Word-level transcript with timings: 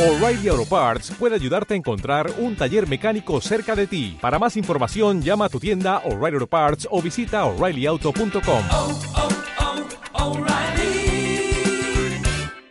O'Reilly 0.00 0.48
Auto 0.48 0.64
Parts 0.64 1.10
puede 1.18 1.34
ayudarte 1.34 1.74
a 1.74 1.76
encontrar 1.76 2.32
un 2.38 2.56
taller 2.56 2.88
mecánico 2.88 3.38
cerca 3.42 3.76
de 3.76 3.86
ti. 3.86 4.16
Para 4.18 4.38
más 4.38 4.56
información, 4.56 5.20
llama 5.20 5.44
a 5.44 5.48
tu 5.50 5.60
tienda 5.60 5.98
O'Reilly 6.06 6.36
Auto 6.36 6.46
Parts 6.46 6.88
o 6.90 7.02
visita 7.02 7.44
oreillyauto.com. 7.44 8.64
oh, 8.70 8.98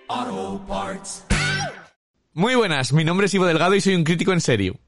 oh, 0.07 0.65
Parts. 0.67 1.23
Muy 2.33 2.55
buenas, 2.55 2.93
mi 2.93 3.03
nombre 3.03 3.27
es 3.27 3.33
Ivo 3.35 3.45
Delgado 3.45 3.75
y 3.75 3.81
soy 3.81 3.93
un 3.93 4.03
crítico 4.03 4.33
en 4.33 4.41
serio. 4.41 4.79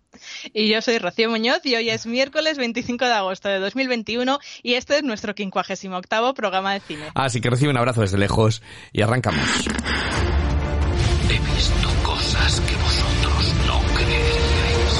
Y 0.51 0.67
yo 0.67 0.81
soy 0.81 0.97
Rocío 0.97 1.29
Muñoz 1.29 1.63
y 1.65 1.75
hoy 1.75 1.91
es 1.91 2.07
miércoles 2.07 2.57
25 2.57 3.05
de 3.05 3.13
agosto 3.13 3.49
de 3.49 3.59
2021 3.59 4.39
y 4.63 4.73
este 4.73 4.97
es 4.97 5.03
nuestro 5.03 5.35
58 5.35 6.33
programa 6.33 6.73
de 6.73 6.79
cine. 6.79 7.03
Así 7.13 7.39
que 7.39 7.51
recibe 7.51 7.69
un 7.69 7.77
abrazo 7.77 8.01
desde 8.01 8.17
lejos 8.17 8.63
y 8.91 9.03
arrancamos. 9.03 9.67
He 11.41 11.55
visto 11.55 11.89
cosas 12.03 12.61
que 12.61 12.75
vosotros 12.75 13.53
no 13.67 13.81
creeríais. 13.95 14.93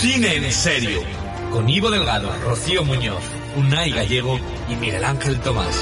Cine 0.00 0.36
en 0.36 0.52
serio. 0.52 1.00
Con 1.52 1.68
Ivo 1.68 1.90
Delgado, 1.90 2.30
Rocío 2.44 2.84
Muñoz, 2.84 3.22
Unai 3.56 3.90
Gallego 3.90 4.38
y 4.68 4.76
Miguel 4.76 5.04
Ángel 5.04 5.40
Tomás. 5.40 5.74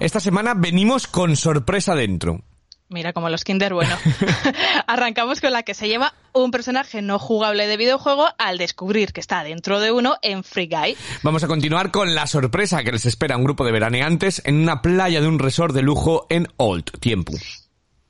Esta 0.00 0.18
semana 0.18 0.54
venimos 0.54 1.06
con 1.06 1.36
sorpresa 1.36 1.94
dentro. 1.94 2.42
Mira, 2.92 3.12
como 3.12 3.28
los 3.28 3.44
Kinder, 3.44 3.74
bueno. 3.74 3.96
Arrancamos 4.86 5.40
con 5.40 5.52
la 5.52 5.62
que 5.62 5.74
se 5.74 5.88
lleva 5.88 6.14
un 6.32 6.50
personaje 6.50 7.02
no 7.02 7.18
jugable 7.18 7.66
de 7.66 7.76
videojuego 7.76 8.28
al 8.38 8.58
descubrir 8.58 9.12
que 9.12 9.20
está 9.20 9.44
dentro 9.44 9.80
de 9.80 9.92
uno 9.92 10.16
en 10.22 10.44
Free 10.44 10.68
Guy. 10.68 10.96
Vamos 11.22 11.44
a 11.44 11.48
continuar 11.48 11.90
con 11.90 12.14
la 12.14 12.26
sorpresa 12.26 12.82
que 12.82 12.92
les 12.92 13.06
espera 13.06 13.34
a 13.34 13.38
un 13.38 13.44
grupo 13.44 13.64
de 13.64 13.72
veraneantes 13.72 14.42
en 14.44 14.56
una 14.56 14.82
playa 14.82 15.20
de 15.20 15.28
un 15.28 15.38
resort 15.38 15.74
de 15.74 15.82
lujo 15.82 16.26
en 16.30 16.48
Old 16.56 16.84
Tiempo. 17.00 17.32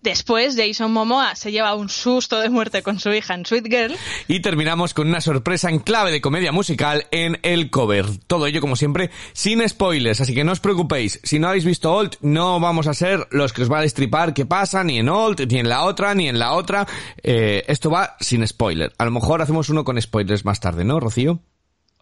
Después, 0.03 0.56
Jason 0.56 0.92
Momoa 0.92 1.36
se 1.36 1.53
lleva 1.53 1.75
un 1.77 1.89
susto 1.89 2.41
de 2.41 2.50
muerte 2.50 2.83
con 2.83 2.98
su 2.98 3.12
hija 3.12 3.34
en 3.34 3.47
Sweet 3.47 3.67
Girl. 3.69 3.97
Y 4.27 4.41
terminamos 4.41 4.95
con 4.95 5.06
una 5.06 5.20
sorpresa 5.20 5.70
en 5.70 5.78
clave 5.78 6.11
de 6.11 6.20
comedia 6.20 6.50
musical 6.50 7.06
en 7.12 7.39
El 7.42 7.70
Cover. 7.70 8.06
Todo 8.27 8.48
ello, 8.48 8.61
como 8.61 8.75
siempre, 8.75 9.11
sin 9.33 9.67
spoilers, 9.69 10.20
así 10.20 10.34
que 10.34 10.42
no 10.42 10.50
os 10.53 10.61
preocupéis. 10.61 11.20
Si 11.23 11.39
no 11.39 11.48
habéis 11.48 11.64
visto 11.64 11.92
Old, 11.92 12.17
no 12.20 12.58
vamos 12.58 12.89
a 12.89 12.95
ser 12.95 13.28
los 13.30 13.53
que 13.53 13.62
os 13.62 13.70
va 13.70 13.78
a 13.78 13.83
destripar 13.83 14.34
qué 14.34 14.45
pasa, 14.45 14.83
ni 14.83 14.98
en 14.98 15.08
Old, 15.08 15.47
ni 15.48 15.61
en 15.61 15.69
la 15.69 15.84
otra, 15.84 16.14
ni 16.14 16.28
en 16.28 16.39
la 16.39 16.55
otra. 16.55 16.86
Eh, 17.23 17.62
esto 17.69 17.89
va 17.89 18.17
sin 18.19 18.47
spoiler. 18.47 18.92
A 18.98 19.05
lo 19.05 19.12
mejor 19.12 19.41
hacemos 19.41 19.69
uno 19.69 19.84
con 19.84 20.03
spoilers 20.03 20.45
más 20.45 20.58
tarde, 20.58 20.84
¿no, 20.84 20.98
Rocío? 20.98 21.41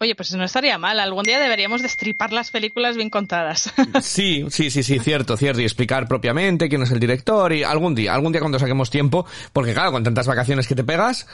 Oye, 0.01 0.15
pues 0.15 0.33
no 0.33 0.43
estaría 0.43 0.79
mal. 0.79 0.99
Algún 0.99 1.21
día 1.21 1.39
deberíamos 1.39 1.83
destripar 1.83 2.33
las 2.33 2.49
películas 2.49 2.97
bien 2.97 3.11
contadas. 3.11 3.71
Sí, 4.01 4.45
sí, 4.49 4.71
sí, 4.71 4.81
sí, 4.81 4.97
cierto, 4.97 5.37
cierto. 5.37 5.61
Y 5.61 5.63
explicar 5.63 6.07
propiamente 6.07 6.69
quién 6.69 6.81
es 6.81 6.89
el 6.89 6.99
director 6.99 7.53
y 7.53 7.63
algún 7.63 7.93
día, 7.93 8.15
algún 8.15 8.31
día 8.31 8.41
cuando 8.41 8.57
saquemos 8.57 8.89
tiempo, 8.89 9.27
porque 9.53 9.73
claro, 9.73 9.91
con 9.91 10.03
tantas 10.03 10.25
vacaciones 10.25 10.67
que 10.67 10.73
te 10.73 10.83
pegas, 10.83 11.27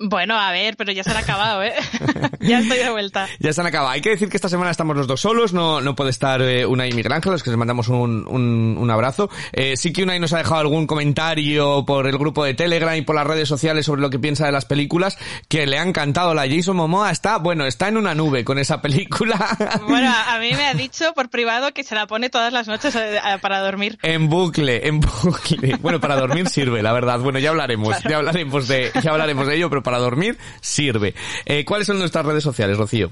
bueno, 0.00 0.38
a 0.38 0.50
ver, 0.50 0.76
pero 0.76 0.92
ya 0.92 1.04
se 1.04 1.10
han 1.10 1.18
acabado, 1.18 1.62
¿eh? 1.62 1.74
ya 2.40 2.60
estoy 2.60 2.78
de 2.78 2.90
vuelta. 2.90 3.28
Ya 3.38 3.52
se 3.52 3.60
han 3.60 3.66
acabado. 3.66 3.90
Hay 3.90 4.00
que 4.00 4.10
decir 4.10 4.28
que 4.28 4.36
esta 4.36 4.48
semana 4.48 4.70
estamos 4.70 4.96
los 4.96 5.06
dos 5.06 5.20
solos, 5.20 5.52
no, 5.52 5.80
no 5.80 5.94
puede 5.94 6.10
estar 6.10 6.42
eh, 6.42 6.66
Unai 6.66 6.90
y 6.90 6.92
Miguel 6.92 7.12
Ángel, 7.12 7.32
los 7.32 7.42
que 7.42 7.50
les 7.50 7.58
mandamos 7.58 7.88
un, 7.88 8.26
un, 8.28 8.76
un 8.78 8.90
abrazo. 8.90 9.30
Eh, 9.52 9.76
sí 9.76 9.92
que 9.92 10.02
Unai 10.02 10.20
nos 10.20 10.32
ha 10.32 10.38
dejado 10.38 10.60
algún 10.60 10.86
comentario 10.86 11.84
por 11.86 12.06
el 12.06 12.18
grupo 12.18 12.44
de 12.44 12.54
Telegram 12.54 12.94
y 12.96 13.02
por 13.02 13.16
las 13.16 13.26
redes 13.26 13.48
sociales 13.48 13.86
sobre 13.86 14.00
lo 14.00 14.10
que 14.10 14.18
piensa 14.18 14.46
de 14.46 14.52
las 14.52 14.64
películas, 14.64 15.18
que 15.48 15.66
le 15.66 15.78
ha 15.78 15.82
encantado. 15.82 16.34
La 16.34 16.48
Jason 16.48 16.76
Momoa 16.76 17.10
está, 17.10 17.38
bueno, 17.38 17.66
está 17.66 17.88
en 17.88 17.96
una 17.96 18.14
nube 18.14 18.44
con 18.44 18.58
esa 18.58 18.80
película. 18.80 19.38
Bueno, 19.90 20.12
a 20.28 20.38
mí 20.38 20.50
me 20.52 20.66
ha 20.66 20.74
dicho 20.74 21.12
por 21.14 21.30
privado 21.30 21.72
que 21.72 21.82
se 21.84 21.94
la 21.94 22.06
pone 22.06 22.30
todas 22.30 22.52
las 22.52 22.68
noches 22.68 22.94
eh, 22.94 23.18
para 23.40 23.60
dormir. 23.60 23.98
En 24.02 24.28
bucle, 24.28 24.86
en 24.86 25.00
bucle. 25.00 25.76
Bueno, 25.80 26.00
para 26.00 26.16
dormir 26.16 26.48
sirve, 26.48 26.82
la 26.82 26.92
verdad. 26.92 27.18
Bueno, 27.18 27.38
ya 27.38 27.50
hablaremos, 27.50 27.96
ya 28.08 28.18
hablaremos 28.18 28.68
de, 28.68 28.90
ya 29.02 29.10
hablaremos 29.10 29.46
de 29.46 29.56
ello, 29.56 29.68
pero 29.68 29.82
para 29.82 29.89
dormir 29.98 30.38
sirve. 30.60 31.14
Eh, 31.44 31.64
¿Cuáles 31.64 31.86
son 31.86 31.98
nuestras 31.98 32.24
redes 32.24 32.42
sociales, 32.44 32.78
Rocío? 32.78 33.10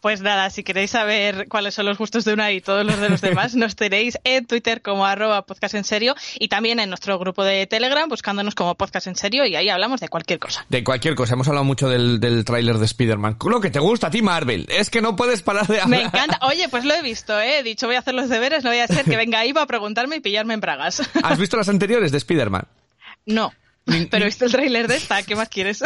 Pues 0.00 0.20
nada, 0.20 0.50
si 0.50 0.64
queréis 0.64 0.90
saber 0.90 1.46
cuáles 1.48 1.74
son 1.74 1.86
los 1.86 1.98
gustos 1.98 2.24
de 2.24 2.32
una 2.32 2.50
y 2.52 2.60
todos 2.60 2.84
los 2.84 2.98
de 2.98 3.08
los 3.08 3.20
demás, 3.20 3.54
nos 3.54 3.76
tenéis 3.76 4.18
en 4.24 4.46
Twitter 4.46 4.82
como 4.82 5.06
arroba 5.06 5.46
podcast 5.46 5.74
en 5.74 5.84
serio 5.84 6.14
y 6.38 6.48
también 6.48 6.80
en 6.80 6.88
nuestro 6.88 7.18
grupo 7.18 7.44
de 7.44 7.66
Telegram 7.66 8.08
buscándonos 8.08 8.54
como 8.54 8.74
podcast 8.74 9.06
en 9.06 9.16
serio 9.16 9.46
y 9.46 9.56
ahí 9.56 9.68
hablamos 9.68 10.00
de 10.00 10.08
cualquier 10.08 10.38
cosa. 10.38 10.66
De 10.68 10.82
cualquier 10.82 11.14
cosa. 11.14 11.34
Hemos 11.34 11.48
hablado 11.48 11.64
mucho 11.64 11.88
del, 11.88 12.20
del 12.20 12.44
tráiler 12.44 12.78
de 12.78 12.84
Spider-Man. 12.86 13.38
Lo 13.48 13.60
que 13.60 13.70
te 13.70 13.78
gusta 13.78 14.08
a 14.08 14.10
ti, 14.10 14.22
Marvel. 14.22 14.66
Es 14.68 14.90
que 14.90 15.00
no 15.00 15.16
puedes 15.16 15.42
parar 15.42 15.66
de 15.66 15.80
hablar. 15.80 16.00
Me 16.00 16.06
encanta. 16.06 16.38
Oye, 16.42 16.68
pues 16.68 16.84
lo 16.84 16.94
he 16.94 17.02
visto, 17.02 17.38
¿eh? 17.40 17.60
He 17.60 17.62
dicho 17.62 17.86
voy 17.86 17.96
a 17.96 18.00
hacer 18.00 18.14
los 18.14 18.28
deberes, 18.28 18.64
no 18.64 18.70
voy 18.70 18.80
a 18.80 18.86
ser 18.86 19.04
que 19.04 19.16
venga 19.16 19.44
Ivo 19.46 19.60
a 19.60 19.66
preguntarme 19.66 20.16
y 20.16 20.20
pillarme 20.20 20.54
en 20.54 20.60
bragas. 20.60 21.02
¿Has 21.22 21.38
visto 21.38 21.56
las 21.56 21.68
anteriores 21.68 22.10
de 22.12 22.18
Spider-Man? 22.18 22.66
No. 23.26 23.52
Pero 24.10 24.24
he 24.24 24.26
visto 24.26 24.46
el 24.46 24.52
tráiler 24.52 24.88
de 24.88 24.96
esta, 24.96 25.22
¿qué 25.22 25.36
más 25.36 25.48
quieres? 25.48 25.82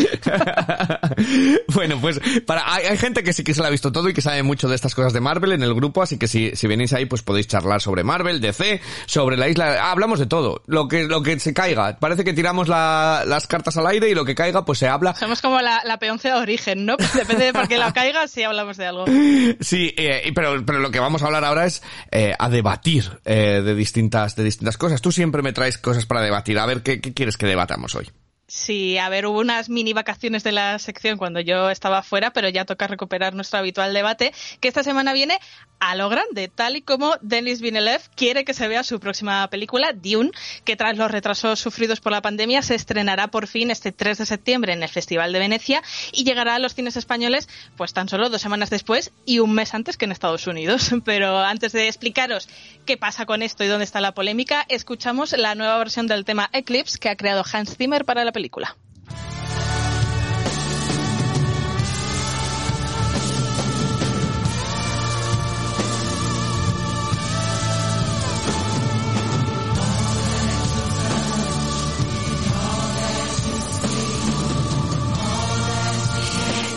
bueno, 1.75 2.01
pues 2.01 2.21
para 2.47 2.73
hay, 2.73 2.87
hay, 2.87 2.97
gente 2.97 3.25
que 3.25 3.33
sí 3.33 3.43
que 3.43 3.55
se 3.55 3.61
la 3.61 3.69
ha 3.69 3.71
visto 3.71 3.91
todo 3.91 4.09
y 4.09 4.15
que 4.15 4.21
sabe 4.21 4.43
mucho 4.45 4.69
de 4.69 4.77
estas 4.77 4.95
cosas 4.95 5.13
de 5.13 5.21
Marvel 5.21 5.53
en 5.53 5.65
el 5.65 5.75
grupo, 5.75 6.03
así 6.03 6.17
que 6.17 6.29
si, 6.29 6.55
si 6.55 6.67
venís 6.69 6.93
ahí 6.93 7.07
pues 7.07 7.23
podéis 7.23 7.49
charlar 7.49 7.81
sobre 7.81 8.05
Marvel, 8.05 8.41
DC, 8.41 8.81
sobre 9.07 9.37
la 9.37 9.49
isla, 9.49 9.79
ah, 9.81 9.91
hablamos 9.91 10.21
de 10.21 10.27
todo, 10.27 10.63
lo 10.67 10.87
que 10.87 11.05
lo 11.05 11.23
que 11.23 11.41
se 11.41 11.53
caiga. 11.53 11.99
Parece 11.99 12.23
que 12.23 12.33
tiramos 12.33 12.69
la, 12.69 13.25
las 13.27 13.49
cartas 13.49 13.77
al 13.77 13.87
aire 13.89 14.09
y 14.09 14.15
lo 14.15 14.25
que 14.25 14.37
caiga 14.37 14.65
pues 14.65 14.79
se 14.79 14.87
habla. 14.87 15.15
Somos 15.17 15.43
como 15.43 15.61
la, 15.61 15.83
la 15.85 15.97
de 15.97 16.33
origen, 16.33 16.87
¿no? 16.87 16.97
Depende 17.15 17.47
de 17.47 17.53
por 17.53 17.67
qué 17.67 17.79
la 17.79 17.93
caiga, 17.93 18.29
si 18.29 18.45
hablamos 18.45 18.77
de 18.77 18.87
algo. 18.87 19.05
Sí, 19.61 19.93
eh, 19.97 20.31
pero 20.35 20.65
pero 20.65 20.79
lo 20.79 20.91
que 20.91 21.01
vamos 21.01 21.23
a 21.23 21.27
hablar 21.27 21.45
ahora 21.45 21.67
es 21.67 21.83
eh, 22.11 22.33
a 22.39 22.49
debatir 22.49 23.21
eh, 23.25 23.63
de 23.65 23.75
distintas 23.75 24.37
de 24.37 24.45
distintas 24.45 24.77
cosas. 24.77 25.01
Tú 25.01 25.11
siempre 25.11 25.43
me 25.43 25.53
traes 25.53 25.79
cosas 25.79 26.07
para 26.07 26.21
debatir. 26.21 26.59
A 26.59 26.67
ver 26.67 26.83
qué, 26.83 27.01
qué 27.01 27.13
quieres 27.13 27.37
que 27.37 27.47
debatamos 27.47 27.88
hoy. 27.95 28.09
Sí, 28.51 28.97
a 28.97 29.11
ver, 29.11 29.27
hubo 29.27 29.41
unas 29.41 29.69
mini 29.69 29.93
vacaciones 29.93 30.43
de 30.43 30.53
la 30.53 30.79
sección 30.79 31.19
cuando 31.19 31.39
yo 31.39 31.69
estaba 31.69 32.03
fuera, 32.03 32.33
pero 32.33 32.49
ya 32.49 32.65
toca 32.65 32.87
recuperar 32.87 33.35
nuestro 33.35 33.59
habitual 33.59 33.93
debate, 33.93 34.33
que 34.61 34.69
esta 34.69 34.83
semana 34.83 35.13
viene 35.13 35.39
a 35.81 35.95
lo 35.95 36.09
grande, 36.09 36.49
tal 36.49 36.77
y 36.77 36.81
como 36.81 37.17
Denis 37.21 37.61
Villeneuve 37.61 38.01
quiere 38.17 38.47
que 38.47 38.55
se 38.55 38.67
vea 38.67 38.83
su 38.85 39.01
próxima 39.01 39.49
película, 39.51 39.93
Dune, 39.93 40.31
que 40.65 40.77
tras 40.77 40.97
los 40.97 41.11
retrasos 41.11 41.61
sufridos 41.61 42.01
por 42.01 42.11
la 42.11 42.23
pandemia 42.23 42.63
se 42.63 42.75
estrenará 42.75 43.29
por 43.29 43.47
fin 43.47 43.71
este 43.71 43.93
3 43.93 44.17
de 44.17 44.27
septiembre 44.27 44.73
en 44.73 44.83
el 44.83 44.89
Festival 44.89 45.33
de 45.33 45.39
Venecia 45.41 45.83
y 46.13 46.25
llegará 46.25 46.55
a 46.55 46.59
los 46.59 46.75
cines 46.75 46.97
españoles 46.97 47.51
pues 47.77 47.93
tan 47.93 48.09
solo 48.09 48.31
dos 48.31 48.41
semanas 48.41 48.71
después 48.71 49.13
y 49.27 49.41
un 49.41 49.53
mes 49.53 49.75
antes 49.75 49.99
que 49.99 50.07
en 50.07 50.13
Estados 50.13 50.47
Unidos. 50.47 50.91
Pero 51.05 51.39
antes 51.39 51.73
de 51.73 51.87
explicaros 51.87 52.49
qué 52.87 52.97
pasa 52.97 53.27
con 53.27 53.43
esto 53.43 53.63
y 53.63 53.69
dónde 53.69 53.85
está 53.85 54.01
la 54.01 54.15
polémica, 54.15 54.65
escuchamos 54.69 55.33
la 55.37 55.55
nueva 55.55 55.79
versión 55.79 56.07
del 56.07 56.25
tema 56.25 56.49
Eclipse 56.53 56.99
que 56.99 57.11
ha 57.11 57.17
creado 57.17 57.45
Hans 57.53 57.77
Zimmer 57.77 58.05
para 58.05 58.25
la 58.25 58.33
película. 58.39 58.77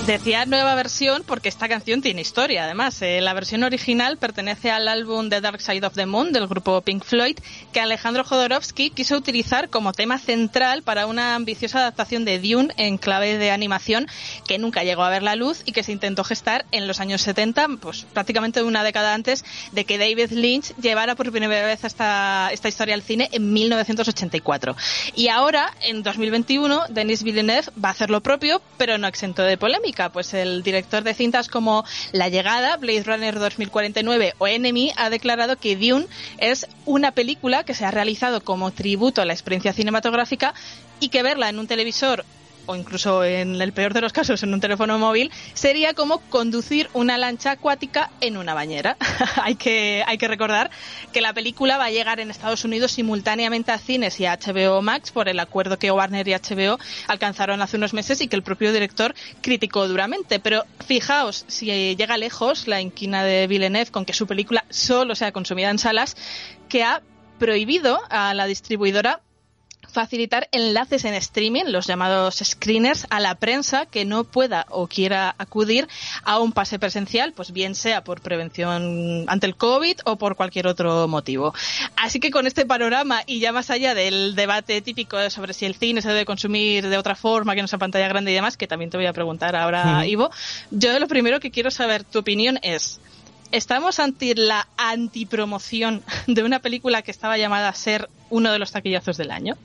Decía 0.06 0.47
nueva 0.47 0.73
versión 0.73 1.22
porque 1.28 1.47
esta 1.47 1.69
canción 1.69 2.01
tiene 2.01 2.22
historia, 2.22 2.63
además. 2.63 3.00
Eh, 3.03 3.22
la 3.22 3.35
versión 3.35 3.62
original 3.62 4.17
pertenece 4.17 4.72
al 4.72 4.88
álbum 4.88 5.29
The 5.29 5.41
Dark 5.41 5.62
Side 5.62 5.85
of 5.85 5.94
the 5.94 6.07
Moon 6.07 6.34
del 6.34 6.47
grupo 6.47 6.81
Pink 6.81 7.03
Floyd, 7.03 7.38
que 7.72 7.79
Alejandro 7.79 8.23
Jodorowsky 8.23 8.89
quiso 8.89 9.16
utilizar 9.16 9.69
como 9.69 9.94
tema 9.94 10.17
central 10.17 10.81
para 10.81 11.06
una 11.06 11.35
ambiciosa 11.35 11.79
adaptación 11.81 12.25
de 12.25 12.39
Dune 12.39 12.73
en 12.78 12.97
clave 12.97 13.38
de 13.38 13.51
animación 13.51 14.07
que 14.47 14.57
nunca 14.57 14.84
llegó 14.84 15.03
a 15.03 15.09
ver 15.09 15.22
la 15.22 15.35
luz 15.35 15.62
y 15.65 15.71
que 15.71 15.83
se 15.83 15.92
intentó 15.92 16.24
gestar 16.24 16.65
en 16.71 16.88
los 16.88 17.00
años 17.00 17.21
70, 17.21 17.68
pues 17.80 18.07
prácticamente 18.12 18.63
una 18.63 18.83
década 18.83 19.13
antes 19.13 19.45
de 19.71 19.86
que 19.86 20.00
David 20.00 20.31
Lynch 20.31 20.75
llevara 20.77 21.13
por 21.13 21.31
primera 21.31 21.68
vez 21.68 21.83
esta, 21.83 22.50
esta 22.51 22.69
historia 22.69 22.95
al 22.95 23.03
cine 23.03 23.30
en 23.33 23.53
1984. 23.53 24.75
Y 25.15 25.27
ahora, 25.27 25.71
en 25.83 26.01
2021, 26.01 26.86
Denis 26.89 27.21
Villeneuve 27.21 27.68
va 27.83 27.89
a 27.89 27.92
hacer 27.92 28.09
lo 28.09 28.21
propio, 28.21 28.63
pero 28.77 28.98
no 28.98 29.07
exento 29.07 29.44
de 29.44 29.57
polémica 29.57 29.90
pues 30.13 30.33
el 30.33 30.63
director 30.63 31.03
de 31.03 31.13
cintas 31.13 31.47
como 31.47 31.85
La 32.11 32.29
Llegada, 32.29 32.77
Blade 32.77 33.03
Runner 33.03 33.39
2049 33.39 34.35
o 34.38 34.47
Enemy 34.47 34.91
ha 34.95 35.09
declarado 35.09 35.57
que 35.57 35.75
Dune 35.75 36.07
es 36.38 36.67
una 36.85 37.11
película 37.11 37.63
que 37.63 37.73
se 37.73 37.85
ha 37.85 37.91
realizado 37.91 38.41
como 38.41 38.71
tributo 38.71 39.21
a 39.21 39.25
la 39.25 39.33
experiencia 39.33 39.73
cinematográfica 39.73 40.53
y 40.99 41.09
que 41.09 41.23
verla 41.23 41.49
en 41.49 41.59
un 41.59 41.67
televisor 41.67 42.25
o 42.66 42.75
incluso 42.75 43.24
en 43.24 43.62
el 43.62 43.74
peor 43.74 43.94
de 43.94 44.02
los 44.02 44.13
casos 44.13 44.44
en 44.44 44.54
un 44.54 44.60
teléfono 44.60 44.98
móvil, 45.00 45.31
sería 45.54 45.94
como 45.94 46.19
conducir 46.30 46.90
una 46.94 47.18
lancha 47.18 47.52
acuática 47.52 48.12
en 48.22 48.38
una 48.38 48.54
bañera. 48.54 48.98
hay, 49.42 49.56
que, 49.56 50.04
hay 50.06 50.18
que 50.18 50.28
recordar 50.28 50.72
que 51.12 51.22
la 51.22 51.34
película 51.34 51.78
va 51.78 51.86
a 51.86 51.92
llegar 51.92 52.19
en 52.19 52.31
Estados 52.31 52.63
Unidos 52.66 52.92
simultáneamente 52.92 53.72
a 53.72 53.78
cines 53.78 54.19
y 54.19 54.25
a 54.25 54.38
HBO 54.38 54.81
Max 54.81 55.12
por 55.12 55.30
el 55.30 55.40
acuerdo 55.40 55.78
que 55.78 55.92
Warner 55.92 56.28
y 56.28 56.34
HBO 56.34 56.78
alcanzaron 57.08 57.62
hace 57.62 57.78
unos 57.78 57.94
meses 57.94 58.22
y 58.22 58.28
que 58.28 58.36
el 58.36 58.44
propio 58.44 58.72
director 58.74 59.13
criticó 59.42 59.88
duramente. 59.88 60.40
Pero 60.40 60.66
fijaos, 60.86 61.46
si 61.48 61.96
llega 61.96 62.18
lejos 62.18 62.68
la 62.68 62.81
inquina 62.81 63.24
de 63.24 63.48
Villeneuve 63.48 63.92
con 63.92 64.06
que 64.06 64.13
su 64.13 64.28
película 64.28 64.66
solo 64.69 65.16
sea 65.16 65.31
consumida 65.31 65.69
en 65.69 65.80
salas, 65.80 66.16
que 66.69 66.84
ha 66.84 67.02
prohibido 67.40 68.00
a 68.10 68.34
la 68.34 68.46
distribuidora 68.46 69.22
facilitar 69.89 70.48
enlaces 70.51 71.06
en 71.06 71.13
streaming, 71.16 71.66
los 71.68 71.88
llamados 71.88 72.42
screeners, 72.44 73.06
a 73.10 73.19
la 73.19 73.36
prensa 73.36 73.86
que 73.86 74.06
no 74.06 74.24
pueda 74.24 74.66
o 74.69 74.88
quiera 74.88 75.36
acudir 75.38 75.88
a 76.24 76.39
un 76.39 76.51
pase 76.51 76.80
presencial, 76.80 77.33
pues 77.33 77.51
bien 77.51 77.75
sea 77.75 78.04
por 78.04 78.22
prevención 78.22 79.25
ante 79.28 79.48
el 79.48 79.56
COVID 79.56 80.00
o 80.06 80.18
por 80.18 80.36
cualquier 80.36 80.68
otro 80.68 81.07
motivo. 81.07 81.54
Así 81.95 82.19
que 82.19 82.31
con 82.31 82.48
este 82.48 82.66
panorama 82.66 83.22
y 83.25 83.39
ya 83.39 83.51
más 83.51 83.69
allá 83.69 83.94
del 83.94 84.36
debate 84.36 84.81
típico 84.81 85.30
sobre 85.30 85.54
si 85.54 85.66
el 85.66 85.75
cine 85.75 86.01
se 86.01 86.10
debe 86.10 86.25
consumir 86.25 86.88
de 86.88 86.98
otra 86.98 87.16
forma 87.16 87.56
que 87.56 87.62
no 87.62 87.68
sea 87.68 87.80
pantalla 87.80 88.07
grande 88.07 88.31
y 88.31 88.36
demás, 88.36 88.57
que 88.57 88.68
también 88.68 88.89
te 88.89 88.98
voy 88.98 89.06
a 89.06 89.13
preguntar 89.13 89.56
ahora, 89.56 90.06
Ivo, 90.06 90.30
yo 90.72 90.98
lo 91.00 91.07
primero 91.07 91.39
que 91.39 91.51
quiero 91.51 91.72
saber 91.72 92.04
tu 92.04 92.19
opinión 92.19 92.60
es 92.62 93.00
¿Estamos 93.51 94.00
ante 94.00 94.33
la 94.36 94.68
antipromoción 94.77 96.03
de 96.27 96.44
una 96.44 96.59
película 96.59 97.01
que 97.01 97.12
estaba 97.12 97.38
llamada 97.38 97.69
a 97.69 97.74
ser 97.74 98.09
uno 98.30 98.51
de 98.51 98.59
los 98.59 98.71
taquillazos 98.71 99.18
del 99.18 99.31
año? 99.31 99.57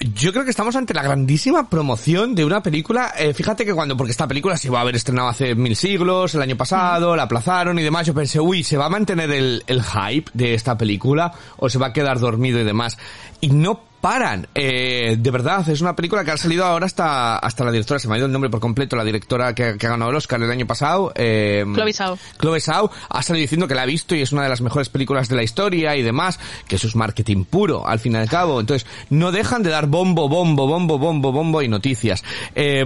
Yo 0.00 0.32
creo 0.32 0.44
que 0.44 0.50
estamos 0.50 0.74
ante 0.76 0.94
la 0.94 1.02
grandísima 1.02 1.68
promoción 1.68 2.34
de 2.34 2.42
una 2.42 2.62
película. 2.62 3.12
Eh, 3.18 3.34
fíjate 3.34 3.66
que 3.66 3.74
cuando, 3.74 3.98
porque 3.98 4.12
esta 4.12 4.26
película 4.26 4.56
se 4.56 4.68
iba 4.68 4.78
a 4.78 4.80
haber 4.80 4.96
estrenado 4.96 5.28
hace 5.28 5.54
mil 5.54 5.76
siglos, 5.76 6.34
el 6.34 6.40
año 6.40 6.56
pasado, 6.56 7.14
la 7.14 7.24
aplazaron 7.24 7.78
y 7.78 7.82
demás, 7.82 8.06
yo 8.06 8.14
pensé, 8.14 8.40
uy, 8.40 8.64
¿se 8.64 8.78
va 8.78 8.86
a 8.86 8.88
mantener 8.88 9.30
el, 9.30 9.62
el 9.66 9.82
hype 9.82 10.30
de 10.32 10.54
esta 10.54 10.78
película 10.78 11.32
o 11.58 11.68
se 11.68 11.78
va 11.78 11.88
a 11.88 11.92
quedar 11.92 12.18
dormido 12.18 12.58
y 12.58 12.64
demás? 12.64 12.96
Y 13.42 13.48
no 13.48 13.82
paran. 14.04 14.46
Eh, 14.54 15.16
de 15.18 15.30
verdad, 15.30 15.66
es 15.66 15.80
una 15.80 15.96
película 15.96 16.26
que 16.26 16.30
ha 16.30 16.36
salido 16.36 16.66
ahora 16.66 16.84
hasta, 16.84 17.38
hasta 17.38 17.64
la 17.64 17.72
directora, 17.72 17.98
se 17.98 18.06
me 18.06 18.12
ha 18.12 18.18
ido 18.18 18.26
el 18.26 18.32
nombre 18.32 18.50
por 18.50 18.60
completo, 18.60 18.96
la 18.96 19.04
directora 19.04 19.54
que, 19.54 19.78
que 19.78 19.86
ha 19.86 19.90
ganado 19.90 20.10
el 20.10 20.16
Oscar 20.16 20.42
el 20.42 20.50
año 20.50 20.66
pasado. 20.66 21.10
Eh, 21.14 21.64
Chloe 21.74 21.94
Zhao. 21.94 22.18
Chloe 22.38 22.60
Zhao 22.60 22.90
ha 23.08 23.22
salido 23.22 23.40
diciendo 23.40 23.66
que 23.66 23.74
la 23.74 23.80
ha 23.80 23.86
visto 23.86 24.14
y 24.14 24.20
es 24.20 24.30
una 24.30 24.42
de 24.42 24.50
las 24.50 24.60
mejores 24.60 24.90
películas 24.90 25.30
de 25.30 25.36
la 25.36 25.42
historia 25.42 25.96
y 25.96 26.02
demás, 26.02 26.38
que 26.68 26.76
eso 26.76 26.86
es 26.86 26.96
marketing 26.96 27.44
puro, 27.44 27.88
al 27.88 27.98
fin 27.98 28.12
y 28.12 28.16
al 28.16 28.28
cabo. 28.28 28.60
Entonces, 28.60 28.86
no 29.08 29.32
dejan 29.32 29.62
de 29.62 29.70
dar 29.70 29.86
bombo, 29.86 30.28
bombo, 30.28 30.66
bombo, 30.66 30.98
bombo, 30.98 31.32
bombo 31.32 31.62
y 31.62 31.68
noticias. 31.68 32.22
Eh, 32.54 32.84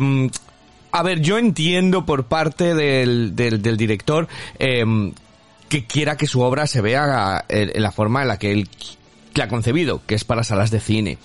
a 0.92 1.02
ver, 1.02 1.20
yo 1.20 1.36
entiendo 1.36 2.06
por 2.06 2.26
parte 2.26 2.76
del, 2.76 3.34
del, 3.34 3.60
del 3.60 3.76
director 3.76 4.28
eh, 4.60 4.84
que 5.68 5.84
quiera 5.84 6.16
que 6.16 6.28
su 6.28 6.42
obra 6.42 6.68
se 6.68 6.80
vea 6.80 7.44
en, 7.48 7.72
en 7.74 7.82
la 7.82 7.90
forma 7.90 8.22
en 8.22 8.28
la 8.28 8.38
que 8.38 8.52
él 8.52 8.68
que 9.38 9.42
ha 9.44 9.48
concebido, 9.48 10.02
que 10.04 10.16
es 10.16 10.24
para 10.24 10.42
salas 10.42 10.72
de 10.72 10.80
cine. 10.80 11.16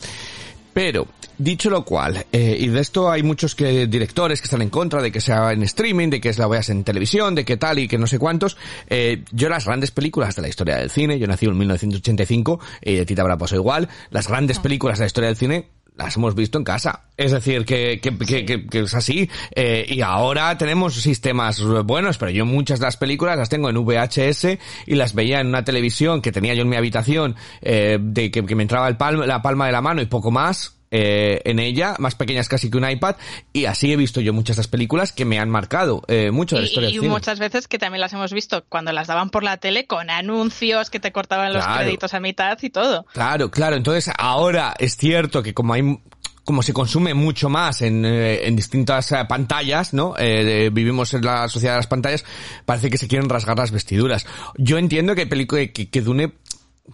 Pero, 0.72 1.08
dicho 1.40 1.72
lo 1.72 1.84
cual, 1.84 2.28
eh, 2.32 2.58
y 2.60 2.68
de 2.68 2.80
esto 2.80 3.10
hay 3.10 3.24
muchos 3.24 3.56
que, 3.56 3.88
directores 3.88 4.40
que 4.40 4.46
están 4.46 4.62
en 4.62 4.70
contra 4.70 5.02
de 5.02 5.12
que 5.12 5.20
sea 5.20 5.52
en 5.52 5.64
streaming, 5.64 6.10
de 6.10 6.22
que 6.22 6.32
la 6.34 6.48
veas 6.48 6.70
en 6.70 6.84
televisión, 6.84 7.34
de 7.34 7.44
que 7.44 7.58
tal 7.58 7.80
y 7.80 7.88
que 7.88 7.98
no 7.98 8.06
sé 8.06 8.20
cuántos, 8.20 8.56
eh, 8.88 9.24
yo 9.32 9.50
las 9.50 9.66
grandes 9.66 9.90
películas 9.90 10.36
de 10.36 10.44
la 10.44 10.48
historia 10.48 10.78
del 10.78 10.92
cine, 10.92 11.18
yo 11.18 11.26
nací 11.26 11.48
en 11.48 11.58
1985, 11.58 12.60
y 12.84 12.94
de 12.94 13.06
ti 13.08 13.16
te 13.16 13.22
habrá 13.22 13.36
pasado 13.36 13.60
igual, 13.60 13.90
las 14.12 14.28
grandes 14.28 14.60
películas 14.60 15.00
de 15.00 15.06
la 15.06 15.08
historia 15.08 15.28
del 15.30 15.38
cine 15.38 15.70
las 15.96 16.18
hemos 16.18 16.36
visto 16.36 16.58
en 16.58 16.64
casa. 16.64 17.02
Es 17.18 17.32
decir, 17.32 17.66
que, 17.66 18.00
que, 18.02 18.18
que, 18.18 18.46
que, 18.46 18.68
que 18.68 18.80
es 18.80 18.94
así. 18.94 19.30
Eh, 19.56 19.86
y 19.88 20.02
ahora 20.02 20.58
tenemos 20.58 20.96
sistemas 20.96 21.62
buenos, 21.86 22.18
pero 22.18 22.32
yo 22.32 22.46
muchas 22.46 22.80
de 22.80 22.86
las 22.86 22.98
películas 22.98 23.38
las 23.38 23.50
tengo 23.50 23.70
en 23.70 23.78
VHS 23.78 24.58
y 24.88 24.96
las 24.96 25.14
veía 25.14 25.40
en 25.40 25.48
una 25.48 25.64
televisión 25.64 26.22
que 26.22 26.32
tenía 26.32 26.54
yo 26.54 26.64
en 26.64 26.70
mi 26.70 26.76
habitación, 26.76 27.36
eh, 27.62 27.98
de 28.02 28.32
que, 28.32 28.46
que 28.46 28.56
me 28.56 28.64
entraba 28.64 28.88
el 28.88 28.98
palma, 28.98 29.26
la 29.26 29.42
palma 29.42 29.68
de 29.68 29.72
la 29.72 29.82
mano 29.82 30.02
y 30.02 30.06
poco 30.06 30.32
más. 30.32 30.76
Eh, 30.96 31.42
en 31.46 31.58
ella, 31.58 31.96
más 31.98 32.14
pequeñas 32.14 32.48
casi 32.48 32.70
que 32.70 32.78
un 32.78 32.88
iPad, 32.88 33.16
y 33.52 33.66
así 33.66 33.92
he 33.92 33.96
visto 33.96 34.22
yo 34.22 34.32
muchas 34.32 34.58
de 34.58 34.60
las 34.60 34.68
películas 34.68 35.12
que 35.12 35.26
me 35.26 35.40
han 35.40 35.50
marcado 35.50 36.04
eh, 36.08 36.30
mucho 36.30 36.56
de 36.56 36.62
la 36.62 36.68
historia 36.68 36.90
y, 36.92 37.00
muchas 37.00 37.40
veces 37.40 37.68
que 37.68 37.80
también 37.80 38.00
las 38.00 38.14
hemos 38.14 38.32
visto 38.32 38.64
cuando 38.70 38.92
las 38.92 39.08
daban 39.08 39.32
por 39.32 39.44
la 39.44 39.58
tele 39.58 39.88
con 39.88 40.12
anuncios 40.12 40.92
que 40.92 41.00
te 41.00 41.12
cortaban 41.12 41.52
los 41.52 41.66
créditos 41.66 42.14
a 42.14 42.20
mitad 42.20 42.60
y 42.62 42.70
todo. 42.70 43.08
Claro, 43.12 43.50
claro. 43.50 43.76
Entonces 43.76 44.14
ahora 44.16 44.76
es 44.78 44.96
cierto 44.96 45.42
que 45.42 45.56
como 45.56 45.74
hay 45.74 45.98
como 46.44 46.62
se 46.62 46.74
consume 46.74 47.14
mucho 47.14 47.50
más 47.50 47.82
en, 47.82 48.06
eh, 48.06 48.46
en 48.46 48.56
distintas 48.56 49.12
eh, 49.14 49.26
pantallas, 49.28 49.94
¿no? 49.94 50.16
Eh, 50.18 50.44
de- 50.44 50.70
vivimos 50.70 51.14
en 51.14 51.26
la 51.26 51.48
sociedad 51.48 51.74
de 51.74 51.80
las 51.80 51.88
pantallas, 51.88 52.26
parece 52.66 52.90
que 52.90 52.98
se 52.98 53.08
quieren 53.08 53.30
rasgar 53.30 53.58
las 53.58 53.72
vestiduras. 53.72 54.26
Yo 54.58 54.78
entiendo 54.78 55.16
que 55.16 55.28
que, 55.28 55.90
que 55.90 56.02
Dune 56.02 56.34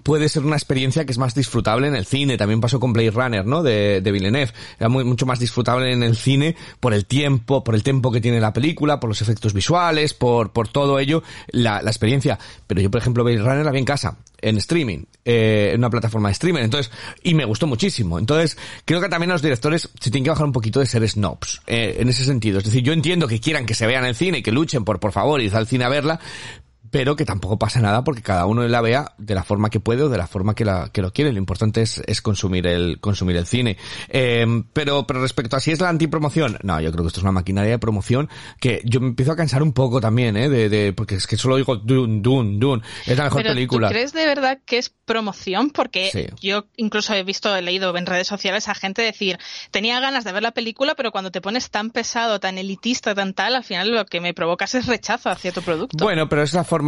puede 0.03 0.29
ser 0.29 0.45
una 0.45 0.55
experiencia 0.55 1.05
que 1.05 1.11
es 1.11 1.17
más 1.17 1.33
disfrutable 1.33 1.87
en 1.87 1.95
el 1.95 2.05
cine. 2.05 2.37
También 2.37 2.61
pasó 2.61 2.79
con 2.79 2.93
Blade 2.93 3.11
Runner, 3.11 3.45
¿no? 3.45 3.63
De, 3.63 4.01
de 4.01 4.11
Villeneuve. 4.11 4.51
Era 4.79 4.89
mucho 4.89 5.25
más 5.25 5.39
disfrutable 5.39 5.91
en 5.91 6.03
el 6.03 6.15
cine 6.15 6.55
por 6.79 6.93
el 6.93 7.05
tiempo, 7.05 7.63
por 7.63 7.75
el 7.75 7.83
tiempo 7.83 8.11
que 8.11 8.21
tiene 8.21 8.39
la 8.39 8.53
película, 8.53 8.99
por 8.99 9.09
los 9.09 9.21
efectos 9.21 9.53
visuales, 9.53 10.13
por, 10.13 10.51
por 10.51 10.67
todo 10.67 10.99
ello, 10.99 11.23
la, 11.47 11.81
la 11.81 11.89
experiencia. 11.89 12.37
Pero 12.67 12.81
yo, 12.81 12.91
por 12.91 13.01
ejemplo, 13.01 13.23
Blade 13.23 13.41
Runner 13.41 13.65
la 13.65 13.71
vi 13.71 13.79
en 13.79 13.85
casa, 13.85 14.17
en 14.41 14.57
streaming, 14.57 15.05
eh, 15.25 15.71
en 15.73 15.79
una 15.79 15.89
plataforma 15.89 16.29
de 16.29 16.33
streaming. 16.33 16.61
Entonces, 16.61 16.91
y 17.23 17.33
me 17.33 17.45
gustó 17.45 17.65
muchísimo. 17.65 18.19
Entonces, 18.19 18.57
creo 18.85 19.01
que 19.01 19.09
también 19.09 19.31
los 19.31 19.41
directores 19.41 19.89
se 19.99 20.11
tienen 20.11 20.25
que 20.25 20.29
bajar 20.29 20.45
un 20.45 20.53
poquito 20.53 20.79
de 20.79 20.85
ser 20.85 21.07
snobs, 21.07 21.61
eh, 21.65 21.97
en 21.99 22.09
ese 22.09 22.25
sentido. 22.25 22.59
Es 22.59 22.65
decir, 22.65 22.83
yo 22.83 22.93
entiendo 22.93 23.27
que 23.27 23.39
quieran 23.39 23.65
que 23.65 23.73
se 23.73 23.87
vean 23.87 24.03
en 24.03 24.09
el 24.09 24.15
cine 24.15 24.43
que 24.43 24.51
luchen 24.51 24.85
por, 24.85 24.99
por 24.99 25.11
favor, 25.11 25.41
ir 25.41 25.55
al 25.55 25.67
cine 25.67 25.85
a 25.85 25.89
verla, 25.89 26.19
pero 26.91 27.15
que 27.15 27.25
tampoco 27.25 27.57
pasa 27.59 27.79
nada 27.81 28.03
porque 28.03 28.21
cada 28.21 28.45
uno 28.45 28.67
la 28.67 28.81
vea 28.81 29.13
de 29.17 29.35
la 29.35 29.43
forma 29.43 29.69
que 29.69 29.79
puede 29.79 30.03
o 30.03 30.09
de 30.09 30.17
la 30.17 30.27
forma 30.27 30.55
que, 30.55 30.65
la, 30.65 30.89
que 30.91 31.01
lo 31.01 31.11
quiere. 31.11 31.31
Lo 31.31 31.37
importante 31.39 31.81
es, 31.81 32.01
es 32.07 32.21
consumir 32.21 32.67
el 32.67 32.99
consumir 32.99 33.35
el 33.37 33.45
cine. 33.45 33.77
Eh, 34.09 34.63
pero 34.73 35.05
pero 35.07 35.21
respecto 35.21 35.55
a 35.55 35.59
si 35.59 35.71
es 35.71 35.79
la 35.81 35.89
antipromoción, 35.89 36.57
no, 36.63 36.79
yo 36.81 36.91
creo 36.91 37.03
que 37.03 37.07
esto 37.07 37.19
es 37.19 37.23
una 37.23 37.31
maquinaria 37.31 37.71
de 37.71 37.79
promoción 37.79 38.29
que 38.59 38.81
yo 38.85 38.99
me 39.01 39.07
empiezo 39.07 39.31
a 39.31 39.35
cansar 39.35 39.61
un 39.63 39.73
poco 39.73 40.01
también, 40.01 40.35
¿eh? 40.37 40.49
De, 40.49 40.69
de 40.69 40.93
porque 40.93 41.15
es 41.15 41.27
que 41.27 41.37
solo 41.37 41.57
digo 41.57 41.75
Dune, 41.77 42.21
Dune, 42.21 42.57
Dune. 42.59 42.81
Es 43.05 43.17
la 43.17 43.25
mejor 43.25 43.43
Pero 43.43 43.53
película. 43.53 43.87
¿tú 43.87 43.93
crees 43.93 44.13
de 44.13 44.25
verdad 44.25 44.59
que 44.65 44.77
es 44.77 44.89
promoción? 45.05 45.69
Porque 45.71 46.09
Sí. 46.11 46.25
yo 46.41 46.65
incluso 46.77 47.13
he 47.13 47.23
visto, 47.23 47.55
he 47.55 47.61
leído 47.61 47.95
en 47.95 48.05
redes 48.05 48.27
sociales 48.27 48.67
a 48.67 48.75
gente 48.75 49.01
decir, 49.01 49.37
tenía 49.71 49.99
ganas 49.99 50.23
de 50.23 50.31
ver 50.31 50.43
la 50.43 50.51
película, 50.51 50.95
pero 50.95 51.11
cuando 51.11 51.31
te 51.31 51.41
pones 51.41 51.69
tan 51.69 51.89
pesado, 51.91 52.39
tan 52.39 52.57
elitista, 52.57 53.13
tan 53.15 53.33
tal, 53.33 53.55
al 53.55 53.63
final 53.63 53.91
lo 53.91 54.05
que 54.05 54.21
me 54.21 54.33
provocas 54.33 54.73
es 54.75 54.85
rechazo 54.87 55.29
hacia 55.29 55.51
tu 55.51 55.61
producto. 55.61 56.03
Bueno, 56.03 56.29
pero 56.29 56.41
es 56.43 56.53
la 56.53 56.63
forma 56.63 56.78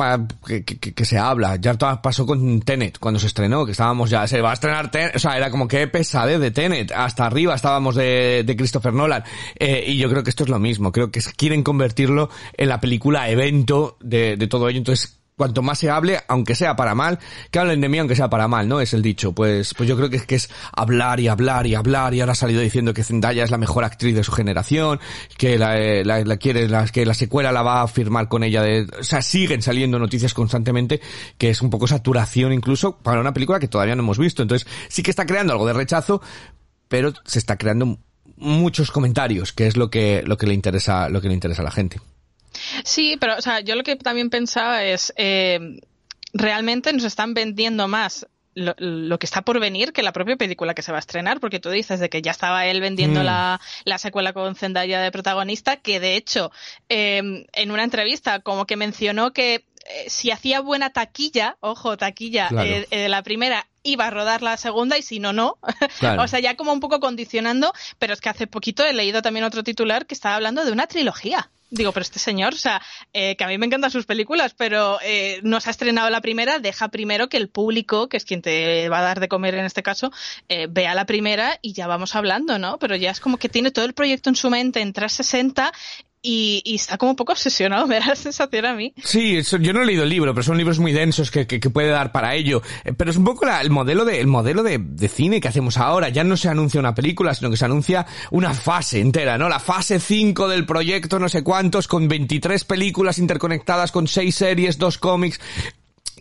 que, 0.46 0.64
que- 0.64 0.78
que- 0.80 0.94
que 0.94 1.06
se 1.06 1.18
habla. 1.18 1.56
Ya 1.58 1.74
pasó 2.02 2.26
con 2.26 2.62
Tenet 2.62 2.98
cuando 3.00 3.20
se 3.20 3.28
estrenó, 3.28 3.66
que 3.66 3.72
estábamos 3.72 4.10
ya, 4.10 4.28
se 4.28 4.42
va 4.42 4.52
a 4.52 4.54
estrenar 4.54 4.92
Tenet, 4.92 5.16
o 5.16 5.20
sea, 5.20 5.38
era 5.38 5.50
como 5.52 5.68
que 5.68 5.88
pesade 5.88 6.40
de 6.40 6.52
Tenet. 6.52 6.92
Hasta 6.92 7.26
arriba 7.26 7.56
estábamos 7.56 7.96
de, 7.96 8.44
de 8.46 8.56
Christopher 8.56 8.94
Nolan. 8.94 9.24
Eh, 9.60 9.84
y 9.88 9.98
yo 9.98 10.10
creo 10.10 10.24
que 10.24 10.30
esto 10.30 10.44
es 10.44 10.50
lo 10.50 10.60
mismo. 10.60 10.92
Creo 10.92 11.12
que 11.12 11.22
quieren 11.36 11.64
convertirlo 11.64 12.30
en 12.58 12.70
la 12.70 12.80
película 12.80 13.30
evento 13.30 13.98
de, 14.02 14.38
de 14.38 14.48
todo 14.48 14.70
ello. 14.70 14.78
Entonces, 14.80 15.18
cuanto 15.42 15.64
más 15.64 15.80
se 15.80 15.90
hable, 15.90 16.20
aunque 16.28 16.54
sea 16.54 16.76
para 16.76 16.94
mal, 16.94 17.18
que 17.50 17.58
hablen 17.58 17.82
de 17.82 17.90
mí 17.90 17.98
aunque 17.98 18.16
sea 18.16 18.30
para 18.30 18.48
mal, 18.48 18.68
¿no? 18.68 18.80
Es 18.80 18.94
el 18.94 19.02
dicho. 19.02 19.32
Pues, 19.32 19.74
pues 19.74 19.90
yo 19.90 19.98
creo 19.98 20.08
que 20.08 20.18
es, 20.18 20.26
que 20.28 20.36
es 20.36 20.52
hablar 20.72 21.20
y 21.20 21.30
hablar 21.30 21.66
y 21.66 21.74
hablar 21.74 22.14
y 22.14 22.20
ahora 22.20 22.34
ha 22.34 22.36
salido 22.36 22.62
diciendo 22.62 22.94
que 22.94 23.04
Zendaya 23.04 23.44
es 23.44 23.50
la 23.50 23.58
mejor 23.58 23.84
actriz 23.84 24.14
de 24.14 24.24
su 24.24 24.32
generación, 24.34 25.00
que 25.40 25.58
la, 25.58 25.80
eh, 25.80 26.06
la, 26.06 26.38
quiere, 26.38 26.68
que 26.94 27.08
la 27.08 27.16
secuela 27.16 27.52
la 27.52 27.64
va 27.64 27.82
a 27.82 27.88
firmar 27.88 28.28
con 28.28 28.44
ella 28.44 28.62
de, 28.62 28.86
o 29.00 29.04
sea, 29.04 29.24
siguen 29.24 29.64
saliendo 29.64 29.98
noticias 29.98 30.36
constantemente 30.36 31.02
que 31.40 31.50
es 31.50 31.60
un 31.64 31.72
poco 31.72 31.88
saturación 31.88 32.54
incluso 32.54 32.98
para 32.98 33.20
una 33.20 33.34
película 33.34 33.60
que 33.60 33.68
todavía 33.68 33.96
no 33.96 34.04
hemos 34.04 34.20
visto. 34.20 34.44
Entonces, 34.44 34.68
sí 34.90 35.02
que 35.02 35.10
está 35.10 35.26
creando 35.26 35.54
algo 35.54 35.66
de 35.66 35.74
rechazo, 35.74 36.22
pero 36.88 37.14
se 37.26 37.40
está 37.40 37.58
creando 37.58 37.98
muchos 38.38 38.92
comentarios, 38.92 39.54
que 39.54 39.66
es 39.66 39.76
lo 39.76 39.90
que, 39.90 40.22
lo 40.24 40.38
que 40.38 40.46
le 40.46 40.54
interesa, 40.54 41.10
lo 41.10 41.20
que 41.20 41.30
le 41.30 41.34
interesa 41.34 41.64
a 41.64 41.66
la 41.66 41.72
gente. 41.72 42.00
Sí, 42.84 43.18
pero 43.20 43.38
o 43.38 43.42
sea, 43.42 43.60
yo 43.62 43.76
lo 43.76 43.84
que 43.84 43.96
también 43.96 44.30
pensaba 44.30 44.84
es, 44.84 45.14
eh, 45.18 45.80
realmente 46.34 46.94
nos 46.94 47.04
están 47.04 47.34
vendiendo 47.34 47.88
más 47.88 48.28
lo, 48.54 48.76
lo 48.78 49.18
que 49.18 49.26
está 49.26 49.44
por 49.44 49.60
venir 49.62 49.94
que 49.94 50.04
la 50.04 50.12
propia 50.12 50.36
película 50.36 50.74
que 50.74 50.82
se 50.82 50.92
va 50.92 50.98
a 50.98 51.00
estrenar, 51.00 51.40
porque 51.40 51.60
tú 51.62 51.70
dices 51.70 52.02
de 52.02 52.10
que 52.10 52.22
ya 52.22 52.32
estaba 52.32 52.66
él 52.66 52.82
vendiendo 52.82 53.22
Mm. 53.22 53.26
la, 53.26 53.62
la 53.86 53.98
secuela 53.98 54.34
con 54.34 54.56
Zendaya 54.56 55.00
de 55.02 55.12
protagonista, 55.12 55.78
que 55.78 56.02
de 56.02 56.16
hecho 56.18 56.52
eh, 56.90 57.46
en 57.54 57.72
una 57.72 57.84
entrevista 57.86 58.40
como 58.42 58.66
que 58.66 58.76
mencionó 58.76 59.32
que 59.32 59.66
eh, 59.86 60.06
si 60.10 60.32
hacía 60.32 60.60
buena 60.60 60.90
taquilla, 60.92 61.56
ojo, 61.62 61.96
taquilla, 61.98 62.50
Claro. 62.50 62.68
eh, 62.70 62.88
eh, 62.92 63.08
la 63.10 63.24
primera 63.24 63.68
iba 63.84 64.06
a 64.06 64.10
rodar 64.12 64.42
la 64.44 64.58
segunda 64.58 64.98
y 64.98 65.02
si 65.02 65.20
no, 65.20 65.32
no. 65.34 65.58
Claro. 66.00 66.22
o 66.22 66.28
sea, 66.28 66.40
ya 66.42 66.56
como 66.58 66.74
un 66.74 66.82
poco 66.82 67.00
condicionando, 67.00 67.72
pero 68.00 68.14
es 68.14 68.20
que 68.22 68.30
hace 68.30 68.48
poquito 68.48 68.86
he 68.86 68.94
leído 68.94 69.22
también 69.22 69.46
otro 69.46 69.64
titular 69.64 70.06
que 70.06 70.14
estaba 70.14 70.36
hablando 70.36 70.66
de 70.66 70.72
una 70.74 70.88
trilogía. 70.88 71.50
Digo, 71.74 71.94
pero 71.94 72.02
este 72.02 72.20
señor, 72.20 72.54
o 72.54 72.58
sea, 72.58 72.82
eh, 73.14 73.38
que 73.38 73.46
a 73.46 73.48
mí 73.48 73.58
me 73.58 73.66
encantan 73.66 73.92
sus 73.92 74.06
películas, 74.06 74.54
pero 74.58 75.00
eh, 75.02 75.40
no 75.44 75.62
se 75.62 75.70
ha 75.70 75.72
estrenado 75.72 76.10
la 76.10 76.20
primera, 76.20 76.60
deja 76.60 76.90
primero 76.90 77.30
que 77.30 77.38
el 77.38 77.48
público, 77.48 78.10
que 78.10 78.18
es 78.18 78.26
quien 78.26 78.42
te 78.42 78.90
va 78.90 79.00
a 79.00 79.04
dar 79.04 79.22
de 79.22 79.30
comer 79.30 79.56
en 79.56 79.64
este 79.64 79.82
caso, 79.82 80.12
eh, 80.50 80.68
vea 80.70 80.94
la 80.96 81.06
primera 81.06 81.60
y 81.62 81.72
ya 81.72 81.88
vamos 81.88 82.14
hablando, 82.14 82.60
¿no? 82.60 82.78
Pero 82.78 82.98
ya 82.98 83.10
es 83.10 83.22
como 83.22 83.38
que 83.38 83.48
tiene 83.48 83.72
todo 83.72 83.86
el 83.86 83.94
proyecto 83.94 84.30
en 84.30 84.36
su 84.36 84.50
mente 84.50 84.82
en 84.82 84.92
360 84.92 85.72
y, 86.22 86.62
y, 86.66 86.76
está 86.76 86.98
como 86.98 87.12
un 87.12 87.16
poco 87.16 87.32
obsesionado, 87.32 87.88
me 87.88 88.00
da 88.00 88.08
la 88.08 88.16
sensación 88.16 88.66
a 88.66 88.74
mí. 88.74 88.94
Sí, 89.04 89.42
yo 89.42 89.74
no 89.74 89.82
he 89.82 89.86
leído 89.86 90.04
el 90.04 90.10
libro, 90.10 90.34
pero 90.34 90.44
son 90.44 90.58
libros 90.58 90.80
muy 90.80 90.92
densos 90.92 91.32
que, 91.32 91.48
que, 91.48 91.60
que 91.60 91.70
puede 91.70 91.90
dar 91.90 92.12
para 92.12 92.36
ello. 92.36 92.62
Eh, 92.84 92.94
Pero 92.94 93.12
es 93.12 93.18
un 93.18 93.24
poco 93.24 93.46
el 93.48 93.70
modelo 93.70 94.06
de, 94.06 94.20
el 94.20 94.28
modelo 94.28 94.64
de, 94.64 94.78
de 94.80 95.08
cine 95.08 95.42
que 95.42 95.48
hacemos 95.48 95.78
ahora. 95.78 96.10
Ya 96.10 96.24
no 96.24 96.38
se 96.38 96.50
anuncia 96.50 96.80
una 96.80 96.96
película, 96.96 97.34
sino 97.34 97.50
que 97.50 97.58
se 97.58 97.66
anuncia 97.66 98.06
una 98.30 98.54
fase 98.54 99.00
entera, 99.00 99.38
¿no? 99.38 99.50
La 99.50 99.60
fase 99.60 100.00
5 100.00 100.48
del 100.48 100.66
proyecto, 100.66 101.20
no 101.20 101.30
sé 101.30 101.44
cuántos, 101.44 101.88
con 101.88 102.08
23 102.08 102.64
películas 102.66 103.18
interconectadas, 103.18 103.92
con 103.92 104.08
6 104.08 104.34
series, 104.34 104.78
2 104.78 104.98
cómics 104.98 105.40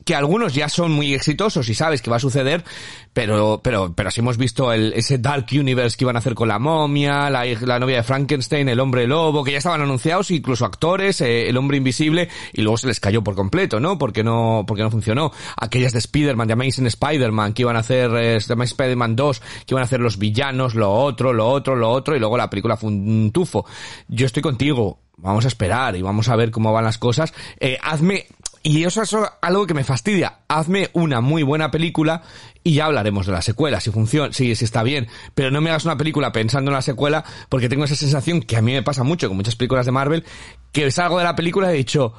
que 0.05 0.15
algunos 0.15 0.55
ya 0.55 0.69
son 0.69 0.93
muy 0.93 1.15
exitosos 1.15 1.69
y 1.69 1.75
sabes 1.75 2.03
que 2.03 2.11
va 2.11 2.17
a 2.17 2.21
suceder, 2.21 2.65
pero, 3.13 3.61
pero, 3.63 3.93
pero 3.95 4.09
así 4.09 4.21
hemos 4.21 4.37
visto 4.37 4.73
el, 4.73 4.93
ese 4.93 5.19
Dark 5.19 5.47
Universe 5.53 5.97
que 5.97 6.05
iban 6.05 6.17
a 6.17 6.21
hacer 6.21 6.35
con 6.35 6.49
la 6.49 6.59
momia, 6.59 7.29
la, 7.31 7.45
la 7.45 7.79
novia 7.79 7.97
de 7.97 8.03
Frankenstein, 8.03 8.69
el 8.69 8.81
hombre 8.81 9.07
lobo, 9.07 9.45
que 9.45 9.53
ya 9.53 9.59
estaban 9.59 9.81
anunciados, 9.81 10.31
incluso 10.31 10.65
actores, 10.65 11.21
eh, 11.21 11.49
el 11.49 11.57
hombre 11.57 11.77
invisible, 11.77 12.29
y 12.53 12.63
luego 12.63 12.79
se 12.79 12.87
les 12.87 13.01
cayó 13.01 13.23
por 13.23 13.35
completo, 13.35 13.81
¿no? 13.81 13.99
Porque 13.99 14.23
no, 14.23 14.65
porque 14.67 14.83
no 14.83 14.91
funcionó. 14.91 15.33
Aquellas 15.57 15.93
de 15.93 15.99
Spider-Man, 15.99 16.47
de 16.47 16.53
Amazing 16.53 16.87
Spider-Man, 16.87 17.53
que 17.53 17.63
iban 17.63 17.77
a 17.77 17.81
hacer, 17.81 18.11
eh, 18.15 18.37
Spider-Man 18.37 19.17
2, 19.17 19.41
que 19.41 19.75
iban 19.75 19.83
a 19.83 19.85
hacer 19.85 20.01
los 20.01 20.19
villanos, 20.19 20.75
lo 20.75 20.93
otro, 20.93 21.33
lo 21.33 21.49
otro, 21.49 21.77
lo 21.77 21.91
otro, 21.91 22.17
y 22.17 22.21
luego 22.21 22.37
la 22.37 22.51
película 22.51 22.77
fue 22.77 22.91
un 22.91 23.31
tufo. 23.33 23.65
Yo 24.09 24.27
estoy 24.27 24.43
contigo. 24.43 24.99
Vamos 25.23 25.45
a 25.45 25.49
esperar 25.49 25.97
y 25.97 26.03
vamos 26.03 26.31
a 26.31 26.37
ver 26.37 26.51
cómo 26.51 26.73
van 26.73 26.85
las 26.85 26.97
cosas. 26.97 27.35
Eh, 27.59 27.77
hazme, 27.83 28.27
y 28.63 28.85
eso 28.85 29.03
es 29.03 29.17
algo 29.41 29.67
que 29.67 29.75
me 29.75 29.85
fastidia. 29.85 30.41
Hazme 30.49 30.91
una 30.93 31.21
muy 31.21 31.43
buena 31.43 31.71
película 31.71 32.23
y 32.63 32.75
ya 32.75 32.87
hablaremos 32.87 33.27
de 33.27 33.33
la 33.33 33.41
secuela, 33.41 33.81
si 33.81 33.91
funciona, 33.91 34.33
si, 34.33 34.55
si 34.55 34.65
está 34.65 34.83
bien. 34.83 35.09
Pero 35.35 35.51
no 35.51 35.61
me 35.61 35.71
hagas 35.71 35.87
una 35.87 35.97
película 35.97 36.31
pensando 36.33 36.71
en 36.71 36.75
la 36.75 36.83
secuela 36.83 37.25
porque 37.49 37.69
tengo 37.69 37.85
esa 37.85 37.97
sensación 37.97 38.43
que 38.43 38.57
a 38.57 38.63
mí 38.63 38.73
me 38.73 38.83
pasa 38.83 39.03
mucho 39.03 39.29
con 39.29 39.37
muchas 39.37 39.57
películas 39.57 39.87
de 39.87 39.93
Marvel, 39.93 40.25
que 40.73 40.91
salgo 40.91 41.19
de 41.19 41.25
la 41.25 41.35
película 41.35 41.71
y 41.71 41.75
he 41.75 41.79
dicho, 41.79 42.13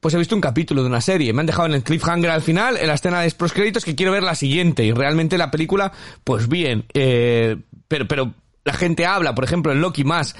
pues 0.00 0.14
he 0.14 0.18
visto 0.18 0.36
un 0.36 0.40
capítulo 0.40 0.82
de 0.82 0.88
una 0.88 1.00
serie, 1.00 1.32
me 1.32 1.40
han 1.40 1.46
dejado 1.46 1.66
en 1.66 1.74
el 1.74 1.82
cliffhanger 1.82 2.30
al 2.30 2.42
final, 2.42 2.76
en 2.76 2.86
la 2.86 2.94
escena 2.94 3.20
de 3.20 3.30
pros 3.32 3.52
créditos 3.52 3.84
que 3.84 3.96
quiero 3.96 4.12
ver 4.12 4.22
la 4.22 4.36
siguiente 4.36 4.84
y 4.84 4.92
realmente 4.92 5.38
la 5.38 5.50
película, 5.50 5.92
pues 6.22 6.48
bien, 6.48 6.84
eh, 6.94 7.56
pero, 7.88 8.06
pero 8.06 8.32
la 8.64 8.74
gente 8.74 9.06
habla, 9.06 9.34
por 9.34 9.44
ejemplo, 9.44 9.72
en 9.72 9.80
Loki 9.80 10.04
más 10.04 10.36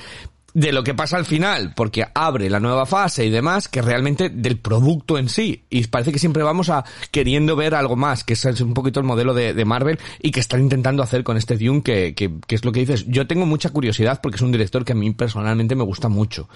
de 0.58 0.72
lo 0.72 0.82
que 0.82 0.92
pasa 0.92 1.16
al 1.16 1.24
final, 1.24 1.72
porque 1.76 2.04
abre 2.14 2.50
la 2.50 2.58
nueva 2.58 2.84
fase 2.84 3.24
y 3.24 3.30
demás, 3.30 3.68
que 3.68 3.80
realmente 3.80 4.28
del 4.28 4.58
producto 4.58 5.16
en 5.16 5.28
sí. 5.28 5.62
Y 5.70 5.86
parece 5.86 6.10
que 6.10 6.18
siempre 6.18 6.42
vamos 6.42 6.68
a 6.68 6.84
queriendo 7.12 7.54
ver 7.54 7.76
algo 7.76 7.94
más, 7.94 8.24
que 8.24 8.32
ese 8.32 8.50
es 8.50 8.60
un 8.60 8.74
poquito 8.74 8.98
el 8.98 9.06
modelo 9.06 9.34
de, 9.34 9.54
de 9.54 9.64
Marvel 9.64 10.00
y 10.20 10.32
que 10.32 10.40
están 10.40 10.60
intentando 10.60 11.04
hacer 11.04 11.22
con 11.22 11.36
este 11.36 11.56
Dune, 11.56 11.82
que, 11.82 12.12
que, 12.16 12.32
que 12.44 12.56
es 12.56 12.64
lo 12.64 12.72
que 12.72 12.80
dices. 12.80 13.06
Yo 13.06 13.28
tengo 13.28 13.46
mucha 13.46 13.70
curiosidad 13.70 14.20
porque 14.20 14.34
es 14.34 14.42
un 14.42 14.50
director 14.50 14.84
que 14.84 14.92
a 14.92 14.96
mí 14.96 15.12
personalmente 15.12 15.76
me 15.76 15.84
gusta 15.84 16.08
mucho. 16.08 16.48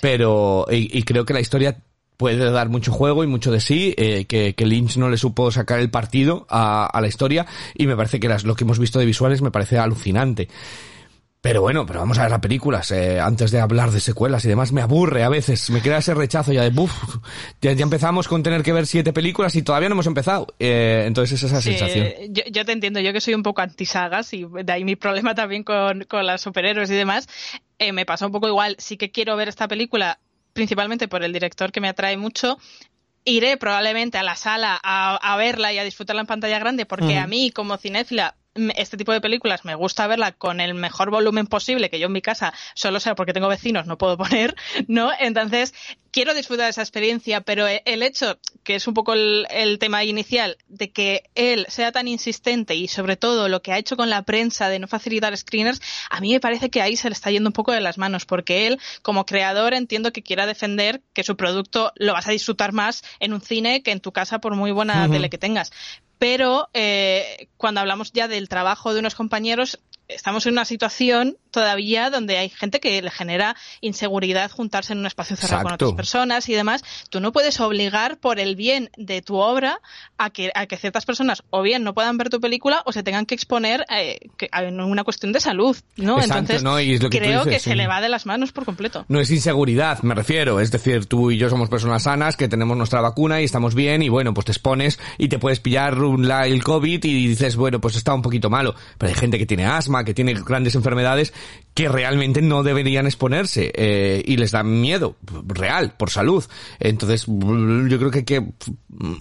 Pero, 0.00 0.66
y, 0.70 0.96
y 0.96 1.02
creo 1.02 1.24
que 1.24 1.34
la 1.34 1.40
historia 1.40 1.76
puede 2.16 2.52
dar 2.52 2.68
mucho 2.68 2.92
juego 2.92 3.24
y 3.24 3.26
mucho 3.26 3.50
de 3.50 3.60
sí, 3.60 3.94
eh, 3.96 4.26
que, 4.26 4.54
que 4.54 4.66
Lynch 4.66 4.96
no 4.96 5.08
le 5.08 5.16
supo 5.16 5.50
sacar 5.50 5.80
el 5.80 5.90
partido 5.90 6.46
a, 6.50 6.86
a 6.86 7.00
la 7.00 7.08
historia 7.08 7.46
y 7.74 7.88
me 7.88 7.96
parece 7.96 8.20
que 8.20 8.28
las, 8.28 8.44
lo 8.44 8.54
que 8.54 8.62
hemos 8.62 8.78
visto 8.78 9.00
de 9.00 9.06
visuales 9.06 9.42
me 9.42 9.50
parece 9.50 9.76
alucinante. 9.76 10.48
Pero 11.42 11.62
bueno, 11.62 11.86
pero 11.86 12.00
vamos 12.00 12.18
a 12.18 12.22
ver 12.22 12.30
las 12.30 12.40
películas, 12.40 12.90
eh, 12.90 13.18
antes 13.18 13.50
de 13.50 13.60
hablar 13.60 13.90
de 13.90 14.00
secuelas 14.00 14.44
y 14.44 14.48
demás, 14.48 14.72
me 14.72 14.82
aburre 14.82 15.24
a 15.24 15.30
veces, 15.30 15.70
me 15.70 15.80
crea 15.80 15.96
ese 15.96 16.12
rechazo 16.12 16.52
ya 16.52 16.62
de, 16.62 16.68
buf, 16.68 16.92
ya, 17.62 17.72
ya 17.72 17.82
empezamos 17.82 18.28
con 18.28 18.42
tener 18.42 18.62
que 18.62 18.74
ver 18.74 18.86
siete 18.86 19.14
películas 19.14 19.56
y 19.56 19.62
todavía 19.62 19.88
no 19.88 19.94
hemos 19.94 20.06
empezado. 20.06 20.48
Eh, 20.58 21.04
entonces 21.06 21.42
es 21.42 21.50
esa 21.50 21.62
sensación. 21.62 22.08
yo, 22.28 22.42
yo 22.52 22.64
te 22.66 22.72
entiendo, 22.72 23.00
yo 23.00 23.14
que 23.14 23.22
soy 23.22 23.32
un 23.32 23.42
poco 23.42 23.62
antisagas 23.62 24.34
y 24.34 24.44
de 24.44 24.70
ahí 24.70 24.84
mi 24.84 24.96
problema 24.96 25.34
también 25.34 25.64
con, 25.64 26.04
con 26.04 26.26
las 26.26 26.42
superhéroes 26.42 26.90
y 26.90 26.94
demás, 26.94 27.26
eh, 27.78 27.92
me 27.92 28.04
pasa 28.04 28.26
un 28.26 28.32
poco 28.32 28.46
igual, 28.46 28.76
sí 28.78 28.98
que 28.98 29.10
quiero 29.10 29.34
ver 29.36 29.48
esta 29.48 29.66
película 29.66 30.18
principalmente 30.52 31.08
por 31.08 31.22
el 31.22 31.32
director 31.32 31.72
que 31.72 31.80
me 31.80 31.88
atrae 31.88 32.18
mucho, 32.18 32.58
iré 33.24 33.56
probablemente 33.56 34.18
a 34.18 34.22
la 34.22 34.36
sala 34.36 34.78
a, 34.82 35.16
a 35.16 35.36
verla 35.38 35.72
y 35.72 35.78
a 35.78 35.84
disfrutarla 35.84 36.20
en 36.20 36.26
pantalla 36.26 36.58
grande 36.58 36.84
porque 36.84 37.16
a 37.16 37.26
mí 37.26 37.50
como 37.50 37.78
cinéfila 37.78 38.36
este 38.54 38.96
tipo 38.96 39.12
de 39.12 39.20
películas 39.20 39.64
me 39.64 39.74
gusta 39.76 40.06
verla 40.08 40.32
con 40.32 40.60
el 40.60 40.74
mejor 40.74 41.10
volumen 41.10 41.46
posible 41.46 41.88
que 41.88 42.00
yo 42.00 42.06
en 42.06 42.12
mi 42.12 42.22
casa 42.22 42.52
solo 42.74 42.98
sea 42.98 43.14
porque 43.14 43.32
tengo 43.32 43.46
vecinos 43.48 43.86
no 43.86 43.96
puedo 43.96 44.16
poner 44.18 44.56
no 44.88 45.10
entonces 45.18 45.72
quiero 46.10 46.34
disfrutar 46.34 46.64
de 46.64 46.70
esa 46.70 46.82
experiencia 46.82 47.42
pero 47.42 47.68
e- 47.68 47.82
el 47.84 48.02
hecho 48.02 48.40
que 48.64 48.74
es 48.74 48.88
un 48.88 48.94
poco 48.94 49.12
el, 49.12 49.46
el 49.50 49.78
tema 49.78 50.02
inicial 50.02 50.56
de 50.66 50.90
que 50.90 51.30
él 51.36 51.64
sea 51.68 51.92
tan 51.92 52.08
insistente 52.08 52.74
y 52.74 52.88
sobre 52.88 53.16
todo 53.16 53.48
lo 53.48 53.62
que 53.62 53.72
ha 53.72 53.78
hecho 53.78 53.96
con 53.96 54.10
la 54.10 54.22
prensa 54.22 54.68
de 54.68 54.80
no 54.80 54.88
facilitar 54.88 55.36
screeners 55.36 55.80
a 56.10 56.20
mí 56.20 56.32
me 56.32 56.40
parece 56.40 56.70
que 56.70 56.82
ahí 56.82 56.96
se 56.96 57.08
le 57.08 57.12
está 57.12 57.30
yendo 57.30 57.50
un 57.50 57.54
poco 57.54 57.70
de 57.70 57.80
las 57.80 57.98
manos 57.98 58.26
porque 58.26 58.66
él 58.66 58.80
como 59.02 59.26
creador 59.26 59.74
entiendo 59.74 60.12
que 60.12 60.22
quiera 60.22 60.46
defender 60.46 61.02
que 61.12 61.22
su 61.22 61.36
producto 61.36 61.92
lo 61.94 62.14
vas 62.14 62.26
a 62.26 62.32
disfrutar 62.32 62.72
más 62.72 63.02
en 63.20 63.32
un 63.32 63.40
cine 63.40 63.84
que 63.84 63.92
en 63.92 64.00
tu 64.00 64.10
casa 64.10 64.40
por 64.40 64.56
muy 64.56 64.72
buena 64.72 65.08
tele 65.08 65.30
que 65.30 65.38
tengas 65.38 65.70
pero 66.20 66.68
eh, 66.74 67.48
cuando 67.56 67.80
hablamos 67.80 68.12
ya 68.12 68.28
del 68.28 68.50
trabajo 68.50 68.92
de 68.92 69.00
unos 69.00 69.14
compañeros, 69.14 69.80
estamos 70.06 70.44
en 70.44 70.52
una 70.52 70.66
situación 70.66 71.38
todavía 71.50 72.10
donde 72.10 72.38
hay 72.38 72.48
gente 72.48 72.80
que 72.80 73.00
le 73.02 73.10
genera 73.10 73.56
inseguridad 73.80 74.50
juntarse 74.50 74.92
en 74.92 75.00
un 75.00 75.06
espacio 75.06 75.36
cerrado 75.36 75.62
con 75.64 75.72
otras 75.72 75.92
personas 75.92 76.48
y 76.48 76.54
demás. 76.54 76.82
Tú 77.10 77.20
no 77.20 77.32
puedes 77.32 77.60
obligar 77.60 78.18
por 78.18 78.38
el 78.38 78.56
bien 78.56 78.90
de 78.96 79.22
tu 79.22 79.36
obra 79.36 79.80
a 80.18 80.30
que, 80.30 80.50
a 80.54 80.66
que 80.66 80.76
ciertas 80.76 81.04
personas 81.06 81.42
o 81.50 81.62
bien 81.62 81.82
no 81.84 81.94
puedan 81.94 82.16
ver 82.18 82.28
tu 82.30 82.40
película 82.40 82.82
o 82.86 82.92
se 82.92 83.02
tengan 83.02 83.26
que 83.26 83.34
exponer 83.34 83.84
eh, 83.90 84.18
que- 84.36 84.48
a 84.52 84.62
una 84.62 85.04
cuestión 85.04 85.32
de 85.32 85.40
salud, 85.40 85.76
¿no? 85.96 86.14
Exacto, 86.16 86.34
Entonces, 86.38 86.62
¿no? 86.62 86.80
Y 86.80 86.94
es 86.94 87.02
lo 87.02 87.10
que 87.10 87.18
creo 87.18 87.44
dices, 87.44 87.62
que 87.62 87.70
se 87.70 87.76
le 87.76 87.86
va 87.86 88.00
de 88.00 88.08
las 88.08 88.26
manos 88.26 88.52
por 88.52 88.64
completo. 88.64 89.04
No 89.08 89.20
es 89.20 89.30
inseguridad, 89.30 90.02
me 90.02 90.14
refiero. 90.14 90.60
Es 90.60 90.70
decir, 90.70 91.06
tú 91.06 91.30
y 91.30 91.36
yo 91.38 91.48
somos 91.50 91.68
personas 91.68 92.04
sanas 92.04 92.36
que 92.36 92.48
tenemos 92.48 92.76
nuestra 92.76 93.00
vacuna 93.00 93.40
y 93.40 93.44
estamos 93.44 93.74
bien 93.74 94.02
y 94.02 94.08
bueno, 94.08 94.34
pues 94.34 94.44
te 94.46 94.52
expones 94.52 94.98
y 95.18 95.28
te 95.28 95.38
puedes 95.38 95.60
pillar 95.60 95.98
un- 96.02 96.28
la- 96.28 96.46
el 96.46 96.62
COVID 96.62 97.04
y 97.04 97.26
dices, 97.28 97.56
bueno, 97.56 97.80
pues 97.80 97.96
está 97.96 98.14
un 98.14 98.22
poquito 98.22 98.50
malo. 98.50 98.74
Pero 98.98 99.08
hay 99.12 99.18
gente 99.18 99.38
que 99.38 99.46
tiene 99.46 99.66
asma, 99.66 100.04
que 100.04 100.14
tiene 100.14 100.34
grandes 100.34 100.74
enfermedades 100.74 101.32
que 101.74 101.88
realmente 101.88 102.42
no 102.42 102.62
deberían 102.62 103.06
exponerse 103.06 103.72
eh, 103.74 104.22
y 104.26 104.36
les 104.36 104.50
da 104.50 104.62
miedo 104.62 105.16
real, 105.46 105.94
por 105.96 106.10
salud. 106.10 106.44
Entonces, 106.80 107.26
yo 107.26 107.98
creo 107.98 108.10
que 108.10 108.18
hay 108.18 108.24
que, 108.24 108.44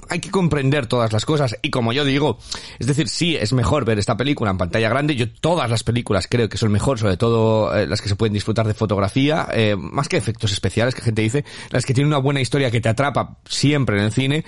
hay 0.09 0.19
que 0.19 0.31
comprender 0.31 0.87
todas 0.87 1.13
las 1.13 1.25
cosas 1.25 1.55
y 1.61 1.69
como 1.69 1.93
yo 1.93 2.03
digo, 2.03 2.39
es 2.79 2.87
decir, 2.87 3.07
sí, 3.07 3.35
es 3.35 3.53
mejor 3.53 3.85
ver 3.85 3.99
esta 3.99 4.17
película 4.17 4.51
en 4.51 4.57
pantalla 4.57 4.89
grande. 4.89 5.15
Yo 5.15 5.31
todas 5.31 5.69
las 5.69 5.83
películas 5.83 6.27
creo 6.27 6.49
que 6.49 6.57
son 6.57 6.71
mejor, 6.71 6.97
sobre 6.97 7.17
todo 7.17 7.75
eh, 7.75 7.85
las 7.85 8.01
que 8.01 8.09
se 8.09 8.15
pueden 8.15 8.33
disfrutar 8.33 8.67
de 8.67 8.73
fotografía, 8.73 9.47
eh, 9.53 9.75
más 9.77 10.09
que 10.09 10.17
efectos 10.17 10.51
especiales 10.51 10.95
que 10.95 11.01
gente 11.01 11.21
dice, 11.21 11.45
las 11.69 11.85
que 11.85 11.93
tienen 11.93 12.07
una 12.07 12.17
buena 12.17 12.41
historia 12.41 12.71
que 12.71 12.81
te 12.81 12.89
atrapa 12.89 13.37
siempre 13.45 13.97
en 13.99 14.05
el 14.05 14.11
cine, 14.11 14.43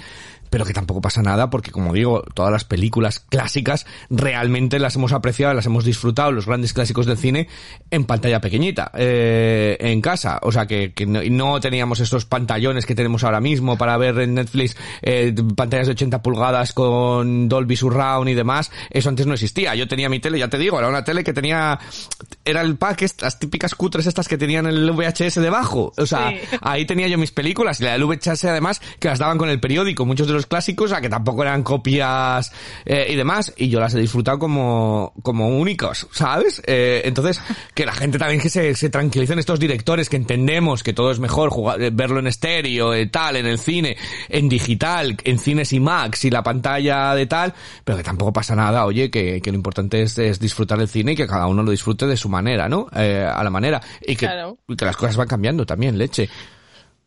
pero 0.52 0.66
que 0.66 0.74
tampoco 0.74 1.02
pasa 1.02 1.24
nada 1.24 1.50
porque 1.50 1.72
como 1.72 1.94
digo, 1.94 2.24
todas 2.36 2.52
las 2.52 2.66
películas 2.66 3.20
clásicas 3.22 3.88
realmente 4.10 4.78
las 4.78 4.96
hemos 4.98 5.14
apreciado, 5.14 5.54
las 5.54 5.66
hemos 5.66 5.86
disfrutado, 5.86 6.32
los 6.32 6.46
grandes 6.46 6.74
clásicos 6.74 7.06
del 7.06 7.18
cine 7.18 7.48
en 7.90 8.04
pantalla 8.04 8.42
pequeñita, 8.42 8.92
eh, 8.94 9.78
en 9.80 10.02
casa, 10.02 10.40
o 10.44 10.52
sea 10.52 10.68
que, 10.68 10.94
que 10.94 11.06
no, 11.06 11.60
teníamos 11.62 12.02
estos 12.02 12.26
pantallones 12.26 12.86
que 12.86 12.94
tenemos 12.96 13.24
ahora 13.24 13.40
mismo 13.40 13.78
para 13.78 13.98
ver 13.98 14.20
en 14.20 14.36
Netflix 14.36 14.76
eh, 15.02 15.34
pantallas 15.56 15.88
de 15.88 15.94
80 15.94 16.22
pulgadas 16.22 16.74
con 16.74 17.48
Dolby 17.48 17.78
Surround 17.78 18.30
y 18.30 18.34
demás, 18.34 18.72
eso 18.90 19.08
antes 19.08 19.26
no 19.26 19.34
existía, 19.34 19.74
yo 19.76 19.88
tenía 19.88 20.10
mi 20.10 20.20
tele, 20.20 20.38
ya 20.38 20.50
te 20.50 20.58
digo, 20.58 20.78
era 20.78 20.90
una 20.90 21.04
tele 21.06 21.24
que 21.24 21.32
tenía, 21.32 21.80
era 22.44 22.62
el 22.62 22.76
pack, 22.76 23.02
las 23.22 23.40
típicas 23.40 23.74
cutres 23.74 24.06
estas 24.06 24.28
que 24.28 24.38
tenían 24.38 24.66
el 24.66 24.92
VHS 24.92 25.36
debajo, 25.36 25.94
o 25.98 26.06
sea, 26.06 26.30
Sí. 26.32 26.38
ahí 26.62 26.86
tenía 26.86 27.08
yo 27.08 27.18
mis 27.18 27.32
películas 27.32 27.80
y 27.80 27.86
la 27.86 27.94
del 27.94 28.04
VHS 28.04 28.46
además 28.46 28.82
que 29.00 29.08
las 29.08 29.18
daban 29.18 29.38
con 29.38 29.50
el 29.50 29.62
periódico, 29.62 30.06
muchos 30.06 30.28
de 30.28 30.34
los 30.34 30.41
clásicos, 30.46 30.92
a 30.92 31.02
que 31.02 31.10
tampoco 31.10 31.42
eran 31.44 31.64
copias 31.64 32.52
eh, 32.86 33.08
y 33.10 33.16
demás, 33.16 33.54
y 33.58 33.70
yo 33.70 33.80
las 33.80 33.94
he 33.94 34.00
disfrutado 34.00 34.40
como, 34.40 35.14
como 35.24 35.50
únicos, 35.50 36.08
¿sabes? 36.12 36.62
Eh, 36.66 37.02
entonces, 37.06 37.42
que 37.74 37.86
la 37.86 37.94
gente 37.94 38.18
también 38.18 38.42
que 38.42 38.50
se, 38.50 38.76
se 38.76 38.90
tranquilicen 38.90 39.40
estos 39.40 39.60
directores, 39.60 40.10
que 40.10 40.18
entendemos 40.18 40.84
que 40.84 40.94
todo 40.94 41.12
es 41.12 41.20
mejor 41.20 41.50
jugar, 41.50 41.82
eh, 41.82 41.90
verlo 41.92 42.20
en 42.20 42.28
estéreo, 42.28 42.94
eh, 42.94 43.08
tal, 43.08 43.36
en 43.36 43.46
el 43.46 43.60
cine, 43.60 43.98
en 44.30 44.50
digital, 44.50 45.18
en 45.24 45.40
cines 45.40 45.74
y 45.74 45.80
Max 45.80 46.26
y 46.26 46.30
la 46.30 46.44
pantalla 46.44 47.16
de 47.16 47.26
tal, 47.26 47.54
pero 47.84 47.98
que 47.98 48.04
tampoco 48.04 48.34
pasa 48.34 48.56
nada, 48.56 48.86
oye, 48.86 49.10
que, 49.10 49.42
que 49.42 49.52
lo 49.52 49.56
importante 49.58 50.02
es, 50.02 50.18
es 50.18 50.40
disfrutar 50.40 50.80
el 50.80 50.88
cine 50.88 51.14
y 51.14 51.16
que 51.16 51.28
cada 51.28 51.48
uno 51.48 51.64
lo 51.64 51.72
disfrute 51.72 52.06
de 52.08 52.18
su 52.18 52.30
manera, 52.30 52.68
¿no? 52.70 52.88
Eh, 52.96 53.26
a 53.28 53.44
la 53.44 53.50
manera. 53.50 53.82
Y 54.02 54.16
que, 54.16 54.26
Claro. 54.26 54.58
y 54.68 54.76
que 54.76 54.86
las 54.86 54.96
cosas 54.98 55.18
van 55.18 55.28
cambiando 55.28 55.66
también, 55.66 55.98
leche. 55.98 56.30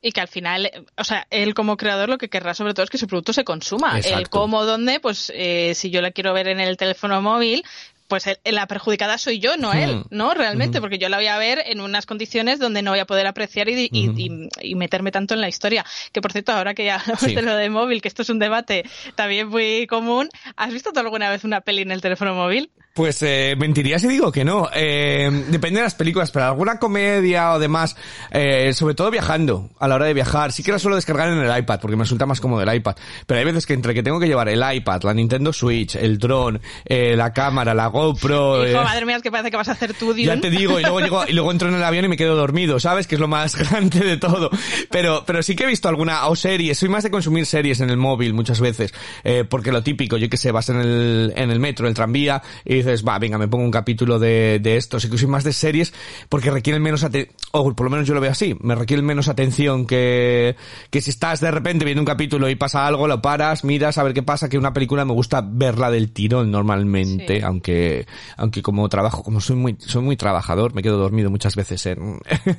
Y 0.07 0.13
que 0.13 0.21
al 0.21 0.29
final, 0.29 0.67
eh, 0.67 0.85
o 0.99 1.03
sea, 1.05 1.27
él 1.31 1.55
como 1.55 1.79
creador 1.79 2.11
lo 2.11 2.19
que 2.19 2.29
querrá 2.29 2.53
sobre 2.53 2.75
todo 2.75 2.85
es 2.85 2.91
que 2.91 2.99
su 2.99 3.07
producto 3.07 3.33
se 3.33 3.43
consuma. 3.43 3.97
Exacto. 3.97 4.19
El 4.19 4.29
cómo, 4.29 4.65
dónde, 4.67 5.01
pues 5.01 5.33
eh, 5.35 5.73
si 5.75 5.89
yo 5.91 6.03
la 6.03 6.11
quiero 6.11 6.35
ver 6.35 6.47
en 6.49 6.61
el 6.61 6.77
teléfono 6.77 7.23
móvil, 7.23 7.65
pues 8.07 8.27
el- 8.27 8.39
la 8.55 8.67
perjudicada 8.67 9.17
soy 9.17 9.39
yo, 9.39 9.57
no 9.57 9.73
él, 9.73 9.97
Hmm. 9.97 10.03
¿no? 10.11 10.35
Realmente, 10.35 10.79
porque 10.83 10.99
yo 10.99 11.09
la 11.09 11.17
voy 11.17 11.29
a 11.29 11.39
ver 11.39 11.63
en 11.65 11.81
unas 11.81 12.05
condiciones 12.05 12.59
donde 12.59 12.83
no 12.83 12.91
voy 12.91 13.01
a 13.01 13.07
poder 13.07 13.27
apreciar 13.27 13.71
y, 13.71 13.89
y- 13.91 14.11
y- 14.15 14.49
y 14.61 14.75
meterme 14.75 15.11
tanto 15.11 15.33
en 15.33 15.41
la 15.41 15.49
historia. 15.49 15.87
Que 16.13 16.21
por 16.21 16.31
cierto, 16.33 16.53
ahora 16.53 16.75
que 16.75 16.85
ya 16.85 16.97
hablamos 16.97 17.21
Sí. 17.23 17.35
de 17.35 17.41
lo 17.41 17.57
de 17.57 17.71
móvil, 17.71 18.03
que 18.03 18.09
esto 18.09 18.21
es 18.21 18.29
un 18.29 18.39
debate 18.39 18.85
también 19.15 19.49
muy 19.49 19.87
común, 19.87 20.29
¿has 20.57 20.71
visto 20.71 20.93
tú 20.93 21.01
alguna 21.01 21.31
vez 21.31 21.45
una 21.45 21.63
peli 21.63 21.81
en 21.81 21.93
el 21.93 22.03
teléfono 22.03 22.35
móvil? 22.35 22.71
Pues 22.95 23.21
eh, 23.23 23.57
mentiría 23.59 23.99
si 23.99 24.07
digo 24.07 24.31
que 24.31 24.45
no. 24.45 24.69
Eh, 24.73 25.29
depende 25.49 25.81
de 25.81 25.83
las 25.83 25.97
películas, 25.97 26.31
pero 26.31 26.45
alguna 26.45 26.79
comedia 26.79 27.53
o 27.53 27.59
demás, 27.59 27.97
eh, 28.31 28.73
sobre 28.73 28.95
todo 28.95 29.11
viajando, 29.11 29.69
a 29.81 29.89
la 29.89 29.97
hora 29.97 30.07
de 30.07 30.15
viajar, 30.15 30.53
sí 30.53 30.63
que 30.63 30.71
la 30.71 30.79
suelo 30.79 30.95
descargar 30.95 31.29
en 31.29 31.39
el 31.39 31.59
iPad, 31.59 31.81
porque 31.81 31.97
me 31.97 32.05
resulta 32.05 32.25
más 32.25 32.41
cómodo 32.41 32.63
el 32.63 32.73
iPad. 32.73 32.95
Pero 33.27 33.41
hay 33.41 33.45
veces 33.47 33.67
que 33.67 33.73
entre 33.73 33.95
que 33.95 34.05
tengo 34.05 34.21
que 34.21 34.29
llevar 34.29 34.49
el 34.49 34.63
iPad, 34.77 35.03
la 35.03 35.13
Nintendo 35.13 35.53
Switch, 35.53 35.97
el 35.97 36.19
dron, 36.19 36.61
eh, 36.85 37.17
la 37.17 37.33
cámara, 37.33 37.75
la 37.75 37.89
GoPro... 37.89 38.65
Hijo, 38.69 38.81
eh, 38.81 38.85
madre 38.85 39.05
mía, 39.07 39.17
es 39.17 39.23
que 39.23 39.33
parece 39.33 39.51
que 39.51 39.57
vas 39.57 39.69
a 39.69 39.73
hacer 39.73 39.93
tú, 39.95 40.15
Ya 40.15 40.37
Dune. 40.37 40.43
te 40.43 40.51
digo, 40.51 40.79
y 40.79 40.83
luego, 40.83 41.01
llego, 41.01 41.25
y 41.27 41.33
luego 41.33 41.51
entro 41.51 41.71
en 41.71 41.75
el 41.75 41.83
avión 41.83 42.05
y 42.05 42.09
me 42.09 42.17
quedo 42.17 42.37
dormido, 42.37 42.79
¿sabes? 42.79 43.09
Que 43.09 43.17
es 43.17 43.21
lo 43.21 43.27
más 43.27 43.57
grande 43.71 43.99
de 43.99 44.19
todo. 44.19 44.51
Pero, 44.93 45.25
pero 45.27 45.43
sí 45.43 45.57
que 45.57 45.65
he 45.65 45.67
visto 45.67 45.89
alguna, 45.89 46.29
o 46.29 46.37
series, 46.37 46.79
soy 46.79 46.91
más 46.91 47.03
de 47.03 47.11
consumir 47.11 47.45
series 47.45 47.81
en 47.81 47.91
el 47.91 47.97
móvil 47.97 48.35
muchas 48.35 48.61
veces, 48.61 48.95
eh, 49.25 49.43
porque 49.43 49.73
lo 49.73 49.83
típico, 49.83 50.17
yo 50.17 50.31
que 50.31 50.37
sé, 50.37 50.53
vas 50.53 50.69
en 50.69 50.77
el, 50.81 51.33
en 51.35 51.51
el 51.51 51.59
metro, 51.59 51.89
el 51.89 51.95
tranvía, 51.95 52.41
y 52.65 52.84
dices, 52.85 53.05
va, 53.07 53.19
venga, 53.19 53.39
me 53.39 53.49
pongo 53.49 53.65
un 53.65 53.71
capítulo 53.71 54.19
de, 54.19 54.59
de 54.63 54.77
esto, 54.77 55.01
sí 55.01 55.09
que 55.11 55.19
soy 55.19 55.29
más 55.29 55.45
de 55.45 55.53
series, 55.53 55.93
porque 56.29 56.51
requieren 56.51 56.83
menos 56.83 57.05
atención, 57.05 57.35
o 57.53 57.73
por 57.75 57.85
lo 57.85 57.91
menos 57.91 58.07
yo 58.07 58.15
lo 58.15 58.21
veo 58.21 58.31
así, 58.31 58.57
me 58.61 58.75
requieren 58.75 59.05
menos 59.07 59.29
atención 59.29 59.87
que, 59.87 60.57
que 60.91 61.01
si 61.01 61.11
estás 61.11 61.41
de 61.41 61.51
repente 61.51 61.85
viendo 61.85 62.01
un 62.03 62.07
capítulo 62.07 62.49
y 62.49 62.55
pasa 62.55 62.87
algo, 62.87 63.07
lo 63.07 63.23
paras, 63.23 63.65
miras 63.65 63.99
a 63.99 64.03
ver 64.03 64.15
qué 64.15 64.23
pasa, 64.23 64.49
que 64.49 64.59
una 64.59 64.73
película 64.73 65.05
me 65.05 65.13
gusta 65.13 65.43
verla 65.47 65.91
del 65.91 66.13
tirón 66.13 66.51
normalmente, 66.51 67.37
Sí. 67.37 67.43
aunque, 67.43 68.07
aunque 68.37 68.63
como 68.63 68.89
trabajo, 68.89 69.23
como 69.23 69.41
soy 69.41 69.57
muy, 69.57 69.77
soy 69.79 70.03
muy 70.03 70.17
trabajador, 70.17 70.75
me 70.75 70.83
quedo 70.83 70.99
dormido 70.99 71.31
muchas 71.31 71.57
veces 71.57 71.87
en, 71.87 72.19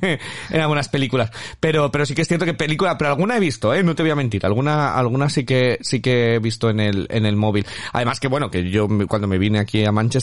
en 0.50 0.60
algunas 0.60 0.88
películas. 0.88 1.30
Pero, 1.60 1.90
pero 1.90 2.06
sí 2.06 2.14
que 2.14 2.22
es 2.22 2.28
cierto 2.28 2.44
que 2.44 2.54
película, 2.54 2.96
pero 2.98 3.10
alguna 3.10 3.36
he 3.36 3.40
visto, 3.40 3.74
eh, 3.74 3.82
no 3.82 3.94
te 3.94 4.02
voy 4.02 4.10
a 4.10 4.16
mentir, 4.16 4.44
alguna, 4.46 4.94
alguna 4.94 5.28
sí 5.28 5.44
que, 5.44 5.78
sí 5.82 6.00
que 6.00 6.34
he 6.34 6.38
visto 6.38 6.70
en 6.70 6.80
el, 6.80 7.06
en 7.10 7.26
el 7.26 7.36
móvil. 7.36 7.66
Además 7.92 8.20
que 8.20 8.28
bueno, 8.28 8.50
que 8.50 8.70
yo 8.70 8.88
cuando 9.08 9.28
me 9.28 9.38
vine 9.38 9.58
aquí 9.58 9.84
a 9.84 9.92
Manchester 9.92 10.15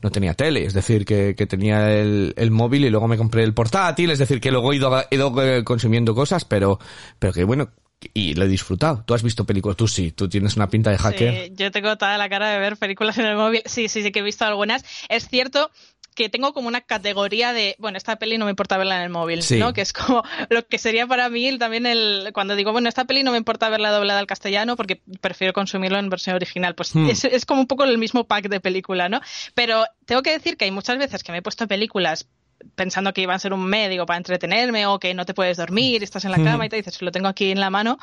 no 0.00 0.10
tenía 0.10 0.34
tele, 0.34 0.64
es 0.64 0.74
decir, 0.74 1.04
que, 1.04 1.34
que 1.36 1.46
tenía 1.46 1.92
el, 1.92 2.34
el 2.36 2.50
móvil 2.50 2.84
y 2.84 2.90
luego 2.90 3.08
me 3.08 3.16
compré 3.16 3.42
el 3.44 3.54
portátil, 3.54 4.10
es 4.10 4.18
decir, 4.18 4.40
que 4.40 4.50
luego 4.50 4.72
he 4.72 4.76
ido, 4.76 4.98
he 4.98 5.14
ido 5.14 5.42
eh, 5.42 5.64
consumiendo 5.64 6.14
cosas, 6.14 6.44
pero, 6.44 6.78
pero 7.18 7.32
que 7.32 7.44
bueno, 7.44 7.70
y 8.14 8.34
lo 8.34 8.44
he 8.44 8.48
disfrutado. 8.48 9.04
Tú 9.06 9.14
has 9.14 9.22
visto 9.22 9.44
películas, 9.44 9.76
tú 9.76 9.86
sí, 9.88 10.12
tú 10.12 10.28
tienes 10.28 10.56
una 10.56 10.68
pinta 10.68 10.90
de 10.90 10.98
hacker. 10.98 11.46
Sí, 11.46 11.52
yo 11.54 11.70
tengo 11.70 11.96
toda 11.96 12.18
la 12.18 12.28
cara 12.28 12.50
de 12.50 12.58
ver 12.58 12.76
películas 12.76 13.18
en 13.18 13.26
el 13.26 13.36
móvil. 13.36 13.62
Sí, 13.66 13.88
sí, 13.88 14.02
sí 14.02 14.12
que 14.12 14.20
he 14.20 14.22
visto 14.22 14.44
algunas. 14.44 14.84
Es 15.08 15.28
cierto 15.28 15.70
que 16.14 16.28
tengo 16.28 16.52
como 16.52 16.68
una 16.68 16.80
categoría 16.82 17.52
de, 17.52 17.74
bueno, 17.78 17.96
esta 17.98 18.16
peli 18.16 18.38
no 18.38 18.44
me 18.44 18.50
importa 18.50 18.76
verla 18.78 18.96
en 18.96 19.02
el 19.02 19.10
móvil, 19.10 19.42
Sí. 19.42 19.58
¿no? 19.58 19.72
Que 19.72 19.80
es 19.80 19.92
como 19.92 20.22
lo 20.50 20.66
que 20.66 20.78
sería 20.78 21.06
para 21.06 21.28
mí 21.28 21.58
también 21.58 21.86
el, 21.86 22.30
cuando 22.32 22.54
digo, 22.56 22.72
bueno, 22.72 22.88
esta 22.88 23.04
peli 23.04 23.22
no 23.22 23.30
me 23.32 23.38
importa 23.38 23.68
verla 23.68 23.90
doblada 23.90 24.20
al 24.20 24.26
castellano 24.26 24.76
porque 24.76 25.00
prefiero 25.20 25.52
consumirlo 25.52 25.98
en 25.98 26.08
versión 26.10 26.36
original. 26.36 26.74
Pues 26.74 26.94
Hmm. 26.94 27.08
es, 27.08 27.24
es 27.24 27.46
como 27.46 27.60
un 27.60 27.66
poco 27.66 27.84
el 27.84 27.98
mismo 27.98 28.24
pack 28.24 28.48
de 28.48 28.60
película, 28.60 29.08
¿no? 29.08 29.20
Pero 29.54 29.84
tengo 30.06 30.22
que 30.22 30.30
decir 30.32 30.56
que 30.56 30.66
hay 30.66 30.70
muchas 30.70 30.98
veces 30.98 31.22
que 31.22 31.32
me 31.32 31.38
he 31.38 31.42
puesto 31.42 31.66
películas 31.66 32.28
pensando 32.76 33.12
que 33.12 33.22
iban 33.22 33.34
a 33.34 33.38
ser 33.40 33.52
un 33.52 33.64
médico 33.64 34.06
para 34.06 34.18
entretenerme 34.18 34.86
o 34.86 35.00
que 35.00 35.14
no 35.14 35.26
te 35.26 35.34
puedes 35.34 35.56
dormir, 35.56 36.04
estás 36.04 36.24
en 36.26 36.30
la 36.30 36.36
cama 36.44 36.64
y 36.64 36.68
te 36.68 36.76
dices, 36.76 37.02
lo 37.02 37.10
tengo 37.10 37.26
aquí 37.26 37.50
en 37.50 37.58
la 37.58 37.70
mano. 37.70 37.98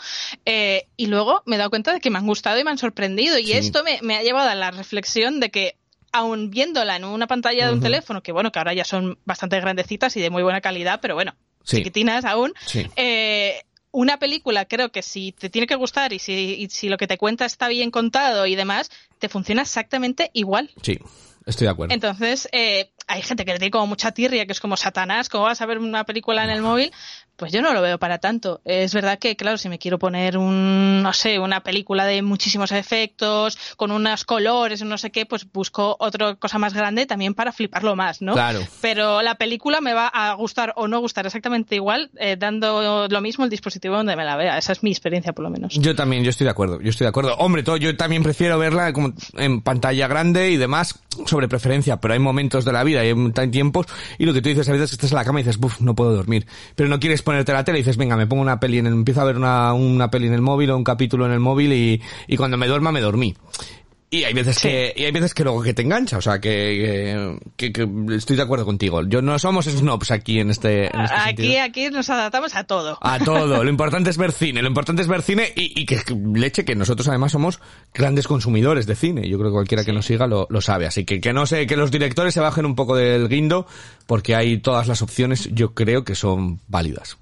Eh, 0.46 0.88
y 0.98 1.06
luego 1.06 1.44
me 1.46 1.56
he 1.56 1.58
dado 1.60 1.70
cuenta 1.70 1.94
de 1.94 2.02
que 2.02 2.10
me 2.10 2.18
han 2.18 2.26
gustado 2.28 2.60
y 2.60 2.66
me 2.66 2.72
han 2.72 2.78
sorprendido. 2.78 3.38
Y 3.40 3.46
Sí. 3.48 3.54
esto 3.54 3.84
me, 3.86 4.00
me 4.02 4.18
ha 4.18 4.22
llevado 4.22 4.50
a 4.50 4.56
la 4.56 4.72
reflexión 4.72 5.40
de 5.40 5.50
que 5.50 5.76
aun 6.12 6.50
viéndola 6.50 6.96
en 6.96 7.04
una 7.06 7.28
pantalla 7.28 7.68
de 7.68 7.74
un 7.74 7.82
teléfono, 7.82 8.22
que 8.24 8.32
bueno, 8.32 8.52
que 8.52 8.60
ahora 8.60 8.74
ya 8.74 8.84
son 8.86 9.18
bastante 9.26 9.60
grandecitas 9.60 10.16
y 10.18 10.22
de 10.22 10.30
muy 10.30 10.44
buena 10.44 10.62
calidad, 10.62 11.00
pero 11.02 11.16
bueno, 11.16 11.36
Sí. 11.64 11.78
chiquitinas 11.78 12.26
aún, 12.26 12.54
Sí. 12.66 12.88
eh, 12.96 13.64
una 13.92 14.18
película 14.20 14.66
creo 14.66 14.92
que 14.92 15.02
si 15.02 15.32
te 15.32 15.50
tiene 15.50 15.66
que 15.68 15.76
gustar 15.76 16.14
y 16.14 16.20
si, 16.20 16.34
y 16.34 16.70
si 16.70 16.90
lo 16.90 16.98
que 16.98 17.08
te 17.08 17.18
cuenta 17.18 17.46
está 17.46 17.68
bien 17.68 17.90
contado 17.92 18.46
y 18.46 18.56
demás, 18.56 18.92
te 19.20 19.30
funciona 19.30 19.64
exactamente 19.64 20.30
igual. 20.34 20.70
Sí, 20.82 21.00
estoy 21.46 21.66
de 21.66 21.72
acuerdo. 21.72 21.94
Entonces, 21.94 22.48
eh, 22.52 22.92
hay 23.08 23.22
gente 23.24 23.46
que 23.46 23.54
le 23.54 23.58
tiene 23.60 23.72
como 23.72 23.88
mucha 23.88 24.12
tirria, 24.12 24.46
que 24.46 24.52
es 24.52 24.60
como 24.60 24.78
Satanás, 24.78 25.28
¿cómo 25.30 25.46
vas 25.46 25.62
a 25.62 25.66
ver 25.66 25.80
una 25.80 26.04
película 26.04 26.44
en 26.44 26.52
el 26.52 26.62
móvil? 26.62 26.92
Pues 27.40 27.54
yo 27.54 27.62
no 27.62 27.74
lo 27.74 27.82
veo 27.82 27.98
para 27.98 28.18
tanto. 28.18 28.60
Es 28.66 28.94
verdad 28.94 29.18
que, 29.18 29.38
claro, 29.38 29.58
si 29.58 29.70
me 29.70 29.80
quiero 29.80 29.98
poner 29.98 30.38
un, 30.38 31.02
no 31.02 31.14
sé, 31.14 31.40
una 31.40 31.64
película 31.64 32.06
de 32.06 32.22
muchísimos 32.22 32.74
efectos, 32.74 33.58
con 33.78 33.92
unos 33.92 34.26
colores, 34.26 34.84
no 34.84 34.98
sé 34.98 35.10
qué, 35.10 35.26
pues 35.26 35.50
busco 35.50 35.96
otra 36.00 36.36
cosa 36.36 36.58
más 36.58 36.74
grande 36.74 37.06
también 37.06 37.34
para 37.34 37.54
fliparlo 37.54 37.96
más, 37.96 38.22
¿no? 38.22 38.34
Claro. 38.34 38.60
Pero 38.82 39.22
la 39.22 39.36
película 39.36 39.80
me 39.80 39.94
va 39.94 40.08
a 40.08 40.34
gustar 40.34 40.74
o 40.76 40.90
no 40.90 41.00
gustar 41.00 41.26
exactamente 41.28 41.76
igual, 41.76 42.12
eh, 42.20 42.36
dando 42.38 43.08
lo 43.08 43.22
mismo 43.22 43.46
el 43.46 43.50
dispositivo 43.50 43.96
donde 43.96 44.18
me 44.18 44.26
la 44.26 44.36
vea. 44.36 44.58
Esa 44.58 44.74
es 44.74 44.84
mi 44.84 44.92
experiencia, 44.92 45.32
por 45.32 45.44
lo 45.44 45.50
menos. 45.50 45.76
Yo 45.76 45.96
también, 45.96 46.26
yo 46.26 46.32
estoy 46.32 46.44
de 46.44 46.52
acuerdo, 46.52 46.82
yo 46.82 46.90
estoy 46.90 47.06
de 47.06 47.10
acuerdo. 47.10 47.36
Hombre, 47.38 47.64
todo, 47.64 47.78
yo 47.78 47.96
también 47.96 48.22
prefiero 48.22 48.60
verla 48.60 48.92
como 48.92 49.14
en 49.38 49.62
pantalla 49.62 50.10
grande 50.10 50.50
y 50.50 50.58
demás, 50.58 51.00
sobre 51.26 51.48
preferencia, 51.48 52.02
pero 52.02 52.16
hay 52.16 52.20
momentos 52.20 52.66
de 52.66 52.74
la 52.74 52.84
vida, 52.84 53.00
hay 53.00 53.14
hay 53.38 53.52
tiempos, 53.52 53.86
y 54.18 54.26
lo 54.26 54.34
que 54.34 54.42
tú 54.42 54.50
dices, 54.50 54.68
a 54.68 54.74
veces 54.74 54.90
que 54.90 54.96
estás 54.96 55.12
en 55.12 55.16
la 55.16 55.24
cama 55.24 55.40
y 55.40 55.44
dices, 55.44 55.58
buf, 55.58 55.80
no 55.80 55.96
puedo 55.96 56.14
dormir. 56.14 56.46
Pero 56.76 56.90
no 56.90 57.00
quieres 57.00 57.22
ponerte 57.30 57.54
la 57.54 57.64
tele 57.64 57.78
y 57.78 57.82
dices, 57.82 57.96
venga, 57.96 58.18
me 58.18 58.26
pongo 58.26 58.42
una 58.42 58.60
peli 58.60 58.80
en 58.80 58.88
el, 58.88 58.94
empiezo 58.94 59.22
a 59.22 59.24
ver 59.24 59.38
una, 59.38 59.72
una 59.74 60.10
peli 60.10 60.26
en 60.26 60.34
el 60.34 60.42
móvil 60.42 60.72
o 60.72 60.78
un 60.78 60.84
capítulo 60.84 61.28
en 61.28 61.32
el 61.32 61.40
móvil 61.40 61.72
y, 61.74 62.02
y 62.28 62.38
cuando 62.38 62.58
me 62.58 62.66
duerma 62.66 62.92
me 62.92 63.02
dormí. 63.02 63.36
Y 64.12 64.24
hay 64.24 64.34
veces 64.34 64.58
que, 64.60 64.92
y 64.98 65.04
hay 65.04 65.12
veces 65.12 65.36
que 65.36 65.44
luego 65.44 65.62
que 65.62 65.76
te 65.76 65.84
engancha, 65.84 66.18
o 66.18 66.22
sea, 66.22 66.40
que, 66.40 67.38
que, 67.56 67.72
que 67.72 67.88
estoy 68.16 68.36
de 68.38 68.42
acuerdo 68.42 68.66
contigo. 68.66 69.04
Yo 69.04 69.22
no 69.22 69.38
somos 69.38 69.66
snobs 69.66 70.10
aquí 70.10 70.40
en 70.40 70.50
este, 70.50 70.86
en 70.88 71.02
este 71.02 71.16
Aquí, 71.16 71.44
sentido. 71.44 71.64
aquí 71.64 71.90
nos 71.92 72.10
adaptamos 72.10 72.56
a 72.56 72.64
todo. 72.64 72.98
A 73.02 73.20
todo. 73.20 73.64
Lo 73.64 73.70
importante 73.70 74.10
es 74.10 74.18
ver 74.18 74.32
cine. 74.32 74.64
Lo 74.64 74.68
importante 74.68 75.04
es 75.04 75.08
ver 75.08 75.22
cine 75.22 75.54
y, 75.56 75.80
y 75.80 75.86
que 75.86 76.00
leche 76.34 76.66
que 76.66 76.74
nosotros 76.76 77.08
además 77.08 77.34
somos 77.34 77.60
grandes 77.94 78.28
consumidores 78.28 78.88
de 78.88 78.96
cine. 78.96 79.30
Yo 79.30 79.38
creo 79.38 79.52
que 79.52 79.56
cualquiera 79.56 79.86
que 79.86 79.94
nos 79.94 80.08
siga 80.08 80.26
lo, 80.26 80.48
lo 80.50 80.60
sabe. 80.62 80.88
Así 80.88 81.06
que 81.06 81.22
que 81.22 81.32
no 81.32 81.46
sé, 81.46 81.68
que 81.68 81.78
los 81.78 81.92
directores 81.92 82.34
se 82.34 82.40
bajen 82.40 82.66
un 82.66 82.74
poco 82.76 82.96
del 82.96 83.30
guindo 83.30 83.68
porque 84.08 84.34
hay 84.36 84.58
todas 84.58 84.88
las 84.88 85.04
opciones. 85.04 85.50
Yo 85.54 85.76
creo 85.76 86.04
que 86.04 86.16
son 86.16 86.60
válidas. 86.68 87.20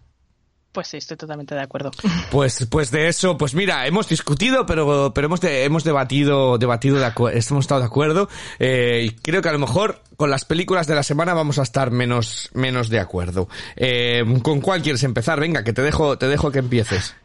Pues 0.72 0.88
sí, 0.90 0.98
estoy 0.98 1.18
totalmente 1.18 1.56
de 1.56 1.62
acuerdo. 1.62 1.92
Pues, 2.32 2.68
pues 2.70 2.92
de 2.92 3.08
eso, 3.08 3.38
pues 3.38 3.54
mira, 3.56 3.88
hemos 3.88 4.08
discutido, 4.10 4.66
pero, 4.66 5.12
pero 5.16 5.28
hemos, 5.28 5.42
de- 5.42 5.64
hemos 5.64 5.84
debatido, 5.84 6.58
debatido, 6.58 7.00
de 7.00 7.06
hemos 7.06 7.64
estado 7.66 7.80
de 7.82 7.88
acuerdo, 7.88 8.30
eh, 8.60 9.02
y 9.06 9.10
creo 9.12 9.42
que 9.42 9.50
a 9.50 9.54
lo 9.54 9.60
mejor 9.60 10.02
con 10.18 10.30
las 10.30 10.46
películas 10.46 10.86
de 10.88 10.96
la 10.96 11.04
semana 11.04 11.34
vamos 11.34 11.58
a 11.58 11.64
estar 11.64 11.90
menos, 11.92 12.50
menos 12.54 12.90
de 12.90 13.00
acuerdo. 13.00 13.48
Eh, 13.76 14.24
¿con 14.44 14.62
cuál 14.62 14.82
quieres 14.82 15.04
empezar? 15.04 15.40
Venga, 15.40 15.64
que 15.64 15.74
te 15.74 15.82
dejo, 15.82 16.18
te 16.18 16.28
dejo 16.28 16.52
que 16.52 16.60
empieces. 16.60 17.16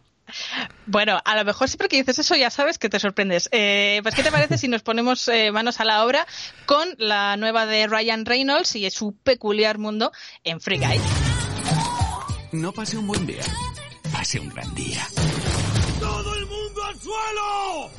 Bueno, 0.87 1.21
a 1.25 1.37
lo 1.37 1.45
mejor 1.45 1.69
siempre 1.69 1.89
que 1.89 1.97
dices 1.97 2.19
eso 2.19 2.35
ya 2.37 2.49
sabes 2.51 2.79
que 2.79 2.89
te 2.89 2.99
sorprendes. 2.99 3.49
Eh, 3.53 4.01
pues, 4.03 4.15
¿qué 4.15 4.23
te 4.23 4.31
parece 4.33 4.57
si 4.57 4.69
nos 4.69 4.83
ponemos 4.83 5.29
eh, 5.29 5.51
manos 5.53 5.81
a 5.81 5.85
la 5.85 6.05
obra 6.05 6.27
con 6.65 6.89
la 6.99 7.37
nueva 7.37 7.67
de 7.67 7.87
Ryan 7.87 8.25
Reynolds 8.25 8.77
y 8.77 8.89
su 8.91 9.13
peculiar 9.23 9.79
mundo 9.79 10.11
en 10.45 10.61
Free 10.61 10.79
Guy? 10.79 11.01
No 12.53 12.71
pasé 12.71 12.99
un 12.99 13.07
buen 13.07 13.27
día. 13.27 13.43
Pasé 14.13 14.39
un 14.39 14.51
gran 14.51 14.75
día. 14.75 15.09
¡Todo 15.99 16.35
el 16.35 16.47
mundo 16.47 16.85
al 16.85 17.01
suelo! 17.01 17.91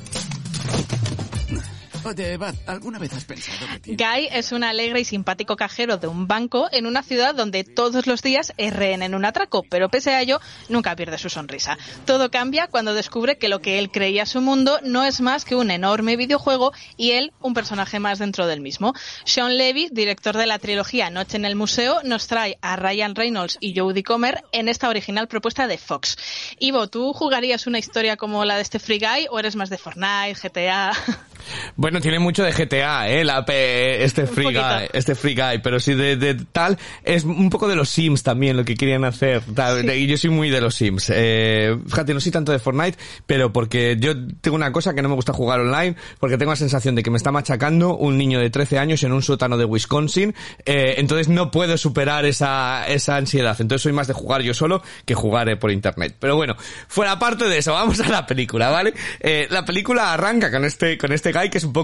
Oye, 2.05 2.33
Eva, 2.33 2.53
¿alguna 2.67 2.99
vez 2.99 3.13
has 3.13 3.23
pensado 3.23 3.65
que. 3.81 3.95
Guy 3.95 4.27
es 4.31 4.51
un 4.51 4.65
alegre 4.65 4.99
y 4.99 5.05
simpático 5.05 5.55
cajero 5.55 5.95
de 5.97 6.07
un 6.07 6.27
banco 6.27 6.67
en 6.73 6.85
una 6.85 7.01
ciudad 7.01 7.33
donde 7.33 7.63
todos 7.63 8.07
los 8.07 8.21
días 8.21 8.51
es 8.57 8.73
rehén 8.73 9.03
en 9.03 9.15
un 9.15 9.23
atraco, 9.23 9.63
pero 9.69 9.87
pese 9.87 10.11
a 10.11 10.21
ello 10.21 10.41
nunca 10.67 10.95
pierde 10.97 11.17
su 11.17 11.29
sonrisa. 11.29 11.77
Todo 12.05 12.29
cambia 12.29 12.67
cuando 12.67 12.93
descubre 12.93 13.37
que 13.37 13.47
lo 13.47 13.61
que 13.61 13.79
él 13.79 13.89
creía 13.89 14.25
su 14.25 14.41
mundo 14.41 14.79
no 14.83 15.05
es 15.05 15.21
más 15.21 15.45
que 15.45 15.55
un 15.55 15.71
enorme 15.71 16.17
videojuego 16.17 16.73
y 16.97 17.11
él 17.11 17.31
un 17.39 17.53
personaje 17.53 17.99
más 17.99 18.19
dentro 18.19 18.47
del 18.47 18.59
mismo. 18.59 18.93
Sean 19.23 19.57
Levy, 19.57 19.87
director 19.89 20.35
de 20.35 20.45
la 20.45 20.59
trilogía 20.59 21.09
Noche 21.09 21.37
en 21.37 21.45
el 21.45 21.55
Museo, 21.55 22.01
nos 22.03 22.27
trae 22.27 22.57
a 22.61 22.75
Ryan 22.75 23.15
Reynolds 23.15 23.57
y 23.61 23.79
Jodie 23.79 24.03
Comer 24.03 24.43
en 24.51 24.67
esta 24.67 24.89
original 24.89 25.29
propuesta 25.29 25.67
de 25.67 25.77
Fox. 25.77 26.17
Ivo, 26.59 26.87
¿tú 26.89 27.13
jugarías 27.13 27.65
una 27.65 27.79
historia 27.79 28.17
como 28.17 28.43
la 28.43 28.57
de 28.57 28.61
este 28.61 28.79
Free 28.79 28.99
Guy 28.99 29.27
o 29.31 29.39
eres 29.39 29.55
más 29.55 29.69
de 29.69 29.77
Fortnite, 29.77 30.35
GTA? 30.41 30.91
Bueno, 31.75 31.92
tiene 32.01 32.19
mucho 32.19 32.43
de 32.43 32.51
GTA, 32.51 33.09
eh, 33.09 33.23
la, 33.23 33.45
pe- 33.45 34.03
este 34.03 34.25
Free. 34.27 34.53
Guy, 34.53 34.87
este 34.93 35.15
Free 35.15 35.35
Guy, 35.35 35.59
pero 35.63 35.79
sí 35.79 35.93
de, 35.93 36.15
de 36.17 36.35
tal, 36.51 36.77
es 37.03 37.23
un 37.23 37.49
poco 37.49 37.67
de 37.67 37.75
los 37.75 37.89
Sims 37.89 38.23
también 38.23 38.55
lo 38.57 38.65
que 38.65 38.75
querían 38.75 39.03
hacer, 39.05 39.41
tal, 39.55 39.85
de- 39.85 39.97
y 39.97 40.07
yo 40.07 40.17
soy 40.17 40.29
muy 40.29 40.49
de 40.49 40.61
los 40.61 40.75
Sims. 40.75 41.11
Eh, 41.13 41.77
fíjate, 41.87 42.13
no 42.13 42.19
soy 42.19 42.31
tanto 42.31 42.51
de 42.51 42.59
Fortnite, 42.59 42.97
pero 43.25 43.51
porque 43.53 43.97
yo 43.99 44.13
tengo 44.41 44.55
una 44.55 44.71
cosa 44.71 44.93
que 44.93 45.01
no 45.01 45.09
me 45.09 45.15
gusta 45.15 45.33
jugar 45.33 45.59
online, 45.59 45.95
porque 46.19 46.37
tengo 46.37 46.51
la 46.51 46.55
sensación 46.55 46.95
de 46.95 47.03
que 47.03 47.09
me 47.11 47.17
está 47.17 47.31
machacando 47.31 47.95
un 47.95 48.17
niño 48.17 48.39
de 48.39 48.49
13 48.49 48.79
años 48.79 49.03
en 49.03 49.11
un 49.11 49.21
sótano 49.21 49.57
de 49.57 49.65
Wisconsin, 49.65 50.33
eh, 50.65 50.95
entonces 50.97 51.27
no 51.29 51.51
puedo 51.51 51.77
superar 51.77 52.25
esa, 52.25 52.87
esa 52.87 53.15
ansiedad, 53.17 53.55
entonces 53.59 53.83
soy 53.83 53.93
más 53.93 54.07
de 54.07 54.13
jugar 54.13 54.41
yo 54.41 54.53
solo 54.53 54.81
que 55.05 55.15
jugar 55.15 55.49
eh, 55.49 55.57
por 55.57 55.71
internet. 55.71 56.15
Pero 56.19 56.35
bueno, 56.35 56.55
fuera 56.87 57.19
parte 57.19 57.45
de 57.45 57.57
eso, 57.57 57.73
vamos 57.73 57.99
a 57.99 58.07
la 58.09 58.25
película, 58.25 58.69
¿vale? 58.69 58.93
Eh, 59.19 59.47
la 59.49 59.65
película 59.65 60.13
arranca 60.13 60.51
con 60.51 60.65
este, 60.65 60.97
con 60.97 61.11
este 61.11 61.31
Guy 61.31 61.49
que 61.49 61.57
es 61.57 61.63
un 61.63 61.73
poco 61.73 61.82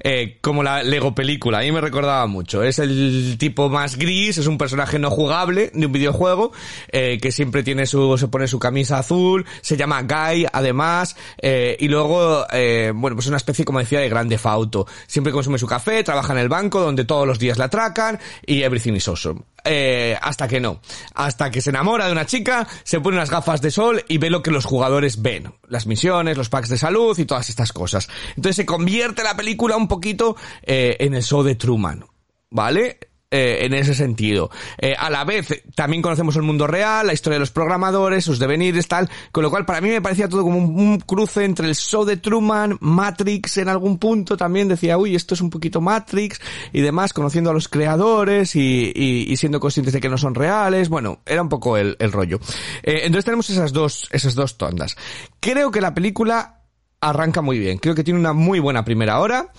eh, 0.00 0.38
como 0.40 0.62
la 0.62 0.82
Lego 0.82 1.14
película. 1.14 1.58
A 1.58 1.62
mí 1.62 1.72
me 1.72 1.80
recordaba 1.80 2.26
mucho. 2.26 2.62
Es 2.62 2.78
el 2.78 3.36
tipo 3.38 3.68
más 3.68 3.96
gris, 3.96 4.38
es 4.38 4.46
un 4.46 4.58
personaje 4.58 4.98
no 4.98 5.10
jugable 5.10 5.70
de 5.74 5.86
un 5.86 5.92
videojuego 5.92 6.52
eh, 6.92 7.18
que 7.20 7.32
siempre 7.32 7.62
tiene 7.62 7.86
su, 7.86 8.16
se 8.18 8.28
pone 8.28 8.48
su 8.48 8.58
camisa 8.58 8.98
azul, 8.98 9.46
se 9.60 9.76
llama 9.76 10.02
Guy 10.02 10.46
además 10.52 11.16
eh, 11.40 11.76
y 11.78 11.88
luego, 11.88 12.46
eh, 12.52 12.92
bueno, 12.94 13.16
pues 13.16 13.26
una 13.26 13.36
especie 13.36 13.64
como 13.64 13.78
decía 13.78 14.00
de 14.00 14.08
grande 14.08 14.38
fauto. 14.38 14.86
Siempre 15.06 15.32
consume 15.32 15.58
su 15.58 15.66
café, 15.66 16.02
trabaja 16.02 16.32
en 16.32 16.40
el 16.40 16.48
banco 16.48 16.80
donde 16.80 17.04
todos 17.04 17.26
los 17.26 17.38
días 17.38 17.58
la 17.58 17.66
atracan 17.66 18.18
y 18.46 18.62
everything 18.62 18.94
is 18.94 19.08
awesome. 19.08 19.40
Eh, 19.70 20.16
hasta 20.22 20.48
que 20.48 20.60
no. 20.60 20.80
Hasta 21.14 21.50
que 21.50 21.60
se 21.60 21.68
enamora 21.68 22.06
de 22.06 22.12
una 22.12 22.24
chica, 22.24 22.66
se 22.84 23.00
pone 23.00 23.18
unas 23.18 23.28
gafas 23.28 23.60
de 23.60 23.70
sol 23.70 24.02
y 24.08 24.16
ve 24.16 24.30
lo 24.30 24.42
que 24.42 24.50
los 24.50 24.64
jugadores 24.64 25.20
ven. 25.20 25.52
Las 25.68 25.86
misiones, 25.86 26.38
los 26.38 26.48
packs 26.48 26.70
de 26.70 26.78
salud 26.78 27.18
y 27.18 27.26
todas 27.26 27.50
estas 27.50 27.72
cosas. 27.74 28.08
Entonces 28.30 28.56
se 28.56 28.64
convierte 28.64 29.22
la 29.22 29.36
película 29.36 29.76
un 29.76 29.86
poquito 29.86 30.36
eh, 30.62 30.96
en 31.00 31.12
el 31.12 31.22
show 31.22 31.42
de 31.42 31.54
Truman. 31.54 32.06
¿Vale? 32.50 32.98
Eh, 33.30 33.58
en 33.66 33.74
ese 33.74 33.94
sentido. 33.94 34.50
Eh, 34.78 34.94
a 34.98 35.10
la 35.10 35.24
vez, 35.24 35.62
también 35.74 36.02
conocemos 36.02 36.36
el 36.36 36.42
mundo 36.42 36.66
real, 36.66 37.06
la 37.06 37.12
historia 37.12 37.34
de 37.34 37.40
los 37.40 37.50
programadores, 37.50 38.24
sus 38.24 38.38
devenires, 38.38 38.88
tal, 38.88 39.10
con 39.32 39.42
lo 39.42 39.50
cual 39.50 39.66
para 39.66 39.82
mí 39.82 39.90
me 39.90 40.00
parecía 40.00 40.28
todo 40.28 40.42
como 40.42 40.56
un, 40.58 40.98
cruce 41.00 41.44
entre 41.44 41.68
el 41.68 41.74
show 41.74 42.06
de 42.06 42.16
Truman, 42.16 42.78
Matrix 42.80 43.58
en 43.58 43.68
algún 43.68 43.98
punto 43.98 44.36
también 44.36 44.68
decía, 44.68 44.96
uy, 44.96 45.14
esto 45.14 45.34
es 45.34 45.42
un 45.42 45.50
poquito 45.50 45.80
Matrix 45.82 46.40
y 46.72 46.80
demás, 46.80 47.12
conociendo 47.12 47.50
a 47.50 47.52
los 47.52 47.68
creadores 47.68 48.56
y, 48.56 48.92
y, 48.94 49.30
y 49.30 49.36
siendo 49.36 49.60
conscientes 49.60 49.92
de 49.92 50.00
que 50.00 50.08
no 50.08 50.16
son 50.16 50.34
reales, 50.34 50.88
bueno, 50.88 51.20
era 51.26 51.42
un 51.42 51.50
poco 51.50 51.76
el, 51.76 51.96
el 51.98 52.12
rollo. 52.12 52.38
Eh, 52.82 53.00
entonces 53.04 53.26
tenemos 53.26 53.50
esas 53.50 53.72
dos, 53.74 54.08
esas 54.10 54.34
dos 54.34 54.56
tondas. 54.56 54.96
Creo 55.40 55.70
que 55.70 55.80
la 55.80 55.92
película 55.92 56.62
arranca 57.00 57.42
muy 57.42 57.58
bien, 57.58 57.78
creo 57.78 57.94
que 57.94 58.04
tiene 58.04 58.18
una 58.18 58.32
muy 58.32 58.58
buena 58.58 58.84
primera 58.84 59.20
hora, 59.20 59.52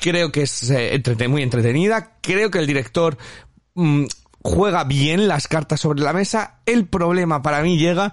creo 0.00 0.32
que 0.32 0.42
es 0.42 0.70
eh, 0.70 1.02
muy 1.28 1.42
entretenida, 1.42 2.16
creo 2.20 2.50
que 2.50 2.58
el 2.58 2.66
director 2.66 3.16
mm, 3.74 4.06
juega 4.42 4.84
bien 4.84 5.28
las 5.28 5.46
cartas 5.46 5.80
sobre 5.80 6.02
la 6.02 6.12
mesa, 6.12 6.60
el 6.66 6.86
problema 6.86 7.42
para 7.42 7.62
mí 7.62 7.78
llega 7.78 8.12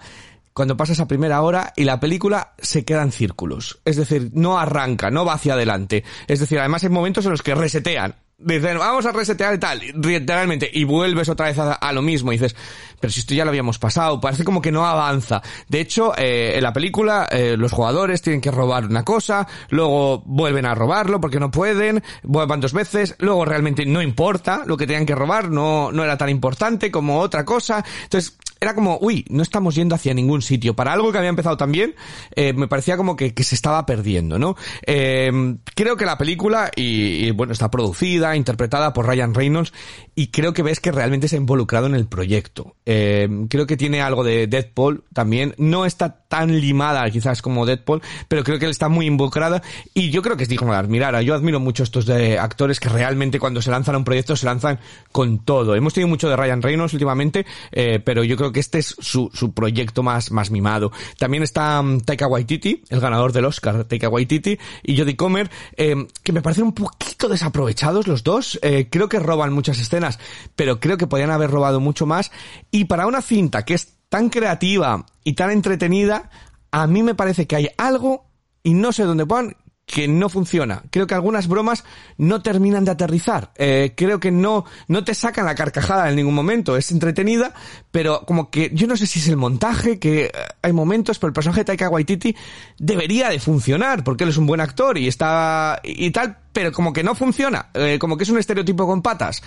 cuando 0.54 0.76
pasa 0.76 0.94
esa 0.94 1.08
primera 1.08 1.42
hora 1.42 1.72
y 1.76 1.84
la 1.84 2.00
película 2.00 2.54
se 2.58 2.84
queda 2.84 3.04
en 3.04 3.12
círculos. 3.12 3.80
Es 3.86 3.96
decir, 3.96 4.32
no 4.34 4.58
arranca, 4.58 5.12
no 5.12 5.24
va 5.24 5.34
hacia 5.34 5.54
adelante. 5.54 6.04
Es 6.28 6.40
decir, 6.40 6.58
además 6.60 6.84
hay 6.84 6.90
momentos 6.90 7.26
en 7.26 7.32
los 7.32 7.44
que 7.44 7.54
resetean. 7.54 8.16
Dicen, 8.40 8.78
vamos 8.78 9.04
a 9.08 9.12
resetear 9.12 9.56
y 9.56 9.58
tal, 9.58 9.80
literalmente, 9.80 10.70
y 10.72 10.84
vuelves 10.84 11.28
otra 11.28 11.48
vez 11.48 11.58
a, 11.58 11.92
lo 11.92 12.04
mismo, 12.04 12.30
dices, 12.30 12.56
pero 13.00 13.12
si 13.12 13.22
esto 13.22 13.34
ya 13.34 13.44
lo 13.44 13.50
habíamos 13.50 13.80
pasado, 13.80 14.22
parece 14.22 14.44
como 14.44 14.62
que 14.62 14.72
no 14.72 14.86
avanza. 14.86 15.42
De 15.68 15.80
hecho, 15.80 16.14
eh, 16.16 16.54
en 16.56 16.62
la 16.62 16.72
película, 16.72 17.28
eh, 17.32 17.56
los 17.58 17.72
jugadores 17.72 18.22
tienen 18.22 18.40
que 18.40 18.52
robar 18.52 18.86
una 18.86 19.04
cosa, 19.04 19.48
luego 19.70 20.22
vuelven 20.24 20.68
a 20.68 20.76
robarlo 20.76 21.20
porque 21.20 21.40
no 21.40 21.50
pueden, 21.50 22.04
vuelvan 22.22 22.62
dos 22.62 22.74
veces, 22.74 23.16
luego 23.18 23.44
realmente 23.44 23.88
no 23.88 24.04
importa 24.04 24.62
lo 24.68 24.78
que 24.78 24.86
tenían 24.86 25.08
que 25.08 25.16
robar, 25.16 25.50
no, 25.50 25.92
no 25.92 26.04
era 26.04 26.16
tan 26.16 26.30
importante 26.30 26.92
como 26.92 27.20
otra 27.20 27.44
cosa. 27.44 27.84
Entonces, 28.04 28.38
era 28.60 28.74
como, 28.76 28.98
uy, 29.02 29.26
no 29.30 29.44
estamos 29.44 29.76
yendo 29.76 29.96
hacia 29.96 30.14
ningún 30.14 30.42
sitio. 30.42 30.76
Para 30.76 30.94
algo 30.94 31.12
que 31.12 31.18
había 31.18 31.30
empezado 31.30 31.58
también, 31.58 31.96
eh, 32.36 32.54
me 32.54 32.68
parecía 32.68 32.98
como 32.98 33.16
que, 33.16 33.34
que 33.34 33.44
se 33.44 33.56
estaba 33.56 33.86
perdiendo, 33.86 34.40
¿no? 34.40 34.56
Eh, 34.86 35.58
creo 35.76 35.98
que 35.98 36.06
la 36.06 36.18
película, 36.18 36.72
y, 36.76 37.32
bueno, 37.32 37.54
está 37.54 37.70
producida, 37.70 38.36
interpretada 38.36 38.94
por 38.94 39.08
Ryan 39.08 39.34
Reynolds, 39.34 39.74
y 40.16 40.28
creo 40.28 40.54
que 40.54 40.64
ves 40.64 40.80
que 40.80 40.92
realmente 40.92 41.28
se 41.28 41.36
ha 41.36 41.40
involucrado 41.40 41.88
en 41.88 41.96
el 41.96 42.08
proyecto. 42.08 42.76
Eh, 42.86 43.28
creo 43.50 43.68
que 43.68 43.78
tiene 43.78 44.02
algo 44.02 44.24
de 44.24 44.48
Deadpool 44.48 45.04
también. 45.14 45.54
No 45.58 45.86
está 45.86 46.27
tan 46.28 46.60
limada 46.60 47.10
quizás 47.10 47.42
como 47.42 47.66
Deadpool, 47.66 48.02
pero 48.28 48.44
creo 48.44 48.60
que 48.60 48.66
él 48.66 48.72
está 48.72 48.90
muy 48.90 49.06
involucrada, 49.06 49.62
y 49.94 50.10
yo 50.10 50.22
creo 50.22 50.38
que 50.38 50.44
es 50.44 50.50
digno 50.50 50.72
de 50.72 50.78
admirar. 50.78 51.20
Yo 51.22 51.36
admiro 51.36 51.60
mucho 51.60 51.84
estos 51.84 52.06
de 52.06 52.38
actores 52.38 52.80
que 52.80 52.90
realmente 52.90 53.40
cuando 53.40 53.62
se 53.62 53.72
lanzan 53.72 53.96
a 53.96 53.98
un 53.98 54.04
proyecto 54.04 54.36
se 54.36 54.46
lanzan 54.46 54.80
con 55.12 55.40
todo. 55.40 55.76
Hemos 55.76 55.94
tenido 55.94 56.10
mucho 56.10 56.30
de 56.30 56.36
Ryan 56.36 56.62
Reynolds 56.62 56.94
últimamente, 56.94 57.46
eh, 57.72 58.00
pero 58.04 58.24
yo 58.24 58.38
creo 58.38 58.52
que 58.52 58.60
este 58.60 58.80
es 58.80 58.96
su, 59.00 59.30
su 59.34 59.54
proyecto 59.54 60.04
más, 60.04 60.32
más 60.32 60.52
mimado. 60.52 60.92
También 61.18 61.44
está 61.44 61.80
um, 61.80 62.00
Taika 62.00 62.28
Waititi, 62.28 62.84
el 62.90 63.00
ganador 63.00 63.32
del 63.32 63.46
Oscar, 63.46 63.84
Taika 63.86 64.10
Waititi, 64.10 64.58
y 64.84 64.98
Jodie 64.98 65.16
Comer, 65.16 65.50
eh, 65.76 65.96
que 66.24 66.32
me 66.32 66.42
parecen 66.42 66.66
un 66.66 66.74
poquito 66.74 67.28
desaprovechados 67.28 68.08
los 68.08 68.24
dos. 68.24 68.60
Eh, 68.62 68.88
creo 68.90 69.10
que 69.10 69.20
roban 69.20 69.54
muchas 69.54 69.80
escenas, 69.80 70.20
pero 70.56 70.80
creo 70.80 70.98
que 70.98 71.08
podían 71.08 71.32
haber 71.32 71.52
robado 71.52 71.80
mucho 71.80 72.06
más. 72.06 72.32
Y 72.72 72.86
para 72.86 73.08
una 73.08 73.22
cinta 73.22 73.66
que 73.66 73.74
es 73.74 73.97
tan 74.10 74.30
creativa 74.30 75.06
y 75.24 75.34
tan 75.34 75.52
entretenida, 75.52 76.30
a 76.72 76.88
mí 76.88 77.04
me 77.04 77.16
parece 77.16 77.48
que 77.48 77.56
hay 77.56 77.70
algo, 77.78 78.28
y 78.64 78.74
no 78.74 78.92
sé 78.92 79.04
dónde 79.04 79.26
van, 79.26 79.56
que 79.88 80.06
no 80.10 80.28
funciona. 80.28 80.84
Creo 80.92 81.08
que 81.08 81.16
algunas 81.16 81.48
bromas 81.48 81.86
no 82.18 82.42
terminan 82.42 82.84
de 82.84 82.92
aterrizar. 82.92 83.54
Eh, 83.56 83.94
creo 83.96 84.20
que 84.20 84.32
no, 84.32 84.66
no 84.90 85.06
te 85.06 85.16
sacan 85.16 85.46
la 85.46 85.56
carcajada 85.56 86.10
en 86.10 86.18
ningún 86.18 86.36
momento. 86.36 86.76
Es 86.76 86.92
entretenida, 86.92 87.54
pero 87.90 88.26
como 88.26 88.52
que 88.52 88.70
yo 88.74 88.86
no 88.86 88.98
sé 88.98 89.08
si 89.08 89.20
es 89.20 89.30
el 89.30 89.38
montaje, 89.38 89.98
que 89.98 90.26
eh, 90.26 90.32
hay 90.62 90.74
momentos, 90.74 91.18
pero 91.20 91.30
el 91.30 91.34
personaje 91.34 91.62
de 91.62 91.66
Taika 91.66 91.90
Waititi 91.90 92.36
debería 92.78 93.30
de 93.30 93.40
funcionar, 93.40 94.04
porque 94.04 94.26
él 94.26 94.32
es 94.32 94.38
un 94.38 94.46
buen 94.46 94.60
actor 94.60 94.98
y 94.98 95.08
está, 95.08 95.80
y 95.86 96.12
tal, 96.12 96.38
pero 96.52 96.74
como 96.74 96.92
que 96.92 97.04
no 97.04 97.16
funciona, 97.16 97.70
eh, 97.74 97.98
como 97.98 98.18
que 98.18 98.26
es 98.26 98.30
un 98.30 98.40
estereotipo 98.40 98.86
con 98.86 99.02
patas, 99.02 99.42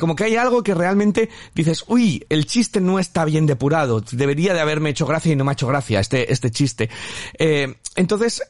como 0.00 0.16
que 0.16 0.24
hay 0.24 0.34
algo 0.34 0.62
que 0.64 0.74
realmente 0.74 1.28
dices, 1.54 1.84
uy, 1.86 2.24
el 2.30 2.46
chiste 2.46 2.80
no 2.80 2.98
está 2.98 3.24
bien 3.24 3.46
depurado, 3.46 4.02
debería 4.10 4.54
de 4.54 4.60
haberme 4.60 4.90
hecho 4.90 5.06
gracia 5.06 5.32
y 5.32 5.36
no 5.36 5.44
me 5.44 5.50
ha 5.50 5.52
hecho 5.52 5.68
gracia 5.68 6.00
este, 6.00 6.32
este 6.32 6.50
chiste. 6.50 6.88
Entonces, 7.96 8.42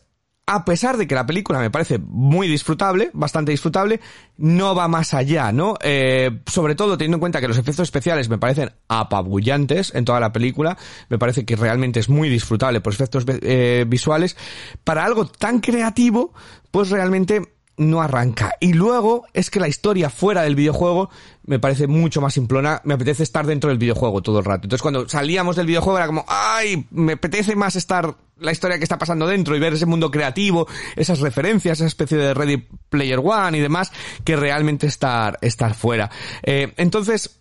a 0.47 0.65
pesar 0.65 0.99
de 0.99 1.07
que 1.07 1.15
la 1.15 1.25
película 1.25 1.59
me 1.59 1.71
parece 1.71 1.99
muy 1.99 2.49
disfrutable, 2.49 3.11
bastante 3.15 3.53
disfrutable, 3.53 4.01
no 4.37 4.75
va 4.75 4.89
más 4.89 5.15
allá, 5.15 5.53
¿no? 5.53 5.77
Eh, 5.81 6.43
sobre 6.47 6.75
todo 6.75 6.99
teniendo 6.99 7.17
en 7.17 7.21
cuenta 7.21 7.41
que 7.41 7.49
los 7.49 7.57
efectos 7.57 7.85
especiales 7.85 8.29
me 8.29 8.37
parecen 8.37 8.73
apabullantes 8.89 9.95
en 9.95 10.05
toda 10.05 10.21
la 10.21 10.33
película, 10.33 10.77
me 11.09 11.19
parece 11.19 11.47
que 11.47 11.57
realmente 11.57 12.01
es 12.01 12.11
muy 12.11 12.29
disfrutable 12.29 12.83
por 12.83 12.93
efectos 12.93 13.25
eh, 13.27 13.87
visuales, 13.89 14.37
para 14.85 15.05
algo 15.05 15.27
tan 15.27 15.61
creativo, 15.61 16.35
pues 16.71 16.91
realmente 16.91 17.54
no 17.77 18.01
arranca. 18.01 18.55
Y 18.61 18.73
luego 18.73 19.27
es 19.33 19.51
que 19.51 19.61
la 19.61 19.69
historia 19.69 20.11
fuera 20.11 20.43
del 20.43 20.55
videojuego 20.55 21.11
me 21.47 21.59
parece 21.59 21.87
mucho 21.87 22.21
más 22.21 22.35
simplona, 22.35 22.81
me 22.85 22.95
apetece 22.95 23.23
estar 23.23 23.47
dentro 23.47 23.71
del 23.71 23.79
videojuego 23.79 24.23
todo 24.23 24.39
el 24.39 24.45
rato. 24.45 24.67
Entonces 24.67 24.83
cuando 24.83 25.09
salíamos 25.09 25.57
del 25.57 25.67
videojuego 25.67 25.99
era 25.99 26.07
como, 26.07 26.25
ay, 26.29 26.87
me 26.91 27.15
apetece 27.15 27.57
más 27.57 27.77
estar 27.77 28.17
la 28.39 28.53
historia 28.53 28.79
que 28.79 28.85
está 28.85 28.99
pasando 28.99 29.27
dentro 29.27 29.57
y 29.57 29.61
ver 29.61 29.75
ese 29.75 29.87
mundo 29.87 30.11
creativo, 30.11 30.67
esas 30.97 31.21
referencias, 31.21 31.79
esa 31.79 31.87
especie 31.87 32.19
de 32.19 32.35
Ready 32.35 32.67
Player 32.89 33.21
One 33.23 33.59
y 33.59 33.61
demás, 33.61 33.93
que 34.25 34.37
realmente 34.37 34.87
estar, 34.87 35.39
estar 35.41 35.75
fuera. 35.75 36.11
Eh, 36.43 36.73
entonces, 36.77 37.41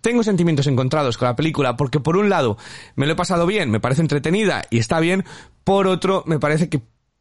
tengo 0.00 0.22
sentimientos 0.22 0.66
encontrados 0.66 1.18
con 1.18 1.28
la 1.28 1.36
película 1.36 1.76
porque 1.76 2.00
por 2.00 2.16
un 2.16 2.30
lado 2.30 2.56
me 2.96 3.06
lo 3.06 3.12
he 3.12 3.16
pasado 3.16 3.46
bien, 3.46 3.70
me 3.70 3.80
parece 3.80 4.00
entretenida 4.00 4.64
y 4.70 4.78
está 4.78 4.98
bien, 5.00 5.24
por 5.64 5.86
otro 5.86 6.24
me 6.26 6.38
parece 6.38 6.68
que 6.68 6.80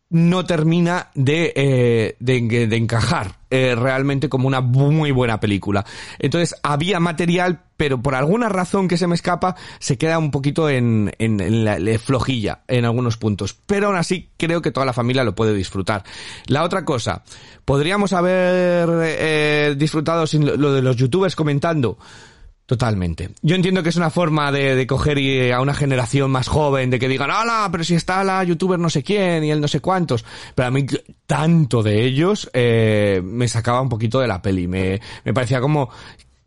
no 0.10 0.46
termina 0.46 1.10
de, 1.14 1.54
eh, 1.56 2.16
de, 2.20 2.68
de, 2.68 2.76
encajar 2.76 3.38
eh, 3.52 3.76
realmente 3.76 4.28
como 4.28 4.48
una 4.48 4.60
muy 4.62 5.12
buena 5.12 5.40
película. 5.40 5.86
Entonces 6.18 6.56
había 6.64 7.00
material, 7.00 7.62
pero 7.78 8.02
por 8.02 8.16
alguna 8.16 8.50
razón 8.50 8.88
que 8.88 8.98
se 8.98 9.06
me 9.06 9.14
escapa, 9.14 9.56
se 9.78 9.98
queda 9.98 10.18
un 10.18 10.32
poquito 10.32 10.68
en, 10.70 11.12
en, 11.20 11.40
en 11.40 11.64
la, 11.64 11.78
la 11.78 12.00
flojilla 12.00 12.62
en 12.68 12.86
algunos 12.86 13.18
puntos. 13.18 13.56
Pero 13.66 13.88
aún 13.88 13.98
así 13.98 14.30
creo 14.38 14.62
que 14.62 14.72
toda 14.72 14.86
la 14.86 14.94
familia 14.94 15.24
lo 15.24 15.36
puede 15.36 15.54
disfrutar. 15.54 16.04
La 16.48 16.64
otra 16.64 16.86
cosa, 16.86 17.24
podríamos 17.64 18.14
haber 18.14 18.90
eh, 19.04 19.76
disfrutado 19.78 20.26
sin 20.26 20.46
lo 20.60 20.74
de 20.74 20.82
los 20.82 20.96
youtubers 20.96 21.36
comentando. 21.36 22.00
Totalmente. 22.70 23.32
Yo 23.42 23.56
entiendo 23.56 23.82
que 23.82 23.90
es 23.90 23.96
una 23.96 24.12
forma 24.12 24.52
de, 24.52 24.76
de 24.76 24.86
coger 24.86 25.18
y, 25.18 25.50
a 25.50 25.60
una 25.60 25.74
generación 25.74 26.30
más 26.30 26.48
joven, 26.48 26.92
de 26.92 27.00
que 27.00 27.08
digan, 27.08 27.32
¡Hala! 27.32 27.68
Pero 27.72 27.84
si 27.84 27.96
está 27.96 28.24
la 28.24 28.44
youtuber 28.44 28.78
no 28.78 28.92
sé 28.92 29.02
quién 29.02 29.44
y 29.44 29.50
el 29.50 29.60
no 29.60 29.68
sé 29.68 29.80
cuántos. 29.80 30.24
Pero 30.54 30.68
a 30.68 30.70
mí, 30.70 30.86
tanto 31.26 31.82
de 31.82 32.06
ellos, 32.06 32.48
eh, 32.54 33.22
me 33.24 33.48
sacaba 33.48 33.82
un 33.82 33.90
poquito 33.90 34.20
de 34.20 34.28
la 34.28 34.40
peli. 34.40 34.68
Me, 34.68 35.02
me 35.26 35.34
parecía 35.34 35.60
como, 35.60 35.90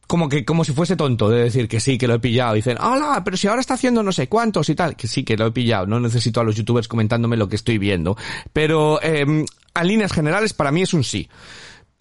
como 0.06 0.28
que, 0.28 0.44
como 0.44 0.62
si 0.62 0.72
fuese 0.72 0.94
tonto 0.94 1.28
de 1.28 1.42
decir 1.42 1.66
que 1.66 1.80
sí, 1.80 1.98
que 1.98 2.06
lo 2.06 2.14
he 2.14 2.20
pillado. 2.20 2.54
Dicen, 2.54 2.76
¡Hala! 2.78 3.22
Pero 3.24 3.36
si 3.36 3.48
ahora 3.48 3.60
está 3.60 3.74
haciendo 3.74 4.04
no 4.04 4.12
sé 4.12 4.28
cuántos 4.28 4.68
y 4.68 4.76
tal. 4.76 4.94
Que 4.94 5.08
sí, 5.08 5.24
que 5.24 5.36
lo 5.36 5.48
he 5.48 5.50
pillado. 5.50 5.88
No 5.88 5.98
necesito 5.98 6.40
a 6.40 6.44
los 6.44 6.54
youtubers 6.54 6.86
comentándome 6.86 7.36
lo 7.36 7.48
que 7.48 7.56
estoy 7.56 7.78
viendo. 7.78 8.16
Pero, 8.52 9.02
eh, 9.02 9.44
a 9.74 9.82
líneas 9.82 10.12
generales, 10.12 10.52
para 10.52 10.70
mí 10.70 10.82
es 10.82 10.94
un 10.94 11.02
sí 11.02 11.28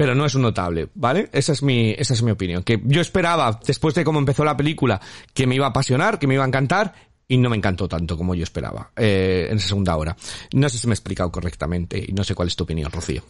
pero 0.01 0.15
no 0.15 0.25
es 0.25 0.33
un 0.33 0.41
notable, 0.41 0.89
¿vale? 0.95 1.29
Esa 1.31 1.51
es 1.51 1.61
mi, 1.61 1.91
esa 1.91 2.15
es 2.15 2.23
mi 2.23 2.31
opinión. 2.31 2.63
Que 2.63 2.81
yo 2.85 3.01
esperaba, 3.01 3.59
después 3.63 3.93
de 3.93 4.03
cómo 4.03 4.17
empezó 4.17 4.43
la 4.43 4.57
película, 4.57 4.99
que 5.31 5.45
me 5.45 5.53
iba 5.53 5.67
a 5.67 5.69
apasionar, 5.69 6.17
que 6.17 6.25
me 6.25 6.33
iba 6.33 6.43
a 6.43 6.47
encantar, 6.47 6.95
y 7.27 7.37
no 7.37 7.51
me 7.51 7.57
encantó 7.57 7.87
tanto 7.87 8.17
como 8.17 8.33
yo 8.33 8.41
esperaba, 8.41 8.89
eh, 8.95 9.45
en 9.51 9.57
esa 9.57 9.67
segunda 9.67 9.95
hora. 9.95 10.17
No 10.53 10.69
sé 10.69 10.79
si 10.79 10.87
me 10.87 10.93
he 10.93 10.95
explicado 10.95 11.31
correctamente, 11.31 12.03
y 12.03 12.13
no 12.13 12.23
sé 12.23 12.33
cuál 12.33 12.47
es 12.47 12.55
tu 12.55 12.63
opinión, 12.63 12.91
Rocío. 12.91 13.21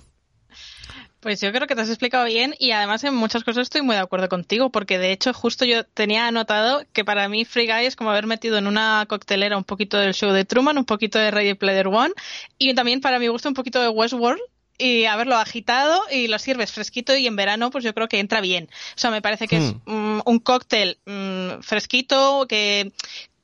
Pues 1.19 1.41
yo 1.41 1.51
creo 1.51 1.67
que 1.67 1.75
te 1.75 1.81
has 1.81 1.89
explicado 1.89 2.23
bien 2.23 2.55
y 2.57 2.71
además 2.71 3.03
en 3.03 3.15
muchas 3.15 3.43
cosas 3.43 3.63
estoy 3.63 3.81
muy 3.81 3.95
de 3.95 4.01
acuerdo 4.01 4.29
contigo 4.29 4.71
porque 4.71 4.97
de 4.97 5.12
hecho 5.12 5.34
justo 5.34 5.65
yo 5.65 5.84
tenía 5.84 6.25
anotado 6.25 6.84
que 6.93 7.03
para 7.03 7.27
mí 7.27 7.43
Free 7.43 7.67
Guy 7.67 7.86
es 7.86 7.95
como 7.97 8.12
haber 8.12 8.27
metido 8.27 8.57
en 8.57 8.65
una 8.65 9.05
coctelera 9.07 9.55
un 9.55 9.63
poquito 9.63 9.97
del 9.97 10.15
show 10.15 10.31
de 10.31 10.45
Truman, 10.45 10.79
un 10.79 10.86
poquito 10.86 11.19
de 11.19 11.29
Ready 11.29 11.53
Player 11.53 11.88
One 11.89 12.13
y 12.57 12.73
también 12.73 13.01
para 13.01 13.19
mi 13.19 13.27
gusto 13.27 13.49
un 13.49 13.53
poquito 13.53 13.79
de 13.81 13.89
Westworld 13.89 14.41
y 14.82 15.06
haberlo 15.06 15.36
agitado 15.36 16.02
y 16.12 16.28
lo 16.28 16.39
sirves 16.39 16.72
fresquito 16.72 17.15
y 17.15 17.28
en 17.28 17.36
verano 17.36 17.70
pues 17.70 17.84
yo 17.84 17.94
creo 17.94 18.08
que 18.08 18.20
entra 18.20 18.41
bien. 18.41 18.70
O 18.96 19.00
sea, 19.00 19.12
me 19.12 19.22
parece 19.22 19.48
que 19.48 19.58
es 19.58 19.72
Hmm. 19.86 20.17
mm, 20.17 20.22
un 20.26 20.39
cóctel 20.39 20.98
mm, 21.06 21.62
fresquito 21.62 22.46
que 22.48 22.91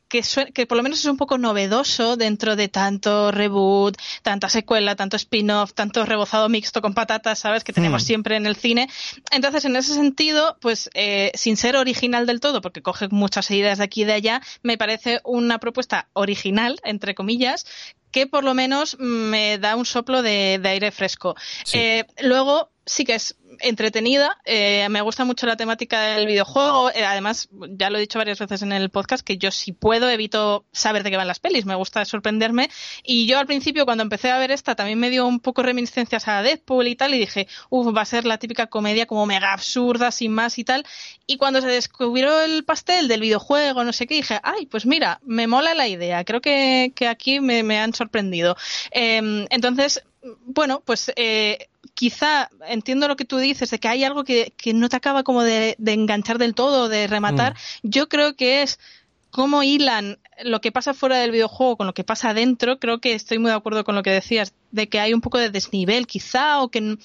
que, 0.07 0.23
que 0.53 0.65
por 0.65 0.77
lo 0.77 0.83
menos 0.83 0.99
es 0.99 1.05
un 1.05 1.17
poco 1.17 1.37
novedoso 1.37 2.15
dentro 2.17 2.55
de 2.55 2.67
tanto 2.69 3.31
reboot, 3.31 3.97
tanta 4.21 4.49
secuela, 4.49 4.95
tanto 4.95 5.17
spin-off, 5.17 5.73
tanto 5.73 6.05
rebozado 6.05 6.49
mixto 6.49 6.81
con 6.81 6.93
patatas, 6.93 7.39
¿sabes? 7.39 7.63
Que 7.63 7.73
tenemos 7.73 8.03
siempre 8.03 8.35
en 8.37 8.45
el 8.45 8.55
cine. 8.55 8.89
Entonces, 9.31 9.65
en 9.65 9.75
ese 9.75 9.93
sentido, 9.93 10.57
pues 10.61 10.89
eh, 10.93 11.31
sin 11.35 11.57
ser 11.57 11.75
original 11.75 12.25
del 12.25 12.39
todo, 12.39 12.61
porque 12.61 12.81
coge 12.81 13.07
muchas 13.09 13.51
ideas 13.51 13.79
de 13.79 13.83
aquí 13.83 14.03
y 14.03 14.05
de 14.05 14.13
allá, 14.13 14.41
me 14.63 14.77
parece 14.77 15.19
una 15.23 15.59
propuesta 15.59 16.07
original, 16.13 16.79
entre 16.83 17.15
comillas, 17.15 17.65
que 18.17 18.25
por 18.25 18.43
lo 18.43 18.55
menos 18.55 18.97
me 18.99 19.59
da 19.59 19.75
un 19.75 19.85
soplo 19.85 20.23
de, 20.23 20.57
de 20.59 20.69
aire 20.69 20.89
fresco. 20.89 21.35
Eh, 21.71 22.03
luego 22.23 22.71
sí 22.83 23.05
que 23.05 23.13
es 23.13 23.35
entretenida, 23.59 24.37
eh, 24.45 24.87
me 24.89 25.01
gusta 25.01 25.25
mucho 25.25 25.45
la 25.45 25.57
temática 25.57 26.01
del 26.01 26.27
videojuego, 26.27 26.91
eh, 26.91 27.05
además 27.05 27.49
ya 27.69 27.89
lo 27.89 27.97
he 27.97 28.01
dicho 28.01 28.19
varias 28.19 28.39
veces 28.39 28.61
en 28.61 28.71
el 28.71 28.89
podcast 28.89 29.25
que 29.25 29.37
yo 29.37 29.51
si 29.51 29.71
puedo 29.71 30.09
evito 30.09 30.65
saber 30.71 31.03
de 31.03 31.11
qué 31.11 31.17
van 31.17 31.27
las 31.27 31.39
pelis, 31.39 31.65
me 31.65 31.75
gusta 31.75 32.03
sorprenderme. 32.05 32.69
Y 33.03 33.27
yo 33.27 33.39
al 33.39 33.47
principio 33.47 33.85
cuando 33.85 34.03
empecé 34.03 34.31
a 34.31 34.39
ver 34.39 34.51
esta 34.51 34.75
también 34.75 34.99
me 34.99 35.09
dio 35.09 35.25
un 35.25 35.39
poco 35.39 35.63
reminiscencias 35.63 36.27
a 36.27 36.41
Deadpool 36.41 36.87
y 36.87 36.95
tal 36.95 37.13
y 37.13 37.19
dije, 37.19 37.47
uff, 37.69 37.95
va 37.95 38.01
a 38.01 38.05
ser 38.05 38.25
la 38.25 38.37
típica 38.37 38.67
comedia 38.67 39.05
como 39.05 39.25
mega 39.25 39.53
absurda, 39.53 40.11
sin 40.11 40.31
más 40.31 40.57
y 40.57 40.63
tal 40.63 40.85
y 41.27 41.37
cuando 41.37 41.61
se 41.61 41.67
descubrió 41.67 42.41
el 42.41 42.63
pastel 42.63 43.09
del 43.09 43.19
videojuego, 43.19 43.83
no 43.83 43.91
sé 43.91 44.07
qué, 44.07 44.15
dije, 44.15 44.39
ay, 44.43 44.65
pues 44.65 44.85
mira, 44.85 45.19
me 45.23 45.45
mola 45.45 45.73
la 45.73 45.87
idea, 45.87 46.23
creo 46.23 46.39
que, 46.39 46.93
que 46.95 47.07
aquí 47.07 47.41
me, 47.41 47.63
me 47.63 47.79
han 47.79 47.93
sorprendido. 47.93 48.55
Eh, 48.91 49.45
entonces, 49.49 50.03
bueno, 50.45 50.81
pues 50.85 51.11
eh, 51.17 51.67
quizá 51.97 52.47
entiendo 52.67 53.07
lo 53.07 53.15
que 53.15 53.25
tú 53.25 53.37
dices, 53.37 53.71
de 53.71 53.79
que 53.79 53.87
hay 53.87 54.03
algo 54.03 54.23
que, 54.23 54.53
que 54.55 54.71
no 54.75 54.87
te 54.87 54.95
acaba 54.97 55.23
como 55.23 55.41
de, 55.41 55.73
de 55.79 55.93
enganchar 55.93 56.37
del 56.37 56.53
todo, 56.53 56.89
de 56.89 57.07
rematar. 57.07 57.55
Yo 57.81 58.07
creo 58.07 58.35
que 58.35 58.61
es 58.61 58.79
cómo 59.31 59.63
hilan 59.63 60.19
lo 60.43 60.61
que 60.61 60.71
pasa 60.71 60.93
fuera 60.93 61.17
del 61.17 61.31
videojuego 61.31 61.75
con 61.75 61.87
lo 61.87 61.95
que 61.95 62.03
pasa 62.03 62.35
dentro. 62.35 62.77
Creo 62.79 62.99
que 62.99 63.13
estoy 63.13 63.39
muy 63.39 63.49
de 63.49 63.57
acuerdo 63.57 63.83
con 63.83 63.95
lo 63.95 64.03
que 64.03 64.11
decías, 64.11 64.53
de 64.69 64.87
que 64.89 64.99
hay 64.99 65.11
un 65.15 65.21
poco 65.21 65.39
de 65.39 65.49
desnivel 65.49 66.05
quizá, 66.05 66.61
o 66.61 66.69
que 66.69 66.97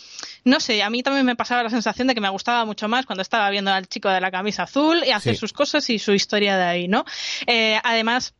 no 0.44 0.60
sé, 0.60 0.82
a 0.82 0.90
mí 0.90 1.02
también 1.02 1.24
me 1.24 1.36
pasaba 1.36 1.62
la 1.62 1.70
sensación 1.70 2.06
de 2.08 2.14
que 2.14 2.20
me 2.20 2.28
gustaba 2.28 2.66
mucho 2.66 2.86
más 2.86 3.06
cuando 3.06 3.22
estaba 3.22 3.48
viendo 3.48 3.70
al 3.72 3.86
chico 3.88 4.10
de 4.10 4.20
la 4.20 4.30
camisa 4.30 4.64
azul 4.64 5.02
y 5.06 5.10
hacer 5.12 5.34
Sí. 5.36 5.40
sus 5.40 5.54
cosas 5.54 5.88
y 5.88 5.98
su 5.98 6.12
historia 6.12 6.58
de 6.58 6.64
ahí, 6.64 6.86
¿no? 6.86 7.06
Eh, 7.46 7.80
además, 7.82 8.34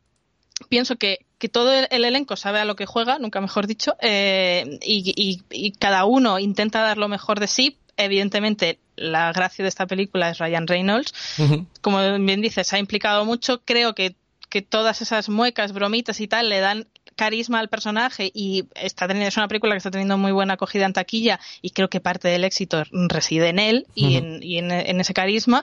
pienso 0.69 0.97
que, 0.97 1.25
que 1.43 1.49
todo 1.49 1.73
el, 1.73 1.89
el 1.91 2.05
elenco 2.05 2.37
sabe 2.37 2.59
a 2.59 2.63
lo 2.65 2.77
que 2.77 2.85
juega, 2.85 3.19
nunca 3.19 3.41
mejor 3.41 3.67
dicho, 3.67 3.97
eh, 3.99 4.79
y, 4.81 5.11
y- 5.13 5.41
y 5.51 5.71
cada 5.73 6.05
uno 6.05 6.39
intenta 6.39 6.79
dar 6.81 6.97
lo 6.97 7.09
mejor 7.09 7.41
de 7.41 7.47
sí. 7.47 7.75
Evidentemente, 7.97 8.79
la 8.95 9.33
gracia 9.33 9.61
de 9.63 9.67
esta 9.67 9.85
película 9.85 10.29
es 10.29 10.37
Ryan 10.37 10.67
Reynolds. 10.67 11.13
Como 11.81 11.99
bien 12.19 12.39
dices, 12.39 12.71
ha 12.71 12.79
implicado 12.79 13.25
mucho. 13.25 13.61
Creo 13.65 13.93
que, 13.93 14.15
que 14.47 14.61
todas 14.61 15.01
esas 15.01 15.27
muecas, 15.27 15.73
bromitas 15.73 16.21
y 16.21 16.29
tal 16.29 16.47
le 16.47 16.61
dan 16.61 16.87
carisma 17.17 17.59
al 17.59 17.67
personaje 17.67 18.31
y 18.33 18.63
está 18.75 19.05
teniendo, 19.05 19.27
es 19.27 19.35
una 19.35 19.49
película 19.49 19.73
que 19.73 19.79
está 19.79 19.91
teniendo 19.91 20.17
muy 20.17 20.31
buena 20.31 20.53
acogida 20.53 20.85
en 20.85 20.93
taquilla 20.93 21.41
y 21.61 21.71
creo 21.71 21.89
que 21.89 21.99
parte 21.99 22.29
del 22.29 22.45
éxito 22.45 22.83
reside 23.09 23.49
en 23.49 23.59
él 23.59 23.85
y, 23.95 24.15
en, 24.15 24.41
y 24.41 24.57
en, 24.59 24.71
en 24.71 25.01
ese 25.01 25.13
carisma. 25.13 25.61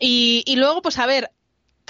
Y, 0.00 0.42
y 0.44 0.56
luego, 0.56 0.82
pues 0.82 0.98
a 0.98 1.06
ver, 1.06 1.30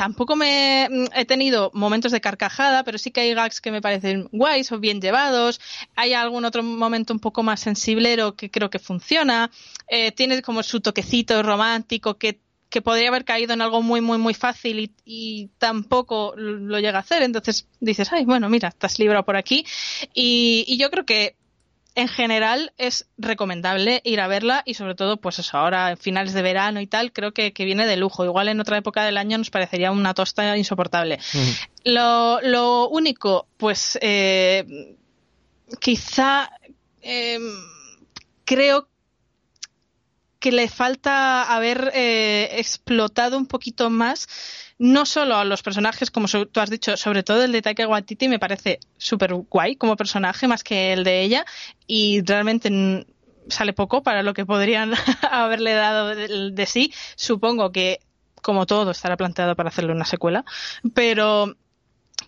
tampoco 0.00 0.34
me 0.34 0.88
mm, 0.90 1.04
he 1.14 1.26
tenido 1.26 1.70
momentos 1.74 2.10
de 2.10 2.22
carcajada, 2.22 2.84
pero 2.84 2.96
sí 2.96 3.10
que 3.10 3.20
hay 3.20 3.34
gags 3.34 3.60
que 3.60 3.70
me 3.70 3.82
parecen 3.82 4.30
guays 4.32 4.72
o 4.72 4.80
bien 4.80 4.98
llevados. 4.98 5.60
Hay 5.94 6.14
algún 6.14 6.46
otro 6.46 6.62
momento 6.62 7.12
un 7.12 7.20
poco 7.20 7.42
más 7.42 7.60
sensiblero 7.60 8.34
que 8.34 8.50
creo 8.50 8.70
que 8.70 8.78
funciona. 8.78 9.50
Eh, 9.88 10.10
tiene 10.12 10.40
como 10.40 10.62
su 10.62 10.80
toquecito 10.80 11.42
romántico 11.42 12.16
que 12.16 12.40
que 12.70 12.82
podría 12.82 13.08
haber 13.08 13.24
caído 13.24 13.52
en 13.52 13.62
algo 13.62 13.82
muy, 13.82 14.00
muy, 14.00 14.16
muy 14.16 14.32
fácil 14.32 14.78
y, 14.78 14.94
y 15.04 15.50
tampoco 15.58 16.34
lo 16.36 16.78
llega 16.78 16.98
a 16.98 17.00
hacer. 17.00 17.22
Entonces 17.22 17.66
dices, 17.80 18.12
ay, 18.12 18.24
bueno, 18.24 18.48
mira, 18.48 18.68
estás 18.68 18.98
librado 19.00 19.24
por 19.24 19.36
aquí. 19.36 19.66
Y, 20.14 20.64
y 20.68 20.78
yo 20.78 20.88
creo 20.88 21.04
que 21.04 21.34
en 21.94 22.08
general 22.08 22.72
es 22.78 23.06
recomendable 23.18 24.00
ir 24.04 24.20
a 24.20 24.28
verla 24.28 24.62
y 24.64 24.74
sobre 24.74 24.94
todo, 24.94 25.16
pues 25.18 25.38
eso, 25.38 25.56
ahora 25.56 25.90
en 25.90 25.96
finales 25.96 26.32
de 26.32 26.42
verano 26.42 26.80
y 26.80 26.86
tal, 26.86 27.12
creo 27.12 27.32
que, 27.32 27.52
que 27.52 27.64
viene 27.64 27.86
de 27.86 27.96
lujo. 27.96 28.24
Igual 28.24 28.48
en 28.48 28.60
otra 28.60 28.76
época 28.76 29.04
del 29.04 29.16
año 29.16 29.38
nos 29.38 29.50
parecería 29.50 29.90
una 29.90 30.14
tosta 30.14 30.56
insoportable. 30.56 31.18
lo, 31.84 32.40
lo 32.42 32.88
único, 32.88 33.46
pues 33.56 33.98
eh, 34.00 34.96
quizá 35.80 36.50
eh, 37.02 37.38
creo 38.44 38.89
que 40.40 40.52
le 40.52 40.68
falta 40.68 41.54
haber 41.54 41.92
eh, 41.94 42.48
explotado 42.58 43.36
un 43.36 43.46
poquito 43.46 43.90
más 43.90 44.26
no 44.78 45.04
solo 45.04 45.36
a 45.36 45.44
los 45.44 45.62
personajes, 45.62 46.10
como 46.10 46.26
tú 46.26 46.60
has 46.60 46.70
dicho, 46.70 46.96
sobre 46.96 47.22
todo 47.22 47.44
el 47.44 47.52
de 47.52 47.60
Taika 47.60 47.86
Waititi 47.86 48.28
me 48.28 48.38
parece 48.38 48.80
súper 48.96 49.34
guay 49.34 49.76
como 49.76 49.94
personaje, 49.94 50.48
más 50.48 50.64
que 50.64 50.94
el 50.94 51.04
de 51.04 51.20
ella, 51.20 51.44
y 51.86 52.22
realmente 52.22 53.06
sale 53.48 53.74
poco 53.74 54.02
para 54.02 54.22
lo 54.22 54.32
que 54.32 54.46
podrían 54.46 54.94
haberle 55.30 55.74
dado 55.74 56.08
de, 56.08 56.50
de 56.52 56.66
sí. 56.66 56.94
Supongo 57.14 57.72
que, 57.72 58.00
como 58.40 58.64
todo, 58.64 58.92
estará 58.92 59.18
planteado 59.18 59.54
para 59.54 59.68
hacerle 59.68 59.92
una 59.92 60.06
secuela, 60.06 60.46
pero 60.94 61.54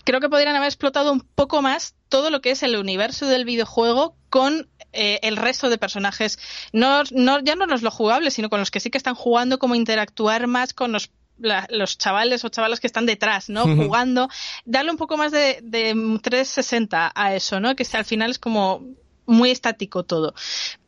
creo 0.04 0.20
que 0.20 0.28
podrían 0.28 0.56
haber 0.56 0.68
explotado 0.68 1.12
un 1.12 1.20
poco 1.20 1.62
más 1.62 1.94
todo 2.08 2.30
lo 2.30 2.40
que 2.40 2.50
es 2.50 2.62
el 2.62 2.76
universo 2.76 3.26
del 3.26 3.44
videojuego 3.44 4.16
con 4.30 4.68
eh, 4.92 5.20
el 5.22 5.36
resto 5.36 5.70
de 5.70 5.78
personajes, 5.78 6.38
no, 6.72 7.02
no, 7.12 7.40
ya 7.40 7.54
no 7.56 7.66
los 7.66 7.82
lo 7.82 7.90
jugables, 7.90 8.34
sino 8.34 8.50
con 8.50 8.60
los 8.60 8.70
que 8.70 8.80
sí 8.80 8.90
que 8.90 8.98
están 8.98 9.14
jugando, 9.14 9.58
como 9.58 9.74
interactuar 9.74 10.46
más 10.46 10.74
con 10.74 10.92
los 10.92 11.10
la- 11.38 11.66
los 11.70 11.96
chavales 11.98 12.44
o 12.44 12.50
chavalas 12.50 12.78
que 12.78 12.86
están 12.86 13.06
detrás, 13.06 13.48
¿no? 13.48 13.64
Jugando, 13.84 14.28
darle 14.64 14.90
un 14.92 14.96
poco 14.98 15.16
más 15.16 15.32
de, 15.32 15.58
de 15.62 15.92
360 16.22 17.10
a 17.14 17.34
eso, 17.34 17.58
¿no? 17.58 17.74
Que 17.74 17.86
al 17.94 18.04
final 18.04 18.30
es 18.30 18.38
como 18.38 18.84
muy 19.26 19.50
estático 19.50 20.04
todo. 20.04 20.34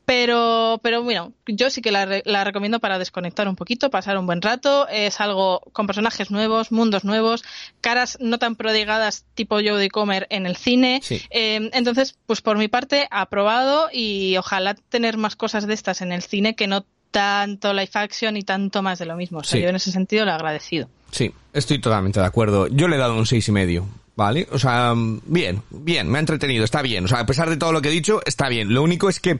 Pero, 0.07 0.81
pero 0.83 1.03
bueno, 1.03 1.33
yo 1.47 1.71
sí 1.71 1.81
que 1.81 1.91
la, 1.91 2.21
la 2.25 2.45
recomiendo 2.45 2.79
para 2.79 2.99
desconectar 2.99 3.49
un 3.49 3.57
poquito, 3.57 3.91
pasar 3.91 4.19
un 4.19 4.27
buen 4.27 4.43
rato. 4.43 4.87
Es 4.89 5.21
algo 5.21 5.61
con 5.73 5.87
personajes 5.87 6.31
nuevos, 6.31 6.71
mundos 6.73 7.05
nuevos, 7.05 7.43
caras 7.81 8.19
no 8.21 8.39
tan 8.39 8.55
prodigadas 8.57 9.25
tipo 9.35 9.57
Jodie 9.57 9.89
Comer 9.89 10.27
en 10.31 10.45
el 10.47 10.57
cine. 10.57 11.01
Sí. 11.03 11.23
Eh, 11.31 11.71
entonces, 11.73 12.17
pues 12.27 12.43
por 12.43 12.59
mi 12.59 12.69
parte, 12.69 13.09
aprobado 13.11 13.89
y 13.93 14.37
ojalá 14.37 14.75
tener 14.75 15.17
más 15.17 15.37
cosas 15.37 15.67
de 15.67 15.73
estas 15.75 16.03
en 16.03 16.13
el 16.13 16.23
cine 16.23 16.55
que 16.55 16.67
no 16.67 16.85
tanto 17.11 17.73
live 17.73 17.91
action 17.95 18.37
y 18.37 18.43
tanto 18.43 18.83
más 18.83 18.99
de 18.99 19.07
lo 19.07 19.17
mismo. 19.17 19.39
O 19.39 19.45
sea, 19.45 19.59
Sí. 19.59 19.63
yo 19.63 19.69
en 19.71 19.77
ese 19.77 19.91
sentido 19.93 20.25
lo 20.25 20.33
he 20.33 20.35
agradecido. 20.35 20.89
Sí, 21.13 21.33
estoy 21.53 21.79
totalmente 21.79 22.21
de 22.21 22.27
acuerdo. 22.27 22.67
Yo 22.67 22.89
le 22.89 22.97
he 22.97 22.99
dado 22.99 23.17
un 23.17 23.25
seis 23.25 23.47
y 23.49 23.53
medio, 23.53 23.87
¿vale? 24.17 24.49
O 24.51 24.59
sea, 24.59 24.93
bien, 24.97 25.63
bien, 25.71 26.09
me 26.11 26.19
ha 26.19 26.21
entretenido, 26.21 26.65
está 26.65 26.83
bien. 26.83 27.05
O 27.05 27.09
sea, 27.09 27.21
a 27.21 27.27
pesar 27.27 27.49
de 27.49 27.57
todo 27.57 27.71
lo 27.73 27.81
que 27.81 27.89
he 27.89 27.93
dicho, 27.93 28.21
está 28.27 28.49
bien. 28.49 28.75
Lo 28.75 28.83
único 28.83 29.09
es 29.09 29.21
que, 29.21 29.39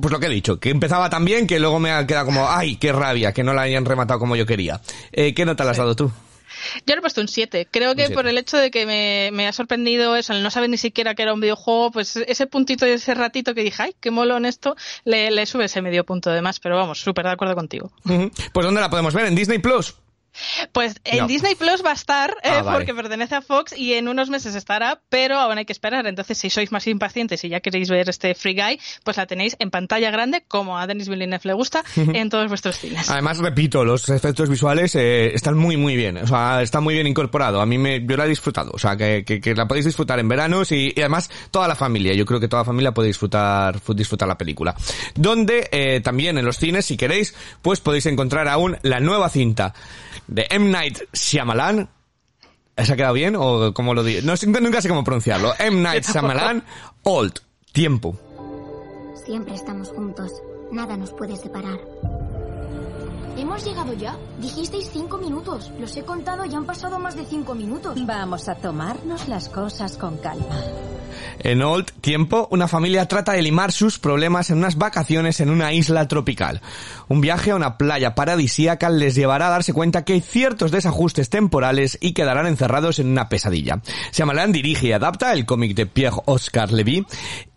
pues 0.00 0.12
lo 0.12 0.20
que 0.20 0.26
he 0.26 0.30
dicho, 0.30 0.58
que 0.58 0.70
empezaba 0.70 1.10
tan 1.10 1.24
bien 1.24 1.46
que 1.46 1.58
luego 1.60 1.78
me 1.78 1.90
ha 1.90 2.06
quedado 2.06 2.26
como, 2.26 2.48
ay, 2.48 2.76
qué 2.76 2.92
rabia, 2.92 3.32
que 3.32 3.42
no 3.42 3.54
la 3.54 3.62
hayan 3.62 3.84
rematado 3.84 4.20
como 4.20 4.36
yo 4.36 4.46
quería. 4.46 4.80
Eh, 5.12 5.34
¿Qué 5.34 5.44
nota 5.44 5.64
le 5.64 5.70
has 5.70 5.76
dado 5.76 5.94
tú? 5.94 6.12
Yo 6.86 6.94
le 6.94 6.98
he 6.98 7.00
puesto 7.00 7.20
un 7.20 7.28
7. 7.28 7.68
Creo 7.70 7.94
que 7.94 8.02
siete. 8.02 8.14
por 8.14 8.26
el 8.26 8.38
hecho 8.38 8.56
de 8.56 8.70
que 8.70 8.86
me, 8.86 9.30
me 9.32 9.46
ha 9.46 9.52
sorprendido 9.52 10.16
eso, 10.16 10.32
el 10.32 10.42
no 10.42 10.50
saber 10.50 10.70
ni 10.70 10.78
siquiera 10.78 11.14
que 11.14 11.22
era 11.22 11.34
un 11.34 11.40
videojuego, 11.40 11.90
pues 11.90 12.16
ese 12.16 12.46
puntito 12.46 12.86
y 12.86 12.90
ese 12.90 13.14
ratito 13.14 13.54
que 13.54 13.62
dije, 13.62 13.82
ay, 13.82 13.96
qué 14.00 14.10
molón 14.10 14.46
esto, 14.46 14.76
le, 15.04 15.30
le 15.30 15.46
sube 15.46 15.66
ese 15.66 15.82
medio 15.82 16.04
punto 16.04 16.30
de 16.30 16.42
más. 16.42 16.60
Pero 16.60 16.76
vamos, 16.76 17.00
súper 17.00 17.26
de 17.26 17.32
acuerdo 17.32 17.54
contigo. 17.54 17.90
Pues 18.04 18.64
¿dónde 18.66 18.80
la 18.80 18.90
podemos 18.90 19.14
ver? 19.14 19.26
¿En 19.26 19.34
Disney 19.34 19.58
Plus? 19.58 19.94
Pues 20.72 20.96
en 21.04 21.18
No. 21.18 21.26
Disney 21.26 21.54
Plus 21.54 21.84
va 21.84 21.90
a 21.90 21.94
estar, 21.94 22.30
eh, 22.42 22.50
Ah, 22.50 22.62
vale. 22.62 22.78
porque 22.78 22.94
pertenece 22.94 23.34
a 23.34 23.42
Fox 23.42 23.76
y 23.76 23.94
en 23.94 24.08
unos 24.08 24.28
meses 24.30 24.54
estará, 24.54 25.00
pero 25.08 25.38
aún 25.38 25.58
hay 25.58 25.64
que 25.64 25.72
esperar. 25.72 26.06
Entonces, 26.06 26.38
si 26.38 26.50
sois 26.50 26.72
más 26.72 26.86
impacientes 26.86 27.44
y 27.44 27.48
ya 27.48 27.60
queréis 27.60 27.88
ver 27.90 28.08
este 28.08 28.34
Free 28.34 28.54
Guy, 28.54 28.80
pues 29.04 29.16
la 29.16 29.26
tenéis 29.26 29.56
en 29.58 29.70
pantalla 29.70 30.10
grande, 30.10 30.44
como 30.48 30.78
a 30.78 30.86
Denis 30.86 31.08
Villeneuve 31.08 31.40
le 31.44 31.52
gusta, 31.54 31.82
en 31.96 32.28
todos 32.30 32.48
vuestros 32.48 32.76
cines. 32.78 33.10
Además, 33.10 33.38
repito, 33.38 33.84
los 33.84 34.08
efectos 34.08 34.48
visuales 34.48 34.94
eh, 34.94 35.32
están 35.34 35.56
muy, 35.56 35.76
muy 35.76 35.96
bien. 35.96 36.16
O 36.18 36.26
sea, 36.26 36.62
está 36.62 36.80
muy 36.80 36.94
bien 36.94 37.06
incorporado. 37.06 37.60
A 37.60 37.66
mí 37.66 37.78
me, 37.78 38.04
yo 38.06 38.16
la 38.16 38.26
he 38.26 38.28
disfrutado. 38.28 38.70
O 38.74 38.78
sea, 38.78 38.96
que, 38.96 39.24
que, 39.24 39.40
que 39.40 39.54
la 39.54 39.66
podéis 39.66 39.86
disfrutar 39.86 40.18
en 40.18 40.28
veranos 40.28 40.72
y, 40.72 40.92
y 40.94 41.00
además 41.00 41.30
toda 41.50 41.68
la 41.68 41.74
familia. 41.76 42.14
Yo 42.14 42.24
creo 42.24 42.40
que 42.40 42.48
toda 42.48 42.62
la 42.62 42.66
familia 42.66 42.92
puede 42.92 43.08
disfrutar, 43.08 43.80
disfrutar 43.94 44.28
la 44.28 44.38
película. 44.38 44.74
Donde 45.14 45.68
eh, 45.72 46.00
también 46.00 46.38
en 46.38 46.44
los 46.44 46.56
cines, 46.58 46.84
si 46.86 46.96
queréis, 46.96 47.34
pues 47.62 47.80
podéis 47.80 48.06
encontrar 48.06 48.48
aún 48.48 48.76
la 48.82 49.00
nueva 49.00 49.28
cinta 49.28 49.74
de 50.26 50.46
M. 50.50 50.70
Night 50.70 50.98
Shyamalan. 51.12 51.88
¿Se 52.76 52.92
ha 52.92 52.96
quedado 52.96 53.14
bien 53.14 53.34
o 53.38 53.72
cómo 53.72 53.94
lo 53.94 54.04
digo? 54.04 54.20
No, 54.24 54.36
sé- 54.36 54.46
nunca 54.46 54.82
sé 54.82 54.88
cómo 54.88 55.02
pronunciarlo. 55.04 55.52
M. 55.58 55.80
Night. 55.80 56.04
Shyamalan, 56.04 56.62
Old, 57.04 57.40
Tiempo. 57.72 58.18
Siempre 59.24 59.54
estamos 59.54 59.88
juntos. 59.90 60.30
Nada 60.72 60.96
nos 60.96 61.10
puede 61.12 61.36
separar. 61.36 61.78
¿Hemos 63.36 63.64
llegado 63.64 63.92
ya? 63.92 64.16
Dijisteis 64.40 64.88
cinco 64.92 65.18
minutos. 65.18 65.70
Los 65.78 65.94
he 65.96 66.02
contado 66.02 66.46
y 66.46 66.54
han 66.54 66.64
pasado 66.64 66.98
más 66.98 67.16
de 67.16 67.26
cinco 67.26 67.54
minutos. 67.54 67.98
Vamos 68.06 68.48
a 68.48 68.54
tomarnos 68.54 69.28
las 69.28 69.48
cosas 69.50 69.96
con 69.98 70.16
calma. 70.16 70.56
En 71.38 71.62
Old 71.62 71.92
Tiempo, 72.00 72.48
una 72.50 72.66
familia 72.66 73.06
trata 73.06 73.32
de 73.32 73.42
limar 73.42 73.72
sus 73.72 73.98
problemas 73.98 74.50
en 74.50 74.58
unas 74.58 74.76
vacaciones 74.76 75.40
en 75.40 75.50
una 75.50 75.72
isla 75.72 76.08
tropical. 76.08 76.62
Un 77.08 77.20
viaje 77.20 77.50
a 77.50 77.56
una 77.56 77.76
playa 77.76 78.14
paradisíaca 78.14 78.88
les 78.88 79.14
llevará 79.14 79.48
a 79.48 79.50
darse 79.50 79.74
cuenta 79.74 80.04
que 80.04 80.14
hay 80.14 80.20
ciertos 80.22 80.70
desajustes 80.70 81.28
temporales 81.28 81.98
y 82.00 82.14
quedarán 82.14 82.46
encerrados 82.46 82.98
en 82.98 83.08
una 83.08 83.28
pesadilla. 83.28 83.82
Shyamalan 84.12 84.52
dirige 84.52 84.88
y 84.88 84.92
adapta 84.92 85.32
el 85.32 85.44
cómic 85.44 85.76
de 85.76 85.86
Pierre 85.86 86.22
Oscar 86.24 86.72
Levy 86.72 87.06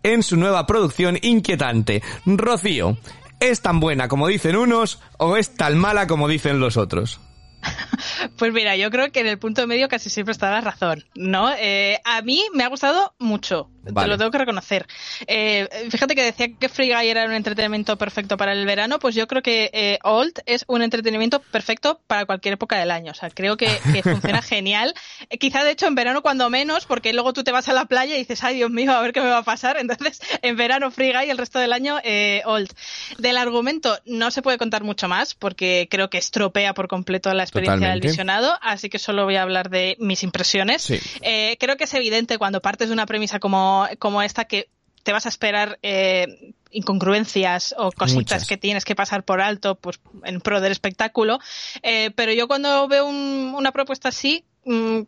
en 0.02 0.22
su 0.22 0.36
nueva 0.36 0.66
producción 0.66 1.18
inquietante, 1.22 2.02
Rocío. 2.26 2.98
¿Es 3.40 3.62
tan 3.62 3.80
buena 3.80 4.06
como 4.08 4.28
dicen 4.28 4.54
unos 4.54 5.00
o 5.16 5.38
es 5.38 5.54
tan 5.54 5.78
mala 5.78 6.06
como 6.06 6.28
dicen 6.28 6.60
los 6.60 6.76
otros? 6.76 7.20
Pues 8.36 8.52
mira, 8.52 8.76
yo 8.76 8.90
creo 8.90 9.10
que 9.12 9.20
en 9.20 9.26
el 9.26 9.38
punto 9.38 9.66
medio 9.66 9.88
casi 9.88 10.10
siempre 10.10 10.32
está 10.32 10.50
la 10.50 10.60
razón, 10.60 11.04
¿no? 11.14 11.52
Eh, 11.58 12.00
a 12.04 12.22
mí 12.22 12.42
me 12.54 12.64
ha 12.64 12.68
gustado 12.68 13.14
mucho, 13.18 13.70
te 13.84 14.06
lo 14.06 14.18
tengo 14.18 14.30
que 14.30 14.38
reconocer. 14.38 14.86
Eh, 15.26 15.68
fíjate 15.90 16.14
que 16.14 16.22
decía 16.22 16.48
que 16.58 16.68
Free 16.68 16.92
Guy 16.92 17.08
era 17.08 17.24
un 17.24 17.32
entretenimiento 17.32 17.96
perfecto 17.96 18.36
para 18.36 18.52
el 18.52 18.66
verano, 18.66 18.98
pues 18.98 19.14
yo 19.14 19.26
creo 19.26 19.42
que 19.42 19.70
eh, 19.72 19.98
Old 20.02 20.40
es 20.46 20.64
un 20.68 20.82
entretenimiento 20.82 21.40
perfecto 21.40 22.00
para 22.06 22.26
cualquier 22.26 22.54
época 22.54 22.78
del 22.78 22.90
año. 22.90 23.12
O 23.12 23.14
sea, 23.14 23.30
creo 23.30 23.56
que, 23.56 23.68
funciona 24.02 24.42
genial. 24.42 24.94
quizá 25.38 25.64
de 25.64 25.72
hecho 25.72 25.86
en 25.86 25.94
verano 25.94 26.22
cuando 26.22 26.48
menos, 26.50 26.86
porque 26.86 27.12
luego 27.12 27.32
tú 27.32 27.44
te 27.44 27.52
vas 27.52 27.68
a 27.68 27.72
la 27.72 27.86
playa 27.86 28.14
y 28.16 28.18
dices, 28.18 28.42
ay 28.44 28.56
Dios 28.56 28.70
mío, 28.70 28.92
a 28.92 29.00
ver 29.00 29.12
qué 29.12 29.20
me 29.20 29.28
va 29.28 29.38
a 29.38 29.44
pasar. 29.44 29.76
Entonces, 29.80 30.20
en 30.42 30.56
verano 30.56 30.90
Free 30.90 31.12
Guy, 31.12 31.30
el 31.30 31.38
resto 31.38 31.58
del 31.58 31.72
año 31.72 31.98
Old. 32.44 32.70
Del 33.18 33.36
argumento 33.36 33.98
no 34.06 34.30
se 34.30 34.42
puede 34.42 34.58
contar 34.58 34.84
mucho 34.84 35.08
más, 35.08 35.34
porque 35.34 35.88
creo 35.90 36.10
que 36.10 36.18
estropea 36.18 36.74
por 36.74 36.88
completo 36.88 37.32
la 37.34 37.42
experiencia 37.50 37.90
del 37.90 38.00
visionado, 38.00 38.56
así 38.62 38.88
que 38.88 38.98
solo 38.98 39.24
voy 39.24 39.36
a 39.36 39.42
hablar 39.42 39.70
de 39.70 39.96
mis 39.98 40.22
impresiones. 40.22 40.90
Eh, 41.22 41.56
creo 41.58 41.76
que 41.76 41.84
es 41.84 41.94
evidente 41.94 42.38
cuando 42.38 42.62
partes 42.62 42.88
de 42.88 42.94
una 42.94 43.06
premisa 43.06 43.40
como, 43.40 43.86
como 43.98 44.22
esta 44.22 44.44
que 44.44 44.68
te 45.02 45.12
vas 45.12 45.26
a 45.26 45.28
esperar 45.28 45.78
eh, 45.82 46.52
incongruencias 46.70 47.74
o 47.78 47.90
cositas 47.90 48.46
que 48.46 48.56
tienes 48.56 48.84
que 48.84 48.94
pasar 48.94 49.24
por 49.24 49.40
alto 49.40 49.74
pues 49.74 50.00
en 50.24 50.40
pro 50.40 50.60
del 50.60 50.72
espectáculo. 50.72 51.38
Eh, 51.82 52.10
pero 52.14 52.32
yo 52.32 52.46
cuando 52.46 52.86
veo 52.86 53.06
una 53.06 53.72
propuesta 53.72 54.10
así 54.10 54.44
mm, 54.64 55.00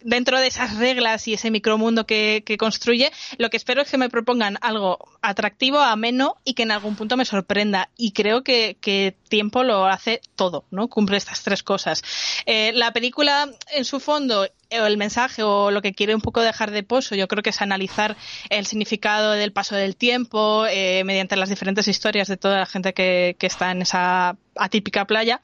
dentro 0.00 0.38
de 0.38 0.46
esas 0.46 0.76
reglas 0.76 1.26
y 1.28 1.34
ese 1.34 1.50
micromundo 1.50 2.06
que, 2.06 2.42
construye, 2.58 3.10
lo 3.38 3.50
que 3.50 3.56
espero 3.56 3.82
es 3.82 3.90
que 3.90 3.98
me 3.98 4.08
propongan 4.08 4.58
algo 4.60 4.98
atractivo, 5.22 5.78
ameno 5.78 6.36
y 6.44 6.54
que 6.54 6.62
en 6.62 6.70
algún 6.70 6.96
punto 6.96 7.16
me 7.16 7.24
sorprenda. 7.24 7.90
Y 7.96 8.12
creo 8.12 8.42
que, 8.42 8.76
que 8.80 9.16
tiempo 9.28 9.64
lo 9.64 9.86
hace 9.86 10.20
todo, 10.36 10.64
¿no? 10.70 10.88
Cumple 10.88 11.16
estas 11.16 11.42
tres 11.42 11.62
cosas. 11.62 12.02
Eh, 12.46 12.72
la 12.74 12.92
película, 12.92 13.50
en 13.72 13.84
su 13.84 14.00
fondo, 14.00 14.46
o 14.70 14.86
el 14.86 14.96
mensaje 14.96 15.42
o 15.42 15.70
lo 15.70 15.82
que 15.82 15.92
quiere 15.92 16.14
un 16.14 16.20
poco 16.20 16.42
dejar 16.42 16.70
de 16.70 16.82
pozo, 16.82 17.14
yo 17.14 17.28
creo 17.28 17.42
que 17.42 17.50
es 17.50 17.62
analizar 17.62 18.16
el 18.50 18.66
significado 18.66 19.32
del 19.32 19.52
paso 19.52 19.74
del 19.74 19.96
tiempo 19.96 20.66
eh, 20.66 21.02
mediante 21.04 21.36
las 21.36 21.48
diferentes 21.48 21.88
historias 21.88 22.28
de 22.28 22.36
toda 22.36 22.58
la 22.58 22.66
gente 22.66 22.92
que, 22.92 23.36
que 23.38 23.46
está 23.46 23.70
en 23.70 23.82
esa 23.82 24.36
atípica 24.56 25.06
playa 25.06 25.40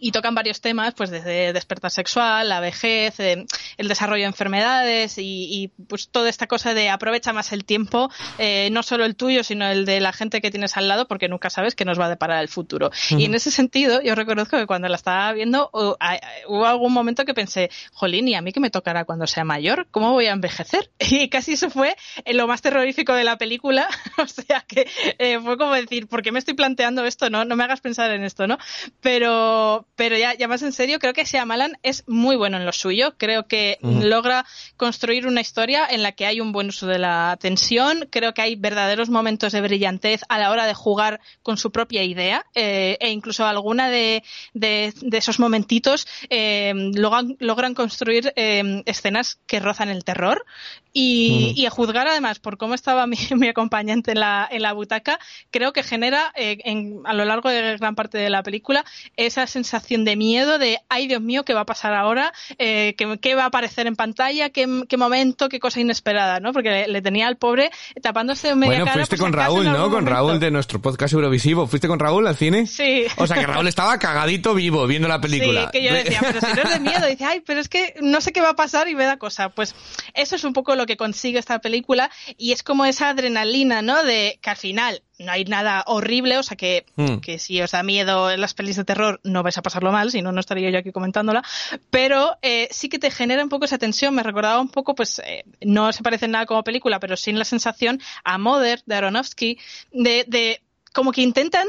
y 0.00 0.12
tocan 0.12 0.34
varios 0.34 0.60
temas, 0.60 0.94
pues 0.94 1.10
desde 1.10 1.52
despertar 1.52 1.90
sexual, 1.90 2.48
la 2.48 2.60
vejez, 2.60 3.20
eh, 3.20 3.46
el 3.76 3.88
desarrollo 3.88 4.22
de 4.22 4.28
enfermedades 4.28 5.14
y, 5.18 5.70
pues 5.88 6.08
toda 6.08 6.28
esta 6.28 6.46
cosa 6.46 6.74
de 6.74 6.88
aprovecha 6.88 7.32
más 7.32 7.52
el 7.52 7.64
tiempo, 7.64 8.10
eh, 8.38 8.70
no 8.72 8.82
solo 8.82 9.04
el 9.04 9.14
tuyo, 9.14 9.44
sino 9.44 9.66
el 9.66 9.84
de 9.84 10.00
la 10.00 10.12
gente 10.12 10.40
que 10.40 10.50
tienes 10.50 10.76
al 10.76 10.88
lado, 10.88 11.06
porque 11.06 11.28
nunca 11.28 11.50
sabes 11.50 11.74
qué 11.74 11.84
nos 11.84 12.00
va 12.00 12.06
a 12.06 12.08
deparar 12.08 12.40
el 12.42 12.48
futuro. 12.48 12.90
Y 13.10 13.24
en 13.24 13.34
ese 13.34 13.50
sentido, 13.50 14.00
yo 14.02 14.14
reconozco 14.14 14.56
que 14.56 14.66
cuando 14.66 14.88
la 14.88 14.96
estaba 14.96 15.32
viendo, 15.32 15.70
hubo 15.72 16.66
algún 16.66 16.92
momento 16.92 17.24
que 17.24 17.34
pensé, 17.34 17.70
jolín, 17.92 18.28
¿y 18.28 18.34
a 18.34 18.42
mí 18.42 18.52
qué 18.52 18.60
me 18.60 18.70
tocará 18.70 19.04
cuando 19.04 19.26
sea 19.26 19.44
mayor? 19.44 19.86
¿Cómo 19.90 20.12
voy 20.12 20.26
a 20.26 20.32
envejecer? 20.32 20.90
Y 21.10 21.28
casi 21.28 21.52
eso 21.52 21.70
fue 21.70 21.96
lo 22.26 22.46
más 22.46 22.62
terrorífico 22.62 23.12
de 23.12 23.24
la 23.24 23.36
película, 23.36 23.88
o 24.18 24.26
sea 24.26 24.64
que 24.66 24.88
eh, 25.18 25.38
fue 25.40 25.58
como 25.58 25.74
decir, 25.74 26.06
¿por 26.06 26.22
qué 26.22 26.32
me 26.32 26.38
estoy 26.38 26.54
planteando 26.54 27.04
esto? 27.04 27.28
No, 27.30 27.44
no 27.44 27.56
me 27.56 27.64
hagas 27.64 27.80
pensar 27.80 28.10
en 28.12 28.22
esto, 28.22 28.46
¿no? 28.46 28.58
Pero, 29.00 29.86
pero 30.00 30.16
ya, 30.16 30.32
ya 30.32 30.48
más 30.48 30.62
en 30.62 30.72
serio, 30.72 30.98
creo 30.98 31.12
que 31.12 31.26
Shyamalan 31.26 31.76
es 31.82 32.04
muy 32.08 32.34
bueno 32.34 32.56
en 32.56 32.64
lo 32.64 32.72
suyo. 32.72 33.12
Creo 33.18 33.46
que 33.46 33.76
logra 33.82 34.46
construir 34.78 35.26
una 35.26 35.42
historia 35.42 35.86
en 35.86 36.02
la 36.02 36.12
que 36.12 36.24
hay 36.24 36.40
un 36.40 36.52
buen 36.52 36.68
uso 36.68 36.86
de 36.86 36.98
la 36.98 37.36
tensión. 37.38 38.08
Creo 38.10 38.32
que 38.32 38.40
hay 38.40 38.56
verdaderos 38.56 39.10
momentos 39.10 39.52
de 39.52 39.60
brillantez 39.60 40.22
a 40.30 40.38
la 40.38 40.52
hora 40.52 40.64
de 40.64 40.72
jugar 40.72 41.20
con 41.42 41.58
su 41.58 41.70
propia 41.70 42.02
idea 42.02 42.46
eh, 42.54 42.96
e 42.98 43.10
incluso 43.10 43.44
alguna 43.44 43.90
de, 43.90 44.22
de, 44.54 44.94
esos 45.12 45.38
momentitos 45.38 46.08
eh, 46.30 46.72
logran, 46.94 47.36
logran, 47.38 47.74
construir 47.74 48.32
eh, 48.36 48.82
escenas 48.86 49.38
que 49.46 49.60
rozan 49.60 49.90
el 49.90 50.02
terror. 50.02 50.46
Y, 50.92 51.52
y, 51.56 51.66
a 51.66 51.70
juzgar 51.70 52.08
además 52.08 52.40
por 52.40 52.58
cómo 52.58 52.74
estaba 52.74 53.06
mi, 53.06 53.16
mi 53.36 53.48
acompañante 53.48 54.12
en 54.12 54.20
la, 54.20 54.48
en 54.50 54.62
la 54.62 54.72
butaca, 54.72 55.20
creo 55.52 55.72
que 55.72 55.84
genera 55.84 56.32
en, 56.34 57.02
a 57.04 57.12
lo 57.12 57.24
largo 57.24 57.48
de 57.48 57.76
gran 57.76 57.94
parte 57.94 58.18
de 58.18 58.28
la 58.28 58.42
película 58.42 58.84
esa 59.16 59.46
sensación 59.46 59.89
de 59.90 60.16
miedo 60.16 60.58
de, 60.58 60.78
ay 60.88 61.08
Dios 61.08 61.20
mío, 61.20 61.44
¿qué 61.44 61.52
va 61.52 61.62
a 61.62 61.66
pasar 61.66 61.94
ahora? 61.94 62.32
Eh, 62.58 62.94
¿qué, 62.96 63.34
va 63.34 63.44
a 63.44 63.46
aparecer 63.46 63.86
en 63.86 63.96
pantalla? 63.96 64.50
¿Qué, 64.50 64.66
momento? 64.96 65.48
¿Qué 65.48 65.58
cosa 65.58 65.80
inesperada? 65.80 66.40
¿no? 66.40 66.52
Porque 66.52 66.86
le, 66.86 67.02
tenía 67.02 67.26
al 67.26 67.36
pobre 67.36 67.70
tapándose 68.00 68.54
media 68.54 68.70
bueno, 68.70 68.84
cara. 68.84 68.96
fuiste 68.98 69.16
con 69.16 69.32
Raúl, 69.32 69.64
¿no? 69.64 69.90
Con 69.90 70.06
Raúl 70.06 70.38
de 70.38 70.50
nuestro 70.50 70.80
podcast 70.80 71.12
Eurovisivo. 71.14 71.66
¿Fuiste 71.66 71.88
con 71.88 71.98
Raúl 71.98 72.26
al 72.26 72.36
cine? 72.36 72.66
Sí. 72.66 73.06
O 73.16 73.26
sea 73.26 73.38
que 73.38 73.46
Raúl 73.46 73.66
estaba 73.66 73.98
cagadito 73.98 74.54
vivo 74.54 74.86
viendo 74.86 75.08
la 75.08 75.20
película. 75.20 75.70
Sí, 75.72 75.78
que 75.80 75.84
yo 75.84 75.92
decía, 75.92 76.20
pero 76.20 76.40
si 76.40 76.54
no 76.54 76.62
es 76.62 76.70
de 76.70 76.80
miedo. 76.80 77.06
Dice, 77.06 77.24
ay, 77.24 77.40
pero 77.40 77.60
es 77.60 77.68
que 77.68 77.94
no 78.00 78.20
sé 78.20 78.32
qué 78.32 78.40
va 78.40 78.50
a 78.50 78.56
pasar 78.56 78.88
y 78.88 78.94
me 78.94 79.04
da 79.04 79.16
cosa. 79.16 79.48
Pues 79.48 79.74
eso 80.14 80.36
es 80.36 80.44
un 80.44 80.52
poco 80.52 80.76
lo 80.76 80.86
que 80.86 80.96
consigue 80.96 81.38
esta 81.38 81.58
película 81.58 82.10
y 82.36 82.52
es 82.52 82.62
como 82.62 82.84
esa 82.84 83.10
adrenalina, 83.10 83.82
¿no? 83.82 84.02
De 84.04 84.38
que 84.40 84.50
al 84.50 84.56
final 84.56 85.02
no 85.20 85.32
hay 85.32 85.44
nada 85.44 85.84
horrible, 85.86 86.38
o 86.38 86.42
sea 86.42 86.56
que, 86.56 86.86
hmm. 86.96 87.16
que 87.18 87.38
si 87.38 87.60
os 87.60 87.70
da 87.70 87.82
miedo 87.82 88.30
en 88.30 88.40
las 88.40 88.54
pelis 88.54 88.76
de 88.76 88.84
terror 88.84 89.20
no 89.22 89.42
vais 89.42 89.58
a 89.58 89.62
pasarlo 89.62 89.92
mal, 89.92 90.10
si 90.10 90.22
no, 90.22 90.32
no 90.32 90.40
estaría 90.40 90.70
yo 90.70 90.78
aquí 90.78 90.92
comentándola, 90.92 91.44
pero 91.90 92.36
eh, 92.42 92.68
sí 92.70 92.88
que 92.88 92.98
te 92.98 93.10
genera 93.10 93.42
un 93.42 93.50
poco 93.50 93.66
esa 93.66 93.78
tensión, 93.78 94.14
me 94.14 94.22
recordaba 94.22 94.60
un 94.60 94.70
poco, 94.70 94.94
pues 94.94 95.20
eh, 95.24 95.44
no 95.60 95.92
se 95.92 96.02
parece 96.02 96.24
en 96.24 96.32
nada 96.32 96.46
como 96.46 96.64
película, 96.64 96.98
pero 97.00 97.16
sin 97.16 97.38
la 97.38 97.44
sensación 97.44 98.00
a 98.24 98.38
Mother 98.38 98.82
de 98.86 98.94
Aronofsky, 98.94 99.58
de, 99.92 100.24
de 100.26 100.62
como 100.92 101.12
que 101.12 101.20
intentan 101.20 101.68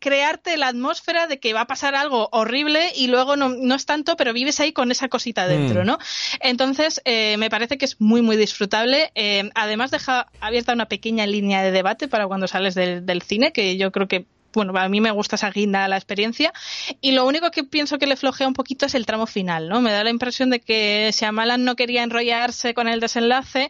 crearte 0.00 0.56
la 0.56 0.68
atmósfera 0.68 1.26
de 1.26 1.38
que 1.38 1.52
va 1.52 1.62
a 1.62 1.66
pasar 1.66 1.94
algo 1.94 2.28
horrible 2.32 2.92
y 2.94 3.06
luego 3.06 3.36
no, 3.36 3.48
no 3.48 3.74
es 3.74 3.86
tanto, 3.86 4.16
pero 4.16 4.32
vives 4.32 4.60
ahí 4.60 4.72
con 4.72 4.90
esa 4.90 5.08
cosita 5.08 5.46
dentro, 5.46 5.82
mm. 5.82 5.86
¿no? 5.86 5.98
Entonces, 6.40 7.00
eh, 7.04 7.36
me 7.38 7.50
parece 7.50 7.78
que 7.78 7.84
es 7.84 8.00
muy, 8.00 8.22
muy 8.22 8.36
disfrutable. 8.36 9.10
Eh, 9.14 9.50
además, 9.54 9.90
deja 9.90 10.26
abierta 10.40 10.72
una 10.72 10.86
pequeña 10.86 11.26
línea 11.26 11.62
de 11.62 11.70
debate 11.70 12.08
para 12.08 12.26
cuando 12.26 12.48
sales 12.48 12.74
del, 12.74 13.06
del 13.06 13.22
cine, 13.22 13.52
que 13.52 13.76
yo 13.76 13.92
creo 13.92 14.08
que 14.08 14.26
bueno, 14.52 14.72
a 14.76 14.88
mí 14.88 15.00
me 15.00 15.10
gusta 15.10 15.36
esa 15.36 15.50
guinda 15.50 15.86
la 15.88 15.96
experiencia. 15.96 16.52
Y 17.00 17.12
lo 17.12 17.26
único 17.26 17.50
que 17.50 17.64
pienso 17.64 17.98
que 17.98 18.06
le 18.06 18.16
flojea 18.16 18.48
un 18.48 18.54
poquito 18.54 18.86
es 18.86 18.94
el 18.94 19.06
tramo 19.06 19.26
final, 19.26 19.68
¿no? 19.68 19.80
Me 19.80 19.92
da 19.92 20.04
la 20.04 20.10
impresión 20.10 20.50
de 20.50 20.60
que 20.60 21.10
Shyamalan 21.12 21.64
no 21.64 21.76
quería 21.76 22.02
enrollarse 22.02 22.74
con 22.74 22.88
el 22.88 23.00
desenlace 23.00 23.68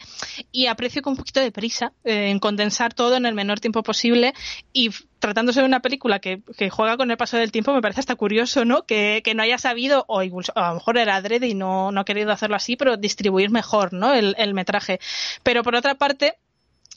y 0.53 0.67
aprecio 0.67 1.03
con 1.03 1.13
un 1.13 1.17
poquito 1.17 1.41
de 1.41 1.53
prisa 1.53 1.93
eh, 2.05 2.31
en 2.31 2.39
condensar 2.39 2.95
todo 2.95 3.17
en 3.17 3.27
el 3.27 3.35
menor 3.35 3.61
tiempo 3.61 3.83
posible 3.83 4.35
y 4.73 4.91
tratándose 5.21 5.61
de 5.61 5.67
una 5.67 5.81
película 5.81 6.19
que, 6.19 6.43
juega 6.71 6.97
con 6.97 7.11
el 7.11 7.17
paso 7.17 7.37
del 7.37 7.53
tiempo, 7.53 7.73
me 7.73 7.83
parece 7.83 8.01
hasta 8.01 8.17
curioso, 8.17 8.65
¿no? 8.65 8.87
Que, 8.87 9.23
no 9.37 9.43
haya 9.43 9.59
sabido, 9.59 10.05
o 10.09 10.21
a 10.21 10.25
lo 10.25 10.75
mejor 10.75 10.99
era 10.99 11.17
adrede 11.17 11.47
y 11.47 11.55
no, 11.55 11.93
no 11.93 12.01
ha 12.01 12.05
querido 12.05 12.33
hacerlo 12.33 12.57
así, 12.57 12.77
pero 12.77 12.97
distribuir 12.97 13.51
mejor, 13.51 13.93
¿no? 13.93 14.15
El, 14.15 14.35
el 14.39 14.55
metraje. 14.55 14.99
Pero 15.43 15.63
por 15.63 15.75
otra 15.75 15.95
parte, 15.97 16.39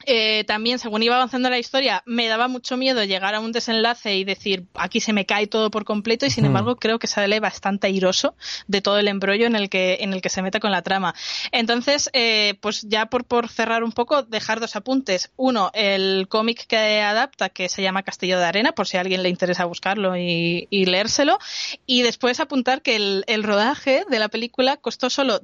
eh, 0.05 0.43
también, 0.45 0.79
según 0.79 1.03
iba 1.03 1.15
avanzando 1.15 1.49
la 1.49 1.59
historia, 1.59 2.03
me 2.05 2.27
daba 2.27 2.47
mucho 2.47 2.77
miedo 2.77 3.03
llegar 3.03 3.35
a 3.35 3.39
un 3.39 3.51
desenlace 3.51 4.15
y 4.15 4.23
decir, 4.23 4.65
aquí 4.73 4.99
se 4.99 5.13
me 5.13 5.25
cae 5.25 5.47
todo 5.47 5.71
por 5.71 5.85
completo, 5.85 6.25
y 6.25 6.29
sin 6.29 6.45
embargo 6.45 6.75
creo 6.77 6.99
que 6.99 7.07
sale 7.07 7.39
bastante 7.39 7.87
airoso 7.87 8.35
de 8.67 8.81
todo 8.81 8.99
el 8.99 9.07
embrollo 9.07 9.45
en 9.45 9.55
el 9.55 9.69
que, 9.69 9.97
en 10.01 10.13
el 10.13 10.21
que 10.21 10.29
se 10.29 10.41
mete 10.41 10.59
con 10.59 10.71
la 10.71 10.81
trama. 10.81 11.13
Entonces, 11.51 12.09
eh, 12.13 12.55
pues 12.61 12.83
ya 12.83 13.07
por, 13.07 13.25
por 13.25 13.49
cerrar 13.49 13.83
un 13.83 13.91
poco, 13.91 14.23
dejar 14.23 14.59
dos 14.59 14.75
apuntes. 14.75 15.31
Uno, 15.35 15.71
el 15.73 16.27
cómic 16.27 16.65
que 16.67 17.01
adapta, 17.01 17.49
que 17.49 17.69
se 17.69 17.81
llama 17.81 18.03
Castillo 18.03 18.39
de 18.39 18.45
Arena, 18.45 18.71
por 18.71 18.87
si 18.87 18.97
a 18.97 19.01
alguien 19.01 19.23
le 19.23 19.29
interesa 19.29 19.65
buscarlo 19.65 20.17
y, 20.17 20.67
y 20.69 20.85
leérselo. 20.85 21.37
Y 21.85 22.01
después 22.01 22.39
apuntar 22.39 22.81
que 22.81 22.95
el, 22.95 23.23
el 23.27 23.43
rodaje 23.43 24.05
de 24.09 24.19
la 24.19 24.29
película 24.29 24.77
costó 24.77 25.09
solo 25.09 25.39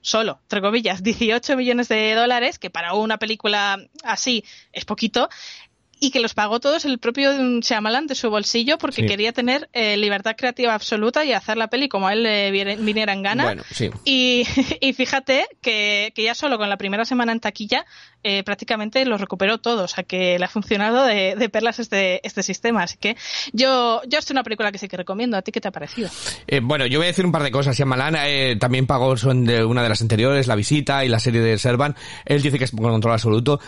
solo, 0.00 0.38
entre 0.42 0.60
comillas, 0.60 1.02
18 1.02 1.56
millones 1.56 1.88
de 1.88 2.14
dólares, 2.14 2.58
que 2.58 2.70
para 2.70 2.94
una 2.94 3.18
película 3.18 3.78
así 4.02 4.44
es 4.72 4.84
poquito, 4.84 5.28
y 6.00 6.10
que 6.10 6.20
los 6.20 6.34
pagó 6.34 6.60
todos 6.60 6.84
el 6.84 6.98
propio 6.98 7.32
Shyamalan 7.60 8.06
de 8.06 8.14
su 8.14 8.30
bolsillo 8.30 8.78
porque 8.78 9.02
Sí. 9.02 9.06
quería 9.06 9.32
tener 9.32 9.68
eh, 9.72 9.96
libertad 9.96 10.34
creativa 10.36 10.74
absoluta 10.74 11.24
y 11.24 11.32
hacer 11.32 11.56
la 11.56 11.68
peli 11.68 11.88
como 11.88 12.08
a 12.08 12.12
él 12.12 12.22
le 12.22 12.50
viniera 12.76 13.12
en 13.12 13.22
gana. 13.22 13.44
Bueno, 13.44 13.62
sí. 13.70 13.90
Y, 14.04 14.44
y 14.80 14.92
fíjate 14.92 15.46
que, 15.60 16.12
que 16.14 16.22
ya 16.22 16.34
solo 16.34 16.58
con 16.58 16.68
la 16.68 16.76
primera 16.76 17.04
semana 17.04 17.32
en 17.32 17.40
taquilla 17.40 17.84
eh, 18.22 18.42
prácticamente 18.42 19.04
los 19.04 19.20
recuperó 19.20 19.58
todos, 19.58 19.92
o 19.92 19.94
sea 19.94 20.04
que 20.04 20.38
le 20.38 20.44
ha 20.44 20.48
funcionado 20.48 21.04
de, 21.04 21.36
de 21.36 21.48
perlas 21.50 21.78
este, 21.78 22.26
este 22.26 22.42
sistema. 22.42 22.82
Así 22.84 22.96
que 22.96 23.16
yo, 23.52 24.00
yo 24.08 24.18
es 24.18 24.30
una 24.30 24.42
película 24.42 24.72
que 24.72 24.78
sí 24.78 24.88
que 24.88 24.96
recomiendo. 24.96 25.36
¿A 25.36 25.42
ti 25.42 25.52
qué 25.52 25.60
te 25.60 25.68
ha 25.68 25.72
parecido? 25.72 26.08
Eh, 26.46 26.60
bueno, 26.62 26.86
yo 26.86 26.98
voy 26.98 27.04
a 27.06 27.08
decir 27.08 27.26
un 27.26 27.32
par 27.32 27.42
de 27.42 27.50
cosas. 27.50 27.76
Shyamalan 27.76 28.16
eh, 28.24 28.56
también 28.58 28.86
pagó 28.86 29.16
son 29.16 29.44
de 29.44 29.64
una 29.64 29.82
de 29.82 29.88
las 29.90 30.00
anteriores, 30.00 30.46
La 30.46 30.54
Visita 30.56 31.04
y 31.04 31.08
la 31.08 31.20
serie 31.20 31.40
de 31.42 31.58
Servan. 31.58 31.94
Él 32.24 32.40
dice 32.40 32.58
que 32.58 32.64
es 32.64 32.70
con 32.70 32.80
control 32.80 33.12
absoluto. 33.12 33.60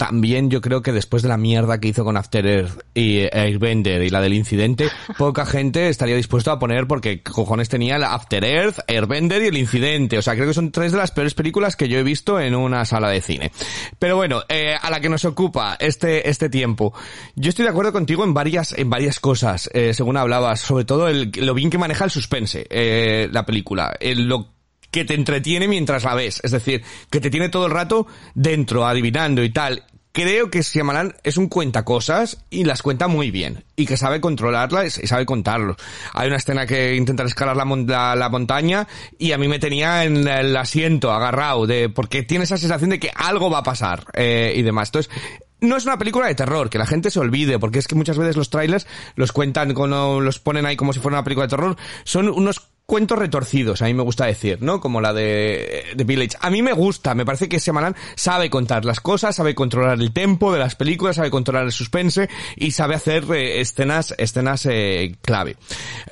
También 0.00 0.48
yo 0.48 0.62
creo 0.62 0.80
que 0.80 0.92
después 0.92 1.22
de 1.22 1.28
la 1.28 1.36
mierda 1.36 1.78
que 1.78 1.88
hizo 1.88 2.04
con 2.04 2.16
After 2.16 2.46
Earth 2.46 2.80
y 2.94 3.18
eh, 3.18 3.30
Airbender 3.34 4.00
y 4.02 4.08
la 4.08 4.22
del 4.22 4.32
incidente, 4.32 4.88
poca 5.18 5.44
gente 5.44 5.90
estaría 5.90 6.16
dispuesto 6.16 6.50
a 6.50 6.58
poner 6.58 6.86
porque 6.86 7.22
cojones 7.22 7.68
tenía 7.68 7.98
la 7.98 8.14
After 8.14 8.42
Earth, 8.42 8.78
Airbender 8.88 9.42
y 9.42 9.48
el 9.48 9.58
incidente. 9.58 10.16
O 10.16 10.22
sea, 10.22 10.36
creo 10.36 10.46
que 10.48 10.54
son 10.54 10.72
tres 10.72 10.92
de 10.92 10.96
las 10.98 11.10
peores 11.10 11.34
películas 11.34 11.76
que 11.76 11.86
yo 11.86 11.98
he 11.98 12.02
visto 12.02 12.40
en 12.40 12.54
una 12.54 12.86
sala 12.86 13.10
de 13.10 13.20
cine. 13.20 13.52
Pero 13.98 14.16
bueno, 14.16 14.40
eh, 14.48 14.74
a 14.80 14.88
la 14.88 15.00
que 15.00 15.10
nos 15.10 15.26
ocupa 15.26 15.76
este, 15.78 16.30
este 16.30 16.48
tiempo. 16.48 16.94
Yo 17.34 17.50
estoy 17.50 17.66
de 17.66 17.70
acuerdo 17.70 17.92
contigo 17.92 18.24
en 18.24 18.32
varias, 18.32 18.72
en 18.78 18.88
varias 18.88 19.20
cosas, 19.20 19.68
eh, 19.74 19.92
según 19.92 20.16
hablabas, 20.16 20.60
sobre 20.60 20.86
todo 20.86 21.08
el, 21.08 21.30
lo 21.36 21.52
bien 21.52 21.68
que 21.68 21.76
maneja 21.76 22.06
el 22.06 22.10
suspense, 22.10 22.66
eh, 22.70 23.28
la 23.30 23.44
película. 23.44 23.94
El- 24.00 24.28
lo 24.28 24.48
que 24.90 25.04
te 25.04 25.14
entretiene 25.14 25.68
mientras 25.68 26.04
la 26.04 26.14
ves. 26.14 26.40
Es 26.42 26.50
decir, 26.50 26.82
que 27.10 27.20
te 27.20 27.30
tiene 27.30 27.48
todo 27.48 27.66
el 27.66 27.72
rato 27.72 28.06
dentro, 28.34 28.86
adivinando 28.86 29.42
y 29.42 29.50
tal. 29.50 29.84
Creo 30.12 30.50
que 30.50 30.62
Shyamalan 30.62 31.14
es 31.22 31.36
un 31.36 31.46
cuentacosas 31.48 32.44
y 32.50 32.64
las 32.64 32.82
cuenta 32.82 33.06
muy 33.06 33.30
bien. 33.30 33.62
Y 33.76 33.86
que 33.86 33.96
sabe 33.96 34.20
controlarlas 34.20 34.98
y 34.98 35.06
sabe 35.06 35.24
contarlos. 35.24 35.76
Hay 36.14 36.26
una 36.26 36.36
escena 36.38 36.66
que 36.66 36.96
intenta 36.96 37.22
escalar 37.22 37.56
la- 37.56 38.16
la 38.16 38.28
montaña 38.28 38.88
y 39.18 39.30
a 39.30 39.38
mí 39.38 39.46
me 39.46 39.60
tenía 39.60 40.02
en 40.02 40.26
el 40.26 40.56
asiento 40.56 41.12
agarrado 41.12 41.64
de, 41.68 41.88
porque 41.90 42.24
tiene 42.24 42.42
esa 42.42 42.58
sensación 42.58 42.90
de 42.90 42.98
que 42.98 43.12
algo 43.14 43.50
va 43.50 43.58
a 43.58 43.62
pasar, 43.62 44.04
eh, 44.14 44.52
y 44.56 44.62
demás. 44.62 44.88
Entonces, 44.88 45.12
no 45.60 45.76
es 45.76 45.84
una 45.84 45.98
película 45.98 46.26
de 46.26 46.34
terror, 46.34 46.70
que 46.70 46.78
la 46.78 46.86
gente 46.86 47.12
se 47.12 47.20
olvide, 47.20 47.60
porque 47.60 47.78
es 47.78 47.86
que 47.86 47.94
muchas 47.94 48.18
veces 48.18 48.34
los 48.36 48.50
trailers 48.50 48.88
los 49.14 49.30
cuentan, 49.30 49.74
con, 49.74 49.90
los 50.24 50.38
ponen 50.40 50.66
ahí 50.66 50.74
como 50.74 50.92
si 50.92 50.98
fuera 50.98 51.18
una 51.18 51.24
película 51.24 51.46
de 51.46 51.50
terror. 51.50 51.76
Son 52.02 52.28
unos 52.28 52.66
cuentos 52.90 53.16
retorcidos, 53.16 53.82
a 53.82 53.84
mí 53.84 53.94
me 53.94 54.02
gusta 54.02 54.26
decir, 54.26 54.60
¿no? 54.62 54.80
Como 54.80 55.00
la 55.00 55.12
de, 55.12 55.94
Village. 56.04 56.36
A 56.40 56.50
mí 56.50 56.60
me 56.60 56.72
gusta, 56.72 57.14
me 57.14 57.24
parece 57.24 57.48
que 57.48 57.60
Shyamalan 57.60 57.94
sabe 58.16 58.50
contar 58.50 58.84
las 58.84 58.98
cosas, 58.98 59.36
sabe 59.36 59.54
controlar 59.54 60.00
el 60.00 60.12
tempo 60.12 60.52
de 60.52 60.58
las 60.58 60.74
películas, 60.74 61.14
sabe 61.14 61.30
controlar 61.30 61.66
el 61.66 61.70
suspense 61.70 62.28
y 62.56 62.72
sabe 62.72 62.96
hacer 62.96 63.22
eh, 63.32 63.60
escenas, 63.60 64.12
escenas 64.18 64.66
eh, 64.66 65.14
clave. 65.22 65.56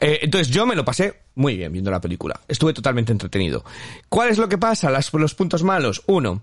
Eh, 0.01 0.21
entonces 0.23 0.55
yo 0.55 0.67
me 0.67 0.77
lo 0.77 0.85
pasé 0.85 1.15
muy 1.35 1.57
bien 1.57 1.73
viendo 1.73 1.91
la 1.91 2.01
película. 2.01 2.39
Estuve 2.47 2.73
totalmente 2.73 3.11
entretenido. 3.11 3.65
¿Cuál 4.09 4.29
es 4.29 4.39
lo 4.39 4.49
que 4.49 4.57
pasa? 4.57 4.89
Las, 4.89 5.13
los 5.13 5.35
puntos 5.35 5.65
malos. 5.65 6.05
Uno, 6.07 6.43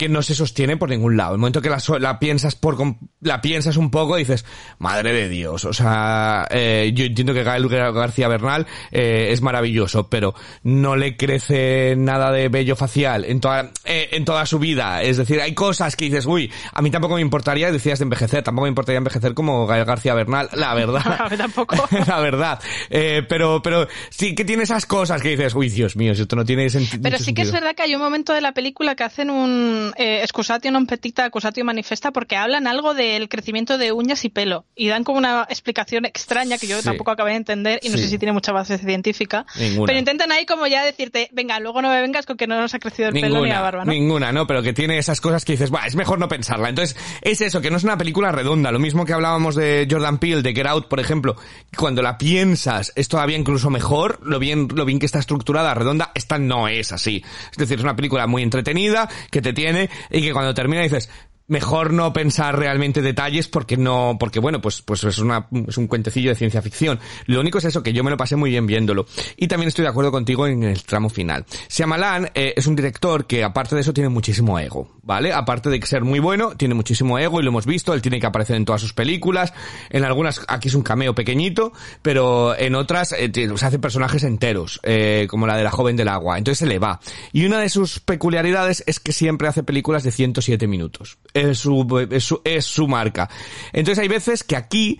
que 0.00 0.08
no 0.08 0.22
se 0.22 0.34
sostiene 0.34 0.78
por 0.78 0.88
ningún 0.88 1.18
lado. 1.18 1.34
El 1.34 1.38
momento 1.40 1.60
que 1.60 1.68
la, 1.68 1.78
la 1.98 2.18
piensas 2.18 2.54
por 2.54 2.78
la 3.20 3.42
piensas 3.42 3.76
un 3.76 3.90
poco 3.90 4.16
dices, 4.16 4.46
madre 4.78 5.12
de 5.12 5.28
Dios, 5.28 5.66
o 5.66 5.74
sea, 5.74 6.46
eh, 6.50 6.90
yo 6.94 7.04
entiendo 7.04 7.34
que 7.34 7.42
Gael 7.42 7.68
Gar- 7.68 7.92
García 7.92 8.26
Bernal 8.26 8.66
eh, 8.92 9.28
es 9.30 9.42
maravilloso, 9.42 10.08
pero 10.08 10.34
no 10.62 10.96
le 10.96 11.18
crece 11.18 11.96
nada 11.98 12.32
de 12.32 12.48
bello 12.48 12.76
facial 12.76 13.26
en 13.26 13.40
toda 13.40 13.72
eh, 13.84 14.08
en 14.12 14.24
toda 14.24 14.46
su 14.46 14.58
vida. 14.58 15.02
Es 15.02 15.18
decir, 15.18 15.38
hay 15.38 15.52
cosas 15.52 15.96
que 15.96 16.06
dices, 16.06 16.24
uy, 16.24 16.50
a 16.72 16.80
mí 16.80 16.90
tampoco 16.90 17.16
me 17.16 17.20
importaría, 17.20 17.70
decías 17.70 17.98
de 17.98 18.04
envejecer, 18.04 18.42
tampoco 18.42 18.64
me 18.64 18.70
importaría 18.70 18.96
envejecer 18.96 19.34
como 19.34 19.66
Gael 19.66 19.84
García 19.84 20.14
Bernal, 20.14 20.48
la 20.54 20.72
verdad. 20.80 21.30
Tampoco. 21.36 21.76
la 22.06 22.20
verdad. 22.20 22.58
Eh, 22.88 23.22
pero, 23.28 23.60
pero 23.62 23.86
sí 24.08 24.34
que 24.34 24.46
tiene 24.46 24.62
esas 24.62 24.86
cosas 24.86 25.20
que 25.20 25.28
dices, 25.30 25.54
uy, 25.54 25.68
Dios 25.68 25.94
mío, 25.94 26.14
si 26.14 26.22
esto 26.22 26.36
no 26.36 26.44
tiene 26.46 26.70
senti- 26.70 26.98
Pero 27.02 27.18
sí 27.18 27.34
que 27.34 27.42
es 27.42 27.48
sentido". 27.48 27.52
verdad 27.64 27.76
que 27.76 27.82
hay 27.82 27.94
un 27.94 28.00
momento 28.00 28.32
de 28.32 28.40
la 28.40 28.52
película 28.52 28.94
que 28.94 29.04
hacen 29.04 29.28
un 29.28 29.89
eh, 29.96 30.20
excusatio 30.22 30.70
non 30.70 30.86
petita, 30.86 31.24
accusatio 31.24 31.64
manifesta, 31.64 32.10
porque 32.10 32.36
hablan 32.36 32.66
algo 32.66 32.94
del 32.94 33.28
crecimiento 33.28 33.78
de 33.78 33.92
uñas 33.92 34.24
y 34.24 34.28
pelo. 34.28 34.64
Y 34.74 34.88
dan 34.88 35.04
como 35.04 35.18
una 35.18 35.46
explicación 35.48 36.04
extraña 36.04 36.58
que 36.58 36.66
yo 36.66 36.78
Sí. 36.78 36.84
tampoco 36.84 37.10
acabé 37.10 37.30
de 37.32 37.36
entender 37.36 37.80
y 37.82 37.88
no 37.88 37.96
Sí. 37.96 38.04
sé 38.04 38.08
si 38.10 38.18
tiene 38.18 38.32
mucha 38.32 38.52
base 38.52 38.78
científica. 38.78 39.46
Ninguna. 39.58 39.86
Pero 39.86 39.98
intentan 39.98 40.32
ahí 40.32 40.46
como 40.46 40.66
ya 40.66 40.84
decirte, 40.84 41.28
venga, 41.32 41.58
luego 41.60 41.82
no 41.82 41.88
me 41.90 42.00
vengas 42.00 42.26
con 42.26 42.36
que 42.36 42.46
no 42.46 42.60
nos 42.60 42.74
ha 42.74 42.78
crecido 42.78 43.08
el 43.08 43.14
pelo 43.14 43.42
ni 43.42 43.48
la 43.48 43.60
barba, 43.60 43.84
¿no? 43.84 43.92
Ninguna, 43.92 44.32
¿no? 44.32 44.46
Pero 44.46 44.62
que 44.62 44.72
tiene 44.72 44.98
esas 44.98 45.20
cosas 45.20 45.44
que 45.44 45.52
dices, 45.52 45.72
va, 45.72 45.86
es 45.86 45.94
mejor 45.96 46.18
no 46.18 46.28
pensarla. 46.28 46.68
Entonces, 46.68 46.96
es 47.22 47.40
eso, 47.40 47.60
que 47.60 47.70
no 47.70 47.76
es 47.76 47.84
una 47.84 47.96
película 47.98 48.32
redonda. 48.32 48.70
Lo 48.72 48.78
mismo 48.78 49.04
que 49.04 49.12
hablábamos 49.12 49.54
de 49.54 49.86
Jordan 49.90 50.18
Peele, 50.18 50.42
de 50.42 50.52
Get 50.54 50.66
Out, 50.66 50.88
por 50.88 51.00
ejemplo. 51.00 51.36
Cuando 51.76 52.02
la 52.02 52.18
piensas, 52.18 52.92
es 52.96 53.08
todavía 53.08 53.36
incluso 53.36 53.70
mejor. 53.70 54.18
Lo 54.22 54.38
bien, 54.38 54.68
lo 54.74 54.84
bien 54.84 54.98
que 54.98 55.06
está 55.06 55.18
estructurada, 55.18 55.72
redonda, 55.74 56.10
esta 56.14 56.38
no 56.38 56.68
es 56.68 56.92
así. 56.92 57.22
Es 57.52 57.56
decir, 57.58 57.78
es 57.78 57.84
una 57.84 57.96
película 57.96 58.26
muy 58.26 58.42
entretenida, 58.42 59.08
que 59.30 59.40
te 59.40 59.52
tiene, 59.52 59.79
y 60.10 60.22
que 60.22 60.32
cuando 60.32 60.52
termina 60.54 60.82
dices, 60.82 61.08
mejor 61.50 61.92
no 61.92 62.12
pensar 62.12 62.56
realmente 62.58 63.02
detalles 63.02 63.48
porque 63.48 63.76
no, 63.76 64.16
porque 64.18 64.38
bueno, 64.38 64.60
pues, 64.60 64.82
pues 64.82 65.04
es 65.04 65.18
una, 65.18 65.48
es 65.66 65.76
un 65.76 65.88
cuentecillo 65.88 66.30
de 66.30 66.36
ciencia 66.36 66.62
ficción. 66.62 66.98
Lo 67.26 67.40
único 67.40 67.58
es 67.58 67.64
eso, 67.64 67.82
que 67.82 67.92
yo 67.92 68.04
me 68.04 68.10
lo 68.10 68.16
pasé 68.16 68.36
muy 68.36 68.50
bien 68.50 68.66
viéndolo. 68.66 69.06
Y 69.36 69.48
también 69.48 69.68
estoy 69.68 69.82
de 69.82 69.88
acuerdo 69.88 70.12
contigo 70.12 70.46
en 70.46 70.62
el 70.62 70.82
tramo 70.84 71.10
final. 71.10 71.44
Shyamalan 71.68 72.30
eh, 72.34 72.54
es 72.56 72.66
un 72.66 72.76
director 72.76 73.26
que 73.26 73.42
aparte 73.42 73.74
de 73.74 73.80
eso 73.80 73.92
tiene 73.92 74.08
muchísimo 74.08 74.58
ego, 74.58 74.96
¿vale? 75.02 75.32
Aparte 75.32 75.70
de 75.70 75.82
ser 75.82 76.04
muy 76.04 76.20
bueno, 76.20 76.56
tiene 76.56 76.74
muchísimo 76.74 77.18
ego 77.18 77.40
y 77.40 77.42
lo 77.42 77.50
hemos 77.50 77.66
visto, 77.66 77.92
él 77.94 78.00
tiene 78.00 78.20
que 78.20 78.26
aparecer 78.26 78.54
en 78.54 78.64
todas 78.64 78.80
sus 78.80 78.92
películas. 78.92 79.52
En 79.90 80.04
algunas, 80.04 80.42
aquí 80.46 80.68
es 80.68 80.74
un 80.74 80.82
cameo 80.82 81.16
pequeñito, 81.16 81.72
pero 82.00 82.56
en 82.56 82.76
otras 82.76 83.12
eh, 83.12 83.30
se 83.34 83.66
hace 83.66 83.80
personajes 83.80 84.22
enteros, 84.22 84.78
eh, 84.84 85.26
como 85.28 85.48
la 85.48 85.56
de 85.56 85.64
la 85.64 85.72
joven 85.72 85.96
del 85.96 86.08
agua. 86.08 86.38
Entonces 86.38 86.60
se 86.60 86.66
le 86.66 86.78
va. 86.78 87.00
Y 87.32 87.44
una 87.44 87.58
de 87.58 87.68
sus 87.68 87.98
peculiaridades 87.98 88.84
es 88.86 89.00
que 89.00 89.12
siempre 89.12 89.48
hace 89.48 89.64
películas 89.64 90.04
de 90.04 90.12
107 90.12 90.68
minutos. 90.68 91.18
Es 91.40 91.58
su, 91.58 92.06
es 92.10 92.24
su, 92.24 92.40
es 92.44 92.64
su 92.64 92.88
marca. 92.88 93.28
Entonces 93.72 94.02
hay 94.02 94.08
veces 94.08 94.44
que 94.44 94.56
aquí 94.56 94.98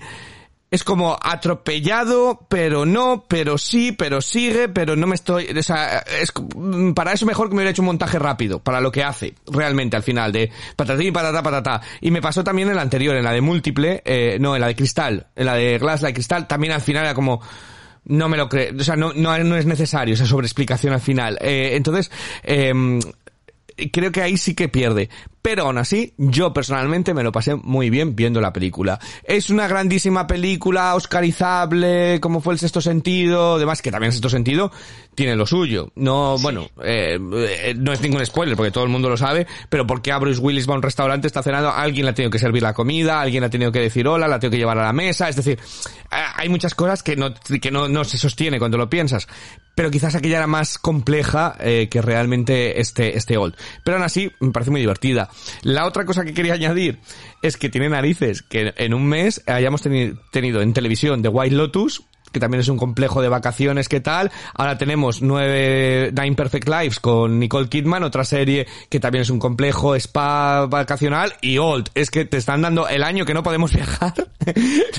es 0.70 0.84
como 0.84 1.18
atropellado, 1.20 2.46
pero 2.48 2.86
no, 2.86 3.24
pero 3.26 3.58
sí, 3.58 3.92
pero 3.92 4.20
sigue, 4.20 4.68
pero 4.68 4.94
no 4.94 5.08
me 5.08 5.16
estoy, 5.16 5.46
o 5.46 5.62
sea, 5.62 5.98
es, 5.98 6.32
mm, 6.54 6.92
para 6.92 7.12
eso 7.12 7.26
mejor 7.26 7.48
que 7.48 7.54
me 7.54 7.58
hubiera 7.58 7.72
hecho 7.72 7.82
un 7.82 7.86
montaje 7.86 8.18
rápido, 8.20 8.60
para 8.60 8.80
lo 8.80 8.92
que 8.92 9.02
hace, 9.02 9.34
realmente, 9.46 9.96
al 9.96 10.04
final, 10.04 10.30
de 10.30 10.50
patatín, 10.76 11.12
patata, 11.12 11.42
patata. 11.42 11.80
Y 12.00 12.12
me 12.12 12.22
pasó 12.22 12.44
también 12.44 12.68
en 12.68 12.76
la 12.76 12.82
anterior, 12.82 13.16
en 13.16 13.24
la 13.24 13.32
de 13.32 13.40
múltiple, 13.40 14.02
eh, 14.04 14.38
no, 14.40 14.54
en 14.54 14.60
la 14.60 14.68
de 14.68 14.76
cristal, 14.76 15.26
en 15.34 15.46
la 15.46 15.54
de 15.54 15.78
Glass, 15.78 16.02
la 16.02 16.08
de 16.08 16.14
cristal, 16.14 16.46
también 16.46 16.72
al 16.72 16.82
final 16.82 17.02
era 17.04 17.14
como, 17.14 17.40
no 18.04 18.28
me 18.28 18.36
lo 18.36 18.48
creo, 18.48 18.72
o 18.78 18.84
sea, 18.84 18.94
no, 18.94 19.12
no, 19.12 19.36
no 19.38 19.56
es 19.56 19.66
necesario 19.66 20.14
esa 20.14 20.26
sobreexplicación 20.26 20.92
al 20.92 21.00
final. 21.00 21.36
Eh, 21.40 21.70
entonces, 21.74 22.12
em, 22.44 23.00
creo 23.92 24.12
que 24.12 24.22
ahí 24.22 24.36
sí 24.36 24.54
que 24.54 24.68
pierde. 24.68 25.08
Pero 25.42 25.64
aún 25.64 25.78
así, 25.78 26.12
yo 26.18 26.52
personalmente 26.52 27.14
me 27.14 27.22
lo 27.22 27.32
pasé 27.32 27.54
muy 27.54 27.88
bien 27.88 28.14
viendo 28.14 28.40
la 28.40 28.52
película. 28.52 28.98
Es 29.24 29.48
una 29.48 29.66
grandísima 29.66 30.26
película, 30.26 30.94
oscarizable, 30.94 32.20
como 32.20 32.40
fue 32.40 32.52
el 32.54 32.58
sexto 32.58 32.80
sentido, 32.80 33.54
además 33.54 33.80
que 33.80 33.90
también 33.90 34.08
el 34.08 34.12
sexto 34.12 34.28
sentido 34.28 34.70
tiene 35.14 35.36
lo 35.36 35.46
suyo. 35.46 35.92
No, 35.96 36.38
bueno, 36.38 36.68
eh, 36.82 37.18
eh, 37.18 37.74
no 37.76 37.92
es 37.92 38.00
ningún 38.00 38.24
spoiler 38.24 38.56
porque 38.56 38.70
todo 38.70 38.84
el 38.84 38.90
mundo 38.90 39.08
lo 39.08 39.16
sabe, 39.16 39.46
pero 39.68 39.86
porque 39.86 40.12
a 40.12 40.18
Bruce 40.18 40.40
Willis 40.40 40.68
va 40.68 40.74
a 40.74 40.76
un 40.76 40.82
restaurante, 40.82 41.26
está 41.26 41.42
cenando, 41.42 41.70
alguien 41.70 42.04
le 42.04 42.10
ha 42.10 42.14
tenido 42.14 42.30
que 42.30 42.38
servir 42.38 42.62
la 42.62 42.74
comida, 42.74 43.20
alguien 43.20 43.40
le 43.40 43.46
ha 43.46 43.50
tenido 43.50 43.72
que 43.72 43.80
decir 43.80 44.06
hola, 44.06 44.28
la 44.28 44.36
ha 44.36 44.38
tenido 44.38 44.52
que 44.52 44.58
llevar 44.58 44.78
a 44.78 44.84
la 44.84 44.92
mesa, 44.92 45.28
es 45.28 45.36
decir, 45.36 45.58
eh, 45.58 46.16
hay 46.36 46.48
muchas 46.48 46.74
cosas 46.74 47.02
que 47.02 47.16
no, 47.16 47.34
que 47.34 47.70
no, 47.70 47.88
no 47.88 48.04
se 48.04 48.18
sostiene 48.18 48.58
cuando 48.58 48.76
lo 48.76 48.90
piensas. 48.90 49.26
Pero 49.74 49.90
quizás 49.90 50.14
aquella 50.14 50.38
era 50.38 50.46
más 50.46 50.78
compleja 50.78 51.56
eh, 51.60 51.88
que 51.90 52.02
realmente 52.02 52.80
este, 52.80 53.16
este 53.16 53.38
old. 53.38 53.54
Pero 53.84 53.96
aún 53.96 54.04
así, 54.04 54.30
me 54.40 54.50
parece 54.50 54.70
muy 54.70 54.80
divertida. 54.80 55.29
La 55.62 55.86
otra 55.86 56.04
cosa 56.04 56.24
que 56.24 56.34
quería 56.34 56.54
añadir 56.54 56.98
es 57.42 57.56
que 57.56 57.68
tiene 57.68 57.88
narices 57.88 58.42
que 58.42 58.72
en 58.76 58.94
un 58.94 59.06
mes 59.06 59.42
hayamos 59.46 59.84
teni- 59.84 60.18
tenido 60.30 60.60
en 60.62 60.72
televisión 60.72 61.22
The 61.22 61.28
White 61.28 61.54
Lotus, 61.56 62.02
que 62.32 62.40
también 62.40 62.60
es 62.60 62.68
un 62.68 62.76
complejo 62.78 63.22
de 63.22 63.28
vacaciones, 63.28 63.88
¿qué 63.88 64.00
tal? 64.00 64.30
Ahora 64.54 64.78
tenemos 64.78 65.22
nueve, 65.22 66.12
Nine 66.12 66.36
Perfect 66.36 66.68
Lives 66.68 67.00
con 67.00 67.38
Nicole 67.38 67.68
Kidman, 67.68 68.02
otra 68.02 68.24
serie 68.24 68.66
que 68.88 69.00
también 69.00 69.22
es 69.22 69.30
un 69.30 69.38
complejo 69.38 69.94
spa 69.96 70.66
vacacional, 70.66 71.34
y 71.40 71.58
Old. 71.58 71.90
Es 71.94 72.10
que 72.10 72.24
te 72.24 72.36
están 72.36 72.62
dando 72.62 72.88
el 72.88 73.02
año 73.02 73.24
que 73.24 73.34
no 73.34 73.42
podemos 73.42 73.72
viajar, 73.74 74.14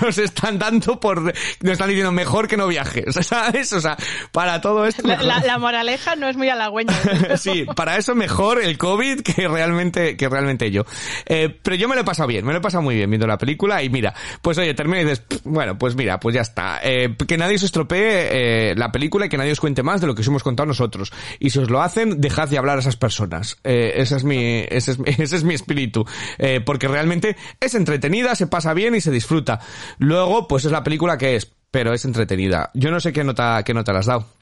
nos 0.02 0.18
están 0.18 0.60
dando 0.60 1.00
por, 1.00 1.22
nos 1.24 1.72
están 1.72 1.88
diciendo 1.90 2.12
mejor 2.12 2.48
que 2.48 2.58
no 2.58 2.68
viajes, 2.68 3.16
¿sabes? 3.26 3.72
O 3.74 3.82
sea, 3.82 3.98
para 4.32 4.62
todo 4.62 4.86
esto... 4.86 5.02
La, 5.08 5.16
mejor- 5.18 5.26
la- 5.28 5.40
la 5.42 5.58
moraleja 5.58 6.16
no 6.16 6.28
es 6.28 6.38
muy 6.38 6.50
halagüeña. 6.50 6.94
sí, 7.38 7.66
para 7.76 7.98
eso 7.98 8.16
mejor 8.16 8.62
el 8.62 8.78
COVID 8.78 9.22
que 9.22 9.48
realmente, 9.48 10.18
que 10.18 10.30
realmente 10.30 10.72
yo. 10.72 10.84
Eh, 11.26 11.50
pero 11.62 11.76
yo 11.76 11.88
me 11.88 11.96
lo 11.96 12.02
he 12.02 12.06
pasado 12.06 12.28
bien, 12.28 12.46
me 12.46 12.52
lo 12.54 12.60
he 12.60 12.62
pasado 12.62 12.82
muy 12.84 12.96
bien 12.96 13.10
viendo 13.10 13.28
la 13.28 13.38
película 13.38 13.82
y 13.84 13.90
mira, 13.90 14.14
pues 14.42 14.58
oye, 14.58 14.74
termina 14.74 15.02
y 15.02 15.04
dices, 15.06 15.20
"Pff, 15.22 15.42
bueno, 15.44 15.78
pues 15.78 15.96
mira, 15.96 16.20
pues 16.20 16.36
ya 16.36 16.42
está. 16.42 16.80
Eh, 16.84 17.10
que 17.26 17.38
nadie 17.38 17.58
se 17.58 17.66
estropee 17.66 18.72
eh, 18.72 18.76
la 18.76 18.92
película 18.92 19.26
y 19.26 19.30
que 19.30 19.38
nadie 19.38 19.52
os 19.52 19.60
cuente 19.60 19.84
más 19.84 20.02
de 20.02 20.08
lo 20.08 20.16
que 20.16 20.22
os 20.22 20.28
hemos 20.28 20.44
contado 20.44 20.68
nosotros. 20.68 21.12
Y 21.40 21.50
si 21.50 21.60
os 21.60 21.70
lo 21.70 21.82
hacen, 21.82 22.22
dejad 22.22 22.50
de 22.50 22.58
hablar 22.58 22.78
a 22.78 22.82
esas 22.82 22.98
personas. 22.98 23.58
Eh, 23.64 23.94
ese 23.98 24.18
es 24.18 24.24
mi, 24.24 24.66
ese 24.70 24.92
es, 24.92 25.00
ese 25.06 25.36
es 25.36 25.44
mi 25.44 25.54
espíritu. 25.54 26.06
Eh, 26.38 26.62
porque 26.66 26.88
realmente 26.88 27.36
es 27.60 27.76
entretenida, 27.76 28.36
se 28.36 28.48
pasa 28.48 28.74
bien 28.74 28.96
y 28.96 29.02
se 29.02 29.12
disfruta. 29.12 29.60
Luego, 29.98 30.48
pues 30.48 30.66
es 30.66 30.72
la 30.72 30.84
película 30.84 31.18
que 31.18 31.36
es, 31.36 31.52
pero 31.72 31.94
es 31.94 32.06
entretenida. 32.06 32.72
Yo 32.74 32.92
no 32.92 33.00
sé 33.00 33.14
qué 33.14 33.24
nota, 33.24 33.64
qué 33.64 33.74
nota 33.74 33.94
le 33.94 34.00
has 34.00 34.06
dado. 34.06 34.41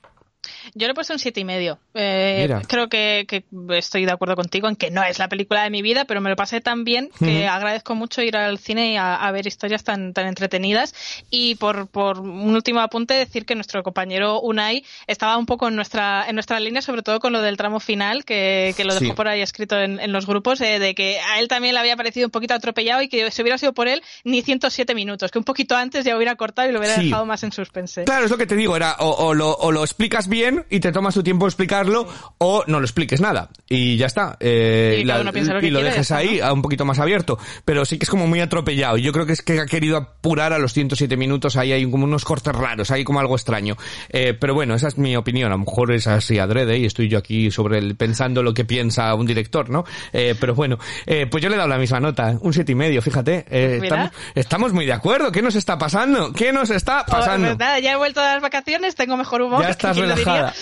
Yo 0.75 0.87
le 0.87 0.91
he 0.91 0.95
puesto 0.95 1.13
un 1.13 1.19
siete 1.19 1.39
y 1.39 1.45
medio. 1.45 1.79
Eh, 1.93 2.49
creo 2.67 2.89
que, 2.89 3.25
que 3.27 3.43
estoy 3.77 4.05
de 4.05 4.11
acuerdo 4.11 4.35
contigo 4.35 4.67
en 4.67 4.75
que 4.75 4.91
no 4.91 5.03
es 5.03 5.19
la 5.19 5.27
película 5.29 5.63
de 5.63 5.69
mi 5.69 5.81
vida, 5.81 6.05
pero 6.05 6.21
me 6.21 6.29
lo 6.29 6.35
pasé 6.35 6.61
tan 6.61 6.83
bien 6.83 7.09
que 7.19 7.47
agradezco 7.47 7.95
mucho 7.95 8.21
ir 8.21 8.37
al 8.37 8.57
cine 8.59 8.93
y 8.93 8.95
a, 8.97 9.15
a 9.15 9.31
ver 9.31 9.47
historias 9.47 9.83
tan, 9.83 10.13
tan 10.13 10.27
entretenidas. 10.27 10.93
Y 11.29 11.55
por, 11.55 11.87
por 11.87 12.19
un 12.19 12.53
último 12.55 12.79
apunte, 12.79 13.13
decir 13.13 13.45
que 13.45 13.55
nuestro 13.55 13.83
compañero 13.83 14.39
Unai 14.41 14.83
estaba 15.07 15.37
un 15.37 15.45
poco 15.45 15.67
en 15.67 15.75
nuestra, 15.75 16.25
en 16.27 16.35
nuestra 16.35 16.59
línea, 16.59 16.81
sobre 16.81 17.01
todo 17.01 17.19
con 17.19 17.33
lo 17.33 17.41
del 17.41 17.57
tramo 17.57 17.79
final, 17.79 18.25
que, 18.25 18.73
que 18.77 18.83
lo 18.83 18.93
dejó 18.93 18.99
Sí. 19.05 19.11
por 19.13 19.27
ahí 19.27 19.41
escrito 19.41 19.79
en, 19.79 19.99
en 19.99 20.11
los 20.11 20.25
grupos, 20.27 20.59
eh, 20.61 20.79
de 20.79 20.93
que 20.95 21.19
a 21.19 21.39
él 21.39 21.47
también 21.47 21.73
le 21.73 21.79
había 21.79 21.95
parecido 21.95 22.27
un 22.27 22.31
poquito 22.31 22.53
atropellado 22.53 23.01
y 23.01 23.07
que 23.07 23.31
si 23.31 23.41
hubiera 23.41 23.57
sido 23.57 23.73
por 23.73 23.87
él, 23.87 24.03
ni 24.23 24.41
107 24.41 24.93
minutos, 24.95 25.31
que 25.31 25.37
un 25.37 25.43
poquito 25.43 25.75
antes 25.75 26.05
ya 26.05 26.15
hubiera 26.15 26.35
cortado 26.35 26.69
y 26.69 26.71
lo 26.71 26.79
hubiera 26.79 26.95
Sí. 26.95 27.05
dejado 27.05 27.25
más 27.25 27.43
en 27.43 27.51
suspense. 27.51 28.03
Claro, 28.05 28.25
es 28.25 28.31
lo 28.31 28.37
que 28.37 28.45
te 28.47 28.55
digo, 28.55 28.75
era 28.75 28.95
o, 28.99 29.09
o 29.09 29.33
lo, 29.33 29.51
o 29.55 29.71
lo 29.71 29.81
explicas 29.83 30.27
bien 30.27 30.38
y 30.69 30.79
te 30.79 30.91
tomas 30.91 31.13
tu 31.13 31.23
tiempo 31.23 31.45
explicarlo, 31.47 32.07
o 32.37 32.63
no 32.67 32.79
lo 32.79 32.85
expliques 32.85 33.21
nada. 33.21 33.49
Y 33.67 33.97
ya 33.97 34.07
está. 34.07 34.37
Eh, 34.39 34.99
Y 35.01 35.03
lo 35.05 35.31
que 35.31 35.39
y 35.39 35.43
lo 35.43 35.59
quiere, 35.59 35.83
dejes 35.83 36.11
ahí, 36.11 36.39
a 36.39 36.53
un 36.53 36.61
poquito 36.61 36.85
más 36.85 36.99
abierto. 36.99 37.37
Pero 37.65 37.85
sí 37.85 37.97
que 37.97 38.03
es 38.05 38.09
como 38.09 38.27
muy 38.27 38.39
atropellado. 38.39 38.97
Yo 38.97 39.11
creo 39.11 39.25
que 39.25 39.33
es 39.33 39.41
que 39.41 39.59
ha 39.59 39.65
querido 39.65 39.97
apurar 39.97 40.53
a 40.53 40.59
los 40.59 40.73
107 40.73 41.17
minutos. 41.17 41.55
Ahí 41.57 41.71
hay 41.71 41.89
como 41.89 42.03
unos 42.05 42.25
cortes 42.25 42.53
raros, 42.55 42.91
hay 42.91 43.03
como 43.03 43.19
algo 43.19 43.35
extraño. 43.35 43.75
Eh, 44.09 44.33
pero 44.39 44.53
bueno, 44.53 44.75
esa 44.75 44.87
es 44.87 44.97
mi 44.97 45.15
opinión. 45.15 45.47
A 45.51 45.55
lo 45.55 45.59
mejor 45.59 45.91
es 45.91 46.07
así 46.07 46.39
adrede 46.39 46.77
y 46.77 46.85
estoy 46.85 47.07
yo 47.09 47.17
aquí 47.17 47.51
sobre 47.51 47.77
el, 47.79 47.95
pensando 47.95 48.43
lo 48.43 48.53
que 48.53 48.65
piensa 48.65 49.13
un 49.15 49.25
director, 49.25 49.69
¿no? 49.69 49.83
Eh, 50.13 50.35
pero 50.39 50.55
bueno, 50.55 50.77
eh, 51.05 51.27
pues 51.29 51.43
yo 51.43 51.49
le 51.49 51.55
he 51.55 51.57
dado 51.57 51.69
la 51.69 51.77
misma 51.77 51.99
nota, 51.99 52.37
un 52.41 52.53
siete 52.53 52.71
y 52.71 52.75
medio, 52.75 53.01
fíjate. 53.01 53.45
Mira. 53.49 53.75
estamos, 53.85 54.11
estamos 54.35 54.73
muy 54.73 54.85
de 54.85 54.93
acuerdo. 54.93 55.31
¿Qué 55.31 55.41
nos 55.41 55.55
está 55.55 55.77
pasando? 55.77 56.31
¿Qué 56.33 56.51
nos 56.53 56.69
está 56.69 57.05
Oh, 57.07 57.11
pasando? 57.11 57.47
pues 57.47 57.57
nada, 57.59 57.79
ya 57.79 57.93
he 57.93 57.95
vuelto 57.95 58.19
de 58.19 58.27
las 58.27 58.41
vacaciones, 58.41 58.95
tengo 58.95 59.15
mejor 59.17 59.41
humor. 59.41 59.61
Ya 59.61 59.69
estás 59.69 59.93
¿quién 59.95 60.09
lo 60.09 60.15
diría? 60.19 60.53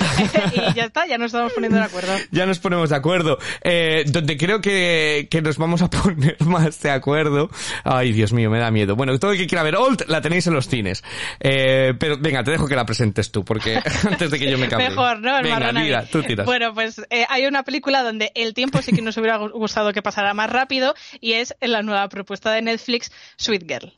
y 0.71 0.73
ya 0.73 0.85
está, 0.85 1.05
ya 1.07 1.17
nos 1.17 1.27
estamos 1.27 1.53
poniendo 1.53 1.77
de 1.77 1.83
acuerdo. 1.85 2.13
Ya 2.31 2.45
nos 2.45 2.59
ponemos 2.59 2.89
de 2.89 2.95
acuerdo. 2.95 3.37
Eh, 3.63 4.03
donde 4.07 4.37
creo 4.37 4.61
que, 4.61 5.27
que 5.29 5.41
nos 5.41 5.57
vamos 5.57 5.81
a 5.81 5.89
poner 5.89 6.37
más 6.41 6.79
de 6.81 6.91
acuerdo. 6.91 7.49
Ay, 7.83 8.11
Dios 8.13 8.33
mío, 8.33 8.49
me 8.49 8.59
da 8.59 8.71
miedo. 8.71 8.95
Bueno, 8.95 9.17
todo 9.19 9.31
el 9.31 9.37
que 9.37 9.47
quiera 9.47 9.63
ver 9.63 9.75
Old 9.75 10.05
la 10.07 10.21
tenéis 10.21 10.47
en 10.47 10.53
los 10.53 10.67
cines. 10.67 11.03
Eh, 11.39 11.93
pero 11.99 12.17
venga, 12.17 12.43
te 12.43 12.51
dejo 12.51 12.67
que 12.67 12.75
la 12.75 12.85
presentes 12.85 13.31
tú, 13.31 13.43
porque 13.45 13.81
antes 14.09 14.31
de 14.31 14.39
que 14.39 14.49
yo 14.49 14.57
me 14.57 14.67
cambie. 14.67 14.89
Mejor, 14.89 15.19
¿no? 15.19 15.37
El 15.37 15.43
venga, 15.43 15.71
mira, 15.71 16.05
tú 16.05 16.21
tiras. 16.23 16.45
Bueno, 16.45 16.73
pues 16.73 17.01
eh, 17.09 17.25
hay 17.29 17.45
una 17.45 17.63
película 17.63 18.03
donde 18.03 18.31
el 18.35 18.53
tiempo 18.53 18.81
sí 18.81 18.91
que 18.91 19.01
nos 19.01 19.17
hubiera 19.17 19.39
gu- 19.39 19.51
gustado 19.51 19.93
que 19.93 20.01
pasara 20.01 20.33
más 20.33 20.49
rápido 20.49 20.93
y 21.19 21.33
es 21.33 21.55
la 21.61 21.81
nueva 21.81 22.07
propuesta 22.09 22.51
de 22.51 22.61
Netflix, 22.61 23.11
Sweet 23.37 23.63
Girl. 23.67 23.93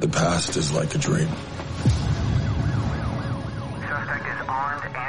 The 0.00 0.08
past 0.08 0.56
is 0.56 0.70
like 0.72 0.94
a 0.94 0.98
dream. 0.98 1.28
armed 4.50 4.99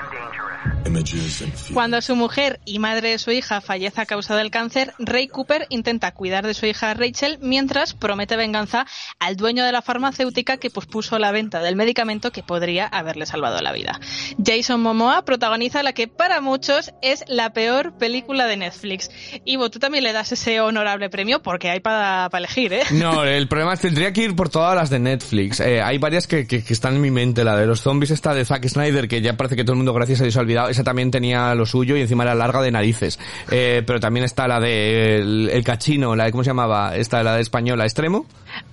Cuando 1.74 2.02
su 2.02 2.16
mujer 2.16 2.60
y 2.66 2.80
madre 2.80 3.10
de 3.10 3.18
su 3.18 3.32
hija 3.32 3.62
fallece 3.62 4.02
a 4.02 4.06
causa 4.06 4.36
del 4.36 4.52
cáncer, 4.52 4.94
Ray 5.00 5.28
Cooper 5.28 5.66
intenta 5.70 6.12
cuidar 6.12 6.46
de 6.46 6.54
su 6.54 6.66
hija 6.66 6.94
Rachel 6.94 7.40
mientras 7.42 7.94
promete 7.94 8.36
venganza 8.36 8.86
al 9.20 9.38
dueño 9.38 9.64
de 9.64 9.72
la 9.72 9.82
farmacéutica 9.82 10.58
que 10.58 10.70
pospuso 10.70 11.18
la 11.20 11.32
venta 11.32 11.62
del 11.62 11.76
medicamento 11.76 12.32
que 12.32 12.44
podría 12.44 12.88
haberle 12.88 13.26
salvado 13.26 13.62
la 13.62 13.72
vida. 13.72 14.00
Jason 14.44 14.82
Momoa 14.82 15.24
protagoniza 15.24 15.84
la 15.84 15.94
que 15.94 16.08
para 16.08 16.42
muchos 16.42 16.94
es 17.02 17.24
la 17.28 17.54
peor 17.54 17.98
película 17.98 18.46
de 18.46 18.58
Netflix. 18.58 19.10
Ivo, 19.46 19.70
tú 19.70 19.80
también 19.80 20.04
le 20.04 20.14
das 20.14 20.32
ese 20.32 20.62
honorable 20.62 21.10
premio 21.10 21.42
porque 21.42 21.70
hay 21.70 21.80
para 21.80 22.30
elegir, 22.34 22.74
¿eh? 22.74 22.84
No, 22.92 23.24
el 23.24 23.48
problema 23.48 23.74
es 23.74 23.80
que 23.80 23.88
tendría 23.88 24.14
que 24.14 24.24
ir 24.24 24.36
por 24.36 24.50
todas 24.50 24.76
las 24.76 24.90
de 24.90 25.00
Netflix. 25.00 25.60
Eh, 25.60 25.82
hay 25.82 25.98
varias 25.98 26.28
que, 26.28 26.46
que, 26.46 26.64
que 26.64 26.74
están 26.74 26.96
en 26.96 27.02
mi 27.02 27.12
mente. 27.12 27.44
La 27.44 27.56
de 27.56 27.66
los 27.66 27.82
zombies 27.82 28.12
esta 28.12 28.34
de 28.34 28.46
Zack 28.46 28.68
Snyder, 28.68 29.08
que 29.08 29.22
ya 29.22 29.38
parece 29.38 29.56
que 29.56 29.64
todo 29.64 29.74
el 29.74 29.78
mundo 29.78 29.94
gracias 29.94 30.22
a 30.22 30.24
Dios 30.24 30.38
ha 30.38 30.42
olvidado. 30.52 30.70
Esa 30.70 30.84
también 30.84 31.12
tenía 31.12 31.54
lo 31.56 31.66
suyo 31.66 31.96
y 31.98 32.02
encima 32.02 32.24
era 32.24 32.36
larga 32.36 32.62
de 32.62 32.72
narices. 32.72 33.20
Eh, 33.50 33.84
pero 33.86 34.00
también 34.00 34.24
está 34.26 34.48
la 34.48 34.60
de 34.60 35.18
el, 35.18 35.50
el 35.52 35.64
cachino, 35.64 36.16
la 36.16 36.26
de, 36.26 36.32
¿cómo 36.32 36.44
se 36.44 36.50
llamaba? 36.50 36.96
Esta, 36.96 37.24
la 37.24 37.36
de 37.36 37.42
española, 37.42 37.84
extremo. 37.86 38.26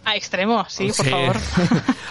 A 0.05 0.17
extremo, 0.17 0.65
sí, 0.69 0.89
por 0.97 1.05
Sí. 1.07 1.11
favor. 1.11 1.37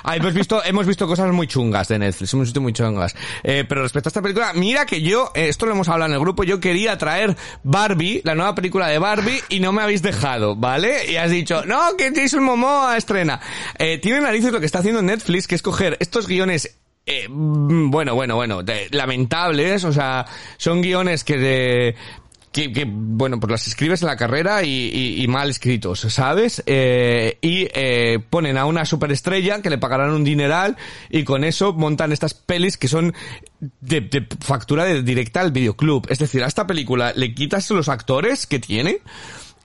Ah, 0.09 0.15
hemos 0.15 0.33
visto, 0.33 0.63
hemos 0.63 0.85
visto 0.87 1.05
cosas 1.05 1.29
muy 1.33 1.47
chungas 1.47 1.89
de 1.89 1.99
Netflix, 1.99 2.33
hemos 2.33 2.47
visto 2.47 2.61
muy 2.61 2.71
chungas. 2.71 3.13
Eh, 3.43 3.65
pero 3.67 3.81
respecto 3.81 4.07
a 4.07 4.11
esta 4.11 4.21
película, 4.21 4.53
mira 4.53 4.85
que 4.85 5.01
yo, 5.01 5.31
eh, 5.35 5.49
esto 5.49 5.65
lo 5.65 5.73
hemos 5.73 5.89
hablado 5.89 6.07
en 6.09 6.13
el 6.13 6.19
grupo, 6.21 6.45
yo 6.45 6.61
quería 6.61 6.97
traer 6.97 7.35
Barbie, 7.63 8.21
la 8.23 8.33
nueva 8.33 8.55
película 8.55 8.87
de 8.87 8.99
Barbie, 8.99 9.41
y 9.49 9.59
no 9.59 9.73
me 9.73 9.81
habéis 9.81 10.01
dejado, 10.01 10.55
¿vale? 10.55 11.11
Y 11.11 11.17
has 11.17 11.29
dicho, 11.29 11.65
no, 11.65 11.97
que 11.97 12.13
Jason 12.15 12.41
Momoa 12.41 12.95
estrena. 12.95 13.41
Eh, 13.79 13.97
tiene 13.97 14.21
narices 14.21 14.53
lo 14.53 14.61
que 14.61 14.65
está 14.65 14.79
haciendo 14.79 15.01
Netflix, 15.01 15.45
que 15.45 15.55
es 15.55 15.61
coger 15.61 15.97
estos 15.99 16.25
guiones 16.25 16.77
eh, 17.07 17.27
mm, 17.29 17.89
bueno, 17.89 18.13
bueno, 18.15 18.35
bueno, 18.35 18.61
lamentables, 18.91 19.83
o 19.83 19.91
sea, 19.93 20.25
son 20.57 20.81
guiones 20.81 21.23
que 21.23 21.37
de, 21.37 21.95
que, 22.51 22.73
que, 22.73 22.85
bueno, 22.87 23.39
pues 23.39 23.51
las 23.51 23.67
escribes 23.67 24.01
en 24.01 24.07
la 24.07 24.15
carrera 24.17 24.63
y, 24.63 24.69
y- 24.69 25.23
y 25.23 25.27
mal 25.27 25.49
escritos, 25.49 25.99
¿sabes? 26.01 26.61
Eh, 26.65 27.37
y 27.41 27.67
eh, 27.73 28.19
ponen 28.29 28.57
a 28.57 28.65
una 28.65 28.83
superestrella 28.85 29.61
que 29.61 29.69
le 29.69 29.77
pagarán 29.77 30.11
un 30.11 30.23
dineral 30.23 30.75
y 31.09 31.23
con 31.23 31.43
eso 31.43 31.73
montan 31.73 32.11
estas 32.11 32.33
pelis 32.33 32.77
que 32.77 32.87
son 32.87 33.13
de, 33.81 34.01
de 34.01 34.27
factura 34.39 34.85
de- 34.85 35.03
directa 35.03 35.41
al 35.41 35.51
videoclub. 35.51 36.07
Es 36.09 36.19
decir, 36.19 36.43
a 36.43 36.47
esta 36.47 36.65
película 36.67 37.13
le 37.15 37.33
quitas 37.33 37.69
los 37.71 37.89
actores 37.89 38.47
que 38.47 38.59
tiene 38.59 38.99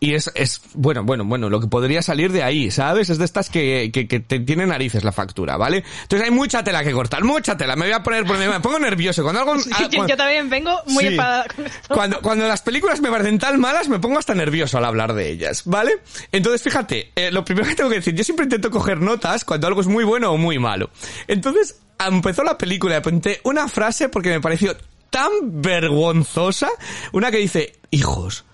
y 0.04 0.14
es, 0.14 0.32
es, 0.34 0.60
bueno, 0.74 1.04
bueno, 1.04 1.24
bueno, 1.24 1.48
lo 1.48 1.60
que 1.60 1.68
podría 1.68 2.02
salir 2.02 2.32
de 2.32 2.42
ahí, 2.42 2.72
¿sabes? 2.72 3.08
Es 3.08 3.18
de 3.18 3.24
estas 3.24 3.48
que, 3.50 3.90
que, 3.92 4.08
que 4.08 4.18
te 4.18 4.40
tiene 4.40 4.66
narices 4.66 5.04
la 5.04 5.12
factura, 5.12 5.56
¿vale? 5.56 5.84
Entonces 6.02 6.26
hay 6.28 6.34
mucha 6.34 6.64
tela 6.64 6.82
que 6.82 6.90
cortar, 6.90 7.22
mucha 7.22 7.56
tela. 7.56 7.76
Me 7.76 7.84
voy 7.84 7.92
a 7.94 8.02
poner, 8.02 8.24
me 8.26 8.58
pongo 8.58 8.80
nervioso. 8.80 9.22
Cuando 9.22 9.42
algo... 9.42 9.52
ah, 9.72 9.78
yo, 9.82 9.88
cuando- 9.90 10.08
yo 10.08 10.16
también 10.16 10.50
vengo 10.50 10.76
muy 10.86 11.04
Sí. 11.04 11.10
enfadada 11.10 11.44
con 11.54 11.66
esto. 11.66 11.94
cuando, 11.94 12.20
cuando 12.20 12.48
las 12.48 12.62
películas 12.62 13.00
me 13.00 13.10
parecen 13.10 13.38
tan 13.38 13.60
malas, 13.60 13.88
me 13.88 14.00
pongo 14.00 14.18
hasta 14.18 14.34
nervioso 14.34 14.76
al 14.76 14.86
hablar 14.86 15.14
de 15.14 15.30
ellas, 15.30 15.62
¿vale? 15.66 15.92
Entonces, 16.32 16.62
fíjate, 16.62 17.12
eh, 17.14 17.30
lo 17.30 17.44
primero 17.44 17.68
que 17.68 17.76
tengo 17.76 17.88
que 17.88 17.96
decir, 17.96 18.12
yo 18.16 18.24
siempre 18.24 18.42
intento 18.42 18.72
coger 18.72 19.00
notas 19.00 19.44
cuando 19.44 19.68
algo 19.68 19.82
es 19.82 19.86
muy 19.86 20.02
bueno 20.02 20.32
o 20.32 20.36
muy 20.36 20.58
malo. 20.58 20.90
Entonces, 21.28 21.76
empezó 22.04 22.42
la 22.42 22.58
película 22.58 22.94
y 22.94 22.98
apunté 22.98 23.40
una 23.44 23.68
frase 23.68 24.08
porque 24.08 24.30
me 24.30 24.40
pareció 24.40 24.76
tan 25.10 25.30
vergonzosa, 25.42 26.70
una 27.12 27.30
que 27.30 27.36
dice, 27.38 27.74
hijos, 27.92 28.44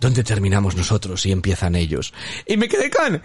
¿dónde 0.00 0.24
terminamos 0.24 0.76
nosotros 0.76 1.24
y 1.26 1.32
empiezan 1.32 1.74
ellos? 1.74 2.12
Y 2.46 2.56
me 2.56 2.68
quedé 2.68 2.90
con... 2.90 3.22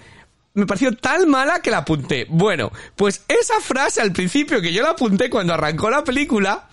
Me 0.55 0.67
pareció 0.67 0.95
tan 0.95 1.27
mala 1.29 1.61
que 1.61 1.71
la 1.71 1.79
apunté. 1.79 2.27
Bueno, 2.29 2.71
pues 2.95 3.23
esa 3.27 3.59
frase 3.59 4.01
al 4.01 4.11
principio 4.11 4.61
que 4.61 4.71
yo 4.71 4.83
la 4.83 4.91
apunté 4.91 5.27
cuando 5.27 5.53
arrancó 5.53 5.89
la 5.89 6.03
película, 6.03 6.69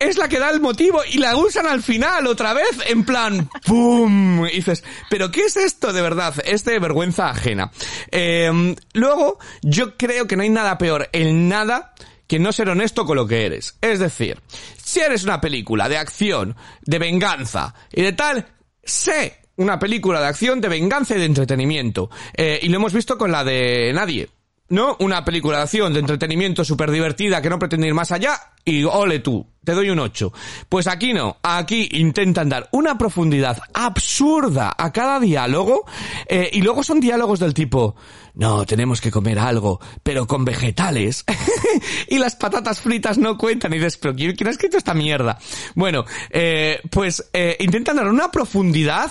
es 0.00 0.16
la 0.16 0.28
que 0.28 0.38
da 0.38 0.48
el 0.48 0.60
motivo 0.60 1.02
y 1.04 1.18
la 1.18 1.36
usan 1.36 1.66
al 1.66 1.82
final 1.82 2.26
otra 2.26 2.54
vez 2.54 2.70
en 2.86 3.04
plan 3.04 3.50
¡pum! 3.66 4.46
Y 4.46 4.52
dices, 4.52 4.82
¿pero 5.10 5.30
qué 5.30 5.42
es 5.42 5.56
esto 5.58 5.92
de 5.92 6.00
verdad? 6.00 6.34
Es 6.44 6.64
de 6.64 6.78
vergüenza 6.78 7.28
ajena. 7.28 7.70
Eh, 8.10 8.74
luego, 8.94 9.38
yo 9.60 9.98
creo 9.98 10.26
que 10.26 10.36
no 10.36 10.42
hay 10.42 10.48
nada 10.48 10.78
peor 10.78 11.10
en 11.12 11.50
nada 11.50 11.92
que 12.26 12.38
no 12.38 12.52
ser 12.52 12.70
honesto 12.70 13.04
con 13.04 13.16
lo 13.16 13.26
que 13.26 13.44
eres. 13.44 13.76
Es 13.82 13.98
decir, 13.98 14.40
si 14.82 15.00
eres 15.00 15.24
una 15.24 15.40
película 15.40 15.88
de 15.88 15.98
acción, 15.98 16.56
de 16.82 16.98
venganza 16.98 17.74
y 17.92 18.02
de 18.02 18.12
tal, 18.12 18.46
sé 18.82 19.40
una 19.56 19.78
película 19.78 20.20
de 20.20 20.26
acción, 20.26 20.60
de 20.60 20.68
venganza 20.68 21.14
y 21.14 21.18
de 21.18 21.26
entretenimiento. 21.26 22.10
Eh, 22.34 22.60
y 22.62 22.68
lo 22.68 22.76
hemos 22.76 22.94
visto 22.94 23.18
con 23.18 23.30
la 23.30 23.44
de 23.44 23.92
Nadie. 23.94 24.28
¿no? 24.70 24.96
Una 25.00 25.24
película 25.24 25.58
de 25.58 25.64
acción, 25.64 25.92
de 25.92 26.00
entretenimiento 26.00 26.64
súper 26.64 26.90
divertida 26.90 27.42
que 27.42 27.50
no 27.50 27.58
pretende 27.58 27.88
ir 27.88 27.94
más 27.94 28.12
allá 28.12 28.38
y 28.64 28.84
ole 28.84 29.20
tú, 29.20 29.46
te 29.64 29.72
doy 29.72 29.90
un 29.90 29.98
8. 29.98 30.32
Pues 30.68 30.86
aquí 30.86 31.12
no, 31.12 31.36
aquí 31.42 31.88
intentan 31.92 32.48
dar 32.48 32.68
una 32.72 32.96
profundidad 32.96 33.58
absurda 33.74 34.74
a 34.76 34.92
cada 34.92 35.20
diálogo 35.20 35.84
eh, 36.26 36.50
y 36.52 36.62
luego 36.62 36.82
son 36.82 37.00
diálogos 37.00 37.40
del 37.40 37.54
tipo, 37.54 37.94
no, 38.34 38.64
tenemos 38.64 39.00
que 39.00 39.10
comer 39.10 39.38
algo, 39.38 39.80
pero 40.02 40.26
con 40.26 40.44
vegetales 40.44 41.24
y 42.08 42.18
las 42.18 42.36
patatas 42.36 42.80
fritas 42.80 43.18
no 43.18 43.36
cuentan 43.36 43.72
y 43.72 43.76
dices, 43.76 43.96
pero 43.98 44.14
¿quién, 44.14 44.46
ha 44.46 44.50
escrito 44.50 44.78
esta 44.78 44.94
mierda? 44.94 45.38
Bueno, 45.74 46.04
eh, 46.30 46.80
pues 46.90 47.30
eh, 47.32 47.56
intentan 47.60 47.96
dar 47.96 48.08
una 48.08 48.30
profundidad 48.30 49.10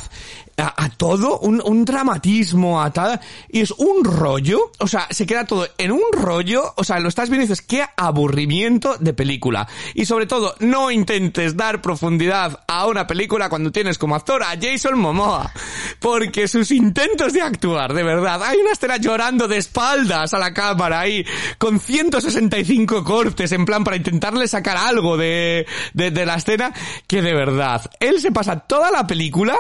a, 0.58 0.86
a 0.86 0.90
todo, 0.90 1.40
un, 1.40 1.62
un 1.64 1.86
dramatismo, 1.86 2.82
a 2.82 2.92
tal, 2.92 3.20
y 3.50 3.62
es 3.62 3.72
un 3.72 4.04
rollo, 4.04 4.72
o 4.80 4.88
sea, 4.88 5.08
se 5.10 5.26
queda 5.26 5.46
todo 5.46 5.68
en 5.78 5.92
un 5.92 6.02
rollo, 6.12 6.74
o 6.76 6.84
sea, 6.84 7.00
lo 7.00 7.08
estás 7.08 7.30
viendo 7.30 7.46
y 7.46 7.48
dices, 7.48 7.66
qué 7.66 7.86
aburrimiento 7.96 8.98
de 8.98 9.14
película. 9.14 9.39
Y 9.94 10.06
sobre 10.06 10.26
todo, 10.26 10.56
no 10.60 10.92
intentes 10.92 11.56
dar 11.56 11.82
profundidad 11.82 12.64
a 12.68 12.88
una 12.88 13.08
película 13.08 13.50
cuando 13.50 13.72
tienes 13.72 13.98
como 13.98 14.16
actor 14.16 14.44
a 14.44 14.58
Jason 14.60 15.00
Momoa. 15.00 15.52
Porque 16.00 16.48
sus 16.48 16.72
intentos 16.72 17.34
de 17.34 17.42
actuar, 17.42 17.94
de 17.94 18.04
verdad, 18.04 18.44
hay 18.44 18.58
una 18.60 18.72
escena 18.72 18.98
llorando 18.98 19.48
de 19.48 19.58
espaldas 19.58 20.34
a 20.34 20.40
la 20.40 20.54
cámara 20.54 21.02
ahí, 21.02 21.26
con 21.58 21.80
165 21.80 23.04
cortes 23.04 23.52
en 23.52 23.66
plan 23.66 23.84
para 23.84 23.98
intentarle 23.98 24.48
sacar 24.48 24.78
algo 24.78 25.18
de, 25.18 25.66
de, 25.94 26.26
la 26.26 26.36
escena, 26.36 26.74
que 27.08 27.22
de 27.22 27.34
verdad, 27.34 27.90
él 28.00 28.20
se 28.20 28.32
pasa 28.32 28.60
toda 28.60 28.92
la 28.92 29.08
película 29.08 29.58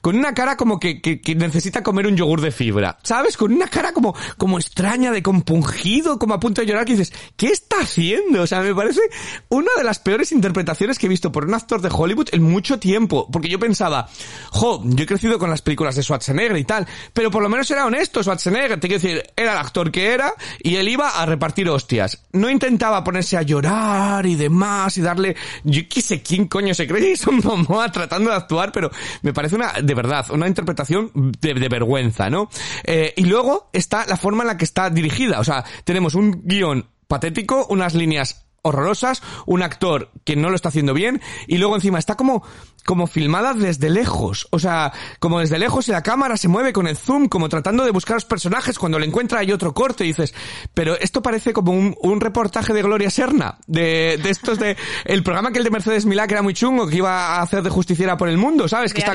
con 0.00 0.16
una 0.16 0.34
cara 0.34 0.56
como 0.56 0.78
que, 0.78 1.00
que, 1.00 1.20
que 1.20 1.34
necesita 1.34 1.82
comer 1.82 2.06
un 2.06 2.16
yogur 2.16 2.40
de 2.40 2.50
fibra, 2.50 2.98
¿sabes? 3.02 3.36
Con 3.36 3.52
una 3.52 3.68
cara 3.68 3.92
como, 3.92 4.14
como 4.36 4.58
extraña, 4.58 5.10
de 5.10 5.22
compungido, 5.22 6.18
como 6.18 6.34
a 6.34 6.40
punto 6.40 6.60
de 6.60 6.66
llorar, 6.66 6.84
que 6.84 6.96
dices, 6.96 7.12
¿qué 7.36 7.48
está 7.48 7.76
haciendo? 7.80 8.42
O 8.42 8.46
sea, 8.46 8.60
me 8.60 8.74
parece 8.74 9.00
una 9.48 9.70
de 9.76 9.84
las 9.84 9.98
peores 9.98 10.32
interpretaciones 10.32 10.98
que 10.98 11.06
he 11.06 11.08
visto 11.08 11.32
por 11.32 11.44
un 11.44 11.54
actor 11.54 11.80
de 11.80 11.90
Hollywood 11.92 12.28
en 12.32 12.42
mucho 12.42 12.78
tiempo, 12.78 13.28
porque 13.30 13.48
yo 13.48 13.58
pensaba, 13.58 14.08
jo, 14.50 14.82
yo 14.84 15.04
he 15.04 15.06
crecido 15.06 15.38
con 15.38 15.50
las 15.50 15.62
películas 15.62 15.96
de 15.96 16.02
Schwarzenegger 16.02 16.56
y 16.56 16.64
tal, 16.64 16.86
pero 17.12 17.30
por 17.30 17.42
lo 17.42 17.48
menos 17.48 17.70
era 17.70 17.86
honesto 17.86 18.22
Schwarzenegger, 18.22 18.80
te 18.80 18.88
quiero 18.88 19.02
decir, 19.02 19.22
era 19.36 19.52
el 19.52 19.58
actor 19.58 19.90
que 19.90 20.12
era 20.12 20.34
y 20.62 20.76
él 20.76 20.88
iba 20.88 21.08
a 21.10 21.26
repartir 21.26 21.68
hostias. 21.68 22.24
No 22.32 22.50
intentaba 22.50 23.02
ponerse 23.04 23.36
a 23.36 23.42
llorar 23.42 24.26
y 24.26 24.34
demás 24.34 24.96
y 24.98 25.02
darle, 25.02 25.36
yo 25.64 25.82
qué 25.88 26.00
sé 26.00 26.22
quién 26.22 26.46
coño 26.48 26.74
se 26.74 26.86
cree 26.86 27.16
Jason 27.16 27.40
Momoa 27.42 27.90
tratando 27.90 28.30
de 28.30 28.36
actuar, 28.36 28.72
pero 28.72 28.90
me 29.22 29.32
parece 29.32 29.56
una, 29.56 29.72
de 29.82 29.94
verdad, 29.94 30.26
una 30.30 30.48
interpretación 30.48 31.10
de, 31.14 31.66
vergüenza, 31.68 32.30
¿no? 32.30 32.48
Eh, 32.84 33.12
y 33.16 33.24
luego 33.24 33.70
está 33.72 34.06
la 34.06 34.16
forma 34.16 34.42
en 34.42 34.48
la 34.48 34.56
que 34.56 34.64
está 34.64 34.90
dirigida, 34.90 35.40
o 35.40 35.44
sea, 35.44 35.64
tenemos 35.84 36.14
un 36.14 36.42
guion 36.44 36.86
patético, 37.08 37.66
unas 37.68 37.94
líneas 37.94 38.45
horrorosas, 38.66 39.22
un 39.46 39.62
actor 39.62 40.10
que 40.24 40.36
no 40.36 40.50
lo 40.50 40.56
está 40.56 40.68
haciendo 40.68 40.94
bien 40.94 41.20
y 41.46 41.58
luego 41.58 41.74
encima 41.74 41.98
está 41.98 42.16
como 42.16 42.42
como 42.86 43.06
filmada 43.06 43.52
desde 43.52 43.90
lejos, 43.90 44.48
o 44.50 44.58
sea, 44.58 44.92
como 45.18 45.40
desde 45.40 45.58
lejos 45.58 45.88
y 45.88 45.90
la 45.90 46.02
cámara 46.02 46.36
se 46.36 46.48
mueve 46.48 46.72
con 46.72 46.86
el 46.86 46.96
zoom, 46.96 47.28
como 47.28 47.48
tratando 47.48 47.84
de 47.84 47.90
buscar 47.90 48.14
los 48.14 48.24
personajes, 48.24 48.78
cuando 48.78 48.98
le 48.98 49.06
encuentra 49.06 49.40
hay 49.40 49.52
otro 49.52 49.74
corte 49.74 50.04
y 50.04 50.08
dices, 50.08 50.32
pero 50.72 50.98
esto 50.98 51.20
parece 51.20 51.52
como 51.52 51.72
un, 51.72 51.96
un 52.00 52.20
reportaje 52.20 52.72
de 52.72 52.82
Gloria 52.82 53.10
Serna, 53.10 53.58
de, 53.66 54.18
de 54.22 54.30
estos 54.30 54.58
de, 54.58 54.76
el 55.04 55.22
programa 55.22 55.50
que 55.50 55.58
el 55.58 55.64
de 55.64 55.70
Mercedes 55.70 56.06
Milá, 56.06 56.26
que 56.26 56.34
era 56.34 56.42
muy 56.42 56.54
chungo, 56.54 56.86
que 56.86 56.96
iba 56.96 57.36
a 57.36 57.42
hacer 57.42 57.62
de 57.62 57.70
justiciera 57.70 58.16
por 58.16 58.28
el 58.28 58.38
mundo, 58.38 58.68
¿sabes? 58.68 58.94
Que 58.94 59.00
está, 59.00 59.12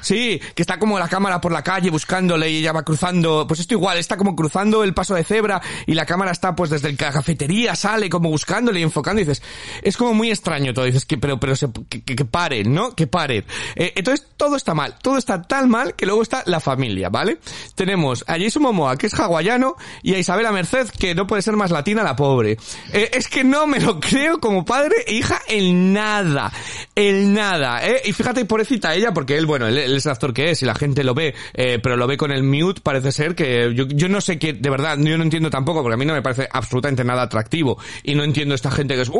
sí, 0.00 0.40
que 0.54 0.62
está 0.62 0.78
como 0.78 0.98
la 0.98 1.08
cámara 1.08 1.40
por 1.40 1.52
la 1.52 1.62
calle 1.62 1.90
buscándole 1.90 2.50
y 2.50 2.56
ella 2.58 2.72
va 2.72 2.82
cruzando, 2.82 3.46
pues 3.46 3.60
esto 3.60 3.74
igual, 3.74 3.98
está 3.98 4.16
como 4.16 4.34
cruzando 4.34 4.82
el 4.82 4.94
paso 4.94 5.14
de 5.14 5.22
cebra 5.22 5.62
y 5.86 5.94
la 5.94 6.06
cámara 6.06 6.32
está 6.32 6.56
pues 6.56 6.70
desde 6.70 6.90
la 6.90 7.12
cafetería, 7.12 7.76
sale 7.76 8.10
como 8.10 8.30
buscándole 8.30 8.80
y 8.80 8.82
enfocando 8.82 9.22
y 9.22 9.24
dices, 9.24 9.42
es 9.82 9.96
como 9.96 10.12
muy 10.12 10.30
extraño 10.30 10.74
todo, 10.74 10.84
dices 10.84 11.06
que, 11.06 11.18
pero, 11.18 11.38
pero 11.38 11.54
se, 11.54 11.68
que, 11.88 12.02
que 12.02 12.24
pare, 12.24 12.64
¿no? 12.64 12.95
Que 12.96 13.06
pare. 13.06 13.44
Eh, 13.76 13.92
entonces 13.94 14.26
todo 14.36 14.56
está 14.56 14.74
mal, 14.74 14.96
todo 15.00 15.18
está 15.18 15.42
tan 15.42 15.68
mal 15.68 15.94
que 15.94 16.06
luego 16.06 16.22
está 16.22 16.42
la 16.46 16.58
familia, 16.58 17.08
¿vale? 17.08 17.38
Tenemos 17.74 18.24
a 18.26 18.38
Jason 18.38 18.62
Momoa, 18.62 18.96
que 18.96 19.06
es 19.06 19.14
hawaiano, 19.14 19.76
y 20.02 20.14
a 20.14 20.18
Isabela 20.18 20.50
Merced, 20.50 20.88
que 20.98 21.14
no 21.14 21.26
puede 21.26 21.42
ser 21.42 21.54
más 21.54 21.70
latina 21.70 22.02
la 22.02 22.16
pobre. 22.16 22.56
Eh, 22.92 23.10
es 23.12 23.28
que 23.28 23.44
no 23.44 23.66
me 23.66 23.78
lo 23.78 24.00
creo 24.00 24.40
como 24.40 24.64
padre 24.64 24.96
e 25.06 25.14
hija 25.14 25.40
el 25.48 25.92
nada, 25.92 26.52
el 26.94 27.32
nada, 27.32 27.86
¿eh? 27.86 28.02
Y 28.04 28.12
fíjate, 28.12 28.44
pobrecita 28.46 28.94
ella, 28.94 29.12
porque 29.12 29.36
él, 29.36 29.46
bueno, 29.46 29.66
él, 29.66 29.78
es 29.78 30.06
el 30.06 30.12
actor 30.12 30.32
que 30.32 30.50
es 30.50 30.62
y 30.62 30.66
la 30.66 30.74
gente 30.74 31.04
lo 31.04 31.14
ve, 31.14 31.34
eh, 31.54 31.78
pero 31.82 31.96
lo 31.96 32.06
ve 32.06 32.16
con 32.16 32.32
el 32.32 32.42
mute, 32.42 32.80
parece 32.80 33.12
ser 33.12 33.34
que 33.34 33.74
yo, 33.74 33.86
yo 33.88 34.08
no 34.08 34.20
sé 34.20 34.38
qué, 34.38 34.54
de 34.54 34.70
verdad, 34.70 34.96
yo 34.98 35.18
no 35.18 35.24
entiendo 35.24 35.50
tampoco, 35.50 35.82
porque 35.82 35.94
a 35.94 35.98
mí 35.98 36.06
no 36.06 36.14
me 36.14 36.22
parece 36.22 36.48
absolutamente 36.50 37.04
nada 37.04 37.22
atractivo, 37.22 37.78
y 38.02 38.14
no 38.14 38.24
entiendo 38.24 38.54
esta 38.54 38.70
gente 38.70 38.94
que 38.94 39.02
es, 39.02 39.10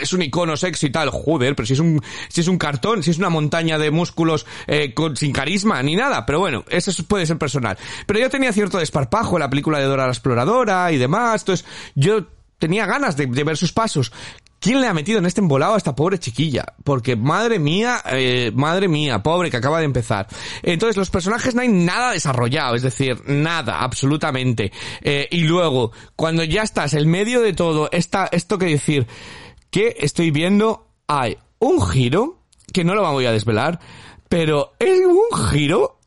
es 0.00 0.12
un 0.12 0.22
icono 0.22 0.56
sexy 0.56 0.86
y 0.86 0.90
tal, 0.90 1.10
joder, 1.10 1.56
pero 1.56 1.66
si 1.66 1.72
es 1.72 1.80
un, 1.80 2.00
si 2.28 2.40
es 2.40 2.48
un 2.48 2.58
cartón, 2.58 3.02
si 3.02 3.10
es 3.10 3.18
montaña 3.30 3.78
de 3.78 3.90
músculos 3.90 4.46
eh, 4.66 4.94
sin 5.14 5.32
carisma 5.32 5.82
ni 5.82 5.96
nada, 5.96 6.26
pero 6.26 6.40
bueno, 6.40 6.64
eso 6.68 6.90
puede 7.04 7.26
ser 7.26 7.38
personal. 7.38 7.78
Pero 8.06 8.20
yo 8.20 8.30
tenía 8.30 8.52
cierto 8.52 8.78
desparpajo 8.78 9.36
en 9.36 9.40
la 9.40 9.50
película 9.50 9.78
de 9.78 9.84
Dora 9.84 10.06
la 10.06 10.12
Exploradora 10.12 10.90
y 10.92 10.98
demás, 10.98 11.42
entonces 11.42 11.66
yo 11.94 12.26
tenía 12.58 12.86
ganas 12.86 13.16
de, 13.16 13.26
ver 13.26 13.56
sus 13.56 13.72
pasos. 13.72 14.12
¿Quién 14.58 14.80
le 14.80 14.86
ha 14.86 14.94
metido 14.94 15.18
en 15.18 15.26
este 15.26 15.42
embolado 15.42 15.74
a 15.74 15.76
esta 15.76 15.94
pobre 15.94 16.18
chiquilla? 16.18 16.64
Porque 16.82 17.16
madre 17.16 17.58
mía, 17.58 18.00
eh, 18.10 18.50
madre 18.54 18.88
mía, 18.88 19.22
pobre 19.22 19.50
que 19.50 19.58
acaba 19.58 19.80
de 19.80 19.84
empezar. 19.84 20.26
Entonces 20.62 20.96
los 20.96 21.10
personajes 21.10 21.54
no 21.54 21.60
hay 21.60 21.68
nada 21.68 22.12
desarrollado, 22.12 22.74
es 22.74 22.80
decir, 22.80 23.22
nada, 23.26 23.82
absolutamente. 23.82 24.72
Eh, 25.02 25.28
y 25.30 25.40
luego, 25.40 25.92
cuando 26.16 26.42
ya 26.44 26.62
estás 26.62 26.94
en 26.94 27.10
medio 27.10 27.42
de 27.42 27.52
todo, 27.52 27.90
está 27.92 28.26
esto 28.32 28.56
que 28.56 28.66
decir, 28.66 29.06
que 29.70 29.96
estoy 30.00 30.30
viendo, 30.30 30.88
hay 31.06 31.36
un 31.58 31.86
giro 31.86 32.43
que 32.74 32.84
no 32.84 32.94
lo 32.94 33.10
voy 33.10 33.24
a 33.24 33.32
desvelar, 33.32 33.78
pero 34.28 34.72
es 34.80 35.00
un 35.06 35.48
giro 35.48 36.00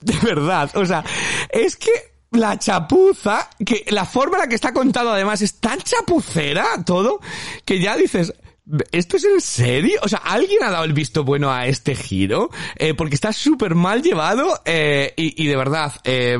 de 0.00 0.14
verdad. 0.22 0.70
O 0.76 0.86
sea, 0.86 1.04
es 1.50 1.76
que 1.76 1.90
la 2.30 2.58
chapuza, 2.58 3.50
que 3.66 3.84
la 3.88 4.04
forma 4.06 4.36
en 4.36 4.42
la 4.42 4.48
que 4.48 4.54
está 4.54 4.72
contado 4.72 5.10
además 5.10 5.42
es 5.42 5.60
tan 5.60 5.80
chapucera 5.80 6.82
todo, 6.86 7.20
que 7.64 7.80
ya 7.80 7.96
dices, 7.96 8.32
¿Esto 8.92 9.16
es 9.16 9.24
en 9.24 9.40
serio? 9.40 9.98
O 10.02 10.08
sea, 10.08 10.20
¿alguien 10.20 10.62
ha 10.62 10.70
dado 10.70 10.84
el 10.84 10.92
visto 10.92 11.24
bueno 11.24 11.50
a 11.50 11.66
este 11.66 11.96
giro? 11.96 12.48
Eh, 12.76 12.94
porque 12.94 13.16
está 13.16 13.32
súper 13.32 13.74
mal 13.74 14.02
llevado 14.02 14.60
eh, 14.64 15.12
y, 15.16 15.46
de 15.48 15.56
verdad, 15.56 15.92
eh, 16.04 16.38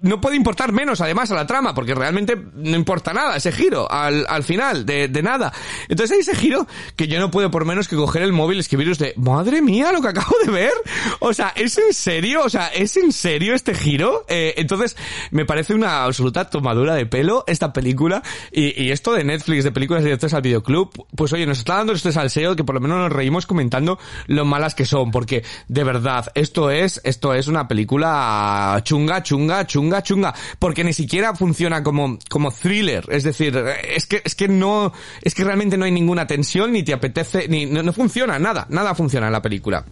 no 0.00 0.20
puede 0.20 0.36
importar 0.36 0.72
menos 0.72 1.00
además 1.00 1.30
a 1.32 1.34
la 1.34 1.46
trama, 1.46 1.74
porque 1.74 1.94
realmente 1.94 2.36
no 2.54 2.76
importa 2.76 3.12
nada 3.12 3.36
ese 3.36 3.50
giro 3.50 3.90
al, 3.90 4.26
al 4.28 4.44
final, 4.44 4.86
de, 4.86 5.08
de 5.08 5.22
nada. 5.22 5.52
Entonces 5.88 6.14
hay 6.14 6.20
ese 6.20 6.36
giro 6.36 6.66
que 6.94 7.08
yo 7.08 7.18
no 7.18 7.30
puedo 7.30 7.50
por 7.50 7.64
menos 7.64 7.88
que 7.88 7.96
coger 7.96 8.22
el 8.22 8.32
móvil 8.32 8.58
y 8.58 8.60
escribiros 8.60 8.98
de, 8.98 9.14
madre 9.16 9.60
mía, 9.60 9.90
lo 9.92 10.00
que 10.00 10.08
acabo 10.08 10.36
de 10.44 10.52
ver. 10.52 10.72
O 11.18 11.34
sea, 11.34 11.52
¿es 11.56 11.78
en 11.78 11.92
serio? 11.92 12.42
O 12.44 12.48
sea, 12.48 12.68
¿es 12.68 12.96
en 12.96 13.12
serio 13.12 13.54
este 13.54 13.74
giro? 13.74 14.24
Eh, 14.28 14.54
entonces, 14.56 14.96
me 15.30 15.44
parece 15.44 15.74
una 15.74 16.04
absoluta 16.04 16.48
tomadura 16.48 16.94
de 16.94 17.06
pelo 17.06 17.44
esta 17.46 17.72
película 17.72 18.22
y, 18.52 18.80
y 18.80 18.92
esto 18.92 19.12
de 19.12 19.24
Netflix, 19.24 19.64
de 19.64 19.72
películas 19.72 20.04
directas 20.04 20.32
al 20.32 20.42
videoclub, 20.42 21.06
pues 21.16 21.32
oye, 21.32 21.46
nos 21.46 21.58
está 21.58 21.76
dando 21.76 21.92
este 21.92 22.12
salseo 22.12 22.54
que 22.54 22.64
por 22.64 22.76
lo 22.76 22.80
menos 22.80 22.98
nos 22.98 23.12
reímos 23.12 23.46
comentando 23.46 23.98
lo 24.26 24.44
malas 24.44 24.74
que 24.74 24.84
son, 24.84 25.10
porque 25.10 25.44
de 25.66 25.84
verdad, 25.84 26.30
esto 26.34 26.70
es, 26.70 27.00
esto 27.04 27.34
es 27.34 27.48
una 27.48 27.66
película 27.66 28.80
chunga, 28.84 29.22
chunga, 29.22 29.66
chunga 29.66 29.87
chunga, 30.02 30.34
porque 30.58 30.84
ni 30.84 30.92
siquiera 30.92 31.34
funciona 31.34 31.82
como, 31.82 32.18
como 32.28 32.50
thriller, 32.50 33.04
es 33.08 33.24
decir, 33.24 33.56
es 33.84 34.06
que, 34.06 34.22
es 34.24 34.34
que 34.34 34.48
no, 34.48 34.92
es 35.22 35.34
que 35.34 35.44
realmente 35.44 35.76
no 35.76 35.84
hay 35.84 35.92
ninguna 35.92 36.26
tensión, 36.26 36.72
ni 36.72 36.82
te 36.82 36.92
apetece, 36.92 37.48
ni, 37.48 37.66
no, 37.66 37.92
funciona, 37.92 38.38
nada, 38.38 38.66
nada 38.70 38.94
funciona 38.94 39.26
en 39.26 39.32
la 39.32 39.42
película. 39.42 39.84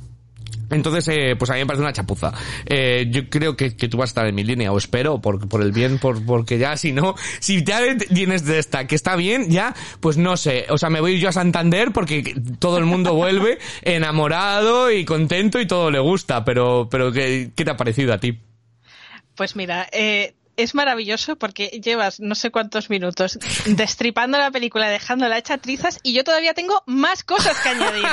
Entonces, 0.68 1.07
eh, 1.09 1.36
pues 1.36 1.49
a 1.51 1.55
mí 1.55 1.61
me 1.61 1.66
parece 1.66 1.82
una 1.82 1.92
chapuza. 1.92 2.32
Eh, 2.64 3.07
yo 3.09 3.28
creo 3.28 3.57
que, 3.57 3.76
que, 3.76 3.88
tú 3.88 3.99
vas 3.99 4.09
a 4.09 4.12
estar 4.12 4.26
en 4.26 4.34
mi 4.34 4.42
línea, 4.42 4.72
o 4.72 4.78
espero, 4.78 5.20
por, 5.20 5.49
por 5.49 5.62
el 5.62 5.70
bien, 5.70 5.99
por, 5.99 6.24
porque 6.24 6.59
ya, 6.59 6.76
si 6.76 6.92
no, 6.92 7.14
si 7.38 7.62
ya 7.62 7.80
tienes 7.97 8.44
de 8.44 8.59
esta, 8.59 8.86
que 8.86 8.97
está 8.97 9.14
bien, 9.14 9.49
ya, 9.49 9.74
pues 10.01 10.16
no 10.16 10.36
sé, 10.36 10.66
o 10.68 10.76
sea, 10.76 10.90
me 10.90 11.01
voy 11.01 11.20
yo 11.20 11.28
a 11.28 11.32
Santander 11.32 11.92
porque 11.92 12.34
todo 12.59 12.78
el 12.78 12.84
mundo 12.84 13.14
vuelve 13.14 13.59
enamorado 13.82 14.90
y 14.90 15.05
contento 15.05 15.61
y 15.61 15.66
todo 15.66 15.90
le 15.90 16.01
gusta, 16.01 16.44
pero, 16.44 16.88
pero 16.90 17.12
¿qué, 17.12 17.53
qué 17.55 17.64
te 17.64 17.70
ha 17.70 17.76
parecido 17.76 18.12
a 18.12 18.18
ti? 18.18 18.36
Pues 19.37 19.57
mira, 19.57 19.89
eh, 19.93 20.34
es 20.57 20.74
maravilloso 20.74 21.37
porque 21.37 21.66
llevas 21.82 22.20
no 22.20 22.34
sé 22.34 22.51
cuántos 22.51 22.91
minutos 22.91 23.39
destripando 23.66 24.39
la 24.39 24.51
película, 24.51 24.89
dejándola 24.89 25.39
hecha 25.39 25.59
trizas 25.59 26.01
y 26.03 26.14
yo 26.14 26.24
todavía 26.24 26.55
tengo 26.55 26.82
más 26.87 27.24
cosas 27.24 27.59
que 27.61 27.68
añadir. 27.68 28.07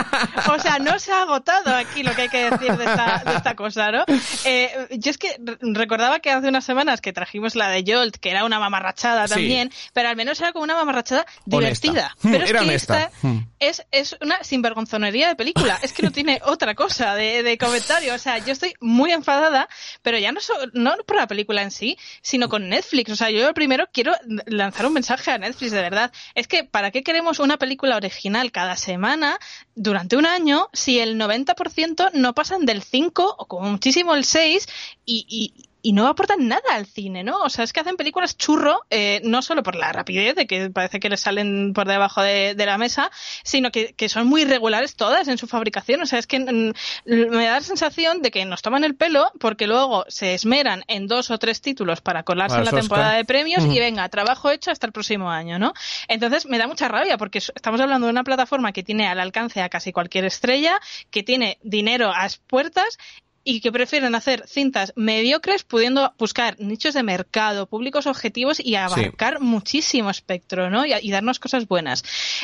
O 0.53 0.59
sea, 0.59 0.77
no 0.79 0.99
se 0.99 1.11
ha 1.11 1.21
agotado 1.21 1.73
aquí 1.73 2.03
lo 2.03 2.13
que 2.15 2.23
hay 2.23 2.29
que 2.29 2.49
decir 2.49 2.75
de 2.75 2.85
esta, 2.85 3.23
de 3.25 3.35
esta 3.35 3.55
cosa, 3.55 3.91
¿no? 3.91 4.03
Eh, 4.45 4.71
yo 4.97 5.11
es 5.11 5.17
que 5.17 5.39
recordaba 5.61 6.19
que 6.19 6.31
hace 6.31 6.49
unas 6.49 6.65
semanas 6.65 7.01
que 7.01 7.13
trajimos 7.13 7.55
la 7.55 7.69
de 7.69 7.83
Jolt, 7.87 8.17
que 8.17 8.29
era 8.29 8.43
una 8.45 8.59
mamarrachada 8.59 9.27
también, 9.27 9.71
pero 9.93 10.09
al 10.09 10.15
menos 10.15 10.39
era 10.41 10.51
como 10.51 10.63
una 10.63 10.75
mamarrachada 10.75 11.25
divertida. 11.45 12.15
Pero 12.21 12.43
es 12.43 12.51
que 12.51 12.75
esta 12.75 13.11
hmm. 13.21 13.39
Es, 13.67 13.85
es 13.91 14.15
una 14.21 14.43
sinvergonzonería 14.43 15.27
de 15.27 15.35
película. 15.35 15.79
Es 15.81 15.93
que 15.93 16.03
no 16.03 16.11
tiene 16.11 16.41
otra 16.45 16.75
cosa 16.75 17.15
de, 17.15 17.43
de 17.43 17.57
comentario. 17.57 18.13
O 18.13 18.17
sea, 18.17 18.37
yo 18.39 18.51
estoy 18.51 18.73
muy 18.79 19.11
enfadada, 19.11 19.67
pero 20.01 20.17
ya 20.17 20.31
no, 20.31 20.39
no 20.73 20.95
por 21.05 21.17
la 21.17 21.27
película 21.27 21.61
en 21.61 21.71
sí, 21.71 21.97
sino 22.21 22.49
con 22.49 22.69
Netflix. 22.69 23.11
O 23.11 23.15
sea, 23.15 23.29
yo 23.29 23.53
primero 23.53 23.87
quiero 23.91 24.13
lanzar 24.45 24.85
un 24.85 24.93
mensaje 24.93 25.31
a 25.31 25.37
Netflix, 25.37 25.71
de 25.71 25.81
verdad. 25.81 26.11
Es 26.35 26.47
que, 26.47 26.63
¿para 26.63 26.91
qué 26.91 27.03
queremos 27.03 27.39
una 27.39 27.57
película 27.57 27.95
original 27.95 28.51
cada 28.51 28.77
semana 28.77 29.39
durante 29.75 30.15
un 30.17 30.25
año 30.25 30.69
si 30.73 30.99
el 30.99 31.19
90% 31.19 32.11
no 32.13 32.33
pasan 32.33 32.65
del 32.65 32.83
5 32.83 33.35
o 33.37 33.45
como 33.47 33.69
muchísimo 33.69 34.15
el 34.15 34.25
6 34.25 34.67
y, 35.05 35.25
y 35.27 35.72
no 35.91 36.07
aportan 36.07 36.47
nada 36.47 36.61
al 36.71 36.85
cine, 36.85 37.23
¿no? 37.23 37.39
O 37.41 37.49
sea, 37.49 37.65
es 37.65 37.73
que 37.73 37.81
hacen 37.81 37.97
películas 37.97 38.37
churro, 38.37 38.85
eh, 38.89 39.19
no 39.25 39.41
solo 39.41 39.63
por 39.63 39.75
la 39.75 39.91
rapidez, 39.91 40.35
de 40.35 40.47
que 40.47 40.69
parece 40.69 41.01
que 41.01 41.09
les 41.09 41.19
salen 41.19 41.73
por 41.73 41.87
debajo 41.87 42.21
de, 42.21 42.55
la 42.63 42.77
mesa, 42.77 43.11
sino 43.43 43.71
que, 43.71 43.93
que, 43.93 44.07
son 44.07 44.27
muy 44.27 44.43
irregulares 44.43 44.95
todas 44.95 45.27
en 45.27 45.37
su 45.37 45.47
fabricación. 45.47 46.01
O 46.01 46.05
sea, 46.05 46.19
es 46.19 46.27
que 46.27 46.39
mm, 46.39 46.73
me 47.05 47.45
da 47.45 47.55
la 47.55 47.61
sensación 47.61 48.21
de 48.21 48.31
que 48.31 48.45
nos 48.45 48.61
toman 48.61 48.85
el 48.85 48.95
pelo 48.95 49.29
porque 49.39 49.67
luego 49.67 50.05
se 50.07 50.33
esmeran 50.33 50.85
en 50.87 51.07
dos 51.07 51.29
o 51.31 51.37
tres 51.37 51.59
títulos 51.59 51.99
para 51.99 52.23
colarse 52.23 52.57
en 52.57 52.65
la 52.65 52.71
temporada 52.71 53.13
de 53.13 53.25
premios 53.25 53.65
y 53.65 53.79
venga, 53.79 54.07
trabajo 54.07 54.49
hecho 54.51 54.71
hasta 54.71 54.87
el 54.87 54.93
próximo 54.93 55.29
año, 55.29 55.59
¿no? 55.59 55.73
Entonces 56.07 56.45
me 56.45 56.57
da 56.57 56.67
mucha 56.67 56.87
rabia 56.87 57.17
porque 57.17 57.39
estamos 57.39 57.81
hablando 57.81 58.07
de 58.07 58.11
una 58.11 58.23
plataforma 58.23 58.71
que 58.71 58.83
tiene 58.83 59.07
al 59.07 59.19
alcance 59.19 59.61
a 59.61 59.67
casi 59.67 59.91
cualquier 59.91 60.23
estrella, 60.23 60.79
que 61.11 61.23
tiene 61.23 61.57
dinero 61.61 62.11
a 62.13 62.27
puertas 62.47 62.97
y 63.43 63.61
que 63.61 63.71
prefieren 63.71 64.15
hacer 64.15 64.47
cintas 64.47 64.93
mediocres 64.95 65.63
pudiendo 65.63 66.13
buscar 66.17 66.59
nichos 66.59 66.93
de 66.93 67.03
mercado, 67.03 67.67
públicos 67.67 68.07
objetivos 68.07 68.59
y 68.59 68.75
abarcar 68.75 69.41
muchísimo 69.41 70.09
espectro, 70.09 70.69
¿no? 70.69 70.85
Y, 70.85 71.11
darnos 71.11 71.39
cosas 71.39 71.67
buenas. 71.67 72.03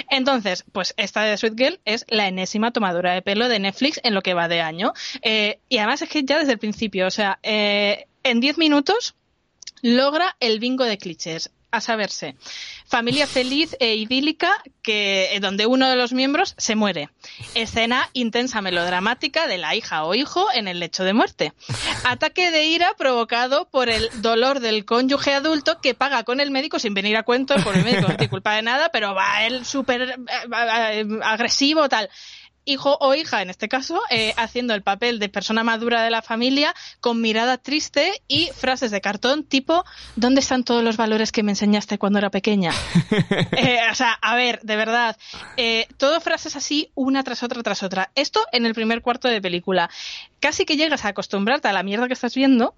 Entonces, 0.10 0.64
pues 0.72 0.94
esta 0.98 1.24
de 1.24 1.38
Sweet 1.38 1.58
Girl 1.58 1.80
es 1.86 2.06
la 2.10 2.28
enésima 2.28 2.72
tomadura 2.72 3.14
de 3.14 3.22
pelo 3.22 3.48
de 3.48 3.60
Netflix 3.60 4.00
en 4.04 4.14
lo 4.14 4.22
que 4.22 4.34
va 4.34 4.48
de 4.48 4.62
año. 4.62 4.94
Eh, 5.22 5.60
y 5.70 5.78
además 5.78 6.02
es 6.02 6.10
que 6.10 6.24
ya 6.24 6.38
desde 6.38 6.54
el 6.54 6.60
principio, 6.60 7.08
o 7.08 7.12
sea, 7.12 7.40
eh, 7.42 8.06
en 8.24 8.40
10 8.40 8.58
minutos 8.58 9.16
logra 9.82 10.36
el 10.40 10.60
bingo 10.60 10.84
de 10.84 10.98
clichés 10.98 11.52
a 11.72 11.82
saberse, 11.82 12.36
familia 12.86 13.28
feliz 13.28 13.76
e 13.80 13.96
idílica 13.96 14.52
que 14.82 15.36
eh, 15.36 15.40
donde 15.40 15.68
uno 15.68 15.90
de 15.90 15.96
los 15.96 16.14
miembros 16.14 16.56
se 16.58 16.76
muere. 16.76 17.10
Escena 17.54 18.10
intensa 18.14 18.62
melodramática 18.62 19.48
de 19.48 19.58
la 19.58 19.76
hija 19.76 20.04
o 20.04 20.16
hijo 20.16 20.48
en 20.54 20.68
el 20.68 20.80
lecho 20.80 21.04
de 21.04 21.14
muerte. 21.14 21.54
Ataque 22.04 22.52
de 22.52 22.66
ira 22.66 22.94
provocado 22.98 23.70
por 23.70 23.90
el 23.90 24.10
dolor 24.22 24.60
del 24.60 24.86
cónyuge 24.86 25.34
adulto 25.34 25.80
que 25.82 25.94
paga 25.94 26.24
con 26.24 26.40
el 26.40 26.52
médico 26.52 26.80
sin 26.80 26.94
venir 26.94 27.18
a 27.18 27.24
cuento, 27.24 27.56
por 27.64 27.76
el 27.76 27.84
médico 27.84 28.08
no 28.08 28.18
tiene 28.18 28.30
culpa 28.30 28.56
de 28.56 28.64
nada, 28.64 28.90
pero 28.90 29.14
va 29.14 29.46
él 29.46 29.66
súper 29.66 30.02
eh, 30.02 30.16
eh, 30.28 31.06
agresivo 31.24 31.88
tal 31.88 32.10
hijo 32.70 32.98
o 33.02 33.16
hija, 33.16 33.42
en 33.42 33.50
este 33.50 33.68
caso, 33.68 34.02
eh, 34.10 34.34
haciendo 34.38 34.74
el 34.74 34.84
papel 34.84 35.20
de 35.20 35.28
persona 35.30 35.64
madura 35.64 36.04
de 36.04 36.12
la 36.12 36.22
familia 36.22 36.74
con 37.02 37.20
mirada 37.22 37.58
triste 37.58 38.22
y 38.28 38.50
frases 38.56 38.92
de 38.92 39.02
cartón 39.02 39.44
tipo 39.44 39.84
¿dónde 40.16 40.42
están 40.42 40.64
todos 40.64 40.84
los 40.84 40.96
valores 40.96 41.32
que 41.32 41.44
me 41.44 41.52
enseñaste 41.52 41.98
cuando 41.98 42.20
era 42.20 42.30
pequeña? 42.30 42.72
Eh, 43.52 43.80
o 43.92 43.96
sea, 43.96 44.14
a 44.14 44.36
ver, 44.36 44.62
de 44.62 44.76
verdad, 44.76 45.18
eh, 45.58 45.88
todo 45.98 46.22
frases 46.22 46.56
así 46.56 46.92
una 46.96 47.24
tras 47.24 47.44
otra 47.44 47.62
tras 47.64 47.84
otra. 47.84 48.12
Esto 48.16 48.42
en 48.52 48.66
el 48.66 48.74
primer 48.74 49.02
cuarto 49.02 49.28
de 49.28 49.42
película. 49.42 49.90
Casi 50.40 50.66
que 50.66 50.78
llegas 50.78 51.04
a 51.04 51.10
acostumbrarte 51.10 51.68
a 51.68 51.74
la 51.74 51.84
mierda 51.84 52.08
que 52.08 52.14
estás 52.14 52.36
viendo 52.36 52.74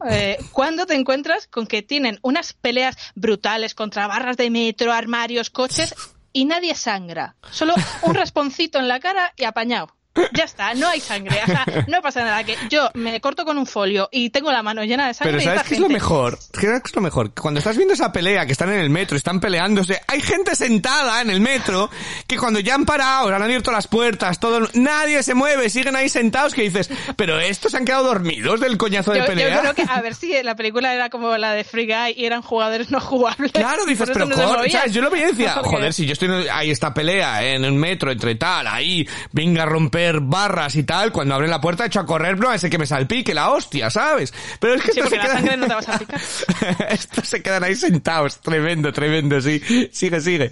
cuando 0.51 0.85
te 0.85 0.95
encuentras 0.95 1.47
con 1.47 1.67
que 1.67 1.81
tienen 1.81 2.19
unas 2.21 2.53
peleas 2.53 2.97
brutales 3.15 3.75
contra 3.75 4.07
barras 4.07 4.37
de 4.37 4.49
metro, 4.49 4.91
armarios, 4.93 5.49
coches 5.49 5.93
y 6.33 6.45
nadie 6.45 6.75
sangra. 6.75 7.35
Solo 7.51 7.75
un 8.03 8.13
rasponcito 8.15 8.79
en 8.79 8.87
la 8.87 8.99
cara 8.99 9.33
y 9.37 9.43
apañado. 9.43 9.95
Ya 10.33 10.43
está, 10.43 10.73
no 10.73 10.89
hay 10.89 10.99
sangre, 10.99 11.39
o 11.41 11.45
sea, 11.45 11.65
no 11.87 12.01
pasa 12.01 12.23
nada, 12.23 12.43
que 12.43 12.57
yo 12.69 12.89
me 12.95 13.21
corto 13.21 13.45
con 13.45 13.57
un 13.57 13.65
folio 13.65 14.09
y 14.11 14.29
tengo 14.29 14.51
la 14.51 14.61
mano 14.61 14.83
llena 14.83 15.07
de 15.07 15.13
sangre. 15.13 15.37
Pero 15.37 15.43
¿sabes 15.45 15.63
qué 15.69 15.75
es 15.75 15.79
lo 15.79 15.87
mejor? 15.87 16.37
¿Qué 16.59 16.67
es 16.67 16.95
lo 16.95 17.01
mejor? 17.01 17.33
Cuando 17.33 17.59
estás 17.59 17.77
viendo 17.77 17.93
esa 17.93 18.11
pelea, 18.11 18.45
que 18.45 18.51
están 18.51 18.69
en 18.73 18.79
el 18.79 18.89
metro, 18.89 19.15
están 19.15 19.39
peleándose, 19.39 20.01
hay 20.07 20.21
gente 20.21 20.55
sentada 20.55 21.21
en 21.21 21.29
el 21.29 21.39
metro 21.39 21.89
que 22.27 22.37
cuando 22.37 22.59
ya 22.59 22.75
han 22.75 22.85
parado, 22.85 23.33
han 23.33 23.41
abierto 23.41 23.71
las 23.71 23.87
puertas, 23.87 24.39
todo, 24.39 24.67
nadie 24.73 25.23
se 25.23 25.33
mueve, 25.33 25.69
siguen 25.69 25.95
ahí 25.95 26.09
sentados 26.09 26.53
que 26.53 26.63
dices, 26.63 26.89
pero 27.15 27.39
estos 27.39 27.71
se 27.71 27.77
han 27.77 27.85
quedado 27.85 28.03
dormidos 28.03 28.59
del 28.59 28.77
coñazo 28.77 29.13
de 29.13 29.23
pelea. 29.23 29.55
Yo 29.55 29.61
creo 29.61 29.75
que, 29.75 29.85
a 29.89 30.01
ver 30.01 30.15
si 30.15 30.43
la 30.43 30.55
película 30.55 30.93
era 30.93 31.09
como 31.09 31.37
la 31.37 31.53
de 31.53 31.63
Free 31.63 31.85
Guy 31.85 32.15
y 32.17 32.25
eran 32.25 32.41
jugadores 32.41 32.91
no 32.91 32.99
jugables. 32.99 33.53
Claro, 33.53 33.85
dices, 33.85 34.09
pero 34.11 34.29
yo 34.29 35.01
lo 35.01 35.09
veía 35.09 35.29
y 35.29 35.31
decía, 35.31 35.53
joder, 35.63 35.93
si 35.93 36.05
yo 36.05 36.13
estoy 36.13 36.47
ahí 36.51 36.69
esta 36.69 36.93
pelea 36.93 37.45
en 37.45 37.63
el 37.63 37.71
metro 37.73 38.11
entre 38.11 38.35
tal, 38.35 38.67
ahí, 38.67 39.07
venga 39.31 39.63
a 39.63 39.65
romper 40.01 40.19
barras 40.21 40.75
y 40.75 40.83
tal, 40.83 41.11
cuando 41.11 41.35
abre 41.35 41.47
la 41.47 41.61
puerta 41.61 41.85
hecho 41.85 41.99
a 41.99 42.05
correr, 42.05 42.39
no 42.39 42.51
ese 42.51 42.69
que 42.69 42.77
me 42.77 42.85
salpique 42.85 43.33
la 43.33 43.51
hostia, 43.51 43.89
¿sabes? 43.89 44.33
Pero 44.59 44.75
es 44.75 44.83
que 44.83 44.93
sí, 44.93 45.01
porque 45.01 45.17
la 45.17 45.27
sangre 45.27 45.57
no 45.57 45.67
te 45.67 45.73
a 45.73 46.89
estos 46.89 47.27
se 47.27 47.41
quedan 47.41 47.63
ahí 47.63 47.75
sentados, 47.75 48.39
tremendo, 48.39 48.91
tremendo, 48.91 49.41
sí. 49.41 49.59
Sigue, 49.91 50.21
sigue. 50.21 50.51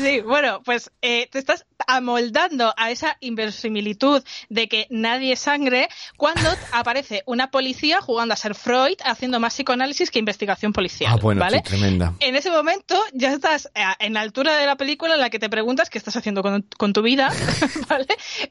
Sí, 0.00 0.20
bueno, 0.20 0.62
pues 0.64 0.90
eh, 1.02 1.28
te 1.30 1.38
estás 1.38 1.66
amoldando 1.86 2.74
a 2.76 2.90
esa 2.90 3.16
inverosimilitud 3.20 4.22
de 4.48 4.68
que 4.68 4.86
nadie 4.90 5.36
sangre 5.36 5.88
cuando 6.16 6.48
aparece 6.72 7.22
una 7.26 7.50
policía 7.50 8.00
jugando 8.00 8.34
a 8.34 8.36
ser 8.36 8.54
Freud 8.54 8.96
haciendo 9.04 9.40
más 9.40 9.54
psicoanálisis 9.54 10.10
que 10.10 10.18
investigación 10.18 10.72
policial. 10.72 11.12
Ah, 11.12 11.18
bueno, 11.20 11.40
¿vale? 11.40 11.62
tremenda. 11.62 12.14
En 12.20 12.36
ese 12.36 12.50
momento 12.50 13.00
ya 13.12 13.32
estás 13.32 13.70
eh, 13.74 13.82
en 13.98 14.14
la 14.14 14.20
altura 14.20 14.56
de 14.56 14.66
la 14.66 14.76
película 14.76 15.14
en 15.14 15.20
la 15.20 15.30
que 15.30 15.38
te 15.38 15.48
preguntas 15.48 15.90
qué 15.90 15.98
estás 15.98 16.16
haciendo 16.16 16.42
con, 16.42 16.66
con 16.76 16.92
tu 16.92 17.02
vida, 17.02 17.32
¿vale? 17.88 18.06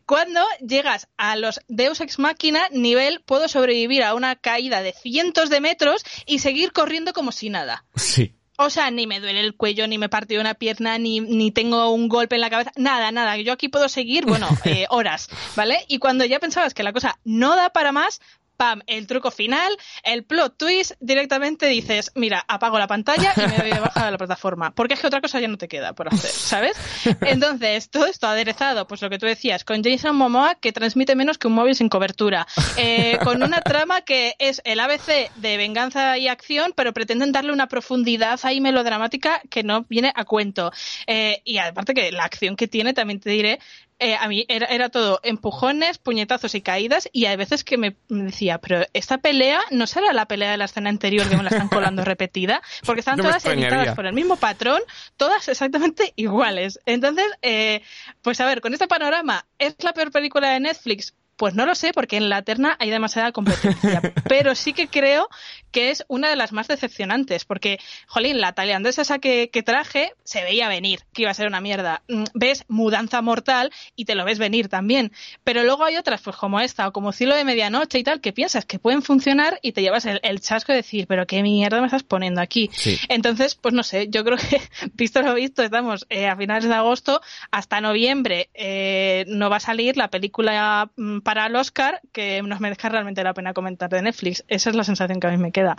Cuando 0.06 0.42
llegas 0.66 1.08
a 1.18 1.36
los 1.36 1.60
Deus 1.68 2.02
Ex 2.02 2.20
Machina 2.20 2.68
nivel 2.72 3.22
puedo 3.26 3.48
sobrevivir 3.48 4.04
a 4.04 4.14
una 4.14 4.36
caída 4.36 4.82
de 4.82 4.94
cientos 4.94 5.50
de 5.50 5.62
metros 5.62 6.04
y 6.26 6.40
seguir 6.40 6.72
corriendo 6.72 7.14
como 7.14 7.32
si 7.32 7.50
nada. 7.50 7.86
Sí. 7.96 8.39
O 8.62 8.70
sea, 8.70 8.92
ni 8.92 9.08
me 9.08 9.22
duele 9.22 9.40
el 9.40 9.56
cuello, 9.56 9.88
ni 9.88 9.98
me 9.98 10.10
partió 10.10 10.42
una 10.42 10.54
pierna, 10.54 10.98
ni, 10.98 11.22
ni 11.22 11.50
tengo 11.50 11.92
un 11.92 12.10
golpe 12.10 12.36
en 12.36 12.42
la 12.42 12.50
cabeza, 12.50 12.74
nada, 12.76 13.10
nada. 13.10 13.38
Yo 13.38 13.54
aquí 13.54 13.70
puedo 13.70 13.88
seguir, 13.88 14.26
bueno, 14.26 14.50
eh, 14.66 14.86
horas, 14.90 15.30
¿vale? 15.56 15.86
Y 15.88 16.00
cuando 16.00 16.26
ya 16.26 16.42
pensabas 16.42 16.74
que 16.74 16.84
la 16.84 16.92
cosa 16.92 17.18
no 17.24 17.56
da 17.56 17.70
para 17.70 17.94
más, 17.94 18.20
pam, 18.60 18.82
el 18.88 19.08
truco 19.08 19.32
final, 19.32 19.72
el 20.04 20.26
plot 20.26 20.58
twist, 20.58 20.92
directamente 21.00 21.68
dices, 21.68 22.12
mira, 22.16 22.44
apago 22.46 22.78
la 22.78 22.88
pantalla 22.88 23.34
y 23.38 23.40
me 23.48 23.58
doy 23.58 23.72
de 23.72 23.80
baja 23.80 24.06
de 24.06 24.12
la 24.12 24.18
plataforma. 24.18 24.72
Porque 24.76 24.96
es 24.96 25.00
que 25.00 25.08
otra 25.08 25.22
cosa 25.22 25.40
ya 25.40 25.48
no 25.48 25.58
te 25.58 25.70
queda 25.70 25.94
por 25.94 26.14
hacer, 26.14 26.30
¿sabes? 26.30 26.74
Entonces, 27.22 27.90
todo 27.90 28.06
esto 28.06 28.28
aderezado, 28.28 28.86
pues 28.86 29.02
lo 29.02 29.10
que 29.10 29.18
tú 29.18 29.28
decías, 29.28 29.64
con 29.64 29.82
Jason 29.82 30.14
Momoa 30.14 30.56
que 30.56 30.74
transmite 30.74 31.16
menos 31.16 31.38
que 31.38 31.48
un 31.48 31.54
móvil 31.54 31.74
sin 31.74 31.88
cobertura, 31.88 32.46
eh, 32.76 33.18
con 33.24 33.42
una 33.42 33.62
trama 33.62 34.02
que 34.02 34.36
es 34.40 34.62
el 34.66 34.82
ABC 34.82 35.32
de 35.36 35.56
venganza 35.56 36.18
y 36.18 36.28
acción, 36.28 36.74
pero 36.76 36.92
pretenden 36.92 37.32
darle 37.32 37.54
una 37.54 37.68
profundidad 37.68 38.42
ahí 38.44 38.60
melodramática 38.60 39.42
que 39.50 39.64
no 39.64 39.86
viene 39.88 40.12
a 40.14 40.26
cuento. 40.26 40.74
Eh, 41.08 41.42
y 41.46 41.60
aparte 41.60 41.94
que 41.94 42.12
la 42.12 42.26
acción 42.26 42.58
que 42.58 42.68
tiene, 42.68 42.94
también 42.94 43.22
te 43.22 43.30
diré, 43.30 43.60
eh, 44.00 44.16
a 44.16 44.28
mí 44.28 44.46
era, 44.48 44.66
era, 44.68 44.90
todo 44.90 45.20
empujones, 45.24 45.98
puñetazos 45.98 46.56
y 46.56 46.62
caídas 46.62 47.10
y 47.12 47.26
hay 47.26 47.36
veces 47.36 47.64
que 47.64 47.78
me, 47.78 47.98
decía, 48.08 48.60
pero 48.60 48.86
esta 48.94 49.18
pelea 49.18 49.60
no 49.72 49.88
será 49.88 50.14
la 50.14 50.26
pelea 50.26 50.52
de 50.52 50.58
la 50.58 50.66
escena 50.66 50.90
anterior 50.90 51.28
que 51.28 51.36
me 51.36 51.44
la 51.44 51.50
están 51.50 51.68
colando 51.68 52.04
repetida, 52.06 52.62
porque 52.86 53.02
están 53.02 53.18
todas 53.18 53.46
editadas 53.46 53.96
por 53.96 54.06
el 54.06 54.14
mismo 54.14 54.38
patrón, 54.38 54.82
todas 55.18 55.48
exactamente 55.50 56.14
iguales. 56.16 56.80
Entonces, 56.86 57.28
eh, 57.42 57.82
pues 58.22 58.40
a 58.40 58.46
ver, 58.46 58.62
con 58.62 58.74
este 58.74 58.88
panorama, 58.88 59.46
¿es 59.58 59.76
la 59.84 59.94
peor 59.94 60.12
película 60.12 60.52
de 60.52 60.62
Netflix? 60.62 61.14
Pues 61.40 61.56
no 61.56 61.66
lo 61.66 61.74
sé, 61.74 61.94
porque 61.94 62.18
en 62.18 62.28
la 62.28 62.42
terna 62.42 62.76
hay 62.80 62.90
demasiada 62.90 63.32
competencia. 63.32 64.02
pero 64.28 64.56
sí 64.56 64.74
que 64.74 64.90
creo 64.90 65.30
que 65.72 65.90
es 65.90 66.04
una 66.10 66.30
de 66.30 66.36
las 66.36 66.52
más 66.52 66.68
decepcionantes, 66.68 67.46
porque, 67.46 67.80
jolín, 68.08 68.42
la 68.42 68.52
tailandesa 68.52 69.04
esa 69.04 69.20
que, 69.20 69.50
que 69.50 69.64
traje 69.64 70.12
se 70.26 70.44
veía 70.44 70.68
venir, 70.68 71.00
que 71.14 71.22
iba 71.22 71.32
a 71.32 71.34
ser 71.34 71.48
una 71.48 71.62
mierda. 71.62 72.04
Mm, 72.10 72.26
ves 72.34 72.66
mudanza 72.68 73.22
mortal 73.22 73.72
y 73.96 74.04
te 74.04 74.16
lo 74.16 74.26
ves 74.26 74.38
venir 74.38 74.68
también. 74.68 75.14
Pero 75.46 75.64
luego 75.64 75.86
hay 75.86 75.96
otras, 75.96 76.22
pues 76.22 76.36
como 76.36 76.60
esta, 76.60 76.90
o 76.90 76.92
como 76.92 77.14
Cielo 77.14 77.38
de 77.38 77.46
Medianoche 77.46 78.00
y 78.00 78.04
tal, 78.04 78.20
que 78.20 78.34
piensas 78.34 78.66
que 78.66 78.78
pueden 78.78 79.02
funcionar 79.02 79.60
y 79.62 79.72
te 79.72 79.82
llevas 79.82 80.06
el, 80.06 80.42
chasco 80.42 80.74
de 80.74 80.80
decir, 80.80 81.08
pero 81.08 81.26
qué 81.26 81.42
mierda 81.42 81.80
me 81.80 81.88
estás 81.88 82.04
poniendo 82.04 82.42
aquí. 82.42 82.70
Entonces, 83.08 83.56
pues 83.56 83.74
no 83.74 83.84
sé, 83.84 84.10
yo 84.10 84.26
creo 84.26 84.38
que, 84.38 84.62
visto 84.94 85.22
lo 85.22 85.36
visto, 85.36 85.64
estamos 85.64 86.06
eh, 86.10 86.28
a 86.28 86.36
finales 86.36 86.68
de 86.68 86.76
agosto, 86.76 87.22
hasta 87.50 87.80
noviembre 87.80 88.50
eh, 88.54 89.24
no 89.28 89.50
va 89.50 89.58
a 89.58 89.62
salir 89.62 89.96
la 89.96 90.10
película 90.10 90.92
mm, 90.98 91.22
para 91.30 91.46
el 91.46 91.56
Oscar 91.56 92.02
que 92.12 92.42
nos 92.42 92.60
merezca 92.60 92.90
realmente 92.90 93.24
la 93.24 93.36
pena 93.36 93.54
comentar 93.54 93.88
de 93.88 94.02
Netflix. 94.02 94.44
Esa 94.48 94.72
es 94.72 94.76
la 94.76 94.84
sensación 94.84 95.20
que 95.20 95.28
a 95.28 95.30
mí 95.30 95.38
me 95.38 95.52
queda. 95.52 95.78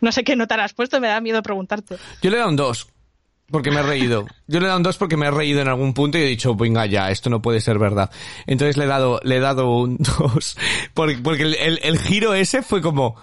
No 0.00 0.12
sé 0.12 0.22
qué 0.22 0.36
nota 0.36 0.54
has 0.62 0.74
puesto, 0.74 1.00
me 1.00 1.08
da 1.08 1.20
miedo 1.20 1.42
preguntarte. 1.42 1.96
Yo 2.22 2.30
le 2.30 2.36
he 2.36 2.38
dado 2.38 2.50
un 2.50 2.54
2. 2.54 2.86
Porque 3.50 3.72
me 3.72 3.80
he 3.80 3.82
reído. 3.82 4.28
Yo 4.46 4.60
le 4.60 4.66
he 4.66 4.68
dado 4.68 4.76
un 4.76 4.84
2 4.84 4.98
porque 4.98 5.16
me 5.16 5.26
he 5.26 5.32
reído 5.32 5.60
en 5.60 5.66
algún 5.66 5.92
punto 5.92 6.18
y 6.18 6.22
he 6.22 6.26
dicho, 6.26 6.54
venga 6.54 6.86
ya, 6.86 7.10
esto 7.10 7.30
no 7.30 7.42
puede 7.42 7.60
ser 7.60 7.80
verdad. 7.80 8.12
Entonces 8.46 8.76
le 8.76 8.84
he 8.84 8.86
dado, 8.86 9.18
le 9.24 9.38
he 9.38 9.40
dado 9.40 9.76
un 9.76 9.96
2. 10.18 10.56
Porque, 10.94 11.18
porque 11.18 11.42
el, 11.42 11.80
el 11.82 11.98
giro 11.98 12.34
ese 12.34 12.62
fue 12.62 12.80
como, 12.80 13.16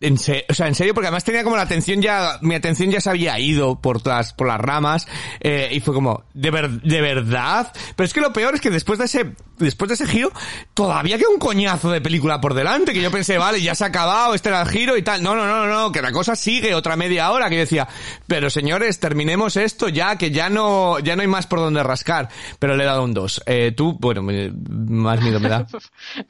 en 0.00 0.18
serio, 0.18 0.44
o 0.48 0.54
sea, 0.54 0.68
en 0.68 0.74
serio, 0.74 0.92
porque 0.94 1.06
además 1.06 1.24
tenía 1.24 1.42
como 1.42 1.56
la 1.56 1.62
atención 1.62 2.02
ya, 2.02 2.38
mi 2.42 2.54
atención 2.54 2.90
ya 2.90 3.00
se 3.00 3.10
había 3.10 3.38
ido 3.38 3.80
por 3.80 4.06
las, 4.06 4.32
por 4.34 4.46
las 4.46 4.60
ramas, 4.60 5.06
eh, 5.40 5.70
y 5.72 5.80
fue 5.80 5.94
como, 5.94 6.24
¿de, 6.34 6.50
ver, 6.50 6.70
¿de 6.82 7.00
verdad? 7.00 7.72
Pero 7.94 8.06
es 8.06 8.12
que 8.12 8.20
lo 8.20 8.32
peor 8.32 8.54
es 8.54 8.60
que 8.60 8.70
después 8.70 8.98
de 8.98 9.06
ese 9.06 9.34
después 9.58 9.88
de 9.88 9.94
ese 9.94 10.06
giro, 10.06 10.32
todavía 10.74 11.18
queda 11.18 11.28
un 11.30 11.38
coñazo 11.38 11.90
de 11.90 12.00
película 12.00 12.40
por 12.40 12.54
delante, 12.54 12.92
que 12.92 13.00
yo 13.00 13.10
pensé, 13.10 13.38
vale, 13.38 13.60
ya 13.60 13.74
se 13.74 13.84
ha 13.84 13.88
acabado, 13.88 14.34
este 14.34 14.48
era 14.48 14.62
el 14.62 14.68
giro 14.68 14.96
y 14.96 15.02
tal. 15.02 15.22
No, 15.22 15.34
no, 15.34 15.46
no, 15.46 15.66
no, 15.66 15.92
que 15.92 16.02
la 16.02 16.12
cosa 16.12 16.36
sigue 16.36 16.74
otra 16.74 16.96
media 16.96 17.30
hora, 17.30 17.48
que 17.48 17.56
yo 17.56 17.60
decía, 17.60 17.88
pero 18.26 18.50
señores, 18.50 19.00
terminemos 19.00 19.56
esto 19.56 19.88
ya, 19.88 20.16
que 20.16 20.30
ya 20.30 20.50
no, 20.50 20.98
ya 20.98 21.16
no 21.16 21.22
hay 21.22 21.28
más 21.28 21.46
por 21.46 21.60
donde 21.60 21.82
rascar. 21.82 22.28
Pero 22.58 22.76
le 22.76 22.84
he 22.84 22.86
dado 22.86 23.04
un 23.04 23.14
2. 23.14 23.42
Eh, 23.46 23.72
tú, 23.76 23.96
bueno, 23.98 24.22
más 24.22 25.20
miedo 25.20 25.40
me 25.40 25.48
da. 25.48 25.66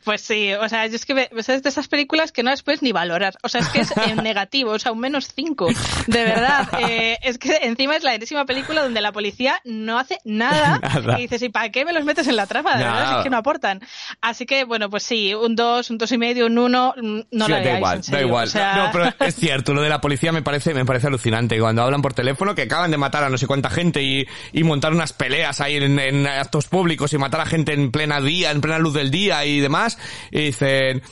Pues 0.05 0.21
sí, 0.21 0.53
o 0.53 0.69
sea, 0.69 0.85
es 0.85 1.05
que 1.05 1.29
es 1.35 1.47
de 1.47 1.69
esas 1.69 1.89
películas 1.89 2.33
que 2.33 2.43
no 2.43 2.51
después 2.51 2.83
ni 2.83 2.93
valorar. 2.93 3.35
Es 3.59 3.69
que 3.69 3.81
es 3.81 3.97
en 3.97 4.17
negativo, 4.23 4.73
o 4.73 4.79
sea, 4.79 4.93
un 4.93 5.01
menos 5.01 5.29
5. 5.35 5.69
De 6.07 6.25
verdad. 6.25 6.69
Eh, 6.79 7.19
es 7.23 7.39
que 7.39 7.57
encima 7.63 7.97
es 7.97 8.05
la 8.05 8.15
enésima 8.15 8.45
película 8.45 8.83
donde 8.83 9.01
la 9.01 9.11
policía 9.11 9.61
no 9.65 9.99
hace 9.99 10.19
nada. 10.25 10.81
Y 11.19 11.23
dices, 11.23 11.43
¿y 11.43 11.49
para 11.49 11.71
qué 11.71 11.85
me 11.85 11.93
los 11.93 12.05
metes 12.05 12.27
en 12.29 12.37
la 12.37 12.47
trama? 12.47 12.77
De 12.77 12.85
verdad, 12.85 13.19
es 13.19 13.25
que 13.25 13.31
no 13.31 13.39
aportan. 13.39 13.81
Así 14.21 14.47
que, 14.47 14.65
bueno, 14.65 14.91
pues 14.91 15.03
sí, 15.03 15.35
un 15.35 15.57
2, 15.57 15.91
un 15.91 15.99
dos 15.99 16.13
y 16.13 16.19
medio, 16.19 16.47
un 16.47 16.59
1, 16.59 16.95
mm, 16.97 17.21
no 17.33 17.49
la 17.49 17.61
da 17.61 17.77
igual, 17.77 18.01
da 18.03 18.21
igual. 18.21 18.51
No, 18.55 18.89
pero 18.93 19.13
es 19.21 19.35
cierto, 19.37 19.75
lo 19.75 19.83
de 19.83 19.89
la 19.89 20.01
policía 20.01 20.33
me 20.33 20.43
parece, 20.43 20.75
me 20.75 20.85
parece 20.85 21.07
alucinante. 21.07 21.59
Cuando 21.59 21.83
hablan 21.83 22.03
por 22.03 22.15
teléfono 22.15 22.55
que 22.55 22.63
acaban 22.63 22.91
de 22.91 22.99
matar 22.99 23.25
a 23.25 23.31
no 23.31 23.39
sé 23.39 23.47
cuánta 23.47 23.71
gente 23.71 24.03
y, 24.03 24.27
y 24.53 24.65
montar 24.65 24.93
unas 24.93 25.13
peleas 25.13 25.61
ahí 25.61 25.77
en, 25.77 25.99
en 25.99 26.27
actos 26.27 26.67
públicos 26.67 27.13
y 27.13 27.19
matar 27.19 27.41
a 27.41 27.47
gente 27.47 27.73
en 27.73 27.91
plena 27.91 28.21
día, 28.21 28.51
en 28.51 28.61
plena 28.61 28.79
luz 28.79 28.95
del 28.95 29.11
día 29.11 29.45
y 29.45 29.61
demás, 29.61 29.99
y 30.31 30.41
dicen, 30.43 31.03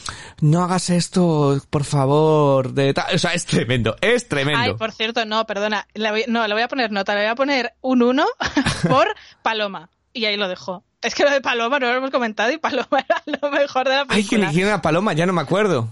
no 0.40 0.62
hagas 0.62 0.90
esto, 0.90 1.61
por 1.70 1.84
favor, 1.84 2.34
de 2.62 2.95
O 3.12 3.18
sea, 3.18 3.35
es 3.35 3.47
tremendo, 3.47 3.97
es 4.01 4.28
tremendo. 4.28 4.61
Ay, 4.61 4.74
por 4.74 4.93
cierto, 4.93 5.24
no, 5.24 5.47
perdona, 5.47 5.87
no, 6.28 6.47
le 6.47 6.55
voy 6.55 6.62
a 6.62 6.68
poner 6.68 6.91
nota, 6.91 7.14
le 7.14 7.20
voy 7.20 7.30
a 7.30 7.35
poner 7.35 7.74
un 7.80 8.03
1 8.03 8.24
por 8.89 9.09
Paloma. 9.43 9.91
Y 10.12 10.26
ahí 10.26 10.37
lo 10.37 10.49
dejo. 10.49 10.85
Es 11.03 11.14
que 11.14 11.24
lo 11.24 11.30
de 11.30 11.41
Paloma 11.41 11.78
no 11.78 11.87
lo 11.87 11.97
hemos 11.97 12.11
comentado 12.11 12.51
y 12.53 12.59
Paloma 12.59 12.89
era 13.09 13.22
lo 13.26 13.51
mejor 13.51 13.89
de 13.89 13.97
la 13.97 14.05
película. 14.05 14.16
Ay, 14.16 14.24
que 14.24 14.37
eligieron 14.37 14.72
a 14.72 14.82
Paloma, 14.82 15.12
ya 15.12 15.26
no 15.26 15.32
me 15.32 15.43
acuerdo. 15.43 15.89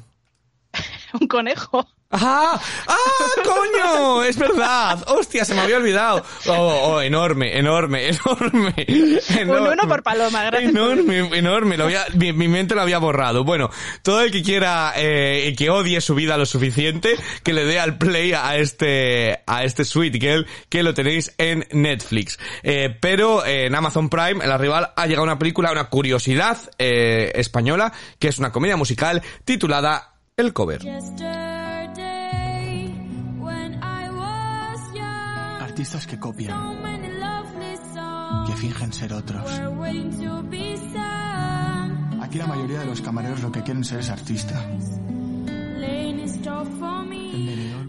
un 1.20 1.29
conejo. 1.29 1.87
¡Ah! 2.14 2.61
¡Ah, 2.89 2.97
coño! 3.43 4.23
Es 4.25 4.37
verdad. 4.37 5.03
Hostia, 5.09 5.47
se 5.47 5.55
me 5.55 5.62
había 5.62 5.79
olvidado. 5.79 6.23
Oh, 6.47 6.53
oh 6.53 7.01
enorme, 7.01 7.57
enorme, 7.57 8.09
enorme, 8.09 8.75
enorme. 8.87 9.66
Un 9.66 9.73
uno 9.73 9.89
por 9.89 10.03
paloma, 10.03 10.45
gracias. 10.45 10.70
Enorme, 10.70 11.39
enorme. 11.39 11.79
Lo 11.79 11.85
había, 11.85 12.05
mi, 12.14 12.49
mente 12.49 12.75
lo 12.75 12.83
había 12.83 12.99
borrado. 12.99 13.45
Bueno, 13.45 13.70
todo 14.03 14.20
el 14.20 14.31
que 14.31 14.43
quiera 14.43 14.93
eh, 14.95 15.55
que 15.57 15.70
odie 15.70 16.03
su 16.03 16.14
vida 16.14 16.37
lo 16.37 16.45
suficiente, 16.45 17.16
que 17.43 17.55
le 17.55 17.64
dé 17.64 17.81
al 17.81 17.97
play 17.97 18.35
a 18.35 18.59
este, 18.59 19.43
a 19.47 19.64
este 19.64 19.87
Sweet 19.87 20.20
Girl, 20.20 20.47
que 20.68 20.83
lo 20.83 20.93
tenéis 20.93 21.35
en 21.39 21.66
Netflix. 21.73 22.39
Eh, 22.62 22.95
pero 23.01 23.47
en 23.47 23.75
Amazon 23.75 24.11
Prime, 24.11 24.43
en 24.43 24.51
la 24.51 24.59
rival, 24.59 24.93
ha 24.95 25.07
llegado 25.07 25.25
una 25.25 25.39
película, 25.39 25.73
una 25.73 25.89
curiosidad 25.89 26.59
eh, 26.79 27.33
española, 27.37 27.91
que 28.18 28.29
es 28.29 28.39
una 28.39 28.53
comedia 28.53 28.77
musical 28.77 29.23
titulada 29.47 30.12
El 30.43 30.53
Cover. 30.53 30.82
artistas 35.61 36.05
que 36.05 36.18
copian, 36.18 36.82
que 38.45 38.57
fingen 38.57 38.93
ser 38.93 39.12
otros. 39.12 39.49
Aquí 42.20 42.38
la 42.38 42.47
mayoría 42.49 42.80
de 42.80 42.86
los 42.86 43.01
camareros 43.01 43.40
lo 43.40 43.53
que 43.53 43.62
quieren 43.62 43.84
ser 43.84 44.01
es 44.01 44.11
artista. 44.11 44.66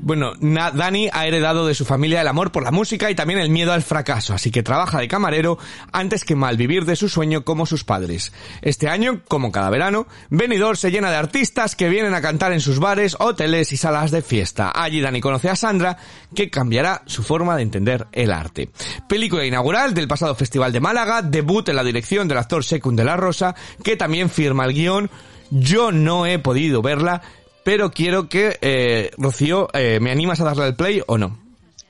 Bueno, 0.06 0.34
Dani 0.38 1.10
ha 1.14 1.28
heredado 1.28 1.66
de 1.66 1.74
su 1.74 1.86
familia 1.86 2.20
el 2.20 2.28
amor 2.28 2.52
por 2.52 2.62
la 2.62 2.72
música 2.72 3.10
y 3.10 3.16
también 3.16 3.40
el 3.40 3.50
miedo 3.50 3.72
al 3.72 3.84
fracaso, 3.84 4.34
así 4.34 4.52
que 4.52 4.62
trabaja 4.62 5.00
de 5.00 5.08
camarero 5.08 5.58
antes 5.94 6.26
que 6.26 6.36
malvivir 6.36 6.84
de 6.84 6.98
su 6.98 7.08
sueño 7.08 7.46
como 7.46 7.66
sus 7.66 7.86
padres. 7.86 8.34
Este 8.62 8.90
año, 8.90 9.22
como 9.30 9.54
cada 9.54 9.70
verano, 9.70 10.06
Benidorm 10.30 10.76
se 10.76 10.92
llena 10.92 11.10
de 11.10 11.16
artistas 11.16 11.78
que 11.78 11.88
vienen 11.88 12.14
a 12.14 12.22
cantar 12.22 12.52
en 12.52 12.60
sus 12.60 12.80
bares, 12.80 13.16
hoteles 13.18 13.72
y 13.72 13.78
salas 13.78 14.12
de 14.12 14.22
fiesta. 14.22 14.74
Allí 14.76 15.00
Dani 15.00 15.22
conoce 15.22 15.50
a 15.50 15.56
Sandra, 15.56 15.98
que 16.36 16.50
cambiará 16.50 17.04
su 17.06 17.24
forma 17.24 17.56
de 17.56 17.64
entender 17.64 18.06
el 18.12 18.34
arte. 18.34 18.72
Película 19.08 19.46
inaugural 19.46 19.94
del 19.94 20.10
pasado 20.10 20.36
Festival 20.36 20.74
de 20.74 20.82
Málaga, 20.82 21.22
debut 21.22 21.70
en 21.70 21.78
la 21.78 21.84
dirección 21.84 22.28
del 22.28 22.40
actor 22.40 22.66
Secund 22.66 22.98
de 22.98 23.06
la 23.06 23.16
Rosa, 23.16 23.56
que 23.82 23.96
también 23.96 24.30
firma 24.30 24.66
el 24.66 24.74
guion. 24.74 25.10
Yo 25.50 25.92
no 25.92 26.26
he 26.26 26.40
podido 26.40 26.82
verla, 26.82 27.22
pero 27.64 27.92
quiero 27.92 28.30
que, 28.30 28.58
eh, 28.62 29.12
Rocío, 29.18 29.70
eh, 29.74 30.00
¿me 30.00 30.12
animas 30.12 30.42
a 30.42 30.46
darle 30.46 30.68
el 30.68 30.76
play 30.76 31.02
o 31.08 31.18
no? 31.18 31.40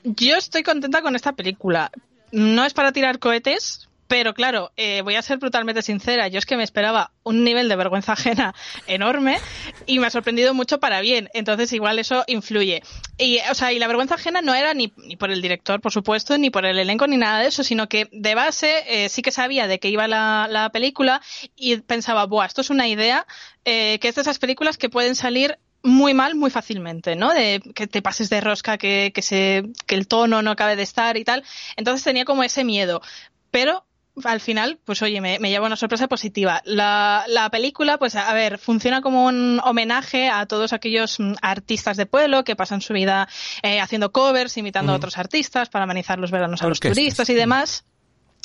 Yo 0.04 0.36
estoy 0.36 0.62
contenta 0.62 1.02
con 1.02 1.16
esta 1.16 1.32
película. 1.32 1.90
No 2.30 2.64
es 2.64 2.74
para 2.74 2.92
tirar 2.92 3.18
cohetes, 3.18 3.88
pero 4.06 4.34
claro, 4.34 4.70
eh, 4.76 5.00
voy 5.02 5.14
a 5.16 5.22
ser 5.22 5.38
brutalmente 5.38 5.82
sincera. 5.82 6.28
Yo 6.28 6.38
es 6.38 6.46
que 6.46 6.56
me 6.56 6.62
esperaba 6.62 7.10
un 7.22 7.42
nivel 7.42 7.68
de 7.68 7.76
vergüenza 7.76 8.12
ajena 8.14 8.54
enorme 8.86 9.38
y 9.86 9.98
me 9.98 10.06
ha 10.06 10.10
sorprendido 10.10 10.52
mucho 10.54 10.78
para 10.78 11.00
bien. 11.00 11.30
Entonces, 11.32 11.72
igual 11.72 11.98
eso 11.98 12.22
influye. 12.26 12.82
Y, 13.16 13.38
o 13.50 13.54
sea, 13.54 13.72
y 13.72 13.78
la 13.78 13.86
vergüenza 13.86 14.16
ajena 14.16 14.42
no 14.42 14.54
era 14.54 14.74
ni, 14.74 14.92
ni 14.96 15.16
por 15.16 15.30
el 15.30 15.40
director, 15.40 15.80
por 15.80 15.92
supuesto, 15.92 16.36
ni 16.36 16.50
por 16.50 16.66
el 16.66 16.78
elenco, 16.78 17.06
ni 17.06 17.16
nada 17.16 17.40
de 17.40 17.48
eso, 17.48 17.64
sino 17.64 17.88
que 17.88 18.08
de 18.12 18.34
base 18.34 18.84
eh, 18.88 19.08
sí 19.08 19.22
que 19.22 19.30
sabía 19.30 19.66
de 19.66 19.78
qué 19.78 19.88
iba 19.88 20.06
la, 20.06 20.48
la 20.50 20.70
película 20.70 21.22
y 21.56 21.78
pensaba, 21.78 22.26
buah, 22.26 22.46
esto 22.46 22.60
es 22.60 22.70
una 22.70 22.86
idea 22.86 23.26
eh, 23.64 23.98
que 24.00 24.08
es 24.08 24.14
de 24.14 24.20
esas 24.20 24.38
películas 24.38 24.76
que 24.76 24.90
pueden 24.90 25.16
salir 25.16 25.58
muy 25.84 26.14
mal 26.14 26.34
muy 26.34 26.50
fácilmente, 26.50 27.14
¿no? 27.14 27.32
De 27.32 27.60
que 27.74 27.86
te 27.86 28.02
pases 28.02 28.30
de 28.30 28.40
rosca, 28.40 28.78
que, 28.78 29.12
que, 29.14 29.22
se, 29.22 29.64
que 29.86 29.94
el 29.94 30.08
tono 30.08 30.42
no 30.42 30.50
acabe 30.50 30.76
de 30.76 30.82
estar 30.82 31.16
y 31.16 31.24
tal. 31.24 31.44
Entonces 31.76 32.02
tenía 32.02 32.24
como 32.24 32.42
ese 32.42 32.64
miedo. 32.64 33.02
Pero 33.50 33.84
al 34.24 34.40
final, 34.40 34.78
pues 34.84 35.02
oye, 35.02 35.20
me, 35.20 35.38
me 35.40 35.50
lleva 35.50 35.66
una 35.66 35.76
sorpresa 35.76 36.08
positiva. 36.08 36.62
La, 36.64 37.24
la, 37.28 37.50
película, 37.50 37.98
pues 37.98 38.16
a 38.16 38.32
ver, 38.32 38.58
funciona 38.58 39.02
como 39.02 39.26
un 39.26 39.60
homenaje 39.62 40.28
a 40.28 40.46
todos 40.46 40.72
aquellos 40.72 41.20
mm, 41.20 41.34
artistas 41.42 41.96
de 41.96 42.06
pueblo 42.06 42.44
que 42.44 42.56
pasan 42.56 42.80
su 42.80 42.94
vida 42.94 43.28
eh, 43.62 43.80
haciendo 43.80 44.10
covers, 44.10 44.56
imitando 44.56 44.92
a 44.92 44.96
otros 44.96 45.18
artistas 45.18 45.68
para 45.68 45.84
amenizar 45.84 46.18
los 46.18 46.30
veranos 46.30 46.62
a 46.62 46.68
los 46.68 46.80
turistas 46.80 47.28
y 47.28 47.34
demás. 47.34 47.84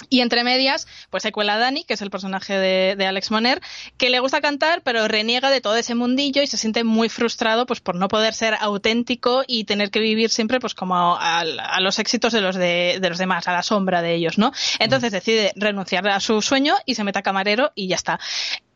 Y 0.07 0.21
entre 0.21 0.43
medias, 0.43 0.87
pues 1.09 1.23
se 1.23 1.31
cuela 1.31 1.57
Dani, 1.57 1.83
que 1.83 1.95
es 1.95 2.01
el 2.01 2.09
personaje 2.09 2.57
de, 2.57 3.05
Alex 3.05 3.31
Moner, 3.31 3.61
que 3.97 4.09
le 4.09 4.19
gusta 4.19 4.39
cantar, 4.39 4.81
pero 4.83 5.07
reniega 5.07 5.49
de 5.49 5.61
todo 5.61 5.75
ese 5.75 5.95
mundillo 5.95 6.41
y 6.41 6.47
se 6.47 6.57
siente 6.57 6.83
muy 6.83 7.09
frustrado 7.09 7.65
pues 7.65 7.81
por 7.81 7.95
no 7.95 8.07
poder 8.07 8.33
ser 8.33 8.55
auténtico 8.59 9.43
y 9.47 9.65
tener 9.65 9.91
que 9.91 9.99
vivir 9.99 10.29
siempre 10.29 10.59
pues 10.59 10.73
como 10.73 11.17
a, 11.19 11.43
los 11.79 11.99
éxitos 11.99 12.33
de 12.33 12.41
los 12.41 12.55
de, 12.55 12.99
los 13.01 13.17
demás, 13.17 13.47
a 13.47 13.53
la 13.53 13.63
sombra 13.63 14.01
de 14.01 14.15
ellos, 14.15 14.37
¿no? 14.37 14.51
Entonces 14.79 15.11
decide 15.11 15.51
renunciar 15.55 16.07
a 16.07 16.19
su 16.19 16.41
sueño 16.41 16.75
y 16.85 16.95
se 16.95 17.03
mete 17.03 17.19
a 17.19 17.23
camarero 17.23 17.71
y 17.75 17.87
ya 17.87 17.95
está. 17.95 18.19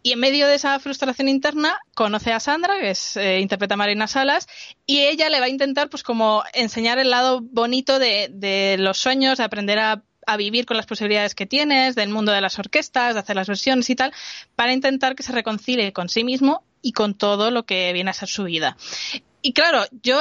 Y 0.06 0.12
en 0.12 0.20
medio 0.20 0.48
de 0.48 0.56
esa 0.56 0.78
frustración 0.80 1.30
interna, 1.30 1.80
conoce 1.96 2.34
a 2.34 2.42
Sandra, 2.42 2.78
que 2.78 2.90
es, 2.90 3.16
eh, 3.16 3.40
interpreta 3.40 3.76
a 3.76 3.78
Marina 3.78 4.06
Salas, 4.08 4.48
y 4.86 5.00
ella 5.00 5.30
le 5.30 5.40
va 5.40 5.46
a 5.46 5.50
intentar, 5.50 5.90
pues, 5.90 6.04
como 6.04 6.44
enseñar 6.54 7.00
el 7.00 7.10
lado 7.10 7.40
bonito 7.42 8.00
de, 8.00 8.28
de 8.30 8.76
los 8.78 8.98
sueños, 8.98 9.38
de 9.38 9.46
aprender 9.46 9.80
a 9.80 10.04
a 10.28 10.38
vivir 10.38 10.66
con 10.66 10.78
las 10.78 10.86
posibilidades 10.86 11.36
que 11.36 11.46
tienes, 11.46 11.96
del 11.96 12.10
mundo 12.10 12.32
de 12.32 12.42
las 12.42 12.60
orquestas, 12.60 13.14
de 13.14 13.20
hacer 13.20 13.36
las 13.36 13.48
versiones 13.48 13.90
y 13.90 13.96
tal, 13.96 14.14
para 14.56 14.74
intentar 14.74 15.16
que 15.16 15.24
se 15.24 15.32
reconcilie 15.32 15.94
con 15.94 16.10
sí 16.10 16.24
mismo 16.24 16.64
y 16.82 16.94
con 16.94 17.16
todo 17.16 17.52
lo 17.52 17.64
que 17.64 17.92
viene 17.94 18.12
a 18.12 18.14
ser 18.14 18.30
su 18.30 18.44
vida. 18.44 18.78
Y 19.42 19.54
claro, 19.54 19.86
yo 20.02 20.20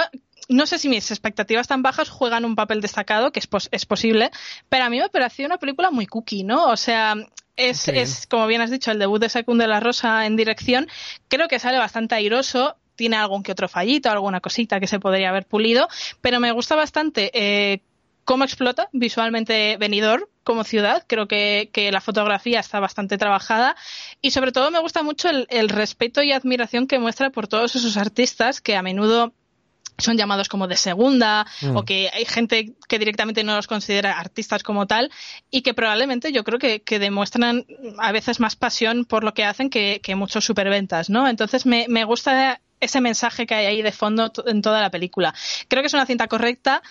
no 0.48 0.66
sé 0.66 0.78
si 0.78 0.88
mis 0.88 1.10
expectativas 1.10 1.68
tan 1.68 1.82
bajas 1.82 2.10
juegan 2.10 2.44
un 2.44 2.56
papel 2.56 2.80
destacado, 2.80 3.32
que 3.32 3.40
es, 3.40 3.48
es 3.70 3.86
posible, 3.86 4.30
pero 4.68 4.84
a 4.84 4.90
mí 4.90 4.98
me 4.98 5.08
pareció 5.08 5.46
una 5.46 5.58
película 5.58 5.90
muy 5.90 6.06
cookie, 6.06 6.44
¿no? 6.44 6.66
O 6.66 6.76
sea, 6.76 7.14
es, 7.56 7.88
es, 7.88 8.26
como 8.26 8.46
bien 8.46 8.60
has 8.60 8.70
dicho, 8.70 8.90
el 8.90 8.98
debut 8.98 9.20
de 9.20 9.28
Secund 9.28 9.60
de 9.60 9.68
la 9.68 9.80
Rosa 9.80 10.26
en 10.26 10.36
dirección. 10.36 10.88
Creo 11.28 11.48
que 11.48 11.58
sale 11.58 11.78
bastante 11.78 12.14
airoso, 12.14 12.76
tiene 12.96 13.16
algún 13.16 13.42
que 13.42 13.52
otro 13.52 13.68
fallito, 13.68 14.10
alguna 14.10 14.40
cosita 14.40 14.80
que 14.80 14.86
se 14.86 15.00
podría 15.00 15.30
haber 15.30 15.46
pulido, 15.46 15.88
pero 16.20 16.40
me 16.40 16.52
gusta 16.52 16.76
bastante 16.76 17.30
eh, 17.34 17.80
cómo 18.24 18.44
explota 18.44 18.88
visualmente 18.92 19.76
Benidorm 19.78 20.24
como 20.44 20.64
ciudad. 20.64 21.04
Creo 21.06 21.28
que, 21.28 21.70
la 21.92 22.00
fotografía 22.00 22.60
está 22.60 22.80
bastante 22.80 23.18
trabajada 23.18 23.76
y 24.20 24.30
sobre 24.30 24.52
todo 24.52 24.70
me 24.70 24.80
gusta 24.80 25.02
mucho 25.02 25.28
el, 25.28 25.68
respeto 25.68 26.22
y 26.22 26.32
admiración 26.32 26.86
que 26.86 26.98
muestra 26.98 27.30
por 27.30 27.48
todos 27.48 27.76
esos 27.76 27.96
artistas 27.96 28.60
que 28.60 28.76
a 28.76 28.82
menudo 28.82 29.32
son 29.98 30.16
llamados 30.16 30.48
como 30.48 30.68
de 30.68 30.76
segunda 30.76 31.46
mm. 31.60 31.76
o 31.76 31.84
que 31.84 32.10
hay 32.12 32.24
gente 32.24 32.72
que 32.88 32.98
directamente 32.98 33.44
no 33.44 33.54
los 33.54 33.66
considera 33.66 34.18
artistas 34.18 34.62
como 34.62 34.86
tal 34.86 35.10
y 35.50 35.62
que 35.62 35.74
probablemente 35.74 36.32
yo 36.32 36.44
creo 36.44 36.58
que, 36.58 36.82
demuestran 36.98 37.66
a 37.98 38.10
veces 38.10 38.40
más 38.40 38.56
pasión 38.56 39.04
por 39.04 39.22
lo 39.22 39.34
que 39.34 39.44
hacen 39.44 39.70
que, 39.70 40.00
muchos 40.16 40.44
superventas, 40.44 41.10
¿no? 41.10 41.28
Entonces 41.28 41.66
me, 41.66 41.86
me 41.88 42.04
gusta 42.04 42.60
ese 42.82 43.00
mensaje 43.00 43.46
que 43.46 43.54
hay 43.54 43.66
ahí 43.66 43.82
de 43.82 43.92
fondo 43.92 44.32
en 44.46 44.60
toda 44.60 44.80
la 44.80 44.90
película. 44.90 45.32
Creo 45.68 45.82
que 45.82 45.86
es 45.86 45.94
una 45.94 46.04
cinta 46.04 46.26
correcta, 46.26 46.82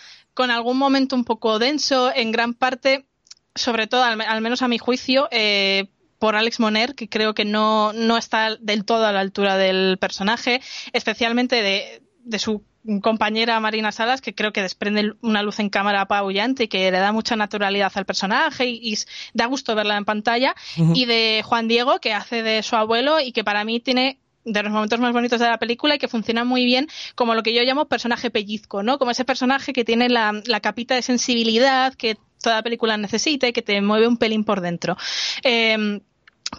con 0.42 0.50
algún 0.50 0.80
momento 0.80 1.16
un 1.16 1.24
poco 1.24 1.60
denso, 1.60 2.12
en 2.16 2.32
gran 2.32 2.56
parte, 2.56 3.06
sobre 3.54 3.86
todo, 3.86 4.04
al, 4.04 4.42
menos 4.42 4.64
a 4.64 4.68
mi 4.68 4.80
juicio, 4.80 5.28
eh, 5.30 5.86
por 6.18 6.36
Alex 6.36 6.60
Moner, 6.60 6.96
que 6.96 7.08
creo 7.08 7.36
que 7.36 7.46
no, 7.46 7.94
no 7.94 8.18
está 8.18 8.56
del 8.56 8.84
todo 8.84 9.06
a 9.06 9.12
la 9.12 9.20
altura 9.20 9.56
del 9.58 10.00
personaje, 10.00 10.60
especialmente 10.94 11.62
de, 11.62 12.02
de 12.24 12.40
su 12.40 12.64
compañera 13.04 13.60
Marina 13.60 13.92
Salas, 13.92 14.20
que 14.20 14.34
creo 14.34 14.52
que 14.52 14.64
desprende 14.64 15.14
una 15.22 15.44
luz 15.44 15.60
en 15.60 15.70
cámara 15.70 16.02
apabullante 16.02 16.64
y 16.64 16.68
que 16.70 16.90
le 16.90 16.98
da 16.98 17.12
mucha 17.12 17.36
naturalidad 17.36 17.92
al 17.94 18.08
personaje 18.08 18.68
y, 18.68 18.98
da 19.36 19.46
gusto 19.46 19.76
verla 19.76 19.96
en 19.96 20.06
pantalla. 20.06 20.56
Y 20.76 21.06
de 21.06 21.44
Juan 21.46 21.68
Diego, 21.68 22.00
que 22.00 22.14
hace 22.14 22.42
de 22.42 22.64
su 22.64 22.76
abuelo 22.76 23.20
y 23.20 23.32
que 23.32 23.44
para 23.44 23.64
mí 23.64 23.80
tiene 23.80 24.18
de 24.44 24.64
los 24.64 24.72
momentos 24.72 25.00
más 25.00 25.14
bonitos 25.14 25.40
de 25.40 25.48
la 25.48 25.60
película 25.60 25.96
y 25.96 26.00
que 26.00 26.08
funciona 26.08 26.44
muy 26.44 26.66
bien 26.66 26.88
como 27.16 27.36
lo 27.36 27.44
que 27.44 27.54
yo 27.54 27.64
llamo 27.64 27.88
personaje 27.88 28.30
pellizco, 28.30 28.84
¿no? 28.84 28.98
Como 28.98 29.12
ese 29.12 29.26
personaje 29.26 29.74
que 29.74 29.86
tiene 29.86 30.10
la, 30.10 30.42
la 30.46 30.60
capita 30.60 30.96
de 30.96 31.02
sensibilidad 31.02 31.94
que 31.94 32.18
toda 32.42 32.64
película 32.64 32.98
necesita 32.98 33.48
y 33.48 33.54
que 33.54 33.62
te 33.62 33.80
mueve 33.82 34.08
un 34.08 34.18
pelín 34.18 34.44
por 34.44 34.62
dentro. 34.62 34.98
Eh, 35.44 36.02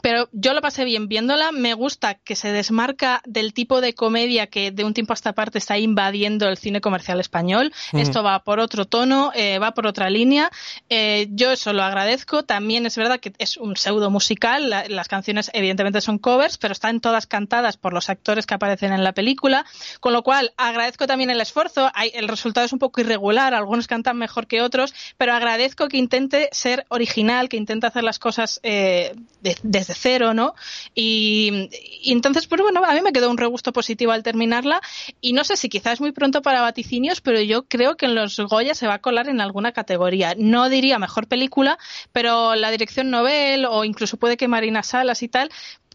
pero 0.01 0.29
yo 0.33 0.55
lo 0.55 0.63
pasé 0.63 0.85
bien 0.85 1.09
viéndola. 1.09 1.53
Me 1.53 1.75
gusta 1.75 2.15
que 2.15 2.35
se 2.35 2.51
desmarca 2.53 3.21
del 3.27 3.53
tipo 3.53 3.81
de 3.81 3.95
comedia 3.95 4.47
que 4.47 4.71
de 4.71 4.85
un 4.85 4.95
tiempo 4.95 5.13
a 5.13 5.15
esta 5.15 5.35
parte 5.35 5.59
está 5.59 5.79
invadiendo 5.79 6.49
el 6.49 6.57
cine 6.57 6.81
comercial 6.81 7.21
español. 7.21 7.73
Mm. 7.93 7.99
Esto 7.99 8.23
va 8.23 8.43
por 8.43 8.59
otro 8.59 8.87
tono, 8.87 9.33
eh, 9.35 9.59
va 9.59 9.75
por 9.75 9.87
otra 9.87 10.09
línea. 10.09 10.51
Eh, 10.89 11.29
yo 11.31 11.53
eso 11.53 11.73
lo 11.73 11.83
agradezco. 11.83 12.45
También 12.45 12.87
es 12.87 12.97
verdad 12.97 13.21
que 13.21 13.33
es 13.39 13.57
un 13.57 13.77
pseudo 13.77 14.11
musical. 14.11 14.71
las 14.89 15.09
canciones 15.09 15.51
evidentemente 15.53 16.01
son 16.01 16.19
covers, 16.19 16.57
pero 16.57 16.73
están 16.73 17.01
todas 17.01 17.27
cantadas 17.27 17.77
por 17.77 17.93
los 17.93 18.09
actores 18.09 18.47
que 18.47 18.55
aparecen 18.55 18.93
en 18.93 19.05
la 19.05 19.13
película. 19.13 19.67
Con 20.01 20.13
lo 20.13 20.23
cual 20.23 20.55
agradezco 20.57 21.07
también 21.07 21.31
el 21.31 21.41
esfuerzo. 21.41 21.91
el 22.15 22.29
resultado 22.29 22.65
es 22.65 22.73
un 22.73 22.79
poco 22.79 23.01
irregular. 23.01 23.53
Algunos 23.55 23.87
cantan 23.87 24.17
mejor 24.17 24.47
que 24.47 24.63
otros, 24.63 24.95
pero 25.19 25.35
agradezco 25.35 25.89
que 25.89 25.99
intente 25.99 26.49
ser 26.53 26.87
original, 26.89 27.49
que 27.49 27.57
intente 27.57 27.87
hacer 27.87 28.05
las 28.05 28.19
cosas 28.19 28.61
eh, 28.63 29.15
de 29.41 29.82
desde 29.83 29.95
cero, 29.95 30.35
¿no? 30.35 30.55
Y, 30.95 31.69
entonces, 32.05 32.47
pues 32.47 32.61
bueno, 32.63 32.85
a 32.85 32.95
mí 32.95 33.01
me 33.03 33.13
quedó 33.13 33.31
un 33.31 33.39
regusto 33.39 33.73
positivo 33.73 34.13
al 34.13 34.23
terminarla 34.23 34.81
y 35.21 35.33
no 35.33 35.45
sé 35.45 35.57
si 35.57 35.69
quizás 35.69 35.95
es 35.95 36.01
muy 36.01 36.13
pronto 36.13 36.43
para 36.43 36.63
vaticinios, 36.63 37.21
pero 37.21 37.41
yo 37.41 37.65
creo 37.65 37.97
que 37.97 38.07
en 38.07 38.15
los 38.15 38.39
Goya 38.39 38.75
se 38.75 38.87
va 38.87 38.95
a 38.95 39.01
colar 39.01 39.29
en 39.29 39.41
alguna 39.41 39.73
categoría. 39.73 40.35
No 40.37 40.69
diría 40.69 40.99
mejor 40.99 41.27
película, 41.27 41.79
pero 42.13 42.55
la 42.55 42.71
dirección 42.71 43.11
novel 43.11 43.67
o 43.67 43.85
incluso 43.85 44.17
puede 44.17 44.37
que 44.37 44.49
Marina 44.49 44.83
Salas 44.83 45.23
y 45.23 45.29
tal 45.29 45.51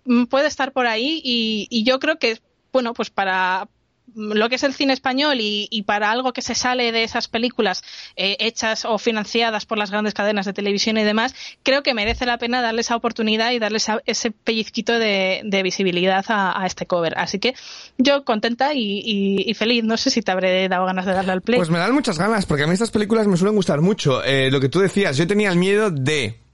mm, 0.05 0.25
puede 0.25 0.47
estar 0.47 0.71
por 0.71 0.87
ahí 0.87 1.21
y, 1.23 1.67
y 1.69 1.83
yo 1.83 1.99
creo 1.99 2.19
que 2.19 2.39
bueno, 2.71 2.93
pues 2.93 3.09
para, 3.09 3.67
lo 4.15 4.49
que 4.49 4.55
es 4.55 4.63
el 4.63 4.73
cine 4.73 4.93
español 4.93 5.37
y, 5.39 5.83
para 5.85 6.11
algo 6.11 6.33
que 6.33 6.41
se 6.41 6.55
sale 6.55 6.91
de 6.91 7.03
esas 7.03 7.27
películas 7.27 7.83
eh, 8.15 8.35
hechas 8.39 8.85
o 8.85 8.97
financiadas 8.97 9.65
por 9.65 9.77
las 9.77 9.91
grandes 9.91 10.13
cadenas 10.13 10.45
de 10.45 10.53
televisión 10.53 10.97
y 10.97 11.03
demás, 11.03 11.35
creo 11.63 11.83
que 11.83 11.93
merece 11.93 12.25
la 12.25 12.37
pena 12.37 12.61
darle 12.61 12.81
esa 12.81 12.95
oportunidad 12.95 13.51
y 13.51 13.59
darle 13.59 13.79
ese 14.05 14.31
pellizquito 14.31 14.97
de, 14.97 15.61
visibilidad 15.63 16.25
a, 16.29 16.65
este 16.65 16.85
cover. 16.85 17.17
Así 17.17 17.39
que 17.39 17.53
yo 17.97 18.23
contenta 18.23 18.73
y, 18.73 19.53
feliz. 19.55 19.83
No 19.83 19.97
sé 19.97 20.09
si 20.09 20.21
te 20.21 20.31
habré 20.31 20.67
dado 20.67 20.85
ganas 20.85 21.05
de 21.05 21.13
darle 21.13 21.31
al 21.31 21.41
play. 21.41 21.57
Pues 21.57 21.69
me 21.69 21.79
dan 21.79 21.93
muchas 21.93 22.17
ganas, 22.17 22.45
porque 22.45 22.63
a 22.63 22.67
mí 22.67 22.73
estas 22.73 22.91
películas 22.91 23.27
me 23.27 23.37
suelen 23.37 23.55
gustar 23.55 23.81
mucho. 23.81 24.23
Eh, 24.23 24.51
lo 24.51 24.59
que 24.59 24.69
tú 24.69 24.79
decías, 24.79 25.17
yo 25.17 25.27
tenía 25.27 25.49
el 25.49 25.57
miedo 25.57 25.89
de 25.91 26.46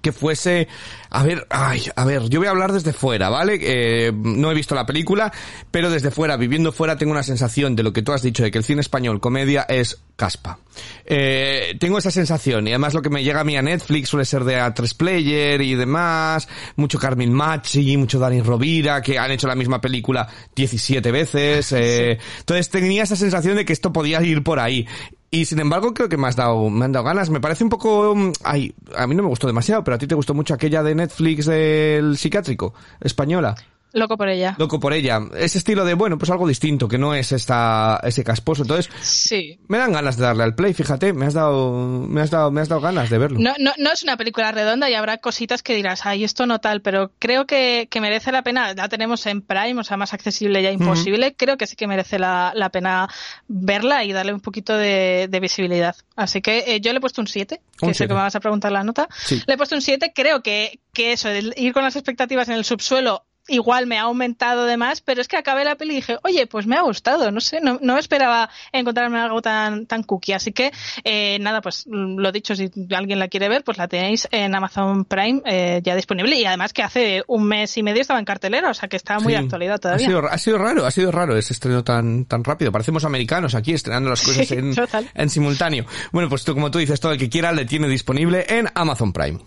que 0.00 0.12
fuese 0.12 0.68
a 1.10 1.22
ver 1.22 1.46
ay 1.50 1.84
a 1.94 2.04
ver 2.04 2.28
yo 2.28 2.40
voy 2.40 2.48
a 2.48 2.50
hablar 2.50 2.72
desde 2.72 2.92
fuera 2.92 3.28
vale 3.28 3.58
eh, 3.60 4.12
no 4.12 4.50
he 4.50 4.54
visto 4.54 4.74
la 4.74 4.86
película 4.86 5.32
pero 5.70 5.90
desde 5.90 6.10
fuera 6.10 6.36
viviendo 6.36 6.72
fuera 6.72 6.96
tengo 6.96 7.12
una 7.12 7.22
sensación 7.22 7.76
de 7.76 7.82
lo 7.82 7.92
que 7.92 8.02
tú 8.02 8.12
has 8.12 8.22
dicho 8.22 8.42
de 8.42 8.50
que 8.50 8.58
el 8.58 8.64
cine 8.64 8.80
español 8.80 9.20
comedia 9.20 9.66
es 9.68 9.98
caspa. 10.20 10.58
Eh, 11.06 11.76
tengo 11.80 11.96
esa 11.96 12.10
sensación 12.10 12.68
y 12.68 12.72
además 12.72 12.92
lo 12.92 13.00
que 13.00 13.08
me 13.08 13.24
llega 13.24 13.40
a 13.40 13.44
mí 13.44 13.56
a 13.56 13.62
Netflix 13.62 14.10
suele 14.10 14.26
ser 14.26 14.44
de 14.44 14.60
A3 14.60 14.94
Player 14.94 15.62
y 15.62 15.74
demás 15.74 16.46
mucho 16.76 16.98
Carmen 16.98 17.32
Machi 17.32 17.96
mucho 17.96 18.18
Dani 18.18 18.42
Rovira 18.42 19.00
que 19.00 19.18
han 19.18 19.30
hecho 19.30 19.48
la 19.48 19.54
misma 19.54 19.80
película 19.80 20.28
17 20.54 21.10
veces 21.10 21.72
eh, 21.72 22.18
entonces 22.38 22.68
tenía 22.68 23.02
esa 23.02 23.16
sensación 23.16 23.56
de 23.56 23.64
que 23.64 23.72
esto 23.72 23.92
podía 23.92 24.22
ir 24.22 24.44
por 24.44 24.60
ahí 24.60 24.86
y 25.30 25.44
sin 25.44 25.60
embargo, 25.60 25.94
creo 25.94 26.08
que 26.08 26.16
me 26.16 26.26
has 26.26 26.36
dado, 26.36 26.68
me 26.70 26.84
han 26.84 26.92
dado 26.92 27.04
ganas. 27.04 27.30
Me 27.30 27.40
parece 27.40 27.62
un 27.62 27.70
poco, 27.70 28.14
mm, 28.16 28.32
ay, 28.42 28.74
a 28.96 29.06
mí 29.06 29.14
no 29.14 29.22
me 29.22 29.28
gustó 29.28 29.46
demasiado, 29.46 29.84
pero 29.84 29.94
a 29.94 29.98
ti 29.98 30.06
te 30.06 30.14
gustó 30.16 30.34
mucho 30.34 30.54
aquella 30.54 30.82
de 30.82 30.94
Netflix 30.94 31.46
del 31.46 32.16
psiquiátrico, 32.16 32.74
española. 33.00 33.54
Loco 33.92 34.16
por 34.16 34.28
ella. 34.28 34.54
Loco 34.58 34.78
por 34.78 34.92
ella. 34.92 35.20
Ese 35.36 35.58
estilo 35.58 35.84
de, 35.84 35.94
bueno, 35.94 36.18
pues 36.18 36.30
algo 36.30 36.46
distinto, 36.46 36.88
que 36.88 36.98
no 36.98 37.14
es 37.14 37.32
esta, 37.32 38.00
ese 38.04 38.22
casposo. 38.22 38.62
Entonces, 38.62 38.90
sí. 39.00 39.58
me 39.68 39.78
dan 39.78 39.92
ganas 39.92 40.16
de 40.16 40.24
darle 40.24 40.44
al 40.44 40.54
play, 40.54 40.74
fíjate, 40.74 41.12
me 41.12 41.26
has 41.26 41.34
dado, 41.34 41.72
me 41.72 42.20
has 42.20 42.30
dado, 42.30 42.50
me 42.50 42.60
has 42.60 42.68
dado 42.68 42.80
ganas 42.80 43.10
de 43.10 43.18
verlo. 43.18 43.38
No, 43.40 43.52
no, 43.58 43.72
no 43.78 43.92
es 43.92 44.02
una 44.02 44.16
película 44.16 44.52
redonda 44.52 44.88
y 44.88 44.94
habrá 44.94 45.18
cositas 45.18 45.62
que 45.62 45.74
dirás, 45.74 46.06
ay, 46.06 46.24
esto 46.24 46.46
no 46.46 46.60
tal, 46.60 46.82
pero 46.82 47.12
creo 47.18 47.46
que, 47.46 47.88
que 47.90 48.00
merece 48.00 48.32
la 48.32 48.42
pena. 48.42 48.74
La 48.74 48.88
tenemos 48.88 49.26
en 49.26 49.42
Prime, 49.42 49.80
o 49.80 49.84
sea, 49.84 49.96
más 49.96 50.14
accesible 50.14 50.62
ya 50.62 50.70
imposible. 50.70 51.34
Creo 51.34 51.56
que 51.56 51.66
sí 51.66 51.76
que 51.76 51.86
merece 51.86 52.18
la, 52.18 52.52
la, 52.54 52.70
pena 52.70 53.08
verla 53.48 54.04
y 54.04 54.12
darle 54.12 54.32
un 54.32 54.40
poquito 54.40 54.76
de, 54.76 55.26
de 55.28 55.40
visibilidad. 55.40 55.96
Así 56.16 56.40
que 56.40 56.64
eh, 56.66 56.80
yo 56.80 56.92
le 56.92 56.98
he 56.98 57.00
puesto 57.00 57.20
un 57.20 57.26
7, 57.26 57.60
que 57.78 57.94
sé 57.94 58.06
que 58.06 58.14
me 58.14 58.20
vas 58.20 58.36
a 58.36 58.40
preguntar 58.40 58.70
la 58.70 58.84
nota. 58.84 59.08
Le 59.46 59.54
he 59.54 59.56
puesto 59.56 59.74
un 59.74 59.82
7, 59.82 60.12
creo 60.14 60.42
que, 60.42 60.78
que 60.92 61.12
eso, 61.12 61.28
ir 61.32 61.72
con 61.72 61.82
las 61.82 61.96
expectativas 61.96 62.48
en 62.48 62.54
el 62.54 62.64
subsuelo 62.64 63.24
igual 63.50 63.86
me 63.86 63.98
ha 63.98 64.02
aumentado 64.02 64.64
de 64.64 64.76
más, 64.76 65.00
pero 65.00 65.20
es 65.20 65.28
que 65.28 65.36
acabé 65.36 65.64
la 65.64 65.74
peli 65.74 65.92
y 65.92 65.96
dije, 65.96 66.18
oye, 66.22 66.46
pues 66.46 66.66
me 66.66 66.76
ha 66.76 66.82
gustado, 66.82 67.30
no 67.30 67.40
sé, 67.40 67.60
no, 67.60 67.78
no 67.82 67.98
esperaba 67.98 68.50
encontrarme 68.72 69.18
algo 69.18 69.42
tan, 69.42 69.86
tan 69.86 70.02
cookie. 70.02 70.32
Así 70.32 70.52
que, 70.52 70.72
eh, 71.04 71.38
nada, 71.40 71.60
pues 71.60 71.84
lo 71.86 72.32
dicho, 72.32 72.54
si 72.54 72.70
alguien 72.94 73.18
la 73.18 73.28
quiere 73.28 73.48
ver, 73.48 73.64
pues 73.64 73.78
la 73.78 73.88
tenéis 73.88 74.28
en 74.30 74.54
Amazon 74.54 75.04
Prime 75.04 75.42
eh, 75.44 75.80
ya 75.82 75.94
disponible 75.94 76.36
y 76.36 76.44
además 76.44 76.72
que 76.72 76.82
hace 76.82 77.22
un 77.26 77.44
mes 77.44 77.76
y 77.76 77.82
medio 77.82 78.00
estaba 78.00 78.18
en 78.18 78.24
cartelera, 78.24 78.70
o 78.70 78.74
sea 78.74 78.88
que 78.88 78.96
está 78.96 79.18
muy 79.18 79.34
actualidad 79.34 79.78
todavía. 79.78 80.06
Ha 80.06 80.08
sido, 80.08 80.26
ha 80.26 80.38
sido 80.38 80.58
raro, 80.58 80.86
ha 80.86 80.90
sido 80.90 81.10
raro 81.10 81.36
ese 81.36 81.52
estreno 81.52 81.84
tan, 81.84 82.24
tan 82.24 82.44
rápido. 82.44 82.72
Parecemos 82.72 83.04
americanos 83.04 83.54
aquí 83.54 83.72
estrenando 83.72 84.10
las 84.10 84.22
cosas 84.22 84.50
en, 84.52 84.74
en 85.14 85.30
simultáneo. 85.30 85.86
Bueno, 86.12 86.28
pues 86.28 86.44
tú, 86.44 86.54
como 86.54 86.70
tú 86.70 86.78
dices, 86.78 87.00
todo 87.00 87.12
el 87.12 87.18
que 87.18 87.28
quiera 87.28 87.52
le 87.52 87.64
tiene 87.64 87.88
disponible 87.88 88.46
en 88.48 88.68
Amazon 88.74 89.12
Prime. 89.12 89.40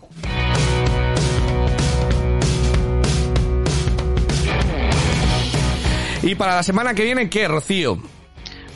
Y 6.23 6.35
para 6.35 6.55
la 6.55 6.63
semana 6.63 6.93
que 6.93 7.03
viene, 7.03 7.29
¿qué, 7.29 7.47
Rocío? 7.47 7.97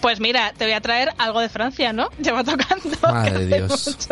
Pues 0.02 0.20
mira, 0.20 0.54
te 0.58 0.66
voy 0.66 0.74
a 0.74 0.82
traer 0.82 1.10
algo 1.18 1.40
de 1.40 1.50
Francia, 1.50 1.94
¿no? 1.94 2.10
Llevo 2.22 2.44
tocando. 2.44 2.98
Madre 3.02 3.46
Dios. 3.58 4.10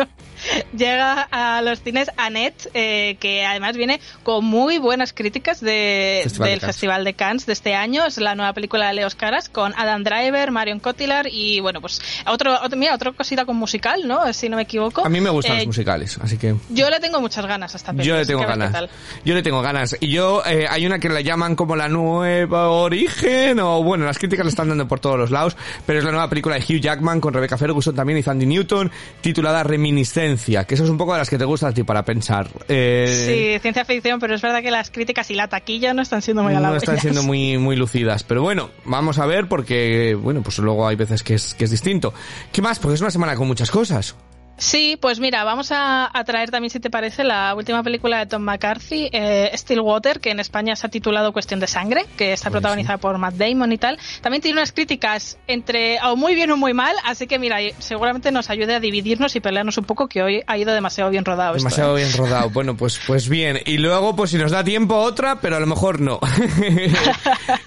llega 0.76 1.22
a 1.30 1.62
los 1.62 1.80
cines 1.82 2.10
Annette, 2.16 2.68
eh, 2.74 3.16
que 3.20 3.44
además 3.44 3.76
viene 3.76 4.00
con 4.22 4.44
muy 4.44 4.78
buenas 4.78 5.12
críticas 5.12 5.60
de, 5.60 6.30
del 6.38 6.60
Festival 6.60 7.04
de 7.04 7.14
Cannes 7.14 7.46
de 7.46 7.52
este 7.52 7.74
año. 7.74 8.04
Es 8.06 8.18
la 8.18 8.34
nueva 8.34 8.52
película 8.52 8.88
de 8.88 8.94
Leos 8.94 9.14
Caras 9.14 9.48
con 9.48 9.74
Adam 9.76 10.04
Driver, 10.04 10.50
Marion 10.50 10.80
Cotillard 10.80 11.28
y 11.30 11.60
bueno, 11.60 11.80
pues 11.80 12.00
otro, 12.26 12.58
mira, 12.76 12.94
otra 12.94 13.12
cosita 13.12 13.44
con 13.44 13.56
musical, 13.56 14.06
¿no? 14.06 14.32
Si 14.32 14.48
no 14.48 14.56
me 14.56 14.62
equivoco. 14.62 15.04
A 15.04 15.08
mí 15.08 15.20
me 15.20 15.30
gustan 15.30 15.56
los 15.56 15.64
eh, 15.64 15.66
musicales, 15.66 16.18
así 16.22 16.36
que... 16.36 16.54
Yo 16.70 16.90
le 16.90 17.00
tengo 17.00 17.20
muchas 17.20 17.46
ganas 17.46 17.74
a 17.74 17.76
esta 17.76 17.92
película. 17.92 18.16
Yo 18.16 18.20
le 18.20 18.26
tengo 18.26 18.46
ganas. 18.46 18.90
Yo 19.24 19.34
le 19.34 19.42
tengo 19.42 19.62
ganas. 19.62 19.96
Y 20.00 20.08
yo, 20.08 20.42
eh, 20.46 20.66
hay 20.68 20.86
una 20.86 20.98
que 20.98 21.08
la 21.08 21.20
llaman 21.20 21.56
como 21.56 21.76
la 21.76 21.88
nueva 21.88 22.70
origen, 22.70 23.60
o 23.60 23.82
bueno, 23.82 24.04
las 24.04 24.18
críticas 24.18 24.44
la 24.44 24.50
están 24.50 24.68
dando 24.68 24.86
por 24.88 25.00
todos 25.00 25.18
los 25.18 25.30
lados, 25.30 25.56
pero 25.84 25.98
es 25.98 26.04
la 26.04 26.10
nueva 26.10 26.28
película 26.28 26.56
de 26.56 26.62
Hugh 26.62 26.80
Jackman 26.80 27.20
con 27.20 27.34
Rebecca 27.34 27.58
Ferguson 27.58 27.94
también 27.94 28.18
y 28.18 28.22
Sandy 28.22 28.46
Newton, 28.46 28.90
titulada 29.20 29.62
Reminiscencia 29.62 30.36
que 30.64 30.74
eso 30.74 30.84
es 30.84 30.90
un 30.90 30.98
poco 30.98 31.12
de 31.12 31.18
las 31.18 31.30
que 31.30 31.38
te 31.38 31.44
gusta 31.44 31.68
a 31.68 31.72
ti 31.72 31.82
para 31.82 32.04
pensar. 32.04 32.48
Eh, 32.68 33.54
sí, 33.54 33.60
ciencia 33.60 33.84
ficción, 33.84 34.20
pero 34.20 34.34
es 34.34 34.42
verdad 34.42 34.62
que 34.62 34.70
las 34.70 34.90
críticas 34.90 35.30
y 35.30 35.34
la 35.34 35.48
taquilla 35.48 35.94
no 35.94 36.02
están 36.02 36.22
siendo 36.22 36.42
muy 36.42 36.54
No 36.54 36.76
están 36.76 37.00
siendo 37.00 37.22
muy, 37.22 37.58
muy 37.58 37.76
lucidas. 37.76 38.22
Pero 38.22 38.42
bueno, 38.42 38.70
vamos 38.84 39.18
a 39.18 39.26
ver 39.26 39.48
porque, 39.48 40.16
bueno, 40.20 40.42
pues 40.42 40.58
luego 40.58 40.86
hay 40.86 40.96
veces 40.96 41.22
que 41.22 41.34
es, 41.34 41.54
que 41.54 41.64
es 41.64 41.70
distinto. 41.70 42.12
¿Qué 42.52 42.62
más? 42.62 42.78
Porque 42.78 42.94
es 42.94 43.00
una 43.00 43.10
semana 43.10 43.36
con 43.36 43.46
muchas 43.46 43.70
cosas. 43.70 44.14
Sí, 44.58 44.96
pues 45.00 45.20
mira, 45.20 45.44
vamos 45.44 45.70
a, 45.70 46.10
traer 46.24 46.50
también, 46.50 46.70
si 46.70 46.80
te 46.80 46.90
parece, 46.90 47.24
la 47.24 47.54
última 47.54 47.82
película 47.82 48.18
de 48.18 48.26
Tom 48.26 48.42
McCarthy, 48.42 49.10
eh, 49.12 49.50
Stillwater, 49.54 50.20
que 50.20 50.30
en 50.30 50.40
España 50.40 50.74
se 50.76 50.86
ha 50.86 50.90
titulado 50.90 51.32
Cuestión 51.32 51.60
de 51.60 51.66
Sangre, 51.66 52.06
que 52.16 52.32
está 52.32 52.50
protagonizada 52.50 52.98
por 52.98 53.18
Matt 53.18 53.34
Damon 53.34 53.72
y 53.72 53.78
tal. 53.78 53.98
También 54.22 54.42
tiene 54.42 54.58
unas 54.58 54.72
críticas 54.72 55.36
entre 55.46 55.98
o 56.00 56.16
muy 56.16 56.34
bien 56.34 56.50
o 56.50 56.56
muy 56.56 56.72
mal, 56.72 56.94
así 57.04 57.26
que 57.26 57.38
mira, 57.38 57.58
seguramente 57.78 58.32
nos 58.32 58.48
ayude 58.48 58.74
a 58.74 58.80
dividirnos 58.80 59.36
y 59.36 59.40
pelearnos 59.40 59.76
un 59.78 59.84
poco, 59.84 60.08
que 60.08 60.22
hoy 60.22 60.42
ha 60.46 60.56
ido 60.56 60.72
demasiado 60.72 61.10
bien 61.10 61.24
rodado. 61.24 61.54
Demasiado 61.54 61.98
¿eh? 61.98 62.02
bien 62.02 62.16
rodado. 62.16 62.50
Bueno, 62.50 62.76
pues, 62.76 62.98
pues 63.06 63.28
bien. 63.28 63.60
Y 63.66 63.78
luego, 63.78 64.16
pues 64.16 64.30
si 64.30 64.38
nos 64.38 64.52
da 64.52 64.64
tiempo 64.64 64.96
otra, 64.96 65.40
pero 65.40 65.56
a 65.56 65.60
lo 65.60 65.66
mejor 65.66 66.00
no. 66.00 66.20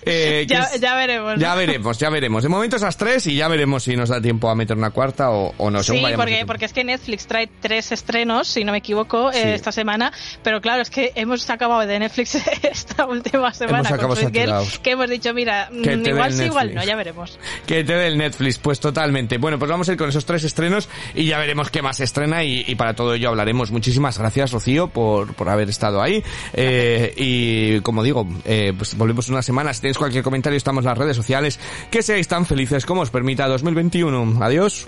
Eh, 0.05 0.47
ya, 0.81 0.95
veremos. 0.95 1.39
Ya 1.39 1.55
veremos, 1.55 1.97
ya 1.97 2.09
veremos. 2.09 2.43
De 2.43 2.49
momento 2.49 2.77
esas 2.77 2.97
tres 2.97 3.27
y 3.27 3.35
ya 3.35 3.47
veremos 3.47 3.83
si 3.83 3.95
nos 3.95 4.09
da 4.09 4.19
tiempo 4.21 4.49
a 4.49 4.55
meter 4.55 4.75
una 4.75 4.89
cuarta 4.89 5.29
o, 5.29 5.69
no. 5.69 5.83
Sí, 5.83 6.01
porque, 6.15 6.45
porque 6.45 6.65
es 6.65 6.73
que 6.73 6.78
que 6.79 6.85
Netflix 6.85 7.27
trae 7.27 7.49
tres 7.59 7.91
estrenos, 7.91 8.47
si 8.47 8.63
no 8.63 8.71
me 8.71 8.77
equivoco, 8.77 9.33
eh, 9.33 9.53
esta 9.53 9.69
semana, 9.69 10.13
pero 10.43 10.61
claro, 10.61 10.81
es 10.81 10.89
que 10.89 11.11
hemos 11.15 11.49
acabado 11.49 11.85
de 11.85 11.99
Netflix 11.99 12.35
esta 12.63 13.05
última 13.05 13.53
semana 13.53 13.97
con 13.97 14.15
Sweet 14.15 14.33
Girl, 14.33 14.53
que 14.81 14.91
hemos 14.91 15.09
dicho, 15.09 15.33
mira, 15.33 15.69
mm, 15.69 16.07
igual 16.07 16.31
sí, 16.31 16.45
igual 16.45 16.73
no, 16.73 16.81
ya 16.85 16.95
veremos. 16.95 17.37
Que 17.65 17.83
te 17.83 17.95
dé 17.95 18.07
el 18.07 18.17
Netflix, 18.17 18.59
pues 18.59 18.79
totalmente. 18.79 19.37
Bueno, 19.37 19.59
pues 19.59 19.69
vamos 19.69 19.89
a 19.89 19.91
ir 19.91 19.97
con 19.97 20.07
esos 20.07 20.23
tres 20.23 20.45
estrenos 20.45 20.87
y 21.13 21.25
ya 21.25 21.37
veremos 21.37 21.69
qué 21.69 21.81
más 21.81 21.99
estrena 21.99 22.45
y, 22.45 22.73
para 22.75 22.93
todo 22.93 23.13
ello 23.13 23.27
hablaremos. 23.27 23.71
Muchísimas 23.71 24.17
gracias, 24.17 24.51
Rocío, 24.53 24.87
por, 24.87 25.33
por 25.33 25.49
haber 25.49 25.67
estado 25.67 26.01
ahí. 26.01 26.23
Eh, 26.53 27.13
y 27.17 27.81
como 27.81 28.03
digo, 28.03 28.25
eh, 28.45 28.71
pues 28.77 28.95
volvemos 28.95 29.27
una 29.27 29.41
semana. 29.41 29.73
Si 29.73 29.81
tenéis 29.81 29.97
cualquier 29.97 30.23
comentario, 30.23 30.55
estamos 30.55 30.85
en 30.85 30.91
las 30.91 30.97
redes 30.97 31.17
sociales. 31.17 31.59
Que 31.91 32.01
seáis 32.01 32.29
tan 32.29 32.45
felices 32.45 32.85
como 32.85 33.01
os 33.01 33.09
permita 33.09 33.49
2021. 33.49 34.41
Adiós. 34.41 34.87